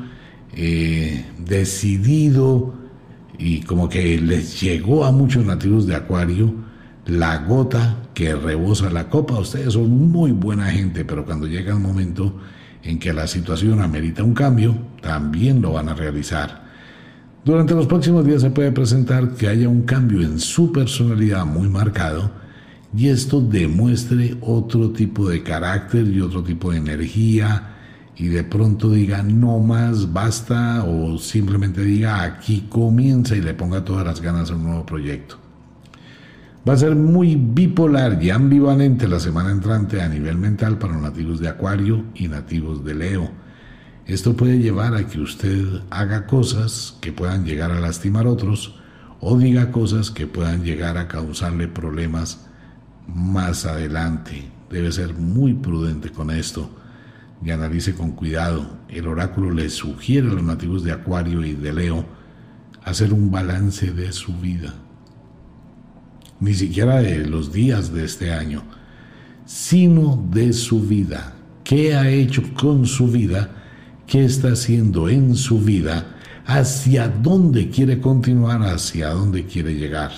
eh, 0.54 1.24
decidido 1.38 2.74
y 3.38 3.62
como 3.62 3.88
que 3.88 4.20
les 4.20 4.60
llegó 4.60 5.06
a 5.06 5.12
muchos 5.12 5.46
nativos 5.46 5.86
de 5.86 5.96
Acuario 5.96 6.52
la 7.06 7.38
gota 7.46 7.98
que 8.16 8.34
rebosa 8.34 8.90
la 8.90 9.10
copa. 9.10 9.38
Ustedes 9.38 9.74
son 9.74 10.12
muy 10.12 10.32
buena 10.32 10.72
gente, 10.72 11.06
pero 11.06 11.24
cuando 11.24 11.46
llega 11.46 11.72
el 11.72 11.80
momento 11.80 12.36
en 12.82 12.98
que 12.98 13.14
la 13.14 13.28
situación 13.28 13.80
amerita 13.80 14.24
un 14.24 14.34
cambio, 14.34 14.76
también 15.02 15.62
lo 15.62 15.74
van 15.74 15.88
a 15.88 15.94
realizar. 15.94 16.64
Durante 17.46 17.76
los 17.76 17.86
próximos 17.86 18.26
días 18.26 18.42
se 18.42 18.50
puede 18.50 18.72
presentar 18.72 19.36
que 19.36 19.48
haya 19.48 19.70
un 19.70 19.84
cambio 19.84 20.22
en 20.22 20.40
su 20.40 20.72
personalidad 20.72 21.46
muy 21.46 21.70
marcado 21.70 22.41
y 22.96 23.08
esto 23.08 23.42
demuestre 23.42 24.38
otro 24.42 24.92
tipo 24.92 25.30
de 25.30 25.44
carácter 25.44 26.08
y 26.08 26.22
otro 26.22 26.44
tipo 26.44 26.72
de 26.72 26.78
energía 26.78 27.70
y 28.18 28.28
de 28.28 28.44
pronto 28.44 28.92
diga 28.92 29.24
no 29.24 29.60
más, 29.60 30.12
basta 30.12 30.84
o 30.84 31.18
simplemente 31.18 31.84
diga 31.84 32.22
aquí 32.24 32.68
comienza 32.70 33.36
y 33.36 33.42
le 33.42 33.54
ponga 33.54 33.84
todas 33.84 34.06
las 34.06 34.22
ganas 34.22 34.52
a 34.52 34.56
un 34.56 34.64
nuevo 34.64 34.86
proyecto. 34.86 35.38
Va 36.68 36.74
a 36.74 36.78
ser 36.78 36.96
muy 36.96 37.36
bipolar 37.36 38.22
y 38.22 38.30
ambivalente 38.30 39.08
la 39.08 39.20
semana 39.20 39.52
entrante 39.52 40.02
a 40.02 40.08
nivel 40.08 40.38
mental 40.38 40.78
para 40.78 40.94
los 40.94 41.02
nativos 41.02 41.40
de 41.40 41.48
Acuario 41.48 42.04
y 42.14 42.28
nativos 42.28 42.86
de 42.86 42.94
Leo 42.94 43.42
esto 44.12 44.36
puede 44.36 44.60
llevar 44.60 44.96
a 44.96 45.08
que 45.08 45.22
usted 45.22 45.64
haga 45.90 46.26
cosas 46.26 46.98
que 47.02 47.12
puedan 47.12 47.46
llegar 47.46 47.72
a 47.72 47.80
lastimar 47.80 48.26
a 48.26 48.32
otros 48.32 48.76
o 49.20 49.38
diga 49.38 49.72
cosas 49.72 50.10
que 50.10 50.28
puedan 50.28 50.64
llegar 50.64 50.98
a 50.98 51.08
causarle 51.08 51.68
problemas 51.68 52.48
más 53.14 53.66
adelante. 53.66 54.50
Debe 54.70 54.92
ser 54.92 55.14
muy 55.14 55.54
prudente 55.54 56.10
con 56.10 56.32
esto 56.32 56.70
y 57.44 57.52
analice 57.52 57.94
con 57.94 58.12
cuidado. 58.12 58.78
El 58.88 59.08
oráculo 59.08 59.52
le 59.52 59.70
sugiere 59.70 60.30
a 60.30 60.34
los 60.34 60.44
nativos 60.44 60.84
de 60.84 60.92
Acuario 60.92 61.44
y 61.44 61.54
de 61.54 61.74
Leo 61.74 62.06
hacer 62.84 63.14
un 63.14 63.32
balance 63.32 63.92
de 63.92 64.12
su 64.12 64.34
vida. 64.34 64.74
Ni 66.40 66.54
siquiera 66.54 67.02
de 67.02 67.26
los 67.26 67.52
días 67.52 67.94
de 67.94 68.06
este 68.06 68.34
año, 68.34 68.64
sino 69.46 70.24
de 70.32 70.54
su 70.54 70.82
vida. 70.82 71.36
¿Qué 71.64 71.96
ha 71.96 72.10
hecho 72.10 72.42
con 72.54 72.86
su 72.86 73.08
vida? 73.08 73.62
qué 74.12 74.26
está 74.26 74.50
haciendo 74.50 75.08
en 75.08 75.38
su 75.38 75.62
vida, 75.62 76.18
hacia 76.46 77.08
dónde 77.08 77.70
quiere 77.70 78.02
continuar, 78.02 78.62
hacia 78.62 79.12
dónde 79.12 79.46
quiere 79.46 79.74
llegar. 79.74 80.12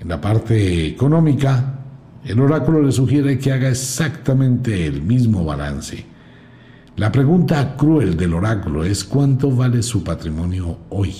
En 0.00 0.08
la 0.08 0.20
parte 0.20 0.86
económica, 0.86 1.74
el 2.24 2.40
oráculo 2.40 2.82
le 2.82 2.90
sugiere 2.90 3.38
que 3.38 3.52
haga 3.52 3.68
exactamente 3.68 4.86
el 4.86 5.02
mismo 5.02 5.44
balance. 5.44 6.06
La 6.96 7.12
pregunta 7.12 7.76
cruel 7.76 8.16
del 8.16 8.34
oráculo 8.34 8.82
es 8.84 9.04
cuánto 9.04 9.54
vale 9.54 9.82
su 9.82 10.02
patrimonio 10.02 10.78
hoy. 10.88 11.14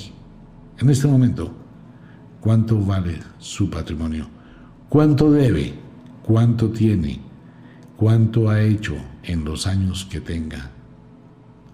En 0.78 0.89
este 0.89 1.07
momento, 1.07 1.52
¿cuánto 2.40 2.81
vale 2.81 3.19
su 3.39 3.69
patrimonio? 3.69 4.27
¿Cuánto 4.89 5.31
debe? 5.31 5.74
¿Cuánto 6.23 6.70
tiene? 6.70 7.20
¿Cuánto 7.97 8.48
ha 8.48 8.62
hecho 8.62 8.94
en 9.23 9.44
los 9.44 9.66
años 9.66 10.07
que 10.11 10.20
tenga? 10.20 10.70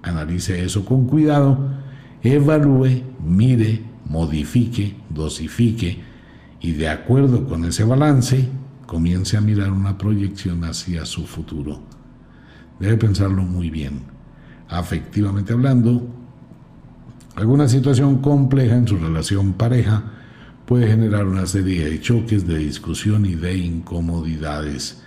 analice 0.06 0.64
eso 0.64 0.84
con 0.84 1.06
cuidado, 1.06 1.58
evalúe, 2.22 3.02
mire, 3.24 3.82
modifique, 4.08 4.94
dosifique 5.10 6.00
y 6.60 6.72
de 6.72 6.88
acuerdo 6.88 7.46
con 7.46 7.64
ese 7.64 7.84
balance, 7.84 8.48
comience 8.86 9.36
a 9.36 9.40
mirar 9.40 9.72
una 9.72 9.98
proyección 9.98 10.64
hacia 10.64 11.04
su 11.04 11.26
futuro. 11.26 11.80
Debe 12.78 12.96
pensarlo 12.96 13.42
muy 13.42 13.70
bien. 13.70 14.02
Afectivamente 14.68 15.52
hablando, 15.52 16.06
alguna 17.34 17.68
situación 17.68 18.18
compleja 18.18 18.76
en 18.76 18.88
su 18.88 18.96
relación 18.96 19.52
pareja 19.54 20.12
puede 20.66 20.88
generar 20.88 21.26
una 21.26 21.46
serie 21.46 21.88
de 21.88 22.00
choques, 22.00 22.46
de 22.46 22.58
discusión 22.58 23.24
y 23.24 23.34
de 23.34 23.56
incomodidades. 23.56 25.02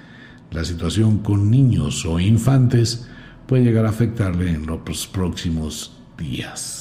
La 0.52 0.64
situación 0.64 1.20
con 1.20 1.52
niños 1.52 2.06
o 2.06 2.20
infantes 2.20 3.08
puede 3.46 3.66
llegar 3.66 3.86
a 3.86 3.90
afectarle 3.90 4.52
en 4.52 4.66
los 4.66 5.08
próximos 5.08 5.98
días. 6.18 6.79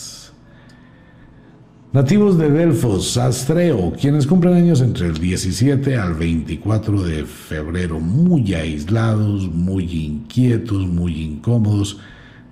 Nativos 1.91 2.37
de 2.37 2.51
Delfos, 2.51 3.17
Astreo, 3.17 3.95
quienes 3.99 4.27
cumplen 4.27 4.53
años 4.53 4.83
entre 4.83 5.07
el 5.07 5.15
17 5.15 5.97
al 5.97 6.13
24 6.13 7.03
de 7.03 7.25
febrero, 7.25 7.99
muy 7.99 8.53
aislados, 8.53 9.49
muy 9.49 9.85
inquietos, 9.85 10.87
muy 10.87 11.23
incómodos, 11.23 11.99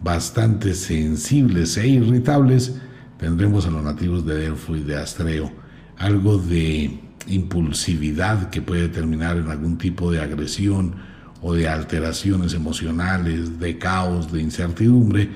bastante 0.03 0.73
sensibles 0.73 1.77
e 1.77 1.87
irritables, 1.87 2.81
tendremos 3.19 3.67
a 3.67 3.71
los 3.71 3.85
nativos 3.85 4.25
de 4.25 4.37
Delfos 4.37 4.79
y 4.79 4.83
de 4.85 4.97
Astreo. 4.97 5.53
Algo 5.99 6.39
de 6.39 6.99
impulsividad 7.27 8.49
que 8.49 8.63
puede 8.63 8.89
terminar 8.89 9.37
en 9.37 9.49
algún 9.49 9.77
tipo 9.77 10.11
de 10.11 10.23
agresión, 10.23 10.95
o 11.43 11.55
de 11.55 11.69
alteraciones 11.69 12.55
emocionales, 12.55 13.61
de 13.61 13.79
caos, 13.79 14.33
de 14.33 14.41
incertidumbre, 14.41 15.29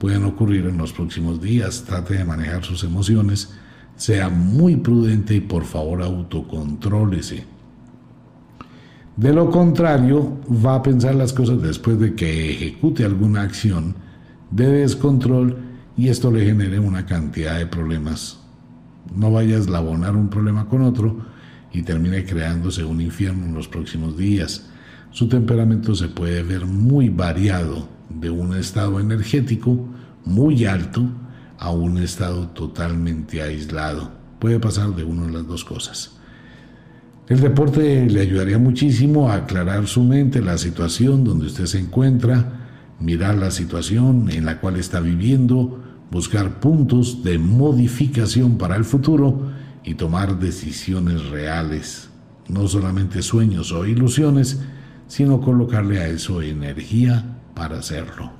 pueden 0.00 0.24
ocurrir 0.24 0.64
en 0.64 0.78
los 0.78 0.94
próximos 0.94 1.42
días. 1.42 1.84
Trate 1.84 2.14
de 2.14 2.24
manejar 2.24 2.64
sus 2.64 2.82
emociones, 2.84 3.52
sea 3.96 4.30
muy 4.30 4.76
prudente 4.76 5.34
y 5.34 5.40
por 5.40 5.64
favor 5.64 6.02
autocontrólese. 6.02 7.44
De 9.14 9.34
lo 9.34 9.50
contrario, 9.50 10.38
va 10.48 10.76
a 10.76 10.82
pensar 10.82 11.14
las 11.14 11.34
cosas 11.34 11.60
después 11.60 12.00
de 12.00 12.14
que 12.14 12.50
ejecute 12.50 13.04
alguna 13.04 13.42
acción 13.42 13.94
de 14.50 14.68
descontrol 14.68 15.58
y 15.98 16.08
esto 16.08 16.30
le 16.30 16.46
genere 16.46 16.80
una 16.80 17.04
cantidad 17.04 17.58
de 17.58 17.66
problemas. 17.66 18.40
No 19.14 19.30
vaya 19.30 19.56
a 19.56 19.60
eslabonar 19.60 20.16
un 20.16 20.30
problema 20.30 20.66
con 20.66 20.80
otro 20.80 21.18
y 21.74 21.82
termine 21.82 22.24
creándose 22.24 22.84
un 22.84 23.02
infierno 23.02 23.44
en 23.44 23.52
los 23.52 23.68
próximos 23.68 24.16
días. 24.16 24.70
Su 25.10 25.28
temperamento 25.28 25.94
se 25.94 26.08
puede 26.08 26.42
ver 26.42 26.64
muy 26.64 27.10
variado 27.10 27.99
de 28.14 28.30
un 28.30 28.56
estado 28.56 29.00
energético 29.00 29.88
muy 30.24 30.64
alto 30.66 31.02
a 31.58 31.70
un 31.70 31.98
estado 31.98 32.48
totalmente 32.48 33.42
aislado. 33.42 34.10
Puede 34.38 34.58
pasar 34.58 34.94
de 34.94 35.04
una 35.04 35.26
de 35.26 35.32
las 35.32 35.46
dos 35.46 35.64
cosas. 35.64 36.16
El 37.28 37.40
deporte 37.40 38.06
le 38.08 38.20
ayudaría 38.22 38.58
muchísimo 38.58 39.30
a 39.30 39.36
aclarar 39.36 39.86
su 39.86 40.02
mente, 40.02 40.42
la 40.42 40.58
situación 40.58 41.22
donde 41.22 41.46
usted 41.46 41.66
se 41.66 41.78
encuentra, 41.78 42.96
mirar 42.98 43.36
la 43.36 43.50
situación 43.50 44.30
en 44.30 44.46
la 44.46 44.60
cual 44.60 44.76
está 44.76 45.00
viviendo, 45.00 45.80
buscar 46.10 46.58
puntos 46.58 47.22
de 47.22 47.38
modificación 47.38 48.58
para 48.58 48.74
el 48.74 48.84
futuro 48.84 49.52
y 49.84 49.94
tomar 49.94 50.40
decisiones 50.40 51.28
reales, 51.28 52.08
no 52.48 52.66
solamente 52.66 53.22
sueños 53.22 53.70
o 53.70 53.86
ilusiones, 53.86 54.60
sino 55.06 55.40
colocarle 55.40 56.00
a 56.00 56.08
eso 56.08 56.42
energía 56.42 57.39
para 57.54 57.78
hacerlo. 57.78 58.30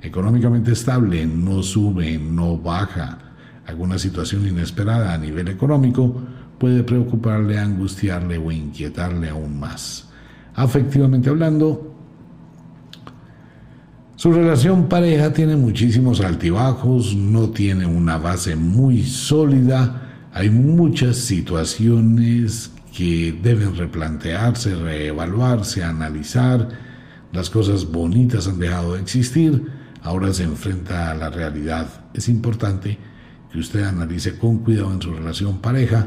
Económicamente 0.00 0.72
estable, 0.72 1.26
no 1.26 1.62
sube, 1.62 2.18
no 2.18 2.56
baja. 2.56 3.18
Alguna 3.66 3.98
situación 3.98 4.46
inesperada 4.46 5.12
a 5.12 5.18
nivel 5.18 5.48
económico 5.48 6.22
puede 6.58 6.82
preocuparle, 6.82 7.58
angustiarle 7.58 8.38
o 8.38 8.50
inquietarle 8.50 9.28
aún 9.28 9.58
más. 9.58 10.08
Afectivamente 10.54 11.28
hablando, 11.28 11.94
su 14.16 14.32
relación 14.32 14.88
pareja 14.88 15.32
tiene 15.32 15.54
muchísimos 15.54 16.20
altibajos, 16.20 17.14
no 17.14 17.50
tiene 17.50 17.86
una 17.86 18.18
base 18.18 18.56
muy 18.56 19.04
sólida, 19.04 20.26
hay 20.32 20.50
muchas 20.50 21.16
situaciones 21.16 22.72
que 22.92 23.38
deben 23.40 23.76
replantearse, 23.76 24.74
reevaluarse, 24.74 25.84
analizar. 25.84 26.68
Las 27.32 27.50
cosas 27.50 27.90
bonitas 27.90 28.48
han 28.48 28.58
dejado 28.58 28.94
de 28.94 29.00
existir, 29.00 29.66
ahora 30.02 30.32
se 30.32 30.44
enfrenta 30.44 31.10
a 31.10 31.14
la 31.14 31.30
realidad. 31.30 32.06
Es 32.14 32.28
importante 32.28 32.98
que 33.52 33.58
usted 33.58 33.84
analice 33.84 34.38
con 34.38 34.58
cuidado 34.58 34.92
en 34.92 35.02
su 35.02 35.12
relación 35.12 35.58
pareja 35.58 36.06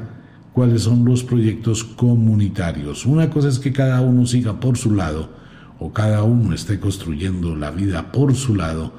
cuáles 0.54 0.84
son 0.84 1.06
los 1.06 1.24
proyectos 1.24 1.84
comunitarios. 1.84 3.06
Una 3.06 3.30
cosa 3.30 3.50
es 3.50 3.60
que 3.60 3.72
cada 3.72 4.02
uno 4.02 4.26
siga 4.26 4.60
por 4.60 4.78
su 4.78 4.94
lado, 4.94 5.30
o 5.80 5.92
cada 5.92 6.24
uno 6.24 6.54
esté 6.54 6.80
construyendo 6.80 7.56
la 7.56 7.72
vida 7.72 8.12
por 8.12 8.36
su 8.36 8.56
lado 8.56 8.94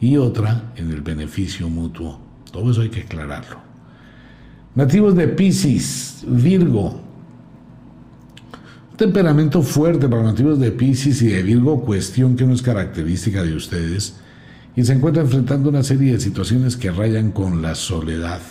y 0.00 0.16
otra 0.16 0.72
en 0.76 0.90
el 0.92 1.02
beneficio 1.02 1.68
mutuo. 1.68 2.20
Todo 2.52 2.70
eso 2.70 2.82
hay 2.82 2.90
que 2.90 3.00
aclararlo. 3.00 3.58
Nativos 4.74 5.16
de 5.16 5.26
Pisces, 5.28 6.24
Virgo. 6.26 7.07
Temperamento 8.98 9.62
fuerte 9.62 10.08
para 10.08 10.22
nativos 10.22 10.58
de 10.58 10.72
Pisces 10.72 11.22
y 11.22 11.28
de 11.28 11.42
Virgo, 11.42 11.84
cuestión 11.84 12.36
que 12.36 12.44
no 12.44 12.52
es 12.52 12.60
característica 12.60 13.42
de 13.42 13.54
ustedes, 13.54 14.16
y 14.76 14.84
se 14.84 14.92
encuentra 14.92 15.22
enfrentando 15.22 15.70
una 15.70 15.82
serie 15.82 16.12
de 16.12 16.20
situaciones 16.20 16.76
que 16.76 16.90
rayan 16.90 17.30
con 17.30 17.62
la 17.62 17.74
soledad. 17.74 18.42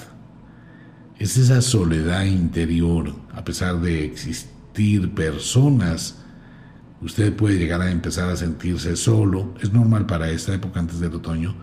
Es 1.19 1.37
esa 1.37 1.61
soledad 1.61 2.25
interior, 2.25 3.13
a 3.33 3.43
pesar 3.43 3.79
de 3.81 4.05
existir 4.05 5.13
personas 5.13 6.23
Usted 6.99 7.33
puede 7.33 7.59
llegar 7.59 7.81
a 7.81 7.91
empezar 7.91 8.29
a 8.29 8.35
sentirse 8.35 8.95
solo, 8.95 9.53
es 9.61 9.71
normal 9.71 10.07
para 10.07 10.31
esta 10.31 10.53
época 10.55 10.79
antes 10.79 10.99
del 10.99 11.13
otoño, 11.13 11.53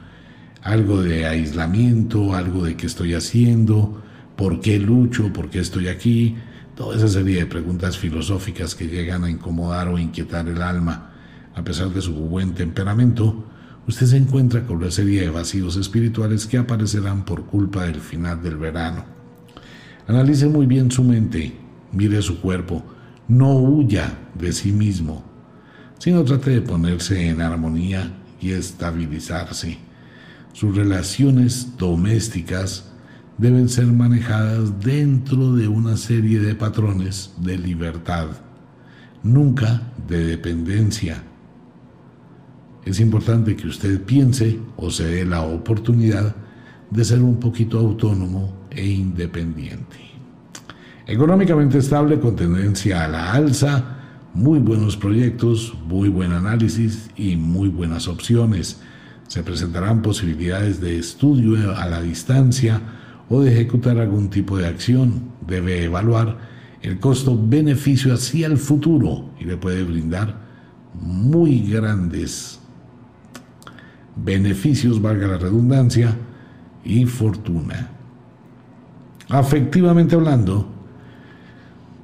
algo 0.62 1.02
de 1.02 1.26
aislamiento, 1.26 2.34
algo 2.34 2.64
de 2.64 2.76
qué 2.76 2.86
estoy 2.86 3.14
haciendo, 3.14 4.00
por 4.36 4.60
qué 4.60 4.78
lucho, 4.78 5.32
por 5.32 5.50
qué 5.50 5.58
estoy 5.58 5.88
aquí, 5.88 6.36
toda 6.74 6.96
esa 6.96 7.08
serie 7.08 7.40
de 7.40 7.46
preguntas 7.46 7.96
filosóficas 7.96 8.74
que 8.74 8.88
llegan 8.88 9.24
a 9.24 9.30
incomodar 9.30 9.88
o 9.88 9.98
inquietar 9.98 10.48
el 10.48 10.60
alma. 10.60 11.12
A 11.54 11.62
pesar 11.62 11.90
de 11.90 12.00
su 12.00 12.14
buen 12.14 12.54
temperamento, 12.54 13.44
usted 13.86 14.06
se 14.06 14.16
encuentra 14.16 14.66
con 14.66 14.78
una 14.78 14.90
serie 14.90 15.22
de 15.22 15.30
vacíos 15.30 15.76
espirituales 15.76 16.46
que 16.46 16.58
aparecerán 16.58 17.24
por 17.24 17.46
culpa 17.46 17.84
del 17.84 18.00
final 18.00 18.42
del 18.42 18.56
verano. 18.56 19.04
Analice 20.08 20.46
muy 20.46 20.66
bien 20.66 20.90
su 20.90 21.04
mente, 21.04 21.56
mire 21.92 22.20
su 22.22 22.40
cuerpo, 22.40 22.84
no 23.28 23.54
huya 23.54 24.18
de 24.34 24.52
sí 24.52 24.72
mismo, 24.72 25.24
sino 25.98 26.24
trate 26.24 26.50
de 26.50 26.60
ponerse 26.60 27.28
en 27.28 27.40
armonía 27.40 28.12
y 28.40 28.50
estabilizarse. 28.50 29.78
Sus 30.52 30.76
relaciones 30.76 31.76
domésticas 31.78 32.92
deben 33.38 33.68
ser 33.68 33.86
manejadas 33.86 34.80
dentro 34.80 35.54
de 35.54 35.68
una 35.68 35.96
serie 35.96 36.40
de 36.40 36.54
patrones 36.54 37.32
de 37.38 37.58
libertad, 37.58 38.28
nunca 39.22 39.82
de 40.08 40.24
dependencia. 40.24 41.22
Es 42.84 43.00
importante 43.00 43.56
que 43.56 43.66
usted 43.66 44.02
piense 44.02 44.60
o 44.76 44.90
se 44.90 45.04
dé 45.06 45.24
la 45.24 45.42
oportunidad 45.42 46.36
de 46.90 47.04
ser 47.04 47.22
un 47.22 47.40
poquito 47.40 47.78
autónomo 47.78 48.66
e 48.70 48.86
independiente. 48.86 49.96
Económicamente 51.06 51.78
estable 51.78 52.20
con 52.20 52.36
tendencia 52.36 53.04
a 53.04 53.08
la 53.08 53.32
alza, 53.32 53.98
muy 54.32 54.58
buenos 54.58 54.96
proyectos, 54.96 55.74
muy 55.86 56.08
buen 56.08 56.32
análisis 56.32 57.10
y 57.16 57.36
muy 57.36 57.68
buenas 57.68 58.08
opciones. 58.08 58.80
Se 59.28 59.42
presentarán 59.42 60.02
posibilidades 60.02 60.80
de 60.80 60.98
estudio 60.98 61.76
a 61.76 61.86
la 61.86 62.00
distancia 62.00 62.80
o 63.28 63.42
de 63.42 63.52
ejecutar 63.52 63.98
algún 63.98 64.28
tipo 64.30 64.56
de 64.58 64.66
acción. 64.66 65.30
Debe 65.46 65.84
evaluar 65.84 66.38
el 66.82 66.98
costo-beneficio 66.98 68.12
hacia 68.12 68.46
el 68.46 68.58
futuro 68.58 69.30
y 69.40 69.44
le 69.44 69.56
puede 69.56 69.82
brindar 69.84 70.42
muy 71.00 71.60
grandes 71.60 72.60
beneficios, 74.16 75.00
valga 75.00 75.26
la 75.26 75.38
redundancia, 75.38 76.16
y 76.84 77.06
fortuna. 77.06 77.90
Afectivamente 79.28 80.14
hablando, 80.14 80.68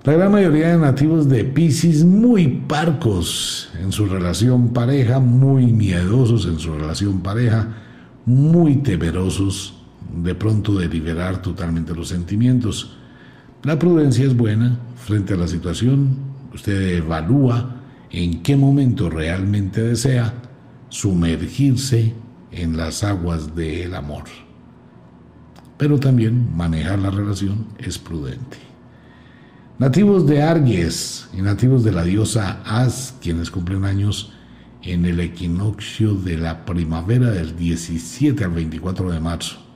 la 0.04 0.14
gran 0.14 0.32
mayoría 0.32 0.68
de 0.68 0.78
nativos 0.78 1.28
de 1.28 1.44
Pisces 1.44 2.04
muy 2.04 2.48
parcos 2.66 3.70
en 3.78 3.92
su 3.92 4.06
relación 4.06 4.70
pareja, 4.70 5.20
muy 5.20 5.66
miedosos 5.66 6.46
en 6.46 6.58
su 6.58 6.72
relación 6.72 7.20
pareja, 7.20 7.68
muy 8.24 8.76
temerosos 8.76 9.79
de 10.14 10.34
pronto 10.34 10.78
de 10.78 10.88
liberar 10.88 11.42
totalmente 11.42 11.94
los 11.94 12.08
sentimientos. 12.08 12.96
La 13.62 13.78
prudencia 13.78 14.24
es 14.24 14.36
buena 14.36 14.78
frente 14.96 15.34
a 15.34 15.36
la 15.36 15.48
situación, 15.48 16.16
usted 16.54 16.98
evalúa 16.98 17.76
en 18.10 18.42
qué 18.42 18.56
momento 18.56 19.08
realmente 19.08 19.82
desea 19.82 20.34
sumergirse 20.88 22.14
en 22.50 22.76
las 22.76 23.04
aguas 23.04 23.54
del 23.54 23.94
amor. 23.94 24.24
Pero 25.76 25.98
también 25.98 26.54
manejar 26.56 26.98
la 26.98 27.10
relación 27.10 27.66
es 27.78 27.98
prudente. 27.98 28.58
Nativos 29.78 30.26
de 30.26 30.42
Arges 30.42 31.28
y 31.32 31.40
nativos 31.40 31.84
de 31.84 31.92
la 31.92 32.04
diosa 32.04 32.60
As, 32.66 33.14
quienes 33.22 33.50
cumplen 33.50 33.84
años 33.84 34.32
en 34.82 35.06
el 35.06 35.20
equinoccio 35.20 36.14
de 36.14 36.36
la 36.36 36.66
primavera 36.66 37.30
del 37.30 37.56
17 37.56 38.44
al 38.44 38.50
24 38.50 39.10
de 39.10 39.20
marzo. 39.20 39.69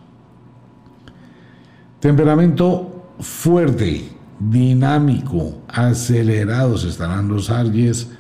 Temperamento 2.05 3.15
fuerte, 3.19 4.07
dinámico, 4.39 5.63
acelerados 5.69 6.85
estarán 6.85 7.29
los 7.29 7.49
Arges, 7.49 8.11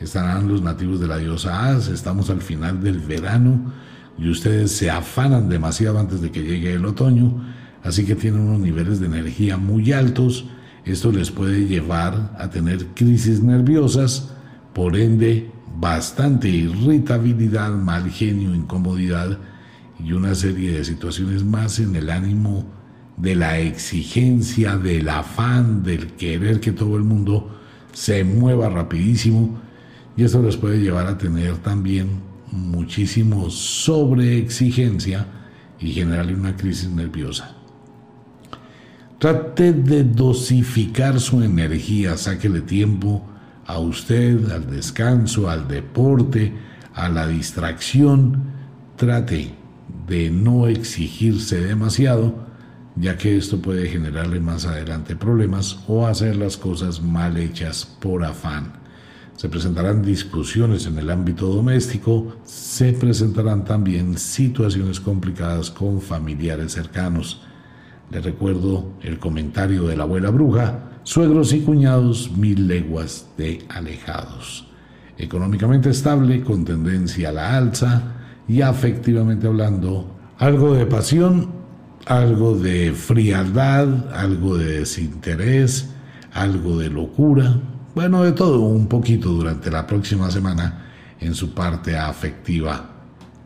estarán 0.00 0.48
los 0.48 0.60
nativos 0.60 0.98
de 0.98 1.06
la 1.06 1.18
diosa 1.18 1.68
As, 1.68 1.86
estamos 1.86 2.30
al 2.30 2.40
final 2.42 2.82
del 2.82 2.98
verano 2.98 3.72
y 4.18 4.28
ustedes 4.28 4.72
se 4.72 4.90
afanan 4.90 5.48
demasiado 5.48 6.00
antes 6.00 6.20
de 6.20 6.32
que 6.32 6.42
llegue 6.42 6.72
el 6.72 6.84
otoño, 6.84 7.40
así 7.84 8.04
que 8.04 8.16
tienen 8.16 8.40
unos 8.40 8.58
niveles 8.58 8.98
de 8.98 9.06
energía 9.06 9.56
muy 9.56 9.92
altos, 9.92 10.46
esto 10.84 11.12
les 11.12 11.30
puede 11.30 11.68
llevar 11.68 12.34
a 12.40 12.50
tener 12.50 12.86
crisis 12.86 13.40
nerviosas, 13.40 14.34
por 14.74 14.96
ende 14.96 15.48
bastante 15.78 16.48
irritabilidad, 16.48 17.70
mal 17.70 18.10
genio, 18.10 18.52
incomodidad 18.52 19.38
y 20.04 20.12
una 20.12 20.34
serie 20.34 20.72
de 20.72 20.84
situaciones 20.84 21.44
más 21.44 21.78
en 21.78 21.94
el 21.94 22.10
ánimo 22.10 22.77
de 23.20 23.34
la 23.34 23.58
exigencia, 23.58 24.76
del 24.76 25.08
afán, 25.08 25.82
del 25.82 26.08
querer 26.12 26.60
que 26.60 26.72
todo 26.72 26.96
el 26.96 27.04
mundo 27.04 27.56
se 27.92 28.22
mueva 28.24 28.68
rapidísimo 28.68 29.60
y 30.16 30.24
esto 30.24 30.42
les 30.42 30.56
puede 30.56 30.80
llevar 30.80 31.06
a 31.06 31.18
tener 31.18 31.56
también 31.58 32.20
muchísimo 32.50 33.50
sobreexigencia 33.50 35.26
y 35.78 35.92
generarle 35.92 36.34
una 36.34 36.56
crisis 36.56 36.88
nerviosa. 36.90 37.54
Trate 39.18 39.72
de 39.72 40.04
dosificar 40.04 41.18
su 41.18 41.42
energía, 41.42 42.16
sáquele 42.16 42.60
tiempo 42.60 43.24
a 43.66 43.78
usted, 43.78 44.50
al 44.50 44.70
descanso, 44.70 45.50
al 45.50 45.68
deporte, 45.68 46.52
a 46.94 47.08
la 47.08 47.26
distracción. 47.26 48.42
Trate 48.96 49.54
de 50.06 50.30
no 50.30 50.68
exigirse 50.68 51.60
demasiado, 51.60 52.47
ya 53.00 53.16
que 53.16 53.36
esto 53.36 53.60
puede 53.60 53.88
generarle 53.88 54.40
más 54.40 54.66
adelante 54.66 55.14
problemas 55.14 55.78
o 55.86 56.06
hacer 56.06 56.36
las 56.36 56.56
cosas 56.56 57.00
mal 57.00 57.36
hechas 57.36 57.84
por 58.00 58.24
afán. 58.24 58.72
Se 59.36 59.48
presentarán 59.48 60.02
discusiones 60.02 60.86
en 60.86 60.98
el 60.98 61.10
ámbito 61.10 61.46
doméstico, 61.46 62.38
se 62.44 62.92
presentarán 62.92 63.64
también 63.64 64.18
situaciones 64.18 64.98
complicadas 64.98 65.70
con 65.70 66.00
familiares 66.00 66.72
cercanos. 66.72 67.42
Le 68.10 68.20
recuerdo 68.20 68.94
el 69.00 69.20
comentario 69.20 69.86
de 69.86 69.96
la 69.96 70.02
abuela 70.02 70.30
bruja, 70.30 70.90
suegros 71.04 71.52
y 71.52 71.60
cuñados 71.60 72.36
mil 72.36 72.66
leguas 72.66 73.28
de 73.36 73.64
alejados. 73.68 74.66
Económicamente 75.16 75.90
estable, 75.90 76.42
con 76.42 76.64
tendencia 76.64 77.28
a 77.28 77.32
la 77.32 77.56
alza 77.56 78.14
y 78.48 78.62
afectivamente 78.62 79.46
hablando, 79.46 80.16
algo 80.38 80.74
de 80.74 80.86
pasión, 80.86 81.57
algo 82.06 82.56
de 82.56 82.92
frialdad, 82.92 84.12
algo 84.14 84.56
de 84.56 84.80
desinterés, 84.80 85.90
algo 86.32 86.78
de 86.78 86.88
locura, 86.90 87.60
bueno, 87.94 88.22
de 88.22 88.32
todo 88.32 88.60
un 88.60 88.86
poquito 88.86 89.30
durante 89.30 89.70
la 89.70 89.86
próxima 89.86 90.30
semana 90.30 90.86
en 91.20 91.34
su 91.34 91.52
parte 91.52 91.96
afectiva. 91.96 92.90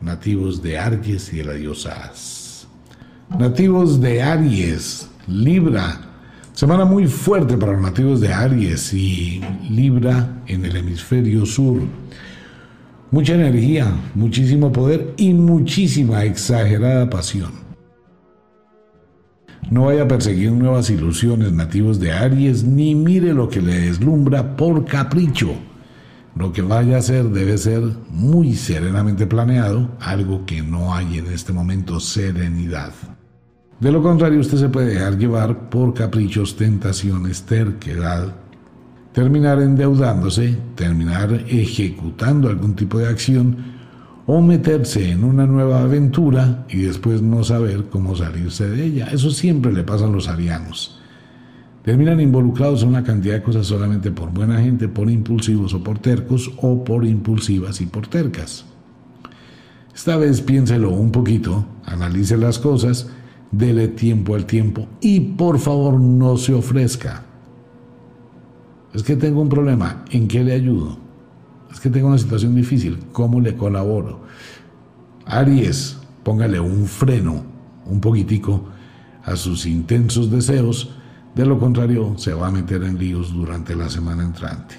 Nativos 0.01 0.61
de 0.61 0.77
Aries 0.77 1.33
y 1.33 1.37
de 1.37 1.43
la 1.45 1.53
diosa 1.53 2.11
Nativos 3.37 4.01
de 4.01 4.21
Aries, 4.21 5.09
Libra. 5.27 6.01
Semana 6.51 6.85
muy 6.85 7.07
fuerte 7.07 7.57
para 7.57 7.71
los 7.71 7.81
nativos 7.81 8.21
de 8.21 8.31
Aries 8.31 8.93
y 8.93 9.41
Libra 9.69 10.43
en 10.45 10.65
el 10.65 10.75
hemisferio 10.75 11.45
sur. 11.45 11.81
Mucha 13.09 13.33
energía, 13.33 13.87
muchísimo 14.13 14.71
poder 14.71 15.13
y 15.17 15.33
muchísima 15.33 16.25
exagerada 16.25 17.09
pasión. 17.09 17.62
No 19.73 19.85
vaya 19.85 20.03
a 20.03 20.07
perseguir 20.07 20.51
nuevas 20.51 20.91
ilusiones 20.91 21.51
nativos 21.51 21.99
de 21.99 22.11
Aries, 22.11 22.63
ni 22.63 22.93
mire 22.93 23.33
lo 23.33 23.49
que 23.49 23.59
le 23.59 23.73
deslumbra 23.73 24.55
por 24.55 24.85
capricho. 24.85 25.55
Lo 26.35 26.53
que 26.53 26.61
vaya 26.61 26.97
a 26.97 26.99
hacer 26.99 27.25
debe 27.29 27.57
ser 27.57 27.81
muy 28.11 28.53
serenamente 28.53 29.25
planeado, 29.25 29.89
algo 29.99 30.45
que 30.45 30.61
no 30.61 30.93
hay 30.93 31.17
en 31.17 31.25
este 31.25 31.53
momento 31.53 31.99
serenidad. 31.99 32.93
De 33.79 33.91
lo 33.91 34.03
contrario, 34.03 34.41
usted 34.41 34.59
se 34.59 34.69
puede 34.69 34.93
dejar 34.93 35.17
llevar 35.17 35.71
por 35.71 35.95
caprichos, 35.95 36.55
tentaciones, 36.55 37.41
terquedad, 37.41 38.31
terminar 39.11 39.59
endeudándose, 39.59 40.55
terminar 40.75 41.33
ejecutando 41.47 42.47
algún 42.47 42.75
tipo 42.75 42.99
de 42.99 43.07
acción 43.07 43.72
o 44.25 44.41
meterse 44.41 45.11
en 45.11 45.23
una 45.23 45.45
nueva 45.45 45.81
aventura 45.81 46.65
y 46.69 46.83
después 46.83 47.21
no 47.21 47.43
saber 47.43 47.85
cómo 47.89 48.15
salirse 48.15 48.69
de 48.69 48.85
ella. 48.85 49.07
Eso 49.11 49.31
siempre 49.31 49.73
le 49.73 49.83
pasa 49.83 50.05
a 50.05 50.09
los 50.09 50.27
arianos. 50.27 50.99
Terminan 51.83 52.21
involucrados 52.21 52.83
en 52.83 52.89
una 52.89 53.03
cantidad 53.03 53.35
de 53.35 53.43
cosas 53.43 53.67
solamente 53.67 54.11
por 54.11 54.31
buena 54.31 54.61
gente, 54.61 54.87
por 54.87 55.09
impulsivos 55.09 55.73
o 55.73 55.83
por 55.83 55.99
tercos, 55.99 56.49
o 56.61 56.83
por 56.83 57.05
impulsivas 57.05 57.81
y 57.81 57.85
por 57.85 58.07
tercas. 58.07 58.65
Esta 59.93 60.15
vez 60.15 60.41
piénselo 60.41 60.91
un 60.91 61.11
poquito, 61.11 61.65
analice 61.85 62.37
las 62.37 62.57
cosas, 62.57 63.09
dele 63.51 63.89
tiempo 63.89 64.33
al 64.35 64.45
tiempo 64.45 64.87
y 65.01 65.19
por 65.19 65.59
favor 65.59 65.99
no 65.99 66.37
se 66.37 66.53
ofrezca. 66.53 67.25
Es 68.93 69.03
que 69.03 69.17
tengo 69.17 69.41
un 69.41 69.49
problema, 69.49 70.05
¿en 70.11 70.27
qué 70.27 70.43
le 70.43 70.53
ayudo? 70.53 71.02
Es 71.73 71.79
que 71.79 71.89
tengo 71.89 72.07
una 72.07 72.17
situación 72.17 72.55
difícil, 72.55 72.99
¿cómo 73.11 73.41
le 73.41 73.57
colaboro? 73.57 74.21
Aries, 75.25 75.97
póngale 76.23 76.59
un 76.59 76.85
freno, 76.85 77.43
un 77.85 77.99
poquitico, 77.99 78.65
a 79.23 79.35
sus 79.35 79.65
intensos 79.65 80.29
deseos, 80.29 80.91
de 81.33 81.45
lo 81.45 81.59
contrario 81.59 82.13
se 82.17 82.33
va 82.33 82.47
a 82.47 82.51
meter 82.51 82.83
en 82.83 82.99
líos 82.99 83.33
durante 83.33 83.75
la 83.75 83.89
semana 83.89 84.23
entrante. 84.23 84.75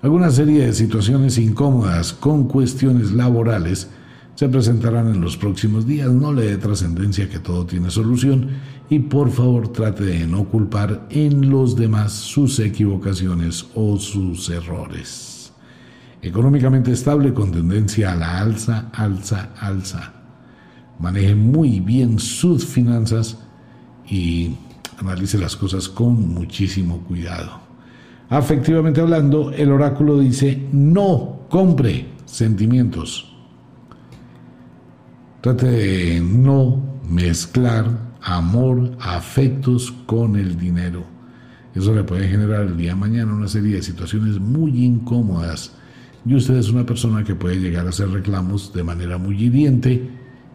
Alguna 0.00 0.30
serie 0.30 0.66
de 0.66 0.72
situaciones 0.72 1.38
incómodas 1.38 2.12
con 2.12 2.48
cuestiones 2.48 3.12
laborales 3.12 3.90
se 4.34 4.48
presentarán 4.48 5.08
en 5.08 5.20
los 5.20 5.36
próximos 5.36 5.86
días. 5.86 6.10
No 6.10 6.32
le 6.32 6.46
dé 6.46 6.56
trascendencia 6.56 7.28
que 7.28 7.38
todo 7.38 7.66
tiene 7.66 7.90
solución 7.90 8.48
y 8.88 8.98
por 8.98 9.30
favor 9.30 9.68
trate 9.68 10.04
de 10.04 10.26
no 10.26 10.44
culpar 10.44 11.06
en 11.10 11.50
los 11.50 11.76
demás 11.76 12.12
sus 12.12 12.58
equivocaciones 12.58 13.66
o 13.74 13.98
sus 13.98 14.48
errores. 14.50 15.52
Económicamente 16.22 16.92
estable 16.92 17.34
con 17.34 17.50
tendencia 17.50 18.12
a 18.12 18.16
la 18.16 18.38
alza, 18.38 18.90
alza, 18.92 19.50
alza. 19.58 20.12
Maneje 20.98 21.34
muy 21.34 21.80
bien 21.80 22.18
sus 22.18 22.64
finanzas 22.64 23.38
y 24.08 24.54
analice 24.98 25.36
las 25.36 25.56
cosas 25.56 25.88
con 25.88 26.28
muchísimo 26.28 26.98
cuidado. 27.00 27.60
Afectivamente 28.30 29.00
hablando, 29.00 29.50
el 29.50 29.72
oráculo 29.72 30.18
dice 30.18 30.68
no 30.72 31.40
compre 31.50 32.06
sentimientos 32.24 33.31
Trate 35.42 35.66
de 35.66 36.20
no 36.20 36.80
mezclar 37.10 37.84
amor, 38.22 38.92
afectos 39.00 39.92
con 40.06 40.36
el 40.36 40.56
dinero. 40.56 41.02
Eso 41.74 41.92
le 41.92 42.04
puede 42.04 42.28
generar 42.28 42.62
el 42.62 42.76
día 42.76 42.90
de 42.90 43.00
mañana 43.00 43.34
una 43.34 43.48
serie 43.48 43.74
de 43.74 43.82
situaciones 43.82 44.38
muy 44.38 44.84
incómodas. 44.84 45.72
Y 46.24 46.36
usted 46.36 46.54
es 46.54 46.68
una 46.68 46.86
persona 46.86 47.24
que 47.24 47.34
puede 47.34 47.56
llegar 47.56 47.86
a 47.86 47.88
hacer 47.88 48.10
reclamos 48.10 48.72
de 48.72 48.84
manera 48.84 49.18
muy 49.18 49.42
hiriente 49.42 50.08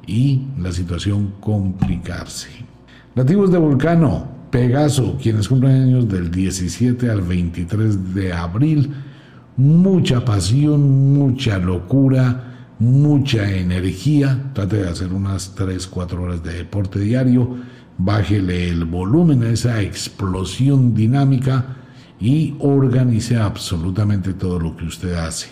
y 0.05 0.47
la 0.57 0.71
situación 0.71 1.33
complicarse. 1.41 2.47
Nativos 3.13 3.51
de 3.51 3.57
Vulcano, 3.57 4.25
Pegaso, 4.51 5.17
quienes 5.21 5.49
cumplen 5.49 5.81
años 5.81 6.07
del 6.07 6.31
17 6.31 7.09
al 7.09 7.23
23 7.23 8.15
de 8.15 8.31
abril, 8.31 8.93
mucha 9.57 10.23
pasión, 10.23 11.13
mucha 11.13 11.57
locura, 11.57 12.46
mucha 12.79 13.49
energía, 13.49 14.51
trate 14.53 14.77
de 14.77 14.89
hacer 14.89 15.13
unas 15.13 15.55
3, 15.55 15.87
4 15.87 16.21
horas 16.21 16.43
de 16.43 16.53
deporte 16.53 16.99
diario, 16.99 17.57
bájele 17.97 18.69
el 18.69 18.85
volumen 18.85 19.43
a 19.43 19.49
esa 19.49 19.81
explosión 19.81 20.93
dinámica 20.93 21.77
y 22.19 22.55
organice 22.59 23.37
absolutamente 23.37 24.33
todo 24.33 24.59
lo 24.59 24.75
que 24.75 24.85
usted 24.85 25.13
hace. 25.13 25.47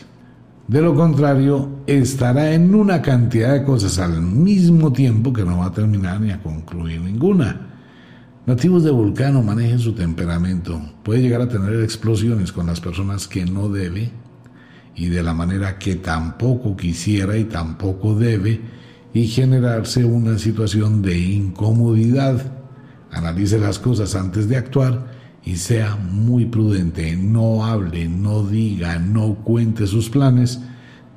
De 0.68 0.82
lo 0.82 0.96
contrario, 0.96 1.70
estará 1.86 2.54
en 2.54 2.74
una 2.74 3.02
cantidad 3.02 3.54
de 3.54 3.64
cosas 3.64 4.00
al 4.00 4.22
mismo 4.22 4.92
tiempo 4.92 5.32
que 5.32 5.44
no 5.44 5.60
va 5.60 5.68
a 5.68 5.72
terminar 5.72 6.20
ni 6.20 6.32
a 6.32 6.42
concluir 6.42 7.02
ninguna. 7.02 7.68
Nativos 8.48 8.84
de 8.84 8.90
Vulcano 8.90 9.44
manejen 9.44 9.80
su 9.80 9.94
temperamento. 9.94 10.80
Puede 11.04 11.22
llegar 11.22 11.42
a 11.42 11.50
tener 11.50 11.82
explosiones 11.82 12.52
con 12.52 12.66
las 12.66 12.80
personas 12.80 13.28
que 13.28 13.46
no 13.46 13.70
debe, 13.70 14.12
y 14.96 15.10
de 15.10 15.22
la 15.24 15.34
manera 15.34 15.78
que 15.78 15.96
tampoco 15.96 16.76
quisiera 16.78 17.38
y 17.38 17.46
tampoco 17.46 18.16
debe 18.16 18.62
y 19.14 19.28
generarse 19.28 20.04
una 20.04 20.38
situación 20.38 21.02
de 21.02 21.18
incomodidad. 21.18 22.54
Analice 23.12 23.60
las 23.60 23.80
cosas 23.80 24.16
antes 24.16 24.50
de 24.50 24.58
actuar 24.58 25.14
y 25.44 25.56
sea 25.56 25.96
muy 25.96 26.46
prudente. 26.46 27.16
No 27.16 27.66
hable, 27.66 28.08
no 28.08 28.44
diga, 28.44 29.00
no 29.00 29.36
cuente 29.36 29.88
sus 29.88 30.10
planes. 30.10 30.60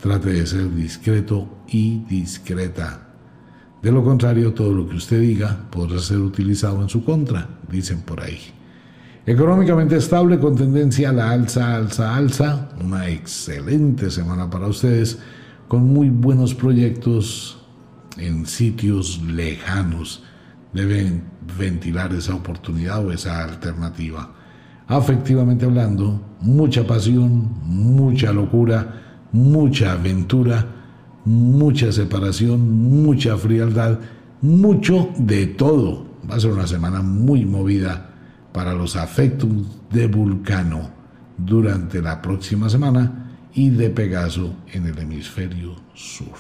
Trate 0.01 0.33
de 0.33 0.47
ser 0.47 0.75
discreto 0.75 1.49
y 1.69 2.05
discreta. 2.05 3.09
De 3.83 3.93
lo 3.93 4.05
contrario, 4.05 4.55
todo 4.55 4.73
lo 4.73 4.89
que 4.89 4.97
usted 4.97 5.21
diga 5.21 5.69
podrá 5.71 5.99
ser 6.01 6.19
utilizado 6.19 6.83
en 6.83 6.89
su 6.89 7.05
contra, 7.05 7.49
dicen 7.71 8.01
por 8.03 8.21
ahí. 8.21 8.58
Económicamente 9.29 9.95
estable 9.95 10.39
con 10.39 10.57
tendencia 10.57 11.11
a 11.11 11.13
la 11.13 11.31
alza, 11.31 11.77
alza, 11.77 12.17
alza. 12.17 12.71
Una 12.83 13.11
excelente 13.11 14.11
semana 14.11 14.49
para 14.49 14.69
ustedes 14.69 15.19
con 15.69 15.87
muy 15.87 16.09
buenos 16.09 16.55
proyectos 16.55 17.63
en 18.17 18.47
sitios 18.47 19.21
lejanos. 19.23 20.25
Deben 20.73 21.25
ventilar 21.59 22.15
esa 22.15 22.35
oportunidad 22.35 23.05
o 23.05 23.13
esa 23.13 23.45
alternativa. 23.45 24.33
Afectivamente 24.87 25.67
hablando, 25.67 26.23
mucha 26.41 26.87
pasión, 26.87 27.51
mucha 27.65 28.33
locura, 28.33 29.27
mucha 29.33 29.93
aventura, 29.93 30.65
mucha 31.27 31.93
separación, 31.93 33.03
mucha 33.03 33.37
frialdad, 33.37 33.99
mucho 34.41 35.11
de 35.19 35.49
todo. 35.49 36.07
Va 36.31 36.37
a 36.37 36.41
ser 36.41 36.53
una 36.53 36.67
semana 36.67 37.03
muy 37.03 37.45
movida 37.45 38.08
para 38.59 38.75
los 38.75 38.97
afectos 38.97 39.49
de 39.89 40.09
Vulcano 40.09 40.91
durante 41.37 42.03
la 42.03 42.21
próxima 42.21 42.69
semana 42.69 43.37
y 43.55 43.71
de 43.71 43.89
Pegaso 43.89 44.53
en 44.73 44.89
el 44.89 44.99
hemisferio 44.99 45.77
sur. 45.95 46.35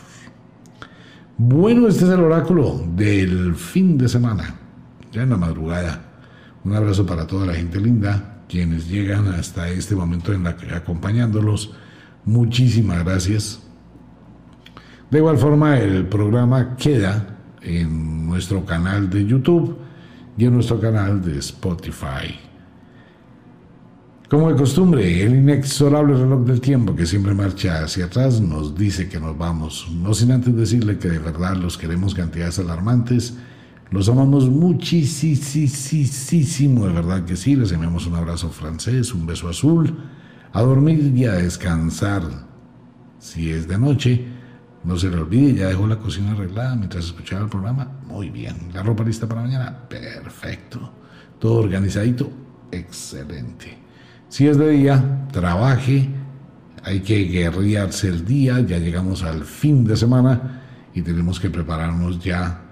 Bueno, 1.36 1.86
este 1.86 2.06
es 2.06 2.10
el 2.10 2.18
oráculo 2.18 2.84
del 2.96 3.54
fin 3.54 3.96
de 3.96 4.08
semana, 4.08 4.52
ya 5.12 5.22
en 5.22 5.30
la 5.30 5.36
madrugada. 5.36 6.02
Un 6.64 6.74
abrazo 6.74 7.06
para 7.06 7.24
toda 7.24 7.46
la 7.46 7.54
gente 7.54 7.78
linda, 7.80 8.42
quienes 8.48 8.88
llegan 8.88 9.28
hasta 9.28 9.68
este 9.68 9.94
momento 9.94 10.32
en 10.32 10.42
la 10.42 10.56
que 10.56 10.74
acompañándolos. 10.74 11.72
Muchísimas 12.24 13.04
gracias. 13.04 13.62
De 15.08 15.18
igual 15.18 15.38
forma, 15.38 15.78
el 15.78 16.08
programa 16.08 16.74
queda 16.74 17.38
en 17.62 18.26
nuestro 18.26 18.64
canal 18.64 19.08
de 19.08 19.24
YouTube 19.24 19.86
y 20.38 20.46
en 20.46 20.54
nuestro 20.54 20.80
canal 20.80 21.20
de 21.20 21.38
Spotify. 21.38 22.38
Como 24.30 24.50
de 24.50 24.56
costumbre, 24.56 25.22
el 25.24 25.34
inexorable 25.34 26.14
reloj 26.14 26.44
del 26.44 26.60
tiempo 26.60 26.94
que 26.94 27.06
siempre 27.06 27.34
marcha 27.34 27.82
hacia 27.82 28.04
atrás 28.04 28.40
nos 28.40 28.76
dice 28.76 29.08
que 29.08 29.18
nos 29.18 29.36
vamos, 29.36 29.90
no 29.90 30.14
sin 30.14 30.30
antes 30.30 30.54
decirle 30.54 30.98
que 30.98 31.08
de 31.08 31.18
verdad 31.18 31.56
los 31.56 31.76
queremos 31.76 32.14
cantidades 32.14 32.60
alarmantes, 32.60 33.36
los 33.90 34.08
amamos 34.08 34.48
muchísimo, 34.48 35.66
de 36.86 36.92
verdad 36.92 37.24
que 37.24 37.36
sí, 37.36 37.56
les 37.56 37.72
enviamos 37.72 38.06
un 38.06 38.14
abrazo 38.14 38.50
francés, 38.50 39.12
un 39.14 39.26
beso 39.26 39.48
azul, 39.48 39.98
a 40.52 40.62
dormir 40.62 41.12
y 41.16 41.24
a 41.24 41.32
descansar, 41.32 42.22
si 43.18 43.50
es 43.50 43.66
de 43.66 43.78
noche, 43.78 44.37
no 44.88 44.96
se 44.96 45.10
le 45.10 45.18
olvide, 45.18 45.52
ya 45.52 45.68
dejó 45.68 45.86
la 45.86 45.98
cocina 45.98 46.32
arreglada 46.32 46.74
mientras 46.74 47.04
escuchaba 47.04 47.42
el 47.42 47.50
programa. 47.50 47.86
Muy 48.06 48.30
bien. 48.30 48.70
La 48.72 48.82
ropa 48.82 49.04
lista 49.04 49.28
para 49.28 49.42
mañana. 49.42 49.86
Perfecto. 49.86 50.90
Todo 51.38 51.56
organizadito. 51.56 52.30
Excelente. 52.72 53.76
Si 54.30 54.48
es 54.48 54.56
de 54.56 54.70
día, 54.70 55.28
trabaje, 55.30 56.08
hay 56.82 57.00
que 57.00 57.24
guerrearse 57.24 58.08
el 58.08 58.24
día, 58.24 58.60
ya 58.60 58.78
llegamos 58.78 59.22
al 59.24 59.44
fin 59.44 59.84
de 59.84 59.94
semana 59.94 60.62
y 60.94 61.02
tenemos 61.02 61.38
que 61.38 61.50
prepararnos 61.50 62.18
ya 62.24 62.62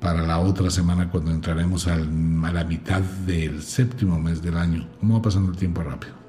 para 0.00 0.20
la 0.20 0.40
otra 0.40 0.70
semana 0.70 1.08
cuando 1.10 1.30
entraremos 1.30 1.86
a 1.88 1.96
la 1.96 2.64
mitad 2.64 3.00
del 3.00 3.62
séptimo 3.62 4.20
mes 4.20 4.42
del 4.42 4.58
año. 4.58 4.86
¿Cómo 5.00 5.14
va 5.14 5.22
pasando 5.22 5.50
el 5.50 5.56
tiempo 5.56 5.82
rápido? 5.82 6.23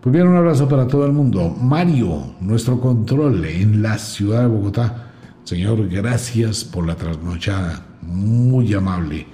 Pues 0.00 0.14
bien, 0.14 0.28
un 0.28 0.36
abrazo 0.36 0.66
para 0.66 0.86
todo 0.88 1.04
el 1.04 1.12
mundo. 1.12 1.54
Mario, 1.60 2.34
nuestro 2.40 2.80
control 2.80 3.44
en 3.44 3.82
la 3.82 3.98
ciudad 3.98 4.40
de 4.40 4.46
Bogotá. 4.46 5.10
Señor, 5.44 5.86
gracias 5.88 6.64
por 6.64 6.86
la 6.86 6.96
trasnochada. 6.96 7.84
Muy 8.00 8.72
amable. 8.72 9.26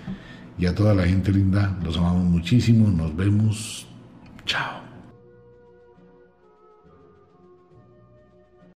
Y 0.59 0.67
a 0.67 0.75
toda 0.75 0.93
la 0.93 1.07
gente 1.07 1.31
linda, 1.31 1.79
los 1.85 1.97
amamos 1.97 2.25
muchísimo. 2.25 2.89
Nos 2.89 3.15
vemos. 3.15 3.87
Chao. 4.45 4.86